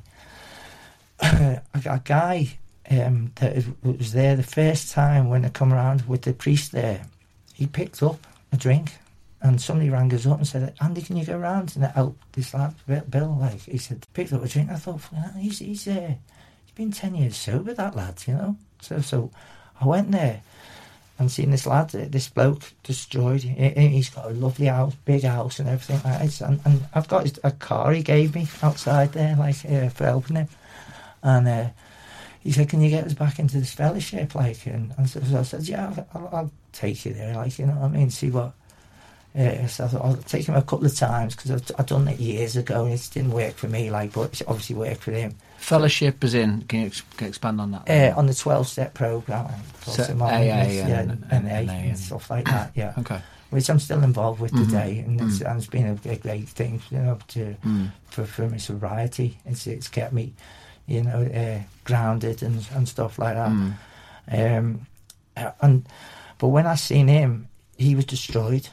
a, 1.21 1.61
a 1.73 2.01
guy 2.03 2.57
um, 2.89 3.31
that 3.35 3.63
was 3.83 4.11
there 4.13 4.35
the 4.35 4.43
first 4.43 4.91
time 4.91 5.29
when 5.29 5.45
I 5.45 5.49
come 5.49 5.73
around 5.73 6.07
with 6.07 6.23
the 6.23 6.33
priest 6.33 6.71
there, 6.71 7.05
he 7.53 7.65
picked 7.67 8.03
up 8.03 8.19
a 8.51 8.57
drink 8.57 8.93
and 9.41 9.61
somebody 9.61 9.89
rang 9.89 10.13
us 10.13 10.25
up 10.25 10.37
and 10.37 10.47
said, 10.47 10.73
Andy, 10.81 11.01
can 11.01 11.17
you 11.17 11.25
go 11.25 11.37
around 11.37 11.73
and 11.75 11.85
help 11.85 12.17
this 12.33 12.53
lad, 12.53 12.73
Bill? 13.09 13.37
Like, 13.39 13.61
he 13.61 13.77
said, 13.77 14.05
picked 14.13 14.33
up 14.33 14.43
a 14.43 14.47
drink. 14.47 14.69
I 14.71 14.75
thought, 14.75 15.01
he's, 15.37 15.59
he's, 15.59 15.87
uh, 15.87 16.13
he's 16.65 16.73
been 16.75 16.91
10 16.91 17.15
years 17.15 17.37
sober, 17.37 17.73
that 17.73 17.95
lad, 17.95 18.23
you 18.27 18.33
know? 18.33 18.55
So, 18.81 18.99
so 19.01 19.31
I 19.79 19.85
went 19.85 20.11
there 20.11 20.41
and 21.19 21.31
seen 21.31 21.51
this 21.51 21.65
lad, 21.67 21.93
uh, 21.95 22.05
this 22.09 22.27
bloke 22.27 22.73
destroyed. 22.83 23.41
He, 23.43 23.69
he- 23.69 23.87
he's 23.89 24.09
got 24.09 24.25
a 24.31 24.33
lovely 24.33 24.65
house, 24.65 24.95
big 25.05 25.23
house, 25.23 25.59
and 25.59 25.69
everything. 25.69 26.01
like 26.09 26.19
that. 26.29 26.41
and, 26.41 26.59
and 26.65 26.85
I've 26.93 27.07
got 27.07 27.23
his, 27.23 27.39
a 27.43 27.51
car 27.51 27.91
he 27.93 28.01
gave 28.03 28.33
me 28.35 28.47
outside 28.63 29.13
there, 29.13 29.35
like 29.37 29.63
uh, 29.65 29.89
for 29.89 30.05
helping 30.05 30.35
him. 30.37 30.47
And 31.25 31.47
uh, 31.47 31.69
he 32.41 32.51
said, 32.51 32.69
"Can 32.69 32.81
you 32.81 32.89
get 32.91 33.05
us 33.05 33.13
back 33.13 33.39
into 33.39 33.59
this 33.59 33.73
fellowship?" 33.73 34.35
Like, 34.35 34.65
and, 34.67 34.93
and 34.97 35.09
so, 35.09 35.19
so 35.21 35.39
I 35.39 35.43
said, 35.43 35.67
"Yeah, 35.67 35.91
I'll, 36.13 36.29
I'll, 36.31 36.51
take 36.71 37.05
you 37.05 37.13
there." 37.13 37.35
Like, 37.35 37.57
you 37.57 37.65
know 37.65 37.73
what 37.73 37.85
I 37.91 37.97
mean? 37.97 38.09
See 38.11 38.29
what. 38.29 38.53
Uh, 39.37 39.67
so 39.67 39.83
I 39.83 39.87
thought 39.89 40.05
I'll 40.05 40.15
take 40.15 40.45
him 40.47 40.55
a 40.55 40.61
couple 40.61 40.85
of 40.85 40.95
times 40.95 41.35
because 41.35 41.51
I've, 41.51 41.71
I've 41.77 41.85
done 41.87 42.07
it 42.07 42.19
years 42.19 42.55
ago 42.55 42.85
and 42.85 42.93
it 42.93 43.09
didn't 43.13 43.31
work 43.31 43.55
for 43.55 43.67
me. 43.67 43.89
Like, 43.91 44.13
but 44.13 44.39
it 44.39 44.47
obviously 44.47 44.77
worked 44.77 45.01
for 45.03 45.11
him. 45.11 45.35
Fellowship 45.57 46.23
is 46.23 46.33
in. 46.33 46.61
Can 46.69 46.81
you, 46.81 46.85
ex- 46.87 47.01
can 47.17 47.25
you 47.25 47.29
expand 47.29 47.59
on 47.59 47.71
that? 47.71 47.89
Uh, 47.89 48.17
on 48.17 48.27
the 48.27 48.33
twelve 48.33 48.67
step 48.67 48.93
program, 48.93 49.49
So 49.81 50.03
AA 50.03 50.27
and- 50.27 50.73
yeah, 50.73 50.99
and- 50.99 51.25
and, 51.31 51.47
and 51.49 51.69
and 51.69 51.97
stuff 51.99 52.29
like 52.29 52.45
that. 52.45 52.71
Yeah, 52.75 52.93
okay. 52.99 53.19
which 53.49 53.69
I'm 53.69 53.79
still 53.79 54.03
involved 54.03 54.39
with 54.39 54.51
Mhm. 54.53 54.65
today, 54.65 55.03
and 55.05 55.19
it's, 55.19 55.39
Mm. 55.39 55.49
and 55.49 55.57
it's 55.57 55.67
been 55.67 55.87
a, 56.05 56.09
a 56.09 56.15
great 56.17 56.47
thing, 56.47 56.81
you 56.91 56.99
know, 56.99 57.17
to 57.29 57.55
Mm. 57.65 57.91
for, 58.09 58.25
for 58.25 58.47
my 58.49 58.57
sobriety. 58.57 59.37
It's 59.45 59.65
it's 59.67 59.87
kept 59.89 60.13
me, 60.13 60.33
you 60.87 61.01
know, 61.03 61.21
uh, 61.23 61.61
grounded 61.83 62.43
and 62.43 62.65
and 62.73 62.87
stuff 62.87 63.17
like 63.19 63.35
that. 63.35 63.49
Mm. 63.49 63.73
Um, 64.31 64.87
uh, 65.37 65.51
and 65.61 65.85
but 66.37 66.47
when 66.47 66.65
I 66.65 66.75
seen 66.75 67.07
him, 67.07 67.47
he 67.77 67.95
was 67.95 68.05
destroyed, 68.05 68.69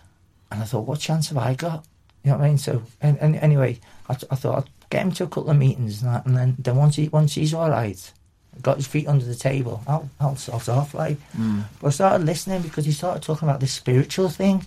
and 0.51 0.63
I 0.63 0.65
thought, 0.65 0.87
what 0.87 1.01
chance 1.01 1.29
have 1.29 1.39
I 1.39 1.55
got? 1.55 1.85
You 2.25 2.31
know 2.31 2.39
what 2.39 2.45
I 2.45 2.49
mean? 2.49 2.59
So, 2.59 2.83
and, 3.01 3.19
and 3.19 3.37
anyway, 3.37 3.81
I, 4.09 4.13
I 4.31 4.37
thought 4.37 4.59
I'd 4.59 4.71
get 4.91 5.03
him 5.03 5.13
to 5.13 5.25
a 5.25 5.29
couple 5.29 5.51
of 5.51 5.57
meetings 5.57 6.03
and 6.03 6.13
that, 6.13 6.27
and 6.27 6.37
then 6.37 6.57
then 6.59 6.77
once 6.77 6.97
he 6.97 7.09
once 7.09 7.35
he's 7.35 7.55
all 7.55 7.71
right, 7.71 8.13
got 8.61 8.77
his 8.77 8.87
feet 8.87 9.09
under 9.09 9.25
the 9.25 9.35
table, 9.35 9.83
I'll 9.87 10.09
I'll 10.21 10.37
sort 10.37 10.69
off 10.69 10.95
like. 10.95 11.19
Mm. 11.37 11.65
But 11.81 11.89
I 11.89 11.91
started 11.91 12.27
listening 12.27 12.63
because 12.63 12.85
he 12.85 12.93
started 12.93 13.23
talking 13.23 13.49
about 13.49 13.61
this 13.61 13.73
spiritual 13.73 14.29
thing, 14.29 14.67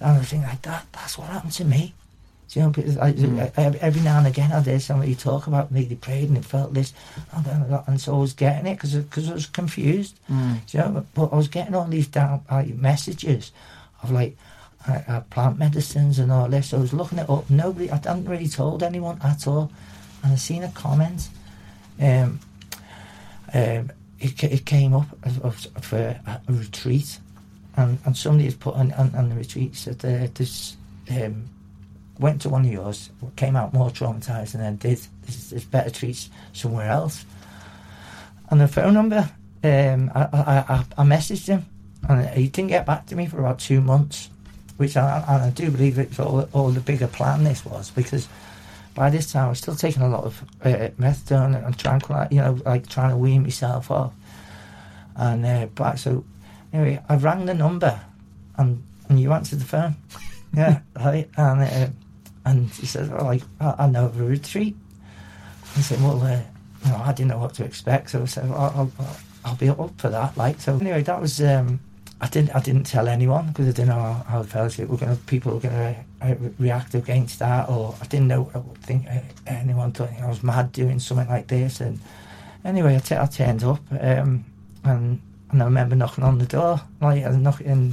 and 0.00 0.16
I 0.16 0.18
was 0.18 0.28
thinking 0.28 0.48
like 0.48 0.62
that. 0.62 0.86
That's 0.92 1.16
what 1.16 1.28
happened 1.28 1.52
to 1.52 1.64
me. 1.64 1.94
Do 2.52 2.60
you 2.60 2.66
know, 2.66 2.70
because 2.72 2.98
I, 2.98 3.12
Mm. 3.12 3.50
every, 3.56 3.80
every 3.80 4.02
now 4.02 4.18
and 4.18 4.26
again 4.26 4.52
I'd 4.52 4.66
hear 4.66 4.78
somebody 4.78 5.14
talk 5.14 5.46
about 5.46 5.70
me. 5.72 5.84
They 5.84 5.94
prayed 5.94 6.28
and 6.28 6.36
it 6.36 6.44
felt 6.44 6.74
this, 6.74 6.92
and, 7.32 7.46
and 7.86 7.98
so 8.00 8.14
I 8.14 8.18
was 8.18 8.34
getting 8.34 8.66
it 8.66 8.74
because 8.74 9.30
I 9.30 9.32
was 9.32 9.46
confused. 9.46 10.18
Mm. 10.30 10.58
Do 10.66 10.78
you 10.78 10.84
know, 10.84 11.06
but 11.14 11.32
I 11.32 11.36
was 11.36 11.48
getting 11.48 11.74
all 11.74 11.86
these 11.86 12.08
down 12.08 12.42
like, 12.50 12.74
messages 12.74 13.52
of 14.02 14.10
like 14.10 14.36
uh, 14.86 15.00
uh, 15.08 15.20
plant 15.30 15.58
medicines 15.58 16.18
and 16.18 16.30
all 16.30 16.46
this. 16.48 16.68
So 16.68 16.78
I 16.78 16.80
was 16.82 16.92
looking 16.92 17.18
it 17.18 17.30
up. 17.30 17.48
Nobody, 17.48 17.90
I 17.90 17.96
hadn't 17.96 18.26
really 18.26 18.48
told 18.48 18.82
anyone 18.82 19.18
at 19.22 19.46
all. 19.46 19.70
And 20.22 20.32
I 20.32 20.36
seen 20.36 20.62
a 20.62 20.70
comment. 20.72 21.30
Um, 22.00 22.38
um, 23.54 23.90
it, 24.20 24.42
it 24.44 24.66
came 24.66 24.92
up 24.94 25.06
for 25.80 25.98
a, 25.98 26.40
a 26.48 26.52
retreat, 26.52 27.18
and, 27.76 27.98
and 28.04 28.16
somebody 28.16 28.44
had 28.44 28.60
put 28.60 28.74
on, 28.74 28.92
on, 28.92 29.14
on 29.14 29.28
the 29.30 29.34
retreat 29.36 29.74
said 29.74 30.04
uh, 30.04 30.28
this 30.34 30.76
um, 31.10 31.48
went 32.22 32.40
to 32.42 32.48
one 32.48 32.64
of 32.64 32.72
yours, 32.72 33.10
came 33.36 33.56
out 33.56 33.74
more 33.74 33.90
traumatized, 33.90 34.54
and 34.54 34.62
then 34.62 34.76
did 34.76 35.00
this, 35.26 35.64
better 35.64 35.90
treats 35.90 36.30
somewhere 36.52 36.88
else. 36.88 37.26
And 38.50 38.60
the 38.60 38.68
phone 38.68 38.94
number 38.94 39.30
um, 39.64 40.10
I, 40.14 40.22
I, 40.32 40.84
I, 40.98 41.04
messaged 41.04 41.46
him, 41.46 41.64
and 42.08 42.28
he 42.30 42.48
didn't 42.48 42.70
get 42.70 42.84
back 42.84 43.06
to 43.06 43.16
me 43.16 43.26
for 43.26 43.38
about 43.38 43.60
two 43.60 43.80
months, 43.80 44.28
which 44.76 44.96
I, 44.96 45.24
I 45.46 45.50
do 45.50 45.70
believe 45.70 45.98
it's 45.98 46.18
all, 46.18 46.48
all 46.52 46.70
the 46.70 46.80
bigger 46.80 47.06
plan 47.06 47.44
this 47.44 47.64
was 47.64 47.90
because 47.90 48.28
by 48.94 49.08
this 49.08 49.30
time 49.30 49.46
I 49.46 49.48
was 49.50 49.58
still 49.58 49.76
taking 49.76 50.02
a 50.02 50.08
lot 50.08 50.24
of 50.24 50.42
uh, 50.64 50.88
methadone 50.98 51.64
and 51.64 51.78
tranquilizer, 51.78 52.34
you 52.34 52.40
know, 52.40 52.58
like 52.64 52.88
trying 52.88 53.10
to 53.10 53.16
wean 53.16 53.42
myself 53.42 53.90
off. 53.90 54.12
And 55.14 55.46
uh, 55.46 55.66
but 55.74 55.98
so 55.98 56.24
anyway, 56.72 57.00
I 57.08 57.16
rang 57.16 57.46
the 57.46 57.54
number, 57.54 58.00
and 58.56 58.82
and 59.08 59.20
you 59.20 59.32
answered 59.32 59.60
the 59.60 59.64
phone, 59.64 59.94
yeah, 60.56 60.80
right, 60.96 61.28
and 61.36 61.62
uh, 61.62 61.92
and 62.44 62.70
he 62.70 62.86
said, 62.86 63.10
oh, 63.12 63.24
like 63.24 63.42
I, 63.60 63.74
I 63.80 63.86
know 63.88 64.06
of 64.06 64.20
a 64.20 64.24
retreat. 64.24 64.76
I 65.76 65.80
said, 65.80 66.00
well. 66.02 66.22
Uh, 66.22 66.42
you 66.84 66.90
know, 66.90 66.96
I 67.04 67.12
didn't 67.12 67.28
know 67.28 67.38
what 67.38 67.54
to 67.54 67.64
expect, 67.64 68.10
so 68.10 68.22
I 68.22 68.24
said, 68.24 68.50
well, 68.50 68.72
I'll, 68.98 69.06
I'll, 69.44 69.56
be 69.56 69.68
up 69.68 70.00
for 70.00 70.08
that. 70.08 70.36
Like, 70.36 70.60
so 70.60 70.76
anyway, 70.76 71.02
that 71.02 71.20
was. 71.20 71.40
Um, 71.40 71.80
I 72.20 72.28
didn't. 72.28 72.54
I 72.54 72.60
didn't 72.60 72.84
tell 72.84 73.08
anyone 73.08 73.48
because 73.48 73.68
I 73.68 73.72
didn't 73.72 73.88
know 73.88 74.22
how, 74.26 74.42
the 74.42 74.48
fellowship 74.48 74.88
were 74.88 74.96
going 74.96 75.16
to. 75.16 75.22
People 75.24 75.54
were 75.54 75.60
going 75.60 75.74
to 75.74 75.96
uh, 76.22 76.34
react 76.58 76.94
against 76.94 77.38
that, 77.40 77.68
or 77.68 77.94
I 78.00 78.06
didn't 78.06 78.28
know. 78.28 78.50
I 78.54 78.86
think 78.86 79.06
uh, 79.08 79.20
anyone 79.46 79.92
thought 79.92 80.10
I 80.20 80.28
was 80.28 80.42
mad 80.42 80.72
doing 80.72 80.98
something 80.98 81.28
like 81.28 81.48
this. 81.48 81.80
And 81.80 82.00
anyway, 82.64 82.96
I, 82.96 83.00
t- 83.00 83.16
I 83.16 83.26
turned 83.26 83.64
up, 83.64 83.80
um, 84.00 84.44
and 84.84 85.20
and 85.50 85.62
I 85.62 85.64
remember 85.64 85.96
knocking 85.96 86.24
on 86.24 86.38
the 86.38 86.46
door. 86.46 86.80
Like, 87.00 87.24
I 87.24 87.30
knock, 87.30 87.60
and 87.60 87.92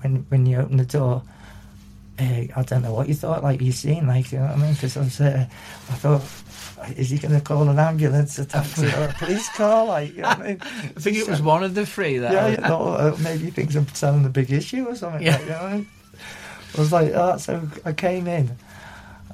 when 0.00 0.26
when 0.28 0.46
you 0.46 0.58
open 0.58 0.76
the 0.76 0.84
door, 0.84 1.22
uh, 2.18 2.44
I 2.56 2.62
don't 2.62 2.82
know 2.82 2.94
what 2.94 3.08
you 3.08 3.14
thought. 3.14 3.42
Like 3.42 3.60
you 3.60 3.72
seen, 3.72 4.06
like 4.06 4.32
you 4.32 4.38
know 4.38 4.46
what 4.46 4.54
I 4.54 4.56
mean? 4.56 4.74
Because 4.74 4.96
I 4.96 5.00
was, 5.00 5.20
uh, 5.20 5.46
I 5.90 5.94
thought 5.94 6.22
is 6.96 7.10
he 7.10 7.18
going 7.18 7.34
to 7.34 7.40
call 7.40 7.68
an 7.68 7.78
ambulance, 7.78 8.38
a 8.38 8.44
taxi, 8.44 8.86
or 8.86 9.04
a 9.04 9.14
police 9.14 9.48
car? 9.50 9.86
Like, 9.86 10.14
you 10.14 10.22
know 10.22 10.28
what 10.28 10.40
I 10.40 10.46
mean? 10.48 10.58
I 10.62 11.00
think 11.00 11.16
it 11.16 11.28
was 11.28 11.42
one 11.42 11.64
of 11.64 11.74
the 11.74 11.86
three 11.86 12.18
that. 12.18 12.32
Yeah, 12.32 12.48
yeah 12.48 12.68
no, 12.68 12.88
uh, 12.88 13.16
maybe 13.22 13.46
he 13.46 13.50
thinks 13.50 13.74
I'm 13.74 13.88
selling 13.88 14.22
the 14.22 14.30
big 14.30 14.52
issue 14.52 14.86
or 14.86 14.94
something. 14.94 15.22
Yeah. 15.22 15.32
Like, 15.32 15.42
you 15.42 15.48
know 15.48 15.62
what 15.62 15.64
I, 15.64 15.76
mean? 15.76 15.88
I 16.76 16.80
was 16.80 16.92
like, 16.92 17.12
oh, 17.14 17.36
so 17.38 17.68
I 17.84 17.92
came 17.92 18.26
in, 18.26 18.56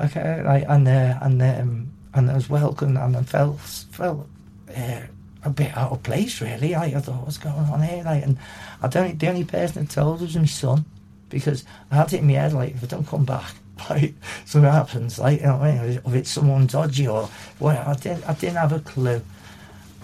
okay, 0.01 0.43
like, 0.45 0.65
and 0.69 0.87
uh, 0.87 1.19
and 1.21 1.43
um, 1.43 1.91
and 2.15 2.31
I 2.31 2.35
was 2.35 2.49
welcomed, 2.49 2.97
and 2.97 3.17
I 3.17 3.23
felt 3.23 3.59
felt 3.61 4.29
uh, 4.77 5.01
a 5.43 5.51
bit 5.51 5.77
out 5.77 5.93
of 5.93 6.03
place, 6.03 6.41
really. 6.41 6.73
Like, 6.73 6.95
I 6.95 7.01
thought, 7.01 7.25
what's 7.25 7.39
going 7.39 7.57
on 7.57 7.83
here? 7.83 8.05
Like, 8.05 8.23
and 8.23 8.39
I 8.83 8.89
don't. 8.89 9.19
The 9.19 9.29
only 9.29 9.45
person 9.45 9.85
that 9.85 9.91
told 9.93 10.21
was 10.21 10.37
my 10.37 10.45
son, 10.45 10.85
because 11.31 11.65
I 11.91 11.97
had 11.97 12.13
it 12.13 12.21
in 12.21 12.27
my 12.27 12.35
head, 12.35 12.53
like, 12.53 12.75
if 12.75 12.83
I 12.85 12.87
don't 12.87 13.07
come 13.07 13.25
back, 13.25 13.53
like 13.91 14.15
something 14.45 14.71
happens, 14.71 15.19
like 15.19 15.41
you 15.41 15.47
know 15.47 15.57
what 15.57 15.71
I 15.71 15.83
mean, 15.83 16.01
if 16.07 16.15
it's 16.15 16.31
someone 16.31 16.67
dodgy 16.67 17.09
or 17.09 17.29
well, 17.59 17.83
I 17.89 17.95
didn't, 17.95 18.25
I 18.29 18.35
didn't 18.35 18.57
have 18.57 18.73
a 18.73 18.81
clue, 18.81 19.21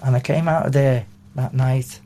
and 0.03 0.17
I 0.17 0.21
came 0.21 0.49
out 0.49 0.67
of 0.67 0.73
there 0.73 1.07
that 1.37 1.55
night, 1.55 2.01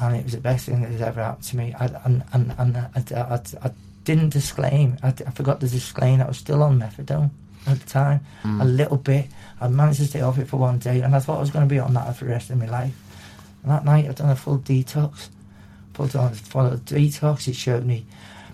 and 0.00 0.16
it 0.16 0.24
was 0.24 0.32
the 0.34 0.40
best 0.40 0.66
thing 0.66 0.82
that 0.82 0.90
has 0.92 1.02
ever 1.02 1.22
happened 1.22 1.44
to 1.44 1.56
me. 1.56 1.74
I, 1.78 1.86
and 2.04 2.22
and, 2.32 2.54
and 2.58 2.76
I, 2.76 2.90
I, 2.94 3.34
I, 3.34 3.40
I 3.66 3.70
didn't 4.04 4.30
disclaim. 4.30 4.96
I, 5.02 5.08
I 5.08 5.30
forgot 5.32 5.60
to 5.60 5.68
disclaim. 5.68 6.20
I 6.20 6.28
was 6.28 6.38
still 6.38 6.62
on 6.62 6.78
methadone 6.78 7.30
at 7.66 7.80
the 7.80 7.86
time, 7.88 8.20
Mm. 8.44 8.62
a 8.62 8.64
little 8.64 8.96
bit. 8.96 9.26
I 9.60 9.66
managed 9.68 9.98
to 9.98 10.06
stay 10.06 10.20
off 10.20 10.38
it 10.38 10.46
for 10.48 10.56
one 10.58 10.78
day, 10.78 11.00
and 11.00 11.14
I 11.16 11.18
thought 11.18 11.38
I 11.38 11.40
was 11.40 11.50
going 11.50 11.68
to 11.68 11.74
be 11.74 11.80
on 11.80 11.92
that 11.94 12.14
for 12.16 12.24
the 12.24 12.30
rest 12.30 12.50
of 12.50 12.58
my 12.58 12.66
life. 12.66 12.94
And 13.64 13.72
that 13.72 13.84
night, 13.84 14.08
I'd 14.08 14.14
done 14.14 14.30
a 14.30 14.36
full 14.36 14.58
detox. 14.60 15.28
Put 15.92 16.14
on 16.14 16.32
followed 16.34 16.84
detox. 16.84 17.48
It 17.48 17.56
showed 17.56 17.84
me 17.84 18.06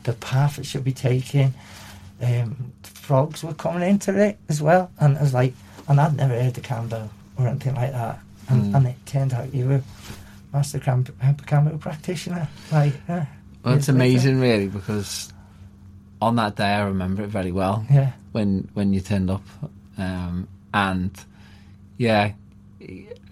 the 0.04 0.12
path 0.14 0.58
it 0.58 0.66
should 0.66 0.84
be 0.84 0.92
taking. 0.92 1.52
Um, 2.22 2.72
frogs 2.82 3.42
were 3.42 3.54
coming 3.54 3.88
into 3.88 4.16
it 4.18 4.38
as 4.48 4.62
well, 4.62 4.90
and 5.00 5.18
I 5.18 5.22
was 5.22 5.34
like, 5.34 5.52
and 5.88 6.00
I'd 6.00 6.16
never 6.16 6.34
heard 6.40 6.56
of 6.56 6.62
Kambo 6.64 7.08
or 7.36 7.48
anything 7.48 7.74
like 7.74 7.92
that. 7.92 8.18
And, 8.48 8.72
Mm. 8.72 8.76
and 8.76 8.86
it 8.88 8.96
turned 9.06 9.32
out 9.34 9.52
you 9.54 9.66
were 9.66 9.82
master 10.52 10.78
Kambo 10.78 11.80
practitioner. 11.80 12.46
Like, 12.70 12.94
yeah, 13.08 13.26
Well, 13.64 13.74
it's 13.74 13.88
later. 13.88 13.96
amazing, 13.96 14.40
really, 14.40 14.68
because 14.68 15.32
on 16.22 16.36
that 16.36 16.56
day 16.56 16.64
I 16.74 16.82
remember 16.84 17.22
it 17.24 17.28
very 17.30 17.52
well 17.52 17.84
Yeah, 17.90 18.12
when 18.32 18.68
when 18.74 18.92
you 18.92 19.00
turned 19.00 19.30
up, 19.30 19.42
um, 19.98 20.46
and 20.72 21.10
yeah, 21.98 22.32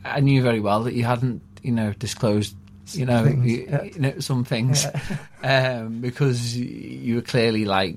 I 0.05 0.20
knew 0.20 0.43
very 0.43 0.61
well 0.61 0.83
that 0.85 0.95
you 0.95 1.05
hadn't, 1.05 1.43
you 1.62 1.73
know, 1.73 1.93
disclosed, 1.99 2.55
you 2.97 3.07
know, 3.07 3.24
Things, 3.24 3.47
you, 3.47 3.66
yeah. 3.68 3.82
you 3.82 4.01
know 4.01 4.18
some 4.20 4.45
things, 4.45 4.84
yeah, 5.43 5.78
um, 5.82 6.01
because 6.01 6.57
you, 6.57 7.16
were 7.16 7.22
clearly 7.22 7.64
like 7.64 7.97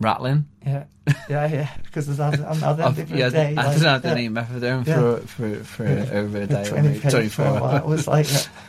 rattling. 0.00 0.46
yeah, 0.64 0.84
yeah, 1.28 1.46
yeah. 1.46 1.68
Because 1.84 2.06
there's 2.06 2.20
other, 2.20 2.44
another 2.48 2.82
I've- 2.84 2.96
different 2.96 3.18
yeah, 3.20 3.28
day. 3.30 3.48
I 3.56 3.62
like, 3.64 3.72
didn't 3.76 3.88
have 3.88 4.04
yeah. 4.04 4.10
any 4.12 4.28
methadone 4.28 4.86
Yeah. 4.86 4.94
for 4.96 5.20
for 5.26 5.54
for 5.64 5.84
Yeah. 5.88 6.10
over 6.12 6.38
a 6.42 6.46
day, 6.46 6.64
20 6.68 6.88
maybe 6.88 6.98
pennies 7.00 7.12
twenty 7.12 7.28
for 7.28 7.42
a 7.44 7.52
while. 7.54 7.64
hours. 7.64 7.80
It 7.82 7.86
was 7.86 8.06
like, 8.08 8.26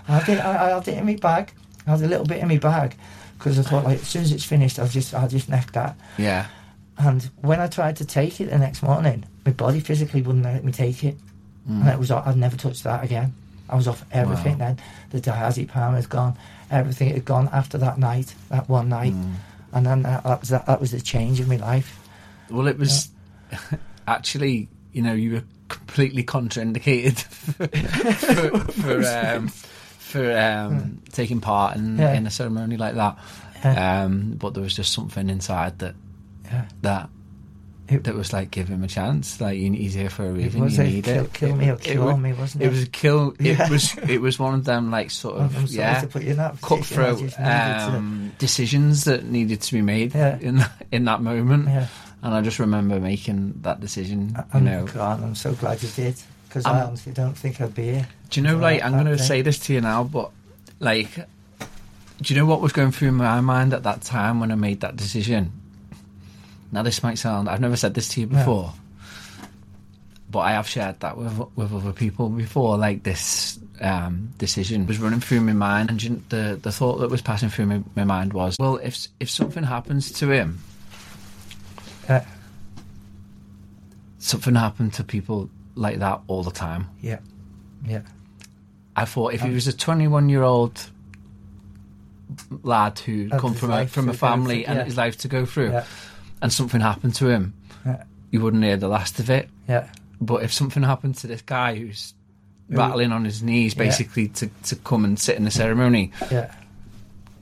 I 0.08 0.20
had 0.20 0.30
it, 0.30 0.40
I, 0.40 0.66
I 0.72 0.76
had 0.76 0.88
it 0.88 0.98
in 0.98 1.06
my 1.06 1.16
bag. 1.16 1.52
I 1.88 1.92
had 1.92 2.02
a 2.02 2.08
little 2.08 2.26
bit 2.26 2.40
in 2.40 2.48
my 2.48 2.58
bag 2.58 2.96
because 3.38 3.58
I 3.60 3.64
thought, 3.64 3.84
like, 3.86 4.00
as 4.02 4.08
soon 4.08 4.24
as 4.24 4.32
it's 4.32 4.44
finished, 4.46 4.80
I'll 4.80 4.88
just, 4.88 5.14
I'll 5.14 5.28
just 5.30 5.50
neck 5.50 5.72
that. 5.74 5.98
Yeah, 6.18 6.48
And 6.98 7.24
when 7.42 7.60
I 7.62 7.68
tried 7.68 7.96
to 7.98 8.06
take 8.06 8.42
it 8.42 8.50
the 8.50 8.58
next 8.58 8.84
morning, 8.84 9.24
my 9.46 9.54
body 9.54 9.80
physically 9.80 10.22
wouldn't 10.22 10.44
let 10.44 10.64
me 10.64 10.72
take 10.72 11.04
it, 11.04 11.18
Mm. 11.70 11.82
and 11.82 11.90
it 11.90 12.00
was, 12.00 12.10
I'd 12.10 12.36
never 12.38 12.56
touch 12.58 12.84
that 12.84 13.04
again. 13.04 13.34
I 13.70 13.76
was 13.76 13.88
off 13.88 14.04
everything 14.12 14.58
Wow. 14.60 14.76
then. 14.76 14.78
The 15.12 15.22
diazepam 15.22 15.96
had 15.96 16.10
gone, 16.10 16.38
everything 16.72 17.10
had 17.14 17.26
gone 17.26 17.50
after 17.54 17.78
that 17.80 17.98
night, 17.98 18.34
that 18.50 18.68
one 18.70 18.90
night, 18.90 19.14
Mm. 19.14 19.34
and 19.74 19.86
then 19.86 20.02
that, 20.04 20.24
that 20.24 20.40
was 20.42 20.50
that, 20.50 20.66
that 20.66 20.80
was 20.82 20.92
the 20.92 21.02
change 21.02 21.40
in 21.40 21.48
my 21.48 21.58
life. 21.58 21.98
Well, 22.50 22.68
it 22.68 22.78
was 22.80 23.10
actually, 24.08 24.68
you 24.94 25.02
know, 25.02 25.14
you 25.14 25.34
were 25.34 25.44
completely 25.68 26.24
contraindicated 26.24 27.20
for 28.72 28.72
for, 28.72 29.36
um, 29.36 29.48
for 29.48 30.38
um, 30.38 31.02
taking 31.12 31.40
part 31.42 31.78
in, 31.78 31.98
Yeah. 31.98 32.14
in 32.14 32.26
a 32.28 32.32
ceremony 32.32 32.78
like 32.78 32.96
that. 32.96 33.18
Yeah. 33.64 34.04
Um, 34.04 34.32
but 34.40 34.54
there 34.54 34.64
was 34.64 34.74
just 34.76 34.94
something 34.94 35.30
inside 35.30 35.80
that 35.80 35.96
Yeah. 36.46 36.66
that 36.82 37.10
It- 37.90 38.04
that 38.04 38.16
was 38.16 38.32
like, 38.34 38.52
give 38.52 38.68
him 38.68 38.84
a 38.84 38.88
chance. 38.88 39.42
Like, 39.42 39.58
you- 39.58 39.72
he's 39.74 39.94
here 39.94 40.10
for 40.10 40.26
a 40.26 40.30
It 40.30 40.34
reason. 40.34 40.62
was 40.62 40.78
you 40.78 40.84
a 40.84 40.88
need 40.88 41.04
kill, 41.04 41.24
it. 41.26 41.34
kill 41.34 41.56
me 41.56 41.70
or 41.70 41.74
it 41.74 41.82
cure 41.82 42.18
me, 42.18 42.34
wasn't 42.34 42.64
it? 42.64 42.68
It 42.68 42.70
was 42.70 42.84
a 42.84 42.88
kill. 42.88 43.34
Yeah. 43.40 43.66
It 43.66 43.70
was. 43.72 43.98
It 44.08 44.22
was 44.22 44.38
one 44.40 44.54
of 44.54 44.64
them 44.66 44.92
like 44.92 45.12
sort 45.12 45.38
of 45.42 45.58
I'm 45.58 45.66
yeah 45.68 46.02
to 46.02 46.08
put 46.08 46.24
you 46.24 46.32
in 46.32 46.38
that 46.38 46.62
cutthroat 46.62 47.40
um, 47.40 48.32
decisions 48.38 49.04
that 49.06 49.26
needed 49.26 49.62
to 49.62 49.74
be 49.74 49.82
made 49.82 50.14
Yeah. 50.16 50.38
in 50.40 50.58
that, 50.58 50.72
in 50.92 51.06
that 51.06 51.22
moment. 51.22 51.66
yeah. 51.68 51.88
And 52.22 52.34
I 52.34 52.42
just 52.42 52.60
remember 52.60 53.00
making 53.00 53.60
that 53.62 53.80
decision. 53.80 54.36
You 54.38 54.44
I'm, 54.54 54.66
know, 54.66 54.86
God, 54.86 55.24
I'm 55.24 55.36
so 55.36 55.54
glad 55.54 55.82
you 55.82 55.90
did 55.96 56.16
because 56.48 56.66
I'm- 56.66 56.88
honestly 56.88 57.14
don't 57.14 57.38
think 57.38 57.62
I'd 57.62 57.74
be 57.74 57.84
here. 57.84 58.08
Do 58.30 58.42
you 58.42 58.46
know, 58.46 58.58
like, 58.58 58.84
I'm 58.84 58.92
going 58.92 59.06
to 59.06 59.18
say 59.18 59.42
this 59.42 59.58
to 59.60 59.74
you 59.74 59.82
now, 59.82 60.04
but, 60.04 60.30
like, 60.80 61.16
do 62.22 62.34
you 62.34 62.40
know 62.40 62.46
what 62.46 62.60
was 62.62 62.74
going 62.74 62.92
through 62.92 63.14
my 63.14 63.40
mind 63.42 63.74
at 63.74 63.84
that 63.84 64.02
time 64.02 64.40
when 64.40 64.52
I 64.52 64.56
made 64.56 64.82
that 64.82 64.96
decision? 64.98 65.52
Now, 66.72 66.84
this 66.84 67.02
might 67.04 67.18
sound, 67.18 67.50
I've 67.50 67.62
never 67.62 67.76
said 67.76 67.94
this 67.96 68.08
to 68.10 68.22
you 68.22 68.28
before, 68.28 68.74
but 70.30 70.40
I 70.40 70.52
have 70.52 70.68
shared 70.68 71.00
that 71.00 71.18
with, 71.18 71.40
with 71.56 71.74
other 71.74 71.92
people 71.94 72.30
before, 72.30 72.78
like, 72.78 73.02
this 73.04 73.58
um, 73.82 74.30
decision 74.38 74.86
was 74.86 75.00
running 75.00 75.20
through 75.20 75.42
my 75.42 75.54
mind, 75.54 75.90
and 75.90 76.24
the, 76.30 76.60
the 76.62 76.72
thought 76.72 76.98
that 77.00 77.10
was 77.10 77.22
passing 77.24 77.50
through 77.50 77.66
my, 77.66 77.82
my 77.96 78.04
mind 78.04 78.34
was, 78.34 78.56
well, 78.60 78.78
if, 78.78 79.08
if 79.20 79.30
something 79.30 79.64
happens 79.64 80.12
to 80.14 80.30
him, 80.32 80.60
Yeah, 82.08 82.24
something 84.20 84.56
happened 84.56 84.94
to 84.94 85.04
people 85.04 85.50
like 85.76 86.00
that 86.00 86.22
all 86.28 86.44
the 86.44 86.52
time. 86.52 86.88
yeah, 87.02 87.20
yeah, 87.86 88.02
I 88.96 89.06
thought 89.06 89.34
if 89.34 89.42
he 89.42 89.48
Um, 89.48 89.54
was 89.56 89.68
a 89.68 89.74
21 89.76 90.30
year 90.30 90.44
old 90.44 90.88
lad 92.64 93.00
who 93.00 93.30
come 93.30 93.54
from 93.56 93.72
a 93.72 93.88
from 93.88 94.10
a 94.10 94.14
family 94.14 94.64
through, 94.66 94.74
and 94.76 94.86
his 94.86 94.98
life 94.98 95.18
to 95.20 95.28
go 95.28 95.46
through, 95.46 95.72
yeah, 95.72 95.86
and 96.42 96.52
something 96.52 96.82
happened 96.82 97.16
to 97.16 97.28
him, 97.30 97.54
yeah, 97.86 98.04
you 98.32 98.42
wouldn't 98.42 98.64
hear 98.64 98.78
the 98.78 98.88
last 98.88 99.20
of 99.20 99.30
it. 99.30 99.50
yeah. 99.68 99.88
But 100.22 100.44
if 100.44 100.52
something 100.52 100.84
happened 100.84 101.16
to 101.20 101.28
this 101.28 101.42
guy 101.42 101.76
who's 101.76 102.14
Who- 102.70 102.78
rattling 102.78 103.12
on 103.14 103.24
his 103.24 103.42
knees, 103.42 103.74
Yeah. 103.74 103.84
basically 103.86 104.28
to, 104.30 104.50
to 104.66 104.76
come 104.76 105.06
and 105.06 105.18
sit 105.18 105.38
in 105.38 105.46
the 105.46 105.52
ceremony, 105.52 106.12
yeah. 106.30 106.54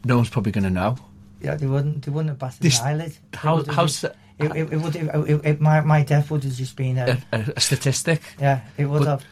no 0.06 0.18
one's 0.18 0.30
probably 0.30 0.52
going 0.52 0.64
to 0.66 0.70
know. 0.70 0.96
Yeah, 1.42 1.56
they 1.56 1.66
wouldn't. 1.68 2.04
They 2.06 2.12
wouldn't 2.12 2.30
have 2.30 2.40
batted 2.40 2.62
This- 2.62 2.80
an 2.80 2.88
eyelid. 2.88 3.18
How 3.34 3.64
how's 3.64 4.04
it, 4.04 4.16
it, 4.40 4.74
it 4.74 4.78
would. 4.82 4.96
It, 4.96 5.42
it, 5.46 5.62
my 5.62 5.82
my 5.82 6.04
death 6.04 6.30
would 6.30 6.44
have 6.44 6.54
just 6.54 6.76
been 6.76 6.98
a. 7.00 7.18
a, 7.32 7.54
a, 7.56 7.60
statistic? 7.60 8.22
yeah, 8.40 8.62
it 8.78 8.86
would 8.86 9.00
But- 9.00 9.08
have. 9.08 9.26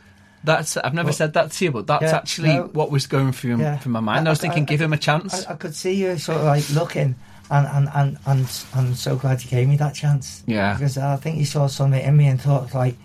That's 0.44 0.78
I've 0.78 0.94
never 0.94 1.08
Well, 1.08 1.14
said 1.14 1.34
that 1.34 1.52
to 1.54 1.66
you, 1.66 1.72
but 1.72 1.88
that's 1.88 2.04
yeah, 2.04 2.16
actually 2.16 2.54
no. 2.54 2.70
what 2.74 2.92
was 2.92 3.08
going 3.08 3.32
through 3.32 3.58
Yeah. 3.58 3.78
through 3.80 3.94
my 3.94 4.00
mind. 4.00 4.28
I, 4.28 4.32
was 4.32 4.40
thinking, 4.40 4.66
give 4.66 4.80
him 4.80 4.94
a 4.94 4.98
chance. 4.98 5.44
I, 5.48 5.54
I 5.54 5.56
could 5.56 5.74
see 5.76 5.94
you 5.96 6.18
sort 6.20 6.38
of 6.38 6.44
like 6.46 6.70
looking, 6.70 7.16
and 7.50 7.68
and 7.68 7.90
and 7.96 8.18
and 8.26 8.48
I'm 8.76 8.96
so 8.96 9.16
glad 9.16 9.44
you 9.44 9.50
gave 9.50 9.68
me 9.68 9.78
that 9.78 9.94
chance. 9.96 10.44
Yeah. 10.48 10.74
because 10.74 10.98
I 10.98 11.16
think 11.18 11.38
you 11.38 11.46
saw 11.46 11.68
something 11.68 12.02
in 12.02 12.16
me 12.18 12.28
and 12.28 12.40
thought 12.42 12.74
like, 12.74 12.96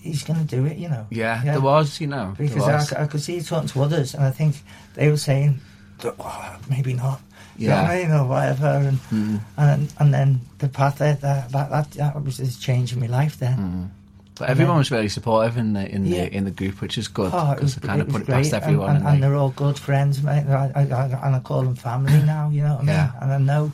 he's 0.00 0.22
going 0.24 0.38
to 0.38 0.56
do 0.56 0.66
it, 0.66 0.76
you 0.78 0.88
know. 0.88 1.06
yeah, 1.10 1.42
Yeah. 1.44 1.52
there 1.52 1.60
was, 1.60 2.00
you 2.00 2.06
know, 2.08 2.34
Because. 2.36 2.92
I, 2.92 3.02
I 3.04 3.06
could 3.06 3.20
see 3.22 3.36
you 3.36 3.42
talking 3.42 3.68
to 3.68 3.82
others, 3.82 4.14
and 4.14 4.24
I 4.24 4.30
think 4.30 4.56
they 4.94 5.08
were 5.08 5.16
saying, 5.16 5.60
oh, 6.04 6.56
maybe 6.68 6.94
not. 6.94 7.20
You 7.56 7.68
know 7.68 7.74
Yeah. 7.76 7.82
I 7.90 8.02
mean, 8.02 8.10
or 8.12 8.26
whatever, 8.26 8.66
and 8.66 8.98
Mm, 9.12 9.40
and 9.56 9.92
and 9.98 10.12
then 10.14 10.40
the 10.58 10.68
path 10.68 10.98
there, 10.98 11.14
that 11.16 11.52
that 11.52 11.70
that, 11.70 11.90
that 11.92 12.24
was 12.24 12.38
just 12.38 12.60
changing 12.62 12.98
my 13.00 13.06
life 13.06 13.38
then. 13.38 13.58
mm. 13.58 14.01
But 14.42 14.50
everyone 14.50 14.76
was 14.78 14.90
really 14.90 15.08
supportive 15.08 15.56
in 15.56 15.72
the 15.74 15.88
in 15.88 16.04
Yeah. 16.04 16.24
the 16.24 16.34
in 16.36 16.44
the 16.44 16.50
group, 16.50 16.80
which 16.80 16.98
is 16.98 17.06
good 17.08 17.30
Oh, 17.32 17.54
because 17.54 17.76
was, 17.76 17.84
I 17.84 17.86
kind 17.86 18.02
of 18.02 18.08
put 18.08 18.22
it 18.22 18.26
past 18.26 18.52
everyone. 18.52 18.88
and, 18.90 18.98
And, 18.98 19.06
and, 19.06 19.16
they- 19.16 19.20
they're 19.28 19.36
all 19.36 19.50
good 19.50 19.78
friends, 19.78 20.22
mate. 20.22 20.46
I, 20.48 20.70
I, 20.74 20.82
I, 20.82 21.04
and 21.26 21.36
I 21.36 21.40
call 21.40 21.62
them 21.62 21.76
family 21.76 22.20
now. 22.34 22.48
You 22.50 22.62
know 22.64 22.74
what 22.74 22.82
I 22.82 22.86
mean? 22.86 22.88
Yeah. 22.88 23.12
And 23.20 23.32
I 23.32 23.38
know 23.38 23.72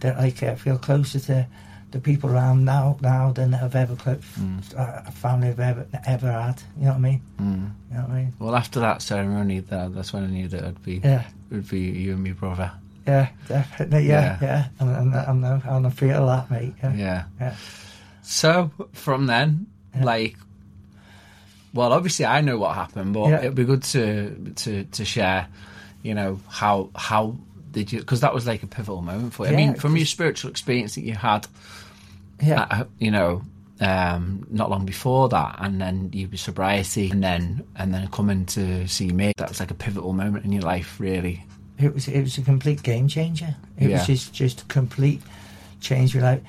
that 0.00 0.18
like 0.18 0.42
I 0.42 0.54
feel 0.56 0.76
closer 0.78 1.18
to 1.20 1.46
the 1.92 2.00
people 2.00 2.30
around 2.30 2.64
now 2.64 2.96
now 3.00 3.32
than 3.32 3.54
I've 3.54 3.74
ever 3.74 3.94
Mm. 3.94 4.60
a 4.76 5.10
family 5.12 5.48
I've 5.48 5.60
ever 5.60 5.86
ever 6.06 6.30
had. 6.32 6.62
You 6.76 6.84
know 6.84 6.90
what 6.90 6.96
I 6.96 7.00
mean? 7.00 7.20
mm. 7.40 7.70
You 7.90 7.96
know 7.96 8.02
what 8.02 8.10
I 8.10 8.14
mean? 8.22 8.32
Well, 8.38 8.54
after 8.56 8.80
that 8.80 9.00
ceremony, 9.02 9.60
that, 9.60 9.94
that's 9.94 10.12
when 10.12 10.24
I 10.24 10.28
knew 10.28 10.48
that 10.48 10.60
it'd 10.62 10.82
be 10.82 11.00
Yeah. 11.04 11.24
it 11.50 11.54
would 11.54 11.68
be 11.68 11.80
you 11.80 12.12
and 12.12 12.22
me 12.22 12.32
brother. 12.32 12.70
Yeah, 13.06 13.28
definitely. 13.48 14.06
Yeah, 14.08 14.20
Yeah. 14.22 14.38
yeah. 14.42 14.64
And, 14.78 14.90
and, 14.96 15.14
and, 15.14 15.44
and, 15.44 15.62
and 15.64 15.86
I 15.86 15.90
feel 15.90 16.26
that, 16.26 16.50
mate. 16.50 16.74
Yeah. 16.82 16.94
Yeah. 16.94 17.24
Yeah. 17.40 17.54
So 18.22 18.70
from 18.92 19.26
then, 19.26 19.66
Yeah. 19.94 20.04
like, 20.04 20.36
well, 21.74 21.92
obviously 21.92 22.26
I 22.26 22.40
know 22.40 22.58
what 22.58 22.74
happened, 22.74 23.14
but 23.14 23.28
Yeah. 23.28 23.38
it'd 23.40 23.54
be 23.54 23.64
good 23.64 23.82
to 23.84 24.52
to 24.56 24.84
to 24.84 25.04
share, 25.04 25.46
you 26.02 26.14
know, 26.14 26.40
how 26.48 26.90
how 26.94 27.36
did 27.70 27.92
you? 27.92 28.00
Because 28.00 28.20
that 28.20 28.34
was 28.34 28.46
like 28.46 28.62
a 28.62 28.66
pivotal 28.66 29.02
moment 29.02 29.32
for 29.32 29.46
you. 29.46 29.52
I 29.52 29.56
mean, 29.56 29.74
from 29.74 29.96
your 29.96 30.06
spiritual 30.06 30.50
experience 30.50 30.94
that 30.96 31.02
you 31.02 31.14
had, 31.14 31.46
Yeah. 32.42 32.66
uh, 32.70 32.84
you 32.98 33.10
know. 33.10 33.42
Um, 33.80 34.46
not 34.48 34.70
long 34.70 34.84
before 34.86 35.28
that, 35.30 35.56
and 35.58 35.80
then 35.80 36.10
you 36.12 36.28
be 36.28 36.36
sobriety, 36.36 37.10
and 37.10 37.20
then 37.20 37.64
and 37.74 37.92
then 37.92 38.06
coming 38.08 38.46
to 38.46 38.86
see 38.86 39.08
me. 39.10 39.32
That 39.38 39.48
was 39.48 39.58
like 39.58 39.72
a 39.72 39.74
pivotal 39.74 40.12
moment 40.12 40.44
in 40.44 40.52
your 40.52 40.62
life, 40.62 41.00
really. 41.00 41.44
It 41.78 41.92
was 41.92 42.06
it 42.06 42.20
was 42.20 42.38
a 42.38 42.42
complete 42.42 42.84
game 42.84 43.08
changer. 43.08 43.56
It 43.78 43.90
Yeah. 43.90 43.96
was 43.98 44.06
just 44.06 44.32
just 44.32 44.60
a 44.62 44.64
complete 44.66 45.20
change. 45.80 46.14
Like, 46.14 46.44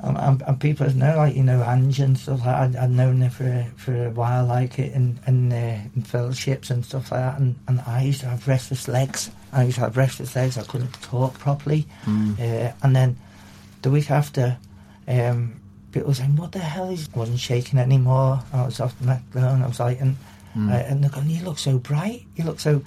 and, 0.00 0.16
and, 0.16 0.42
and 0.42 0.60
people 0.60 0.88
know, 0.94 1.16
like 1.16 1.34
you 1.34 1.42
know, 1.42 1.62
Ange 1.62 2.00
and 2.00 2.16
stuff 2.18 2.38
like 2.46 2.46
that. 2.46 2.60
I'd, 2.62 2.76
I'd 2.76 2.90
known 2.90 3.20
her 3.20 3.30
for 3.30 3.66
for 3.76 4.06
a 4.06 4.10
while, 4.10 4.46
like 4.46 4.78
it, 4.78 4.92
and 4.94 5.18
and 5.26 5.52
uh, 5.52 5.56
in 5.96 6.02
fellowships 6.02 6.70
and 6.70 6.84
stuff 6.84 7.10
like 7.12 7.20
that. 7.20 7.38
And, 7.40 7.56
and 7.66 7.80
I 7.86 8.02
used 8.04 8.20
to 8.20 8.26
have 8.28 8.46
restless 8.46 8.86
legs. 8.88 9.30
I 9.52 9.64
used 9.64 9.76
to 9.76 9.82
have 9.82 9.96
restless 9.96 10.36
legs. 10.36 10.56
I 10.58 10.62
couldn't 10.62 10.92
talk 11.02 11.34
properly. 11.38 11.86
Mm. 12.04 12.38
Uh, 12.38 12.72
and 12.82 12.94
then 12.94 13.16
the 13.82 13.90
week 13.90 14.10
after, 14.10 14.56
um, 15.08 15.60
people 15.92 16.08
were 16.08 16.14
saying, 16.14 16.36
"What 16.36 16.52
the 16.52 16.58
hell 16.60 16.90
is?" 16.90 17.08
I 17.14 17.18
wasn't 17.18 17.40
shaking 17.40 17.78
anymore. 17.78 18.40
I 18.52 18.64
was 18.66 18.78
off 18.80 18.98
the 19.00 19.06
methadone. 19.06 19.62
I 19.64 19.66
was 19.68 19.80
like, 19.80 20.00
and 20.00 20.16
Mm. 20.56 20.70
uh, 20.72 20.76
and 20.88 21.02
they're 21.04 21.10
going, 21.10 21.28
"You 21.28 21.44
look 21.44 21.58
so 21.58 21.76
bright. 21.78 22.24
You 22.36 22.44
look 22.44 22.58
so." 22.58 22.82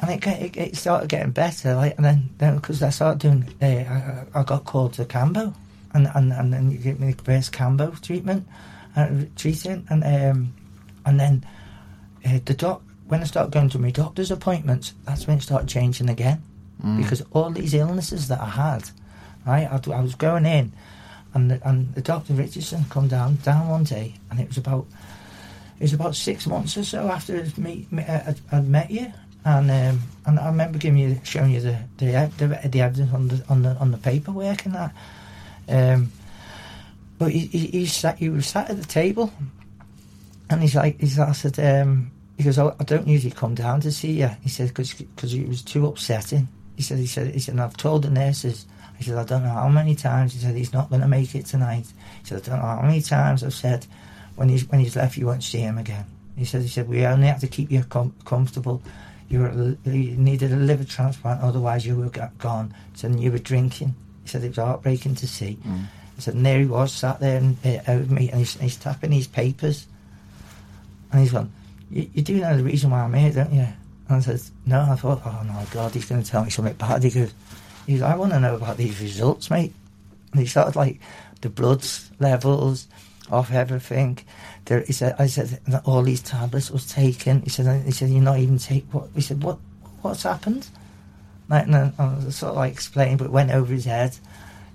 And 0.00 0.10
it, 0.10 0.26
it, 0.26 0.56
it 0.56 0.76
started 0.76 1.08
getting 1.08 1.30
better, 1.30 1.74
like, 1.76 1.96
and 1.96 2.04
then 2.04 2.30
then 2.38 2.56
because 2.56 2.82
I 2.82 2.90
started 2.90 3.20
doing, 3.20 3.54
uh, 3.62 4.24
I, 4.34 4.40
I 4.40 4.42
got 4.42 4.64
called 4.64 4.94
to 4.94 5.04
Kambo, 5.04 5.54
and 5.94 6.10
and 6.14 6.32
and 6.32 6.52
then 6.52 6.70
you 6.70 6.78
give 6.78 7.00
me 7.00 7.12
the 7.12 7.22
first 7.22 7.52
Kambo 7.52 7.98
treatment, 8.02 8.46
uh, 8.96 9.08
treating, 9.36 9.86
and 9.88 10.04
um, 10.04 10.52
and 11.06 11.18
then 11.18 11.46
uh, 12.26 12.38
the 12.44 12.54
doc 12.54 12.82
when 13.08 13.20
I 13.20 13.24
started 13.24 13.52
going 13.52 13.68
to 13.70 13.78
my 13.78 13.90
doctor's 13.90 14.30
appointments, 14.30 14.94
that's 15.04 15.26
when 15.26 15.38
it 15.38 15.42
started 15.42 15.68
changing 15.68 16.08
again 16.10 16.42
Mm. 16.82 16.96
because 17.00 17.22
all 17.30 17.50
these 17.50 17.72
illnesses 17.72 18.26
that 18.28 18.40
I 18.40 18.48
had, 18.48 18.90
right? 19.46 19.68
I, 19.70 19.92
I 19.92 20.00
was 20.00 20.16
going 20.16 20.44
in, 20.44 20.72
and 21.32 21.50
the, 21.52 21.68
and 21.68 21.94
the 21.94 22.00
doctor 22.02 22.34
Richardson 22.34 22.84
come 22.90 23.06
down 23.06 23.36
down 23.44 23.68
one 23.68 23.84
day, 23.84 24.14
and 24.28 24.40
it 24.40 24.48
was 24.48 24.58
about 24.58 24.84
it 25.78 25.82
was 25.82 25.92
about 25.92 26.16
six 26.16 26.46
months 26.48 26.76
or 26.76 26.82
so 26.84 27.08
after 27.08 27.36
I'd 27.36 27.56
me, 27.56 27.86
uh, 27.96 28.20
I'd, 28.26 28.40
I'd 28.50 28.68
met 28.68 28.90
you, 28.90 29.12
and 29.44 29.70
um, 29.70 30.02
and 30.26 30.40
I 30.40 30.46
remember 30.48 30.78
giving 30.78 30.98
you 30.98 31.20
showing 31.22 31.52
you 31.52 31.60
the 31.60 31.78
the, 31.98 32.30
the, 32.38 32.68
the 32.68 32.80
evidence 32.80 33.12
on 33.14 33.28
the 33.28 33.44
on 33.48 33.62
the 33.62 33.76
on 33.76 33.90
the 33.92 33.98
paperwork 33.98 34.66
and 34.66 34.74
that. 34.74 34.92
Um, 35.68 36.12
but 37.18 37.32
he, 37.32 37.40
he, 37.46 37.66
he 37.66 37.86
sat 37.86 38.18
he 38.18 38.28
was 38.28 38.46
sat 38.46 38.70
at 38.70 38.76
the 38.76 38.86
table, 38.86 39.32
and 40.50 40.60
he's 40.60 40.74
like 40.74 41.00
he's 41.00 41.18
I 41.18 41.32
said 41.32 41.58
um, 41.60 42.10
he 42.36 42.44
goes 42.44 42.58
"Oh, 42.58 42.74
I 42.78 42.84
don't 42.84 43.06
usually 43.06 43.30
come 43.30 43.54
down 43.54 43.80
to 43.82 43.92
see 43.92 44.12
you. 44.12 44.30
He 44.42 44.48
said 44.48 44.68
because 44.68 45.34
it 45.34 45.48
was 45.48 45.62
too 45.62 45.86
upsetting. 45.86 46.48
He 46.76 46.82
said 46.82 46.98
he 46.98 47.06
said 47.06 47.32
he 47.32 47.40
said 47.40 47.58
I've 47.58 47.76
told 47.76 48.02
the 48.02 48.10
nurses. 48.10 48.66
He 48.98 49.04
said 49.04 49.18
I 49.18 49.24
don't 49.24 49.42
know 49.42 49.50
how 49.50 49.68
many 49.68 49.94
times. 49.94 50.34
He 50.34 50.40
said 50.40 50.54
he's 50.54 50.72
not 50.72 50.88
going 50.88 51.02
to 51.02 51.08
make 51.08 51.34
it 51.34 51.46
tonight. 51.46 51.86
He 52.20 52.26
said 52.26 52.42
I 52.42 52.50
don't 52.50 52.58
know 52.60 52.66
how 52.66 52.82
many 52.82 53.00
times 53.00 53.44
I've 53.44 53.54
said 53.54 53.86
when 54.36 54.48
he's 54.48 54.68
when 54.68 54.80
he's 54.80 54.96
left 54.96 55.16
you 55.16 55.26
won't 55.26 55.44
see 55.44 55.58
him 55.58 55.78
again. 55.78 56.06
He 56.36 56.44
said 56.44 56.62
he 56.62 56.68
said 56.68 56.88
we 56.88 57.06
only 57.06 57.28
have 57.28 57.40
to 57.40 57.46
keep 57.48 57.70
you 57.70 57.84
com- 57.84 58.14
comfortable. 58.24 58.82
You, 59.28 59.40
were, 59.40 59.76
you 59.90 60.16
needed 60.16 60.52
a 60.52 60.56
liver 60.56 60.84
transplant, 60.84 61.40
otherwise 61.40 61.86
you 61.86 61.96
were 61.96 62.10
go- 62.10 62.30
gone. 62.38 62.74
So 62.94 63.08
you 63.08 63.32
were 63.32 63.38
drinking. 63.38 63.94
He 64.24 64.28
said 64.28 64.42
it 64.42 64.48
was 64.48 64.56
heartbreaking 64.56 65.14
to 65.16 65.28
see. 65.28 65.58
Mm. 65.64 65.84
He 66.16 66.22
said, 66.22 66.34
and 66.34 66.44
there 66.44 66.58
he 66.58 66.66
was, 66.66 66.92
sat 66.92 67.20
there 67.20 67.38
and, 67.38 67.56
uh, 67.64 67.80
with 67.86 68.10
me, 68.10 68.30
and 68.30 68.40
he's, 68.40 68.54
he's 68.54 68.76
tapping 68.76 69.12
his 69.12 69.26
papers. 69.26 69.86
And 71.12 71.20
he's 71.20 71.32
gone, 71.32 71.52
you, 71.90 72.08
you 72.12 72.22
do 72.22 72.40
know 72.40 72.56
the 72.56 72.64
reason 72.64 72.90
why 72.90 73.02
I'm 73.02 73.14
here, 73.14 73.32
don't 73.32 73.52
you? 73.52 73.68
And 74.08 74.16
I 74.16 74.20
said, 74.20 74.40
no. 74.66 74.80
I 74.80 74.96
thought, 74.96 75.22
oh 75.24 75.44
my 75.44 75.64
God, 75.72 75.92
he's 75.92 76.06
going 76.06 76.22
to 76.22 76.28
tell 76.28 76.44
me 76.44 76.50
something 76.50 76.74
bad. 76.74 77.02
He 77.02 77.10
goes, 77.10 77.32
he 77.86 77.94
goes, 77.94 78.02
I 78.02 78.16
want 78.16 78.32
to 78.32 78.40
know 78.40 78.54
about 78.54 78.76
these 78.76 79.00
results, 79.00 79.50
mate. 79.50 79.72
And 80.32 80.40
he 80.40 80.46
started 80.46 80.76
like 80.76 81.00
the 81.40 81.48
blood 81.48 81.84
levels 82.18 82.88
off 83.30 83.52
everything. 83.52 84.18
There, 84.66 84.80
he 84.80 84.92
said, 84.92 85.16
I 85.18 85.26
said, 85.26 85.60
all 85.84 86.02
these 86.02 86.22
tablets 86.22 86.70
was 86.70 86.86
taken. 86.86 87.42
He 87.42 87.50
said, 87.50 87.84
he 87.84 87.92
said, 87.92 88.10
you're 88.10 88.22
not 88.22 88.38
even 88.38 88.58
take 88.58 88.84
what? 88.92 89.08
He 89.14 89.20
said, 89.20 89.42
what, 89.42 89.58
what's 90.02 90.22
happened? 90.22 90.66
Like, 91.48 91.68
I 91.68 91.92
was 92.24 92.36
sort 92.36 92.50
of 92.50 92.56
like 92.56 92.72
explaining, 92.72 93.16
but 93.18 93.24
it 93.26 93.30
went 93.30 93.50
over 93.50 93.72
his 93.72 93.84
head. 93.84 94.12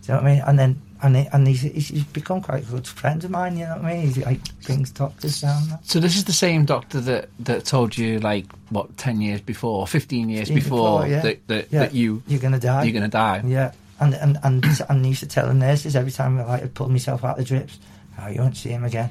Do 0.03 0.13
you 0.13 0.17
know 0.17 0.23
what 0.23 0.29
I 0.29 0.33
mean? 0.33 0.43
And 0.47 0.59
then, 0.59 0.81
and, 1.01 1.15
he, 1.15 1.27
and 1.33 1.47
he's, 1.47 1.61
he's 1.61 2.03
become 2.03 2.41
quite 2.41 2.63
a 2.63 2.65
good 2.65 2.87
friend 2.87 3.23
of 3.23 3.31
mine, 3.31 3.57
you 3.57 3.65
know 3.65 3.77
what 3.77 3.85
I 3.85 3.93
mean? 3.97 4.13
He 4.13 4.21
like 4.23 4.39
brings 4.63 4.91
doctors 4.91 5.41
down. 5.41 5.67
there. 5.69 5.79
So 5.83 5.99
this 5.99 6.15
is 6.17 6.25
the 6.25 6.33
same 6.33 6.65
doctor 6.65 6.99
that, 7.01 7.29
that 7.39 7.65
told 7.65 7.97
you 7.97 8.19
like 8.19 8.45
what 8.69 8.95
ten 8.97 9.21
years 9.21 9.41
before, 9.41 9.87
fifteen 9.87 10.29
years 10.29 10.47
15 10.49 10.55
before, 10.55 11.01
before, 11.01 11.07
yeah. 11.07 11.21
that 11.21 11.47
that, 11.47 11.67
Yeah. 11.71 11.79
that 11.79 11.93
you 11.93 12.21
You're 12.27 12.39
going 12.39 12.53
to 12.53 12.59
die. 12.59 12.83
you're 12.83 12.93
gonna 12.93 13.07
die. 13.07 13.41
Yeah. 13.45 13.71
and 13.99 14.13
and 14.13 14.37
and, 14.43 14.65
and 14.89 15.03
he 15.05 15.09
used 15.09 15.21
to 15.21 15.27
tell 15.27 15.47
the 15.47 15.53
nurses 15.53 15.95
every 15.95 16.11
time 16.11 16.37
like, 16.37 16.63
I'd 16.63 16.73
pull 16.73 16.89
myself 16.89 17.23
out 17.23 17.39
of 17.39 17.45
the 17.45 17.45
drips, 17.45 17.79
oh, 18.21 18.27
you 18.27 18.39
won't 18.41 18.57
see 18.57 18.69
him 18.69 18.83
again. 18.83 19.09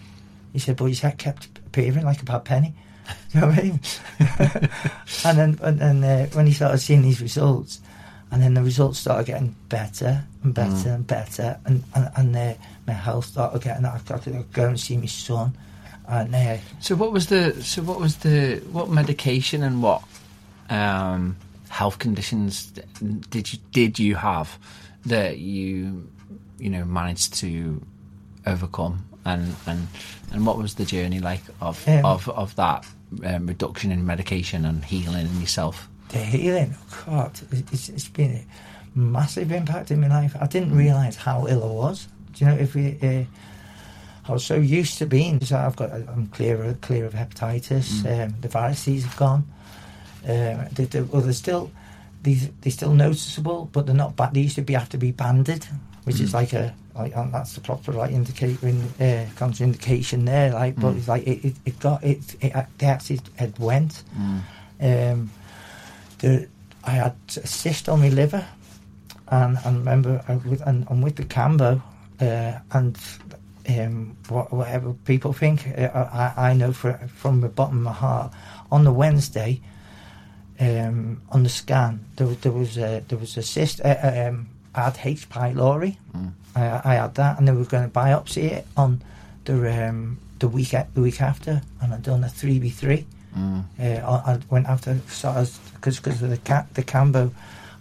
He 0.52 0.58
said, 0.58 0.76
but 0.76 0.86
his 0.86 1.00
head 1.00 1.18
kept 1.18 1.48
appearing 1.66 2.04
like 2.04 2.20
a 2.22 2.24
bad 2.24 2.44
penny. 2.44 2.74
you 3.32 3.40
know 3.40 3.46
what 3.48 3.58
I 3.58 3.62
mean? 3.62 3.80
and 5.24 5.38
then 5.38 5.58
and 5.62 5.78
then 5.80 6.04
uh, 6.04 6.26
when 6.34 6.46
he 6.46 6.52
started 6.52 6.78
seeing 6.78 7.02
these 7.02 7.20
results, 7.20 7.80
and 8.30 8.42
then 8.42 8.54
the 8.54 8.62
results 8.62 8.98
started 8.98 9.26
getting 9.26 9.54
better 9.68 10.24
and 10.42 10.54
better 10.54 10.70
Mm. 10.90 10.94
and 10.94 11.06
better, 11.06 11.58
and 11.64 11.84
and, 11.94 12.10
and 12.16 12.36
uh, 12.36 12.54
my 12.86 12.92
health 12.94 13.26
started 13.26 13.62
getting. 13.62 13.84
I've 13.84 14.04
got 14.06 14.22
to 14.24 14.44
go 14.52 14.68
and 14.68 14.78
see 14.80 14.96
my 14.96 15.06
son, 15.06 15.56
and 16.06 16.34
uh, 16.34 16.56
So 16.80 16.94
what 16.96 17.12
was 17.12 17.26
the 17.26 17.62
so 17.62 17.82
what 17.82 18.00
was 18.00 18.16
the 18.16 18.62
what 18.72 18.88
medication 18.90 19.62
and 19.62 19.82
what 19.82 20.02
um, 20.70 21.36
health 21.68 21.98
conditions 21.98 22.72
did 23.30 23.52
you 23.52 23.58
did 23.72 23.98
you 23.98 24.14
have 24.16 24.58
that 25.06 25.38
you 25.38 26.08
you 26.58 26.68
know 26.70 26.84
managed 26.84 27.34
to 27.34 27.80
overcome 28.46 29.04
and 29.24 29.54
and 29.66 29.88
and 30.32 30.46
what 30.46 30.56
was 30.58 30.74
the 30.74 30.84
journey 30.84 31.20
like 31.20 31.42
of 31.60 31.86
Um, 31.88 32.04
of 32.04 32.28
of 32.28 32.54
that 32.56 32.84
um, 33.24 33.46
reduction 33.46 33.90
in 33.92 34.04
medication 34.06 34.64
and 34.64 34.84
healing 34.84 35.26
in 35.26 35.40
yourself? 35.40 35.88
the 36.10 36.18
healing, 36.18 36.74
oh 36.74 37.02
God, 37.06 37.38
it's, 37.70 37.90
it's 37.90 38.08
been 38.08 38.30
a 38.32 38.98
massive 38.98 39.52
impact 39.52 39.90
in 39.90 40.00
my 40.00 40.08
life. 40.08 40.34
I 40.40 40.46
didn't 40.46 40.74
realise 40.74 41.16
how 41.16 41.46
ill 41.46 41.62
I 41.62 41.72
was. 41.72 42.08
Do 42.32 42.44
you 42.44 42.50
know, 42.50 42.56
if 42.56 42.74
we, 42.74 42.96
uh, 43.02 43.24
I 44.26 44.32
was 44.32 44.44
so 44.44 44.54
used 44.56 44.96
to 44.98 45.06
being, 45.06 45.40
so 45.44 45.58
I've 45.58 45.76
got, 45.76 45.92
I'm 45.92 46.28
clear, 46.28 46.62
of- 46.62 46.80
clear 46.80 47.04
of 47.04 47.12
hepatitis. 47.12 48.04
Um, 48.06 48.34
the 48.40 48.48
viruses 48.48 49.04
have 49.04 49.16
gone. 49.16 49.44
Um, 50.24 50.66
they, 50.72 50.84
they, 50.84 51.02
well, 51.02 51.20
they're 51.22 51.32
still, 51.34 51.70
these, 52.22 52.48
they're 52.62 52.72
still 52.72 52.94
noticeable, 52.94 53.68
but 53.72 53.84
they're 53.86 53.94
not. 53.94 54.16
Ba- 54.16 54.30
they 54.32 54.40
used 54.40 54.56
to 54.56 54.62
be 54.62 54.72
have 54.74 54.88
to 54.90 54.98
be 54.98 55.12
banded, 55.12 55.66
which 56.04 56.20
is 56.20 56.32
like 56.32 56.52
a, 56.54 56.74
like, 56.98 57.16
and 57.16 57.32
that's 57.32 57.54
the 57.54 57.60
proper 57.60 57.92
like 57.92 58.10
indicating 58.12 58.82
uh, 59.00 59.26
contraindication 59.36 60.24
there. 60.26 60.52
Like, 60.52 60.76
but 60.76 60.96
it's 60.96 61.08
like 61.08 61.26
it, 61.26 61.44
it, 61.44 61.56
it 61.64 61.78
got 61.80 62.02
it, 62.04 62.18
it, 62.40 62.52
they 62.78 62.86
actually 62.86 63.20
it 63.38 63.58
went. 63.58 64.02
Um, 64.80 65.30
the, 66.18 66.48
I 66.84 66.90
had 66.92 67.14
a 67.36 67.46
cyst 67.46 67.88
on 67.88 68.00
my 68.00 68.08
liver, 68.08 68.46
and 69.28 69.58
I 69.58 69.70
remember 69.72 70.22
I 70.28 70.36
was, 70.36 70.60
and 70.62 70.86
I'm 70.90 71.02
with 71.02 71.16
the 71.16 71.24
Kambo, 71.24 71.80
uh, 72.20 72.58
and 72.72 72.98
um, 73.68 74.16
what, 74.28 74.52
whatever 74.52 74.94
people 75.04 75.32
think, 75.32 75.66
uh, 75.76 75.88
I, 76.36 76.50
I 76.50 76.52
know 76.54 76.72
for, 76.72 76.94
from 77.14 77.40
the 77.42 77.48
bottom 77.48 77.78
of 77.78 77.82
my 77.84 77.92
heart. 77.92 78.32
On 78.70 78.84
the 78.84 78.92
Wednesday, 78.92 79.60
um, 80.60 81.22
on 81.30 81.42
the 81.42 81.48
scan, 81.48 82.04
there, 82.16 82.26
was- 82.26 82.38
there 82.38 82.52
was 82.52 82.76
a, 82.78 83.02
there 83.08 83.18
was 83.18 83.36
a 83.36 83.42
cyst. 83.42 83.80
Uh, 83.84 83.88
uh, 84.02 84.26
um, 84.28 84.48
I 84.74 84.82
had 84.82 84.98
H. 85.04 85.28
pylori. 85.28 85.96
I, 86.58 86.80
I 86.84 86.94
had 86.94 87.14
that, 87.14 87.38
and 87.38 87.46
they 87.46 87.52
were 87.52 87.64
going 87.64 87.84
to 87.90 87.90
biopsy 88.00 88.44
it 88.52 88.66
on 88.76 89.00
the 89.44 89.88
um, 89.88 90.18
the 90.38 90.48
week 90.48 90.70
the 90.94 91.00
week 91.00 91.20
after, 91.20 91.62
and 91.80 91.94
I'd 91.94 92.02
done 92.02 92.24
a 92.24 92.28
three 92.28 92.58
b 92.58 92.70
three. 92.70 93.06
Mm. 93.36 93.64
Uh, 93.78 93.84
I, 94.06 94.32
I 94.32 94.38
went 94.50 94.66
after 94.68 94.98
sort 95.08 95.36
of 95.36 95.70
because 95.74 96.00
because 96.00 96.22
of 96.22 96.30
the 96.30 96.38
ca- 96.38 96.66
the 96.74 96.82
Kambo, 96.82 97.30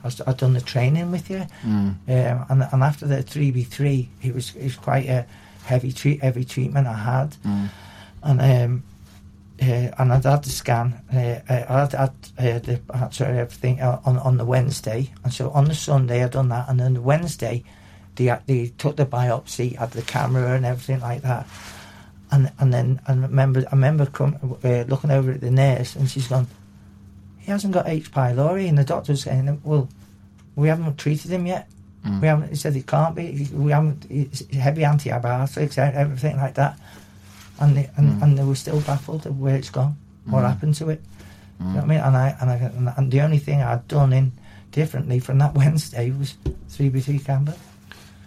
I 0.03 0.11
I'd 0.27 0.37
done 0.37 0.53
the 0.53 0.61
training 0.61 1.11
with 1.11 1.29
you, 1.29 1.45
Mm. 1.65 1.95
um, 2.07 2.45
and 2.49 2.67
and 2.71 2.83
after 2.83 3.07
the 3.07 3.23
three 3.23 3.51
b 3.51 3.63
three, 3.63 4.09
it 4.21 4.33
was 4.35 4.55
it 4.55 4.63
was 4.63 4.75
quite 4.75 5.07
a 5.09 5.25
heavy 5.65 5.91
treat 5.91 6.21
heavy 6.21 6.45
treatment 6.45 6.87
I 6.87 6.93
had, 6.93 7.35
Mm. 7.45 7.69
and 8.23 8.41
um, 8.41 8.83
uh, 9.61 9.89
and 9.97 10.13
I'd 10.13 10.23
had 10.25 10.43
the 10.43 10.49
scan. 10.49 10.93
Uh, 11.13 11.17
uh, 11.49 11.65
I 11.69 11.79
had, 11.79 11.91
had 11.93 12.11
uh, 12.37 12.59
the 12.59 12.79
sorry, 13.11 13.39
everything 13.39 13.81
uh, 13.81 13.99
on 14.05 14.17
on 14.19 14.37
the 14.37 14.45
Wednesday, 14.45 15.11
and 15.23 15.33
so 15.33 15.49
on 15.51 15.65
the 15.65 15.75
Sunday 15.75 16.23
I'd 16.23 16.31
done 16.31 16.49
that, 16.49 16.69
and 16.69 16.79
then 16.79 16.93
the 16.93 17.01
Wednesday, 17.01 17.63
they 18.17 18.35
they 18.45 18.67
took 18.77 18.97
the 18.97 19.05
biopsy, 19.05 19.75
had 19.77 19.91
the 19.91 20.01
camera 20.01 20.53
and 20.55 20.65
everything 20.65 20.99
like 20.99 21.21
that, 21.21 21.47
and 22.31 22.51
and 22.59 22.73
then 22.73 22.99
I 23.07 23.13
remember 23.13 23.59
I 23.71 23.75
remember 23.75 24.05
come, 24.07 24.35
uh, 24.63 24.83
looking 24.87 25.11
over 25.11 25.31
at 25.31 25.41
the 25.41 25.51
nurse, 25.51 25.95
and 25.95 26.09
she's 26.09 26.27
gone, 26.27 26.47
he 27.39 27.51
hasn't 27.51 27.73
got 27.73 27.87
H. 27.87 28.11
pylori, 28.11 28.67
and 28.67 28.77
the 28.77 28.83
doctor's 28.83 29.23
saying, 29.23 29.61
well, 29.63 29.87
we 30.55 30.67
haven't 30.67 30.97
treated 30.97 31.31
him 31.31 31.45
yet. 31.47 31.69
Mm. 32.05 32.21
We 32.21 32.27
haven't. 32.27 32.49
He 32.49 32.55
said 32.55 32.75
it 32.75 32.85
can't 32.87 33.15
be. 33.15 33.47
We 33.53 33.71
haven't. 33.71 34.05
It's 34.09 34.43
heavy 34.53 34.83
antibiotics, 34.83 35.77
everything 35.77 36.37
like 36.37 36.55
that. 36.55 36.77
And 37.59 37.75
they, 37.75 37.89
and, 37.97 38.19
Mm. 38.19 38.21
and 38.23 38.37
they 38.37 38.43
were 38.43 38.55
still 38.55 38.81
baffled 38.81 39.25
of 39.25 39.39
where 39.39 39.55
it's 39.55 39.71
gone, 39.71 39.95
what 40.25 40.43
Mm. 40.43 40.47
happened 40.49 40.75
to 40.75 40.89
it. 40.89 41.01
You 41.59 41.65
know 41.65 41.71
Mm. 41.71 41.75
what 41.75 41.83
I 41.83 41.87
mean? 41.87 41.99
And 41.99 42.17
I 42.17 42.35
and 42.39 42.49
I 42.51 42.93
and, 42.97 43.11
the 43.11 43.21
only 43.21 43.39
thing 43.39 43.61
I'd 43.63 43.87
done 43.87 44.13
in 44.13 44.31
differently 44.71 45.19
from 45.19 45.39
that 45.39 45.55
Wednesday 45.61 46.11
was 46.11 46.35
three 46.69 46.89
b 46.89 46.99
three 46.99 47.17
Kambo. 47.19 47.53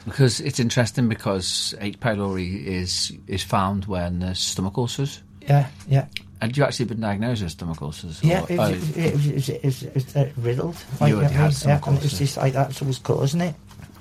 Because 0.04 0.40
it's 0.40 0.58
interesting 0.58 1.08
because 1.08 1.74
H. 1.80 2.00
pylori 2.00 2.64
is 2.64 3.12
is 3.26 3.42
found 3.42 3.84
when 3.84 4.20
there's 4.20 4.38
stomach 4.40 4.76
ulcers. 4.78 5.22
Yeah, 5.42 5.66
yeah, 5.88 6.06
Had 6.40 6.56
you 6.56 6.64
actually 6.64 6.86
been 6.86 7.00
diagnosed 7.00 7.42
with 7.42 7.52
stomach 7.52 7.80
ulcers? 7.82 8.22
yeah. 8.22 8.42
Or- 8.42 8.52
It 8.52 8.58
oh, 8.58 8.70
was, 8.70 8.96
it 8.96 9.14
was, 9.14 9.26
it 9.26 9.34
was, 9.34 9.48
it 9.48 9.64
was, 9.64 9.82
it 9.82 9.94
was, 9.94 10.16
uh, 10.16 10.28
riddled. 10.36 10.76
You 11.00 11.06
know 11.08 11.16
already 11.16 11.34
had 11.34 11.54
stomach 11.54 11.82
yeah, 11.86 11.92
and 11.92 12.04
it's 12.04 12.18
just 12.18 12.36
like 12.36 12.52
that's 12.52 12.80
what 12.80 12.88
was 12.88 12.98
causing 12.98 13.40
it. 13.40 13.54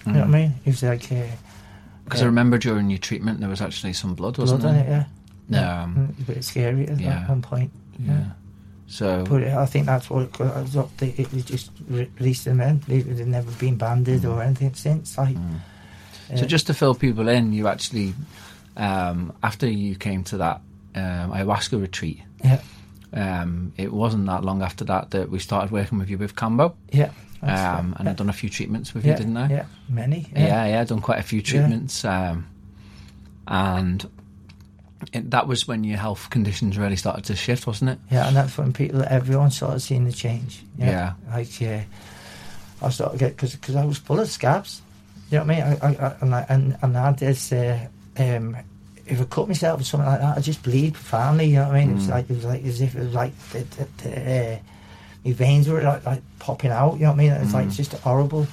You 0.06 0.14
know 0.14 0.20
mm. 0.24 0.28
what 0.28 0.36
I 0.36 0.42
mean? 0.42 0.54
It 0.66 0.70
was 0.70 0.84
like 0.84 1.12
uh, 1.12 1.26
Because 2.06 2.22
I 2.22 2.26
remember 2.26 2.58
during 2.58 2.90
your 2.90 3.00
treatment 3.00 3.40
there 3.40 3.50
was 3.50 3.62
actually 3.62 3.94
some 3.94 4.16
blood, 4.16 4.38
wasn't 4.38 4.62
blood 4.62 4.76
there? 4.76 5.08
it. 5.50 5.54
Yeah, 5.54 5.84
Um, 5.84 5.96
Mm, 5.96 6.20
a 6.20 6.32
bit 6.34 6.44
scary 6.44 6.88
at 6.88 7.00
yeah. 7.00 7.20
that 7.20 7.30
one 7.30 7.42
point. 7.42 7.72
yeah. 8.00 8.26
So 8.88 9.24
But 9.28 9.44
I 9.44 9.66
think 9.66 9.86
that's 9.86 10.10
what 10.10 10.24
it, 10.24 10.40
was 10.40 10.76
up 10.76 10.96
the, 10.98 11.14
it 11.22 11.32
was 11.34 11.44
just 11.46 11.72
re- 11.88 12.10
released 12.20 12.46
them 12.46 12.60
in. 12.62 12.80
They- 12.88 13.02
They've 13.02 13.28
never 13.28 13.52
been 13.52 13.76
banded 13.78 14.26
or 14.26 14.42
anything 14.42 14.74
since. 14.74 15.18
Like, 15.18 15.36
mm. 15.36 15.60
So 16.36 16.46
just 16.46 16.68
to 16.68 16.74
fill 16.74 16.96
people 16.96 17.28
in, 17.28 17.54
you 17.54 17.68
actually 17.68 18.14
um, 18.78 19.34
after 19.44 19.68
you 19.68 19.96
came 19.96 20.24
to 20.26 20.38
that 20.38 20.62
um, 20.96 21.32
ayahuasca 21.32 21.80
retreat. 21.80 22.22
Yeah. 22.44 22.62
Um, 23.12 23.74
it 23.76 23.92
wasn't 23.92 24.28
that 24.28 24.44
long 24.44 24.62
after 24.62 24.86
that 24.86 25.12
that 25.12 25.30
we 25.32 25.40
started 25.40 25.72
working 25.72 25.98
with 25.98 26.12
you 26.12 26.20
with 26.20 26.36
Kambo, 26.36 26.76
yeah, 26.92 27.10
um, 27.42 27.96
and 27.98 28.08
I'd 28.08 28.18
done 28.18 28.30
a 28.30 28.34
few 28.34 28.50
treatments 28.52 28.94
with 28.94 29.04
yeah, 29.04 29.14
you, 29.14 29.18
didn't 29.18 29.38
I? 29.38 29.50
Yeah, 29.50 29.66
many. 29.90 30.28
yeah, 30.36 30.68
yeah, 30.68 30.84
done 30.84 31.02
quite 31.02 31.18
a 31.18 31.24
few 31.24 31.40
Yeah. 31.40 31.46
treatments, 31.46 32.06
um, 32.06 32.46
and 33.48 34.08
it, 35.12 35.32
that 35.32 35.48
was 35.48 35.68
when 35.68 35.84
your 35.84 35.98
health 35.98 36.30
conditions 36.30 36.78
really 36.78 36.98
started 36.98 37.26
to 37.26 37.36
shift, 37.36 37.66
wasn't 37.66 37.90
it? 37.90 38.00
Yeah, 38.12 38.28
and 38.28 38.36
that's 38.36 38.56
when 38.60 38.74
people, 38.74 39.04
everyone 39.08 39.50
started 39.50 39.80
seeing 39.80 40.06
the 40.06 40.12
change. 40.12 40.64
Yeah. 40.78 41.14
Like, 41.32 41.50
uh, 41.64 41.80
I 42.86 42.90
started 42.90 43.18
to 43.18 43.26
get, 43.26 43.38
because 43.38 43.76
I 43.76 43.86
was 43.86 43.98
full 43.98 44.20
of 44.20 44.30
scabs. 44.30 44.84
You 45.30 45.38
know 45.40 45.46
what 45.46 45.56
I 45.58 45.72
mean? 45.72 45.78
I, 45.82 45.88
I, 45.88 46.08
I, 46.08 46.16
and, 46.22 46.36
I, 46.36 46.46
and, 46.50 46.78
and 46.82 46.98
I 46.98 47.06
had 47.06 47.20
this, 47.20 47.52
uh, 47.52 47.88
um, 48.18 48.58
if 49.06 49.22
I 49.22 49.24
cut 49.26 49.48
myself 49.48 49.82
or 49.82 49.84
something 49.84 50.10
like 50.10 50.22
that, 50.22 50.38
I 50.38 50.42
just 50.42 50.64
bleed 50.64 50.94
profoundly. 50.96 51.48
You 51.48 51.56
know 51.58 51.68
what 51.68 51.76
I 51.76 51.80
mean? 51.82 51.92
It 51.92 51.94
was 51.96 52.08
Mm. 52.08 52.10
like, 52.12 52.30
it 52.30 52.36
was 52.36 52.46
like 52.46 52.64
as 52.66 52.82
if 52.82 52.96
it 52.96 53.00
was 53.04 53.14
like, 53.14 53.34
the, 53.50 53.60
the, 53.60 53.88
the, 54.10 54.32
uh, 54.56 54.60
my 55.26 55.32
veins 55.34 55.68
were 55.68 55.82
like, 55.82 56.06
like 56.06 56.22
popping 56.40 56.72
out. 56.72 56.94
You 56.96 57.02
know 57.02 57.12
what 57.12 57.14
I 57.20 57.24
mean? 57.24 57.32
It's 57.34 57.54
like 57.54 57.68
it's 57.68 57.78
just 57.78 57.94
horrible. 57.94 58.48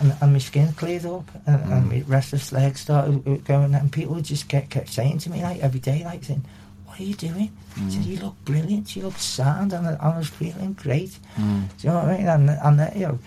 And, 0.00 0.14
and 0.20 0.32
my 0.32 0.38
skin 0.38 0.72
cleared 0.74 1.04
up, 1.04 1.28
and, 1.46 1.60
and 1.72 1.84
Mm. 1.84 1.88
my 1.90 2.04
restless 2.06 2.52
legs 2.52 2.80
started 2.80 3.44
going, 3.44 3.74
and 3.74 3.92
people 3.92 4.14
would 4.14 4.24
just 4.24 4.48
kept, 4.48 4.70
kept 4.70 4.88
saying 4.88 5.18
to 5.18 5.30
me 5.30 5.42
like 5.42 5.60
every 5.60 5.80
day, 5.80 6.02
like 6.04 6.24
saying, 6.24 6.42
"What 6.86 6.98
are 7.00 7.02
you 7.02 7.14
doing?" 7.14 7.50
He 7.76 7.90
said, 7.90 8.04
Mm. 8.04 8.06
"You 8.06 8.18
look 8.20 8.36
brilliant. 8.46 8.96
You 8.96 9.02
look 9.02 9.18
sound," 9.18 9.74
and 9.74 9.86
I, 9.86 9.96
I 10.00 10.16
was 10.16 10.28
feeling 10.28 10.72
great. 10.72 11.18
Mm. 11.36 11.68
Do 11.76 11.86
you 11.86 11.88
know 11.90 11.96
what 11.96 12.04
I 12.08 12.16
mean? 12.16 12.28
And 12.28 12.48
and 12.50 12.80
uh, 12.80 12.90
you 12.94 13.06
know, 13.08 13.18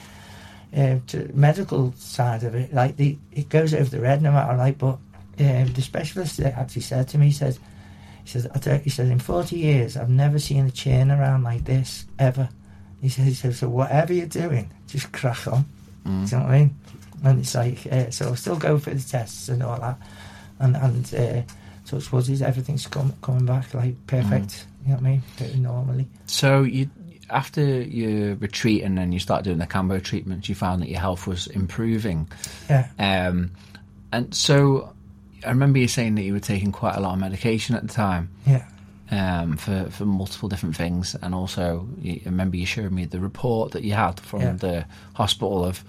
uh, 0.75 0.99
to 1.07 1.19
the 1.19 1.33
medical 1.33 1.93
side 1.97 2.43
of 2.43 2.55
it, 2.55 2.73
like 2.73 2.97
the 2.97 3.17
it 3.31 3.49
goes 3.49 3.73
over 3.73 3.89
the 3.89 3.99
red 3.99 4.21
no 4.21 4.31
matter 4.31 4.57
like. 4.57 4.77
But 4.77 4.97
um, 5.39 5.73
the 5.73 5.81
specialist 5.81 6.39
actually 6.39 6.81
said 6.81 7.07
to 7.09 7.17
me, 7.17 7.27
he 7.27 7.31
says, 7.31 7.59
he 8.23 8.29
says, 8.29 8.47
I 8.47 8.77
he 8.77 8.89
says, 8.89 9.09
in 9.09 9.19
forty 9.19 9.57
years, 9.57 9.97
I've 9.97 10.09
never 10.09 10.39
seen 10.39 10.65
a 10.65 10.71
chain 10.71 11.11
around 11.11 11.43
like 11.43 11.65
this 11.65 12.05
ever. 12.19 12.49
He 13.01 13.09
says, 13.09 13.25
he 13.25 13.33
says, 13.33 13.59
so 13.59 13.69
whatever 13.69 14.13
you're 14.13 14.27
doing, 14.27 14.71
just 14.87 15.11
crack 15.11 15.45
on. 15.47 15.65
Mm. 16.05 16.29
Do 16.29 16.35
you 16.35 16.41
know 16.41 16.47
what 16.47 16.53
I 16.53 16.59
mean? 16.59 16.75
And 17.25 17.39
it's 17.39 17.55
like, 17.55 17.85
uh, 17.91 18.11
so 18.11 18.27
I'll 18.27 18.35
still 18.35 18.57
go 18.57 18.77
for 18.77 18.91
the 18.91 19.01
tests 19.01 19.49
and 19.49 19.61
all 19.63 19.79
that. 19.79 19.97
And, 20.59 20.75
and 20.77 21.05
uh, 21.13 21.41
so 21.83 21.97
it's 21.97 22.11
what 22.11 22.29
is 22.29 22.41
everything's 22.41 22.87
come, 22.87 23.13
coming 23.21 23.45
back 23.45 23.73
like 23.73 23.95
perfect. 24.07 24.67
You 24.85 24.89
know 24.91 24.95
what 24.95 25.05
I 25.05 25.21
mean? 25.47 25.61
Normally. 25.61 26.07
So 26.25 26.63
you, 26.63 26.89
after 27.33 27.81
your 27.81 28.35
retreat 28.35 28.83
and 28.83 28.97
then 28.97 29.11
you 29.11 29.19
start 29.19 29.43
doing 29.43 29.57
the 29.57 29.67
Kambo 29.67 30.01
treatments, 30.03 30.47
you 30.49 30.55
found 30.55 30.81
that 30.81 30.89
your 30.89 30.99
health 30.99 31.27
was 31.27 31.47
improving. 31.47 32.27
Yeah. 32.69 32.87
Um, 32.99 33.51
and 34.11 34.33
so 34.33 34.93
I 35.45 35.49
remember 35.49 35.79
you 35.79 35.87
saying 35.87 36.15
that 36.15 36.21
you 36.23 36.33
were 36.33 36.39
taking 36.39 36.71
quite 36.71 36.95
a 36.95 36.99
lot 36.99 37.13
of 37.13 37.19
medication 37.19 37.75
at 37.75 37.81
the 37.87 37.93
time 37.93 38.29
Yeah. 38.45 38.65
um, 39.11 39.57
for, 39.57 39.87
for 39.89 40.05
multiple 40.05 40.47
different 40.49 40.75
things. 40.77 41.15
And 41.21 41.33
also, 41.35 41.87
you, 41.99 42.21
I 42.25 42.29
remember 42.29 42.57
you 42.57 42.65
showing 42.65 42.93
me 42.95 43.05
the 43.05 43.19
report 43.19 43.71
that 43.71 43.83
you 43.83 43.93
had 43.93 44.19
from 44.19 44.41
Yeah. 44.41 44.51
the 44.53 44.85
hospital 45.15 45.65
of 45.65 45.83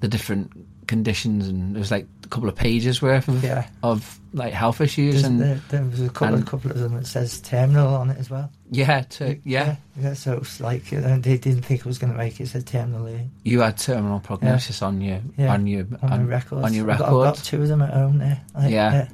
the 0.00 0.08
different 0.08 0.52
conditions, 0.86 1.48
and 1.48 1.74
there 1.74 1.80
was 1.80 1.90
like 1.90 2.06
a 2.24 2.28
couple 2.28 2.48
of 2.48 2.54
pages 2.54 3.00
worth 3.02 3.28
of 3.28 3.42
Yeah. 3.42 3.66
of 3.82 4.20
like 4.32 4.52
health 4.52 4.80
issues, 4.80 5.24
and 5.24 5.40
there, 5.40 5.60
there 5.70 5.82
was 5.84 6.00
a 6.00 6.08
couple, 6.08 6.34
and- 6.34 6.42
a 6.42 6.50
couple 6.50 6.70
of 6.70 6.78
them 6.78 6.94
that 6.94 7.06
says 7.06 7.40
terminal 7.40 7.94
on 7.94 8.10
it 8.10 8.18
as 8.18 8.28
well. 8.30 8.50
yeah, 8.70 9.00
to, 9.02 9.38
yeah, 9.44 9.76
yeah. 10.00 10.14
So 10.14 10.34
it's 10.34 10.60
like 10.60 10.92
uh, 10.92 11.18
they 11.18 11.38
didn't 11.38 11.62
think 11.62 11.80
it 11.80 11.86
was 11.86 11.98
going 11.98 12.12
to 12.12 12.18
make 12.18 12.38
it. 12.40 12.44
It 12.44 12.48
said 12.48 12.66
terminal 12.66 13.08
you 13.44 13.60
had 13.60 13.78
terminal 13.78 14.20
prognosis 14.20 14.82
on 14.82 15.00
your 15.00 15.20
Yeah. 15.36 15.52
on 15.54 15.66
your 15.66 15.86
on, 16.02 16.12
on, 16.12 16.26
records. 16.26 16.64
on 16.64 16.74
your 16.74 16.90
I've 16.90 16.98
got, 16.98 17.08
I've 17.08 17.34
got 17.34 17.36
two 17.36 17.62
of 17.62 17.68
them 17.68 17.82
at 17.82 17.92
home 17.94 18.18
there. 18.18 18.40
Like, 18.54 18.70
Yeah. 18.70 19.08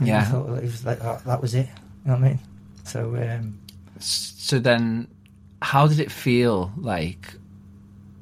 Yeah. 0.00 0.20
I 0.20 0.24
thought 0.24 0.58
it 0.58 0.62
was 0.62 0.84
like 0.84 1.00
that, 1.00 1.24
that 1.24 1.42
was 1.42 1.54
it. 1.54 1.66
You 2.04 2.12
know 2.12 2.14
what 2.14 2.24
I 2.24 2.28
mean? 2.28 2.38
So 2.84 3.16
um, 3.16 3.58
So 3.98 4.58
then, 4.60 5.08
how 5.60 5.88
did 5.88 5.98
it 5.98 6.12
feel 6.12 6.70
like 6.76 7.34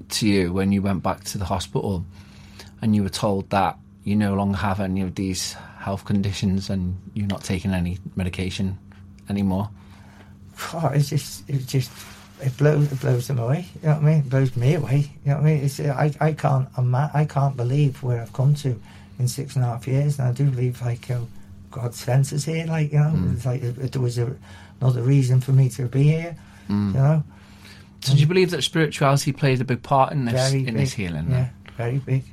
to 0.09 0.27
you 0.29 0.53
when 0.53 0.73
you 0.73 0.81
went 0.81 1.03
back 1.03 1.25
to 1.25 1.39
the 1.39 1.45
hospital 1.45 2.05
and 2.87 2.95
you 2.95 3.03
were 3.03 3.09
told 3.11 3.51
that 3.51 3.77
you 4.05 4.15
no 4.15 4.35
longer 4.35 4.57
have 4.57 4.79
any 4.79 5.01
of 5.03 5.17
these 5.17 5.55
health 5.81 6.05
conditions 6.05 6.71
and 6.71 6.97
you're 7.15 7.27
not 7.27 7.43
taking 7.43 7.75
any 7.75 7.99
medication 8.15 8.79
anymore? 9.29 9.69
oh, 10.73 10.91
it's 10.95 11.09
just 11.11 11.51
it 11.51 11.67
just 11.67 11.91
it 12.41 12.57
blows 12.57 12.91
it 12.93 13.01
blows 13.01 13.27
them 13.27 13.39
away. 13.41 13.67
You 13.83 13.89
know 13.89 13.95
what 13.97 14.03
I 14.03 14.07
mean? 14.07 14.19
It 14.21 14.31
blows 14.31 14.57
me 14.57 14.75
away. 14.75 14.99
You 15.25 15.31
know 15.33 15.37
what 15.39 15.41
I 15.43 15.45
mean? 15.55 15.65
It's 15.65 15.81
I 15.81 16.13
I 16.21 16.33
can't 16.33 16.69
ima- 16.79 17.11
I 17.13 17.25
can't 17.25 17.57
believe 17.57 18.03
where 18.05 18.23
I've 18.23 18.33
come 18.33 18.55
to 18.57 18.81
in 19.19 19.27
six 19.29 19.57
and 19.57 19.65
a 19.65 19.69
half 19.69 19.87
years, 19.89 20.19
and 20.21 20.29
I 20.29 20.33
do 20.33 20.49
believe 20.49 20.81
like 20.81 21.09
you 21.09 21.17
know, 21.17 21.29
God 21.73 21.93
sent 21.95 22.33
us 22.33 22.45
here. 22.45 22.67
Like 22.67 22.93
you 22.93 22.99
know, 23.01 23.13
Mm. 23.15 23.35
it's 23.35 23.45
like 23.45 23.63
if 23.63 23.91
there 23.91 24.01
was 24.03 24.17
a, 24.19 24.35
another 24.81 25.03
reason 25.03 25.41
for 25.41 25.53
me 25.53 25.69
to 25.71 25.87
be 25.87 26.05
here. 26.05 26.37
Mm. 26.71 26.87
You 26.95 26.99
know, 27.01 27.23
So 28.03 28.15
do 28.15 28.21
you 28.21 28.27
believe 28.29 28.51
that 28.53 28.63
spirituality 28.63 29.33
plays 29.33 29.61
a 29.61 29.65
big 29.65 29.83
part 29.83 30.13
in 30.13 30.25
this 30.27 30.35
very 30.51 30.61
in 30.61 30.75
big. 30.75 30.77
this 30.77 30.93
healing? 30.93 31.27
Yeah, 31.29 31.35
then? 31.37 31.51
very 31.77 31.99
big. 31.99 32.25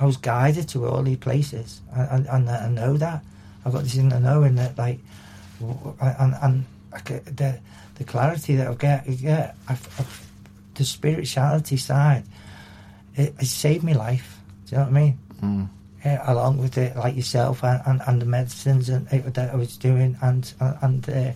I 0.00 0.04
was 0.06 0.16
guided 0.16 0.68
to 0.70 0.86
all 0.86 1.02
these 1.02 1.18
places, 1.18 1.80
and, 1.94 2.26
and, 2.26 2.48
and 2.48 2.50
I 2.50 2.68
know 2.68 2.96
that. 2.96 3.22
I've 3.64 3.72
got 3.72 3.84
this 3.84 3.96
in 3.96 4.08
the 4.10 4.20
knowing 4.20 4.56
that, 4.56 4.76
like, 4.76 4.98
and 5.60 6.34
and 6.42 6.64
I 6.92 7.00
get 7.00 7.24
the 7.36 7.58
the 7.94 8.04
clarity 8.04 8.56
that 8.56 8.66
I 8.68 8.74
get, 8.74 9.08
yeah, 9.08 9.52
I've, 9.68 9.86
I've, 9.98 10.26
the 10.74 10.84
spirituality 10.84 11.76
side, 11.76 12.24
it, 13.14 13.34
it 13.40 13.46
saved 13.46 13.84
me 13.84 13.94
life. 13.94 14.38
Do 14.66 14.72
you 14.72 14.78
know 14.78 14.84
what 14.84 14.90
I 14.90 15.00
mean? 15.00 15.18
Mm. 15.42 15.68
Yeah, 16.04 16.30
along 16.30 16.58
with 16.58 16.76
it, 16.76 16.96
like 16.96 17.16
yourself, 17.16 17.64
and, 17.64 17.80
and, 17.86 18.02
and 18.06 18.20
the 18.20 18.26
medicines 18.26 18.88
and 18.90 19.06
it, 19.12 19.32
that 19.34 19.54
I 19.54 19.56
was 19.56 19.76
doing, 19.76 20.18
and 20.20 20.52
and 20.82 21.08
uh, 21.08 21.32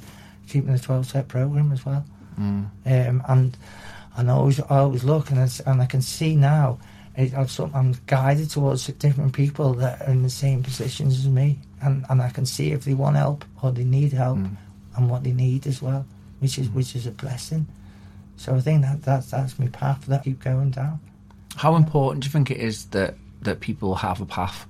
keeping 0.49 0.73
the 0.73 0.79
twelve 0.79 1.07
step 1.07 1.29
program 1.29 1.73
as 1.73 1.85
well 1.87 2.05
Mm. 2.39 2.67
um, 2.87 3.23
and 3.29 3.57
and 4.17 4.31
I 4.31 4.35
always 4.35 4.61
I 4.61 4.79
always 4.79 5.03
look 5.03 5.31
and 5.31 5.41
it's, 5.41 5.59
and 5.61 5.83
I 5.83 5.87
can 5.87 6.01
see 6.03 6.37
now 6.37 6.79
it, 7.19 7.35
I'm, 7.35 7.75
I'm 7.75 7.95
guided 8.07 8.49
towards 8.49 8.87
different 8.87 9.33
people 9.35 9.75
that 9.75 10.01
are 10.03 10.11
in 10.11 10.23
the 10.23 10.31
same 10.31 10.63
positions 10.63 11.19
as 11.19 11.27
me, 11.29 11.59
and, 11.83 12.07
and 12.09 12.23
I 12.23 12.31
can 12.31 12.47
see 12.47 12.71
if 12.71 12.85
they 12.85 12.95
want 12.95 13.17
help 13.17 13.45
or 13.63 13.73
they 13.73 13.85
need 13.85 14.13
help 14.13 14.39
Mm. 14.39 14.57
and 14.97 15.11
what 15.11 15.25
they 15.25 15.33
need 15.33 15.67
as 15.67 15.83
well, 15.83 16.07
which 16.39 16.59
is 16.59 16.69
which 16.71 16.95
is 16.95 17.07
a 17.07 17.11
blessing. 17.11 17.67
So 18.37 18.55
I 18.55 18.61
think 18.61 18.83
that 18.83 19.03
that's 19.03 19.31
that's 19.33 19.59
my 19.59 19.67
path 19.67 20.07
that 20.07 20.21
I 20.21 20.25
keep 20.25 20.41
going 20.45 20.71
down. 20.71 21.01
How 21.57 21.75
important 21.75 22.23
do 22.23 22.27
you 22.29 22.33
think 22.33 22.51
it 22.51 22.59
is 22.59 22.87
that 22.87 23.17
that 23.43 23.59
people 23.61 23.97
have 23.97 24.21
a 24.21 24.27
path? 24.27 24.67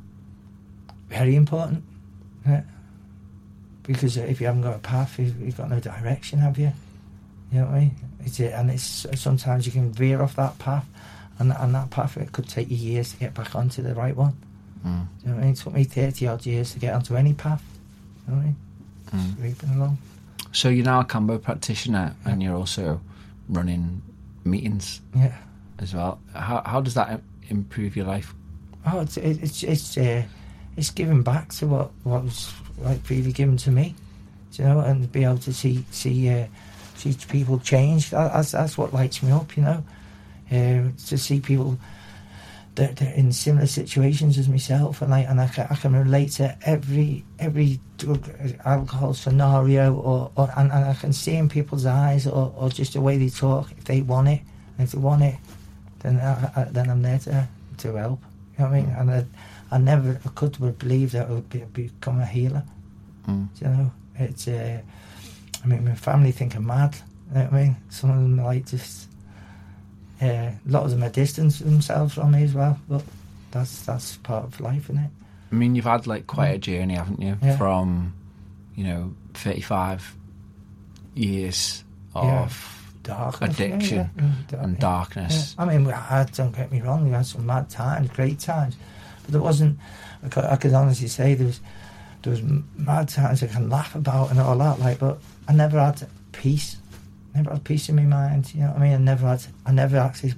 Very 1.10 1.36
important, 1.36 1.84
yeah. 2.46 2.62
Because 3.82 4.16
if 4.18 4.40
you 4.40 4.46
haven't 4.46 4.62
got 4.62 4.76
a 4.76 4.80
path, 4.80 5.18
you've, 5.18 5.40
you've 5.40 5.56
got 5.56 5.70
no 5.70 5.80
direction, 5.80 6.38
have 6.40 6.58
you? 6.58 6.72
You 7.50 7.60
know 7.60 7.66
what 7.66 7.74
I 7.74 7.80
mean? 7.80 7.96
It's 8.20 8.38
it, 8.40 8.52
and 8.52 8.70
it's 8.70 9.06
sometimes 9.14 9.64
you 9.64 9.72
can 9.72 9.92
veer 9.92 10.20
off 10.20 10.36
that 10.36 10.58
path, 10.58 10.86
and 11.38 11.52
and 11.52 11.74
that 11.74 11.90
path 11.90 12.16
it 12.16 12.32
could 12.32 12.48
take 12.48 12.70
you 12.70 12.76
years 12.76 13.12
to 13.12 13.16
get 13.18 13.34
back 13.34 13.54
onto 13.54 13.82
the 13.82 13.94
right 13.94 14.16
one. 14.16 14.36
Mm. 14.86 15.06
You 15.22 15.28
know 15.28 15.34
what 15.34 15.40
I 15.40 15.44
mean? 15.44 15.52
It 15.52 15.56
took 15.56 15.72
me 15.74 15.84
thirty 15.84 16.26
odd 16.26 16.46
years 16.46 16.72
to 16.72 16.78
get 16.78 16.94
onto 16.94 17.16
any 17.16 17.34
path. 17.34 17.62
You 18.26 18.34
know 18.34 18.38
what 18.40 18.44
I 19.12 19.16
mean? 19.16 19.54
Mm. 19.54 19.76
Along. 19.76 19.98
So 20.52 20.68
you're 20.68 20.84
now 20.84 21.00
a 21.00 21.04
Kambo 21.04 21.40
practitioner, 21.42 22.14
and 22.24 22.42
you're 22.42 22.56
also 22.56 23.00
running 23.48 24.02
meetings 24.44 25.00
Yeah. 25.14 25.34
as 25.78 25.94
well. 25.94 26.20
How 26.34 26.62
how 26.64 26.80
does 26.80 26.94
that 26.94 27.20
improve 27.48 27.96
your 27.96 28.06
life? 28.06 28.34
Oh, 28.86 29.00
it's 29.00 29.16
it's 29.16 29.62
it's 29.62 29.98
uh, 29.98 30.22
it's 30.76 30.90
giving 30.90 31.22
back 31.22 31.52
to 31.54 31.66
what 31.66 31.90
what 32.04 32.24
was 32.24 32.52
like 32.78 33.08
really 33.10 33.32
given 33.32 33.56
to 33.58 33.70
me, 33.70 33.94
you 34.52 34.64
know, 34.64 34.80
and 34.80 35.10
be 35.12 35.24
able 35.24 35.38
to 35.38 35.52
see 35.52 35.84
see 35.90 36.28
uh, 36.30 36.46
see 36.96 37.14
people 37.28 37.58
change. 37.58 38.10
That, 38.10 38.32
that's 38.32 38.52
that's 38.52 38.78
what 38.78 38.94
lights 38.94 39.22
me 39.22 39.32
up, 39.32 39.56
you 39.56 39.62
know, 39.62 39.82
uh, 40.50 40.90
to 41.06 41.18
see 41.18 41.40
people 41.40 41.78
that 42.78 42.94
they're 42.96 43.12
in 43.14 43.32
similar 43.32 43.66
situations 43.66 44.38
as 44.38 44.48
myself, 44.48 45.02
and 45.02 45.12
I 45.12 45.20
and 45.20 45.40
I 45.40 45.48
can, 45.48 45.66
I 45.68 45.74
can 45.74 45.94
relate 45.94 46.30
to 46.32 46.56
every 46.62 47.24
every 47.38 47.80
drug, 47.96 48.28
uh, 48.28 48.68
alcohol 48.68 49.14
scenario, 49.14 49.94
or, 49.94 50.30
or 50.36 50.48
and, 50.56 50.70
and 50.70 50.84
I 50.84 50.94
can 50.94 51.12
see 51.12 51.34
in 51.34 51.48
people's 51.48 51.86
eyes, 51.86 52.26
or, 52.26 52.54
or 52.56 52.70
just 52.70 52.92
the 52.92 53.00
way 53.00 53.18
they 53.18 53.30
talk. 53.30 53.72
If 53.76 53.84
they 53.84 54.00
want 54.02 54.28
it, 54.28 54.42
and 54.78 54.86
if 54.86 54.92
they 54.92 54.98
want 54.98 55.22
it, 55.24 55.36
then 56.00 56.18
I, 56.20 56.52
I, 56.54 56.64
then 56.70 56.88
I'm 56.88 57.02
there 57.02 57.18
to 57.18 57.48
to 57.78 57.94
help. 57.96 58.20
You 58.56 58.64
know 58.64 58.70
what 58.70 58.76
I 58.76 58.80
mean? 58.80 58.90
And 58.96 59.10
I, 59.10 59.24
I 59.72 59.78
never 59.78 60.20
I 60.24 60.28
could 60.28 60.54
have 60.56 60.78
believed 60.78 61.12
that 61.12 61.28
I 61.28 61.32
would 61.32 61.50
be, 61.50 61.64
become 61.72 62.20
a 62.20 62.26
healer. 62.26 62.62
Mm. 63.26 63.48
You 63.60 63.68
know, 63.68 63.92
it's. 64.14 64.46
Uh, 64.46 64.80
I 65.64 65.66
mean, 65.66 65.84
my 65.84 65.96
family 65.96 66.30
think 66.30 66.54
I'm 66.54 66.66
mad. 66.66 66.94
You 67.30 67.34
know 67.34 67.44
what 67.46 67.52
I 67.54 67.62
mean? 67.64 67.76
Some 67.90 68.10
of 68.10 68.16
them 68.16 68.38
like 68.38 68.66
just. 68.66 69.08
Uh, 70.20 70.26
a 70.26 70.58
lot 70.66 70.84
of 70.84 70.90
them 70.90 71.02
are 71.04 71.10
distance 71.10 71.60
themselves 71.60 72.14
from 72.14 72.32
me 72.32 72.42
as 72.42 72.52
well, 72.54 72.78
but 72.88 73.02
that's 73.52 73.82
that's 73.86 74.16
part 74.18 74.44
of 74.44 74.60
life, 74.60 74.84
isn't 74.90 74.98
it? 74.98 75.10
I 75.52 75.54
mean, 75.54 75.74
you've 75.74 75.84
had 75.84 76.06
like 76.06 76.26
quite 76.26 76.48
a 76.48 76.58
journey, 76.58 76.94
haven't 76.94 77.20
you? 77.20 77.36
Yeah. 77.42 77.56
From, 77.56 78.12
you 78.74 78.84
know, 78.84 79.14
35 79.34 80.14
years 81.14 81.84
Yeah. 82.14 82.42
of 82.44 82.74
Darkness, 83.04 83.54
Addiction 83.58 83.96
yeah, 83.96 84.08
yeah. 84.18 84.22
Mm, 84.22 84.48
dark- 84.48 84.62
and 84.64 84.78
darkness. 84.78 85.54
Yeah. 85.56 85.64
I 85.64 85.66
mean, 85.68 85.84
we 85.86 85.92
had, 85.92 86.30
don't 86.32 86.54
get 86.54 86.70
me 86.70 86.82
wrong, 86.82 87.04
we 87.06 87.10
had 87.12 87.24
some 87.24 87.46
mad 87.46 87.70
times, 87.70 88.10
great 88.10 88.38
times, 88.38 88.76
but 89.22 89.32
there 89.32 89.40
wasn't. 89.40 89.78
I 90.22 90.28
could, 90.28 90.44
I 90.44 90.56
could 90.56 90.74
honestly 90.74 91.08
say 91.08 91.34
there 91.34 91.46
was 91.46 91.60
there 92.22 92.32
was 92.32 92.42
mad 92.76 93.08
times 93.08 93.42
I 93.42 93.46
can 93.46 93.70
laugh 93.70 93.94
about 93.94 94.30
and 94.30 94.40
all 94.40 94.58
that, 94.58 94.80
like, 94.80 94.98
but 94.98 95.20
I 95.46 95.52
never 95.54 95.78
had 95.78 96.06
peace. 96.32 96.76
Never 97.38 97.50
had 97.50 97.62
peace 97.62 97.88
in 97.88 97.94
my 97.94 98.02
mind. 98.02 98.52
You 98.52 98.62
know 98.62 98.70
what 98.70 98.78
I 98.78 98.80
mean? 98.80 98.94
I 98.94 98.98
never 98.98 99.28
had. 99.28 99.42
I 99.64 99.70
never 99.72 99.96
actually 99.98 100.34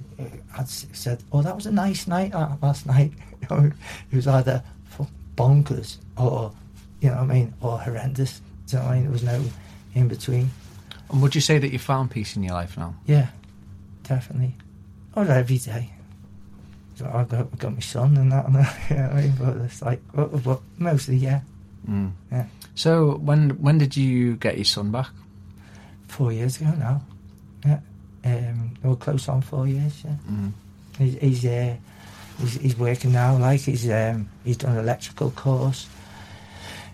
had 0.51 0.69
said, 0.69 1.23
"Oh, 1.31 1.41
that 1.41 1.55
was 1.55 1.65
a 1.65 1.71
nice 1.71 2.05
night 2.07 2.33
last 2.61 2.85
night." 2.85 3.11
You 3.41 3.57
know, 3.57 3.71
it 4.11 4.15
was 4.15 4.27
either 4.27 4.61
bonkers 5.35 5.97
or, 6.15 6.51
you 6.99 7.09
know 7.09 7.15
what 7.15 7.23
I 7.23 7.33
mean, 7.33 7.53
or 7.59 7.79
horrendous. 7.79 8.39
Do 8.67 8.77
you 8.77 8.79
know 8.83 8.85
what 8.85 8.91
I 8.91 8.95
mean? 8.95 9.03
There 9.03 9.11
was 9.11 9.23
no 9.23 9.43
in 9.95 10.07
between. 10.07 10.51
And 11.09 11.21
would 11.23 11.33
you 11.33 11.41
say 11.41 11.57
that 11.57 11.71
you 11.71 11.79
found 11.79 12.11
peace 12.11 12.35
in 12.35 12.43
your 12.43 12.53
life 12.53 12.77
now? 12.77 12.93
Yeah, 13.07 13.29
definitely. 14.03 14.55
Or 15.15 15.25
every 15.25 15.57
day. 15.57 15.91
So 16.95 17.05
I 17.05 17.23
got, 17.23 17.47
I 17.51 17.55
got 17.57 17.73
my 17.73 17.79
son 17.79 18.15
and 18.15 18.31
that, 18.31 18.45
and 18.45 18.55
that 18.57 18.77
you 18.91 18.95
know 18.95 19.03
what 19.03 19.11
I 19.11 19.21
mean? 19.21 19.33
But 19.39 19.57
it's 19.65 19.81
like, 19.81 20.01
but, 20.13 20.43
but 20.43 20.61
mostly, 20.77 21.15
yeah. 21.15 21.41
Mm. 21.89 22.11
Yeah. 22.31 22.45
So 22.75 23.15
when 23.15 23.51
when 23.61 23.79
did 23.79 23.97
you 23.97 24.35
get 24.35 24.55
your 24.55 24.65
son 24.65 24.91
back? 24.91 25.09
Four 26.11 26.31
years 26.33 26.59
ago 26.59 26.71
now. 26.77 27.01
Yeah. 27.65 27.79
Um, 28.25 28.73
we 28.83 28.89
were 28.89 28.95
close 28.97 29.27
on 29.29 29.41
four 29.41 29.65
years, 29.67 30.03
yeah. 30.03 30.15
Mm. 30.29 30.51
He's, 30.97 31.15
he's, 31.15 31.45
uh, 31.45 31.75
he's, 32.39 32.53
he's 32.55 32.77
working 32.77 33.11
now, 33.13 33.37
like, 33.37 33.61
he's, 33.61 33.89
um, 33.89 34.29
he's 34.43 34.57
done 34.57 34.73
an 34.73 34.79
electrical 34.79 35.31
course. 35.31 35.87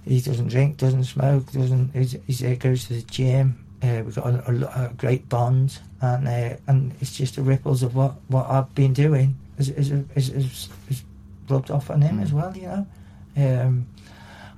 He 0.05 0.21
doesn't 0.21 0.49
drink, 0.49 0.77
doesn't 0.77 1.03
smoke, 1.05 1.51
doesn't, 1.51 1.91
he's, 1.93 2.15
he's, 2.27 2.43
uh, 2.43 2.55
goes 2.59 2.85
to 2.87 2.93
the 2.93 3.01
gym. 3.01 3.57
Uh, 3.83 4.01
we've 4.05 4.15
got 4.15 4.27
a, 4.27 4.51
a, 4.51 4.85
a 4.85 4.93
great 4.97 5.27
bond, 5.29 5.79
and 6.01 6.27
uh, 6.27 6.55
and 6.67 6.93
it's 7.01 7.15
just 7.17 7.35
the 7.35 7.41
ripples 7.43 7.83
of 7.83 7.93
what, 7.95 8.13
what 8.27 8.45
I've 8.49 8.73
been 8.75 8.93
doing 8.93 9.35
is, 9.57 9.69
is, 9.69 9.91
is, 9.91 10.29
is, 10.29 10.69
is 10.89 11.03
rubbed 11.49 11.69
off 11.71 11.89
on 11.91 12.01
him 12.01 12.17
Mm. 12.19 12.23
as 12.23 12.33
well, 12.33 12.55
you 12.55 12.67
know. 12.67 12.87
Um, 13.35 13.87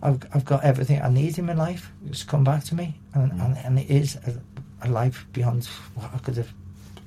I've, 0.02 0.20
I've 0.34 0.46
got 0.46 0.64
everything 0.64 1.02
I 1.02 1.10
need 1.10 1.38
in 1.38 1.46
my 1.46 1.54
life. 1.54 1.92
It's 2.08 2.24
come 2.24 2.44
back 2.44 2.64
to 2.66 2.76
me, 2.76 2.96
and, 3.14 3.32
Mm. 3.32 3.46
and, 3.46 3.58
and 3.58 3.80
it 3.80 3.90
is 3.90 4.16
a, 4.16 4.88
a 4.88 4.90
life 4.90 5.26
beyond 5.34 5.66
what 5.96 6.10
I 6.14 6.18
could 6.20 6.38
have 6.38 6.52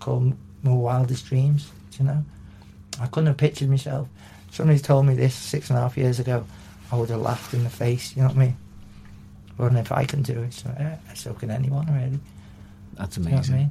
called 0.00 0.34
my 0.62 0.72
wildest 0.72 1.26
dreams, 1.26 1.70
you 1.98 2.04
know. 2.04 2.24
I 3.00 3.06
couldn't 3.06 3.28
have 3.28 3.36
pictured 3.38 3.70
myself. 3.70 4.08
Somebody 4.50 4.78
told 4.78 5.06
me 5.06 5.14
this 5.14 5.34
six 5.34 5.70
and 5.70 5.78
a 5.78 5.82
half 5.82 5.96
years 5.96 6.20
ago, 6.20 6.44
I 6.90 6.96
would 6.96 7.08
have 7.08 7.20
laughed 7.22 7.54
in 7.54 7.64
the 7.64 7.70
face, 7.70 8.14
you 8.14 8.22
know 8.22 8.28
what 8.28 8.36
I 8.36 8.40
mean? 8.40 8.56
But 9.56 9.74
if 9.76 9.90
I 9.92 10.04
can 10.04 10.22
do 10.22 10.42
it, 10.42 10.52
so, 10.52 10.70
so 11.14 11.32
can 11.34 11.50
anyone, 11.50 11.86
really. 11.86 12.18
That's 12.94 13.16
You 13.16 13.24
know 13.24 13.30
what 13.30 13.34
I 13.34 13.36
amazing. 13.38 13.56
mean? 13.56 13.70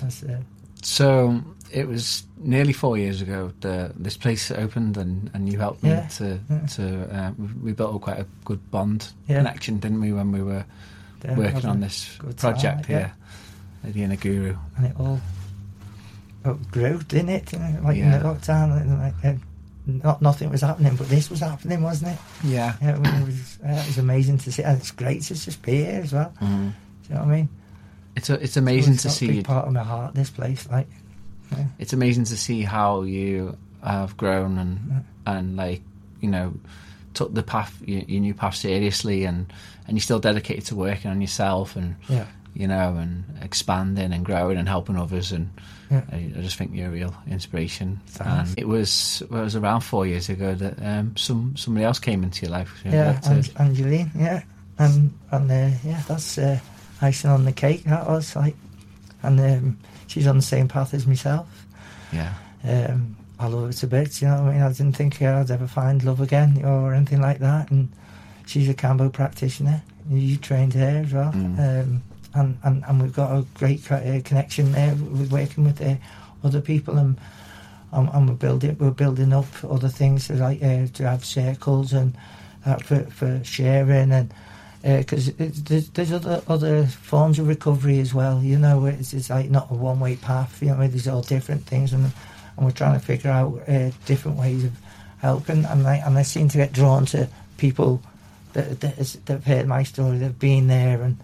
That's 0.00 0.22
it. 0.24 0.40
So 0.84 1.42
it 1.72 1.88
was 1.88 2.24
nearly 2.38 2.72
four 2.74 2.96
years 2.98 3.22
ago 3.22 3.52
the 3.60 3.92
this 3.96 4.16
place 4.16 4.50
opened, 4.50 4.96
and, 4.96 5.30
and 5.34 5.50
you 5.50 5.58
helped 5.58 5.82
me 5.82 5.90
Yeah, 5.90 6.06
to 6.18 6.38
yeah. 6.50 6.66
to 6.76 7.16
uh, 7.18 7.30
we, 7.62 7.72
built 7.72 8.00
quite 8.02 8.18
a 8.20 8.26
good 8.44 8.60
bond 8.70 9.12
Yeah. 9.26 9.38
connection, 9.38 9.78
didn't 9.78 10.00
we, 10.00 10.12
when 10.12 10.30
we 10.30 10.42
were 10.42 10.64
Yeah, 11.24 11.36
working 11.38 11.64
on 11.66 11.80
this 11.80 12.16
project 12.36 12.62
time, 12.62 12.84
here 12.84 13.12
at 13.82 13.94
the 13.94 14.02
Inner 14.02 14.16
Guru. 14.16 14.56
And 14.76 14.86
it 14.86 14.92
all, 15.00 15.20
grew, 16.70 16.98
didn't 17.08 17.30
it? 17.30 17.52
Like 17.82 17.96
Yeah. 17.96 18.04
in 18.04 18.22
the 18.22 18.28
lockdown, 18.28 18.98
like, 19.00 19.24
uh, 19.24 19.38
not 19.86 20.20
nothing 20.20 20.50
was 20.50 20.60
happening, 20.60 20.96
but 20.96 21.08
this 21.08 21.30
was 21.30 21.40
happening, 21.40 21.82
wasn't 21.82 22.12
it? 22.12 22.18
Yeah. 22.44 22.74
Yeah, 22.82 22.96
it 22.96 23.26
was, 23.26 23.58
uh, 23.64 23.68
it 23.72 23.86
was 23.86 23.98
amazing 23.98 24.38
to 24.38 24.52
see, 24.52 24.62
and 24.62 24.76
it's 24.78 24.90
great 24.90 25.22
to 25.22 25.34
just 25.34 25.62
be 25.62 25.76
here 25.84 26.00
as 26.04 26.12
well. 26.12 26.32
Mhm. 26.40 26.72
Do 26.72 27.08
you 27.08 27.14
know 27.14 27.20
what 27.24 27.28
I 27.32 27.36
mean? 27.36 27.48
It's 28.16 28.30
a, 28.30 28.34
it's 28.34 28.56
amazing 28.56 28.94
It's 28.94 29.02
to 29.02 29.10
see. 29.10 29.26
big 29.28 29.44
part 29.44 29.66
of 29.66 29.72
my 29.72 29.82
heart. 29.82 30.14
This 30.14 30.30
place, 30.30 30.68
like, 30.70 30.86
yeah. 31.52 31.64
It's 31.78 31.92
amazing 31.92 32.24
to 32.24 32.36
see 32.36 32.62
how 32.62 33.02
you 33.02 33.56
have 33.82 34.16
grown 34.16 34.58
and 34.58 35.04
and 35.26 35.56
like 35.56 35.82
you 36.20 36.28
know 36.28 36.54
took 37.12 37.32
the 37.34 37.42
path 37.42 37.76
your, 37.84 38.00
your 38.02 38.20
new 38.20 38.34
path 38.34 38.56
seriously 38.56 39.24
and 39.24 39.52
and 39.86 39.96
you're 39.96 40.02
still 40.02 40.18
dedicated 40.18 40.64
to 40.66 40.74
working 40.74 41.10
on 41.10 41.20
yourself 41.20 41.76
and 41.76 41.96
yeah, 42.08 42.26
you 42.54 42.66
know 42.66 42.96
and 42.96 43.24
expanding 43.42 44.12
and 44.12 44.24
growing 44.24 44.56
and 44.56 44.68
helping 44.68 44.96
others 44.96 45.32
and 45.32 45.50
yeah. 45.90 46.02
I, 46.10 46.16
I 46.16 46.40
just 46.40 46.56
think 46.56 46.74
you're 46.74 46.88
a 46.88 46.90
real 46.90 47.14
inspiration. 47.28 48.00
Thanks. 48.06 48.50
And 48.50 48.58
it 48.58 48.66
was 48.66 49.22
well, 49.30 49.42
it 49.42 49.44
was 49.44 49.56
around 49.56 49.82
four 49.82 50.06
years 50.06 50.28
ago 50.28 50.54
that 50.54 50.82
um, 50.82 51.16
some 51.16 51.56
somebody 51.56 51.84
else 51.84 51.98
came 51.98 52.22
into 52.22 52.46
your 52.46 52.52
life. 52.52 52.82
Yeah, 52.84 53.20
like 53.26 53.60
Angeline, 53.60 54.10
yeah, 54.16 54.42
and 54.78 55.12
and 55.30 55.50
uh, 55.50 55.76
yeah, 55.84 56.02
that's 56.08 56.38
uh, 56.38 56.58
icing 57.00 57.30
on 57.30 57.44
the 57.44 57.52
cake. 57.52 57.84
That 57.84 58.06
was 58.08 58.34
like, 58.36 58.56
and 59.22 59.40
um, 59.40 59.78
she's 60.06 60.26
on 60.26 60.36
the 60.36 60.42
same 60.42 60.68
path 60.68 60.94
as 60.94 61.06
myself. 61.06 61.66
yeah, 62.12 62.34
Um, 62.62 63.16
I 63.38 63.46
love 63.48 63.66
her 63.66 63.72
to 63.72 63.86
bits. 63.86 64.22
You 64.22 64.28
know, 64.28 64.42
what 64.42 64.50
I 64.50 64.52
mean, 64.54 64.62
I 64.62 64.68
didn't 64.72 64.96
think 64.96 65.20
I'd 65.20 65.50
ever 65.50 65.66
find 65.66 66.02
love 66.04 66.20
again 66.20 66.64
or 66.64 66.94
anything 66.94 67.20
like 67.20 67.38
that. 67.40 67.70
And 67.70 67.88
she's 68.46 68.68
a 68.68 68.74
Kambo 68.74 69.12
practitioner. 69.12 69.82
You 70.10 70.36
trained 70.36 70.74
her 70.74 71.02
as 71.04 71.12
well, 71.12 71.32
Mm. 71.32 71.58
um, 71.58 72.02
and, 72.34 72.58
and 72.62 72.84
and 72.86 73.00
we've 73.02 73.14
got 73.14 73.32
a 73.32 73.46
great 73.54 73.90
uh, 73.90 74.20
connection 74.22 74.72
there 74.72 74.94
with 74.94 75.32
working 75.32 75.64
with 75.64 75.80
uh, 75.80 75.96
other 76.42 76.60
people 76.60 76.98
and. 76.98 77.18
And, 77.92 78.08
and 78.12 78.28
we're 78.28 78.34
building, 78.34 78.76
we're 78.80 78.90
building 78.90 79.32
up 79.32 79.46
other 79.62 79.88
things 79.88 80.28
like 80.28 80.60
uh, 80.64 80.88
to 80.94 81.08
have 81.08 81.24
circles 81.24 81.92
and 81.92 82.16
uh, 82.66 82.74
for 82.78 83.04
for 83.04 83.40
sharing 83.44 84.10
and 84.10 84.34
because 84.84 85.32
there's, 85.36 85.88
there's 85.88 86.12
other 86.12 86.42
other 86.46 86.84
forms 86.84 87.38
of 87.38 87.48
recovery 87.48 88.00
as 88.00 88.12
well. 88.12 88.42
You 88.42 88.58
know, 88.58 88.84
it's, 88.84 89.14
it's 89.14 89.30
like 89.30 89.48
not 89.48 89.70
a 89.70 89.74
one 89.74 89.98
way 89.98 90.16
path. 90.16 90.62
You 90.62 90.68
know, 90.68 90.86
there's 90.86 91.08
all 91.08 91.22
different 91.22 91.64
things, 91.64 91.94
and 91.94 92.12
and 92.56 92.66
we're 92.66 92.72
trying 92.72 92.98
to 92.98 93.04
figure 93.04 93.30
out 93.30 93.66
uh, 93.66 93.90
different 94.04 94.38
ways 94.38 94.64
of 94.64 94.72
helping. 95.18 95.64
And 95.64 95.86
I 95.86 95.96
and 95.96 96.18
I 96.18 96.22
seem 96.22 96.48
to 96.48 96.58
get 96.58 96.72
drawn 96.72 97.06
to 97.06 97.28
people 97.56 98.02
that 98.52 98.80
that 98.80 98.96
that've 99.24 99.44
heard 99.44 99.66
my 99.66 99.84
story, 99.84 100.18
that've 100.18 100.38
been 100.38 100.66
there, 100.66 101.00
and 101.00 101.16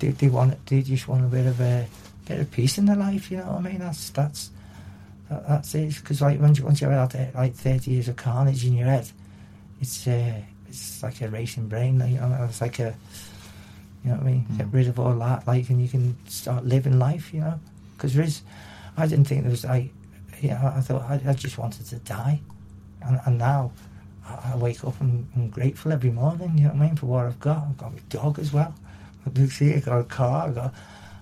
they, 0.00 0.08
they 0.08 0.28
want 0.28 0.66
they 0.66 0.82
just 0.82 1.06
want 1.06 1.24
a 1.24 1.28
bit 1.28 1.46
of 1.46 1.60
a 1.60 1.86
bit 2.26 2.40
of 2.40 2.50
peace 2.50 2.78
in 2.78 2.86
their 2.86 2.96
life. 2.96 3.30
You 3.30 3.38
know 3.38 3.44
what 3.44 3.66
I 3.66 3.70
mean? 3.70 3.78
That's 3.78 4.10
that's 4.10 4.50
that, 5.30 5.46
that's 5.48 5.74
it. 5.76 5.94
Because 5.94 6.20
like 6.20 6.40
once 6.40 6.58
you 6.58 6.64
once 6.64 6.80
you've 6.80 6.90
had 6.90 7.14
uh, 7.14 7.26
like 7.38 7.54
thirty 7.54 7.92
years 7.92 8.08
of 8.08 8.16
carnage 8.16 8.64
in 8.64 8.74
your 8.74 8.88
head, 8.88 9.08
it's 9.80 10.04
uh, 10.08 10.40
it's 10.74 11.02
like 11.02 11.20
a 11.22 11.28
racing 11.28 11.68
brain. 11.68 11.94
You 12.06 12.20
know, 12.20 12.46
it's 12.48 12.60
like 12.60 12.78
a 12.78 12.94
you 14.04 14.10
know 14.10 14.16
what 14.16 14.26
I 14.26 14.30
mean. 14.30 14.46
Get 14.58 14.66
Mm. 14.66 14.74
rid 14.74 14.88
of 14.88 14.98
all 15.00 15.14
that, 15.14 15.46
like, 15.46 15.70
and 15.70 15.80
you 15.80 15.88
can 15.88 16.16
start 16.28 16.64
living 16.66 16.98
life. 16.98 17.32
You 17.32 17.40
know, 17.40 17.60
because 17.96 18.14
there 18.14 18.24
is. 18.24 18.42
I 18.96 19.06
didn't 19.06 19.24
think 19.26 19.42
there 19.42 19.50
was 19.50 19.64
like, 19.64 19.90
you 20.40 20.50
know, 20.50 20.72
I 20.76 20.80
thought 20.80 21.02
I, 21.10 21.20
I 21.26 21.32
just 21.34 21.58
wanted 21.58 21.86
to 21.86 21.96
die, 21.96 22.40
and, 23.02 23.20
and 23.26 23.38
now 23.38 23.72
I, 24.28 24.52
I 24.52 24.56
wake 24.56 24.84
up 24.84 25.00
and 25.00 25.26
I'm 25.34 25.48
grateful 25.50 25.92
every 25.92 26.10
morning. 26.10 26.52
You 26.58 26.64
know 26.64 26.70
what 26.74 26.82
I 26.82 26.86
mean 26.86 26.96
for 26.96 27.06
what 27.06 27.26
I've 27.26 27.40
got. 27.40 27.64
I've 27.68 27.76
got 27.78 27.92
my 27.92 28.00
dog 28.08 28.38
as 28.38 28.52
well. 28.52 28.74
I 29.26 29.30
do 29.30 29.48
see. 29.48 29.74
I 29.74 29.80
got 29.80 29.98
a 29.98 30.04
car. 30.04 30.48
I 30.48 30.52
got, 30.52 30.74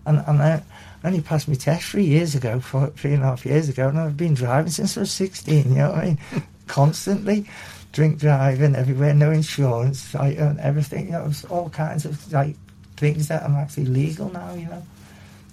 and 0.06 0.22
and 0.26 0.42
I 0.42 0.62
only 1.04 1.20
passed 1.20 1.48
my 1.48 1.54
test 1.54 1.84
three 1.90 2.04
years 2.04 2.34
ago, 2.34 2.60
four, 2.60 2.88
three 2.88 3.14
and 3.14 3.22
a 3.22 3.26
half 3.26 3.46
years 3.46 3.68
ago, 3.68 3.88
and 3.88 3.98
I've 3.98 4.16
been 4.16 4.34
driving 4.34 4.70
since 4.72 4.96
I 4.96 5.00
was 5.00 5.12
sixteen. 5.12 5.70
You 5.70 5.78
know 5.78 5.90
what 5.92 5.98
I 5.98 6.04
mean? 6.06 6.18
Constantly, 6.66 7.46
drink 7.92 8.18
driving 8.18 8.74
everywhere, 8.74 9.14
no 9.14 9.30
insurance, 9.30 10.14
I 10.14 10.28
and 10.28 10.58
everything. 10.60 11.06
You 11.06 11.12
know, 11.12 11.26
it's 11.26 11.44
all 11.44 11.68
kinds 11.70 12.04
of 12.04 12.32
like 12.32 12.56
things 12.96 13.28
that 13.28 13.42
I'm 13.42 13.54
actually 13.54 13.86
legal 13.86 14.30
now. 14.30 14.54
You 14.54 14.66
know, 14.66 14.82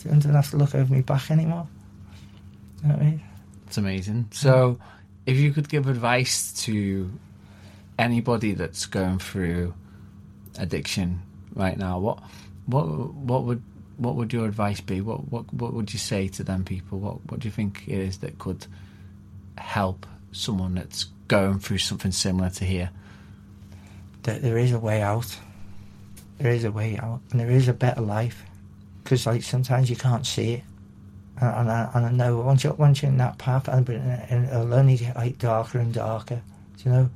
I 0.05 0.17
don't 0.17 0.21
have 0.21 0.49
to 0.51 0.57
look 0.57 0.75
over 0.75 0.93
my 0.93 1.01
back 1.01 1.31
anymore. 1.31 1.67
You 2.81 2.89
know 2.89 2.95
what 2.95 3.03
I 3.03 3.05
mean? 3.05 3.21
it's 3.69 3.77
amazing. 3.77 4.27
So, 4.31 4.79
if 5.27 5.37
you 5.37 5.51
could 5.51 5.69
give 5.69 5.87
advice 5.87 6.51
to 6.63 7.11
anybody 7.99 8.53
that's 8.53 8.87
going 8.87 9.19
through 9.19 9.75
addiction 10.57 11.21
right 11.53 11.77
now, 11.77 11.99
what 11.99 12.19
what 12.65 12.85
what 13.13 13.43
would 13.43 13.61
what 13.97 14.15
would 14.15 14.33
your 14.33 14.45
advice 14.45 14.81
be? 14.81 15.01
What 15.01 15.31
what 15.31 15.53
what 15.53 15.73
would 15.73 15.93
you 15.93 15.99
say 15.99 16.29
to 16.29 16.43
them 16.43 16.63
people? 16.63 16.97
What 16.99 17.17
what 17.29 17.41
do 17.41 17.47
you 17.47 17.51
think 17.51 17.83
it 17.87 17.99
is 17.99 18.19
that 18.19 18.39
could 18.39 18.65
help 19.57 20.07
someone 20.31 20.75
that's 20.75 21.05
going 21.27 21.59
through 21.59 21.79
something 21.79 22.11
similar 22.11 22.49
to 22.49 22.65
here? 22.65 22.89
That 24.23 24.41
there 24.41 24.57
is 24.57 24.71
a 24.71 24.79
way 24.79 25.01
out. 25.01 25.37
There 26.39 26.51
is 26.51 26.63
a 26.63 26.71
way 26.71 26.97
out, 26.97 27.21
and 27.31 27.39
there 27.39 27.51
is 27.51 27.67
a 27.67 27.73
better 27.73 28.01
life. 28.01 28.43
Because 29.03 29.25
like 29.25 29.43
sometimes 29.43 29.89
you 29.89 29.95
can't 29.95 30.25
see 30.25 30.53
it, 30.53 30.63
and, 31.41 31.55
and, 31.55 31.71
I, 31.71 31.89
and 31.93 32.05
I 32.05 32.11
know 32.11 32.37
once 32.37 32.63
you're 32.63 32.73
once 32.73 33.01
you're 33.01 33.11
in 33.11 33.17
that 33.17 33.37
path, 33.37 33.67
and, 33.67 33.87
it'll 33.89 34.73
only 34.73 34.97
get 34.97 35.15
like 35.15 35.37
darker 35.39 35.79
and 35.79 35.93
darker. 35.93 36.41
Do 36.77 36.89
you 36.89 36.95
know? 36.95 37.09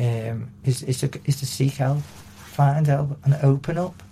Um, 0.00 0.50
is 0.64 0.82
is 0.84 1.00
to 1.00 1.08
to 1.08 1.46
seek 1.46 1.74
help, 1.74 2.02
find 2.02 2.86
help, 2.86 3.18
and 3.24 3.34
open 3.42 3.78
up. 3.78 4.02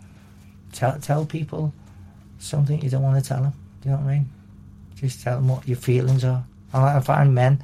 Tell 0.72 0.98
tell 0.98 1.24
people 1.24 1.72
something 2.38 2.82
you 2.82 2.90
don't 2.90 3.02
want 3.02 3.22
to 3.22 3.28
tell 3.28 3.42
them. 3.42 3.52
Do 3.82 3.88
you 3.88 3.94
know 3.94 4.02
what 4.02 4.10
I 4.10 4.14
mean? 4.14 4.28
Just 4.96 5.22
tell 5.22 5.36
them 5.36 5.48
what 5.48 5.66
your 5.66 5.76
feelings 5.76 6.24
are. 6.24 6.44
I 6.72 7.00
find 7.00 7.34
men 7.34 7.62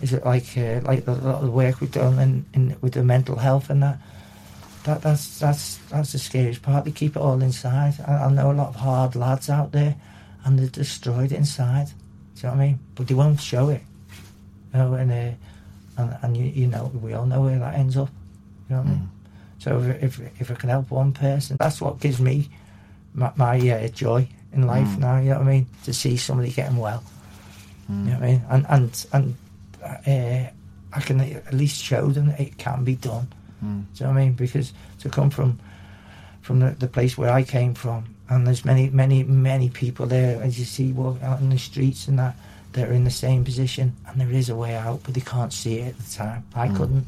is 0.00 0.12
it 0.12 0.24
like 0.24 0.56
uh, 0.56 0.80
like 0.82 1.06
a 1.06 1.12
lot 1.12 1.36
of 1.36 1.44
the 1.44 1.50
work 1.50 1.80
we've 1.80 1.90
done 1.92 2.18
in, 2.18 2.44
in 2.54 2.76
with 2.80 2.92
the 2.94 3.02
mental 3.04 3.36
health 3.36 3.70
and 3.70 3.82
that. 3.82 3.98
That 4.84 5.02
that's 5.02 5.38
that's 5.40 5.76
that's 5.90 6.12
the 6.12 6.18
scariest 6.18 6.62
part. 6.62 6.84
They 6.84 6.92
keep 6.92 7.16
it 7.16 7.20
all 7.20 7.42
inside. 7.42 7.94
I, 8.06 8.24
I 8.26 8.30
know 8.32 8.52
a 8.52 8.54
lot 8.54 8.68
of 8.68 8.76
hard 8.76 9.16
lads 9.16 9.50
out 9.50 9.72
there, 9.72 9.96
and 10.44 10.58
they're 10.58 10.68
destroyed 10.68 11.32
inside. 11.32 11.88
Do 11.88 11.92
you 12.36 12.42
know 12.44 12.50
what 12.56 12.62
I 12.62 12.66
mean? 12.68 12.78
But 12.94 13.08
they 13.08 13.14
won't 13.14 13.40
show 13.40 13.68
it. 13.70 13.82
You 14.72 14.78
know, 14.78 14.94
and 14.94 15.10
uh, 15.10 15.32
and 16.00 16.16
and 16.22 16.36
you, 16.36 16.44
you 16.44 16.66
know 16.68 16.90
we 17.02 17.12
all 17.12 17.26
know 17.26 17.42
where 17.42 17.58
that 17.58 17.74
ends 17.74 17.96
up. 17.96 18.08
You 18.70 18.76
know 18.76 18.82
what 18.82 18.88
I 18.88 18.90
mean? 18.92 19.08
So 19.58 19.80
if, 19.82 20.02
if 20.20 20.40
if 20.40 20.50
I 20.50 20.54
can 20.54 20.68
help 20.70 20.90
one 20.90 21.12
person, 21.12 21.56
that's 21.58 21.80
what 21.82 21.98
gives 22.00 22.20
me 22.20 22.48
my, 23.14 23.32
my 23.36 23.58
uh, 23.58 23.88
joy 23.88 24.28
in 24.52 24.62
life 24.66 24.88
Mm. 24.88 24.98
now. 25.00 25.18
You 25.18 25.30
know 25.30 25.38
what 25.40 25.48
I 25.48 25.50
mean? 25.50 25.66
To 25.84 25.92
see 25.92 26.16
somebody 26.16 26.50
getting 26.52 26.76
well. 26.78 27.02
Mm. 27.90 28.04
You 28.06 28.10
know 28.12 28.18
what 28.20 28.22
I 28.22 28.26
mean? 28.30 28.42
And 28.48 28.66
and 28.68 29.06
and 29.12 29.34
uh, 29.84 30.50
I 30.92 31.00
can 31.00 31.20
at 31.20 31.52
least 31.54 31.82
show 31.82 32.08
them 32.08 32.26
that 32.28 32.40
it 32.40 32.58
can 32.58 32.84
be 32.84 32.96
done. 32.96 33.28
Mm. 33.64 33.84
Do 33.94 34.04
you 34.04 34.06
know 34.06 34.12
what 34.12 34.20
I 34.20 34.24
mean? 34.24 34.32
Because 34.34 34.72
to 35.00 35.08
come 35.08 35.30
from 35.30 35.58
from 36.42 36.60
the, 36.60 36.70
the 36.70 36.88
place 36.88 37.18
where 37.18 37.30
I 37.30 37.42
came 37.42 37.74
from, 37.74 38.04
and 38.30 38.46
there's 38.46 38.64
many, 38.64 38.88
many, 38.88 39.22
many 39.22 39.68
people 39.68 40.06
there, 40.06 40.42
as 40.42 40.58
you 40.58 40.64
see 40.64 40.92
walking 40.92 41.22
out 41.22 41.40
in 41.40 41.50
the 41.50 41.58
streets 41.58 42.08
and 42.08 42.18
that, 42.18 42.36
that 42.72 42.88
are 42.88 42.92
in 42.92 43.04
the 43.04 43.10
same 43.10 43.44
position, 43.44 43.94
and 44.06 44.18
there 44.20 44.30
is 44.30 44.48
a 44.48 44.56
way 44.56 44.74
out, 44.74 45.00
but 45.02 45.12
they 45.12 45.20
can't 45.20 45.52
see 45.52 45.78
it 45.80 45.88
at 45.88 45.98
the 45.98 46.10
time. 46.16 46.44
I 46.54 46.68
Mm. 46.68 46.76
couldn't. 46.76 47.00
Do 47.00 47.06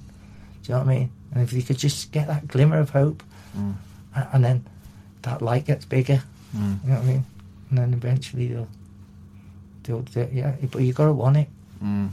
you 0.65 0.75
know 0.75 0.79
what 0.81 0.89
I 0.89 0.95
mean? 0.99 1.11
And 1.33 1.43
if 1.43 1.53
you 1.55 1.63
could 1.63 1.79
just 1.79 2.13
get 2.13 2.27
that 2.27 2.49
glimmer 2.49 2.79
of 2.81 2.91
hope, 2.91 3.23
Mm. 3.57 3.75
and, 4.15 4.27
and 4.33 4.45
then 4.45 4.65
that 5.23 5.41
light 5.41 5.65
gets 5.65 5.87
bigger, 5.87 6.23
Mm. 6.55 6.83
you 6.85 6.91
know 6.91 6.97
what 6.97 7.05
I 7.05 7.07
mean? 7.07 7.25
And 7.71 7.79
then 7.79 7.95
eventually 7.95 8.49
they'll, 8.49 8.69
they'll, 9.85 10.03
they 10.13 10.29
yeah, 10.35 10.55
but 10.71 10.83
you 10.83 10.93
got 10.93 11.07
to 11.07 11.13
want 11.13 11.37
it. 11.39 11.49
Mm. 11.83 12.11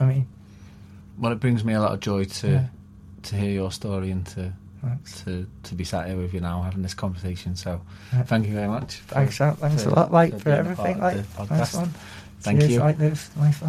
I 0.00 0.04
mean? 0.04 0.26
Well, 1.18 1.32
it 1.32 1.40
brings 1.40 1.64
me 1.64 1.72
a 1.74 1.80
lot 1.80 1.92
of 1.92 2.00
joy 2.00 2.24
to 2.24 2.48
Yeah. 2.48 2.66
to 3.24 3.36
hear 3.36 3.50
your 3.50 3.72
story 3.72 4.10
and 4.10 4.24
to 4.28 4.52
Thanks. 4.84 5.22
to 5.24 5.46
to 5.64 5.74
be 5.74 5.84
sat 5.84 6.06
here 6.08 6.16
with 6.16 6.32
you 6.34 6.40
now 6.40 6.62
having 6.62 6.82
this 6.82 6.94
conversation. 6.94 7.56
So, 7.56 7.80
Yeah. 8.12 8.22
thank 8.24 8.46
you 8.46 8.54
very 8.54 8.68
much. 8.68 8.96
for- 8.96 9.14
Thanks, 9.14 9.36
for- 9.38 9.56
a 9.88 9.94
lot, 9.94 10.12
like, 10.12 10.32
for 10.34 10.38
for 10.40 10.50
everything, 10.50 10.98
like, 11.00 11.24
nice 11.50 11.74
one. 11.74 11.92
Thank 12.40 12.60
Cheers, 12.60 12.72
you. 12.72 12.80
like 12.80 12.98
this, 12.98 13.30
nice 13.36 13.60
one. 13.60 13.64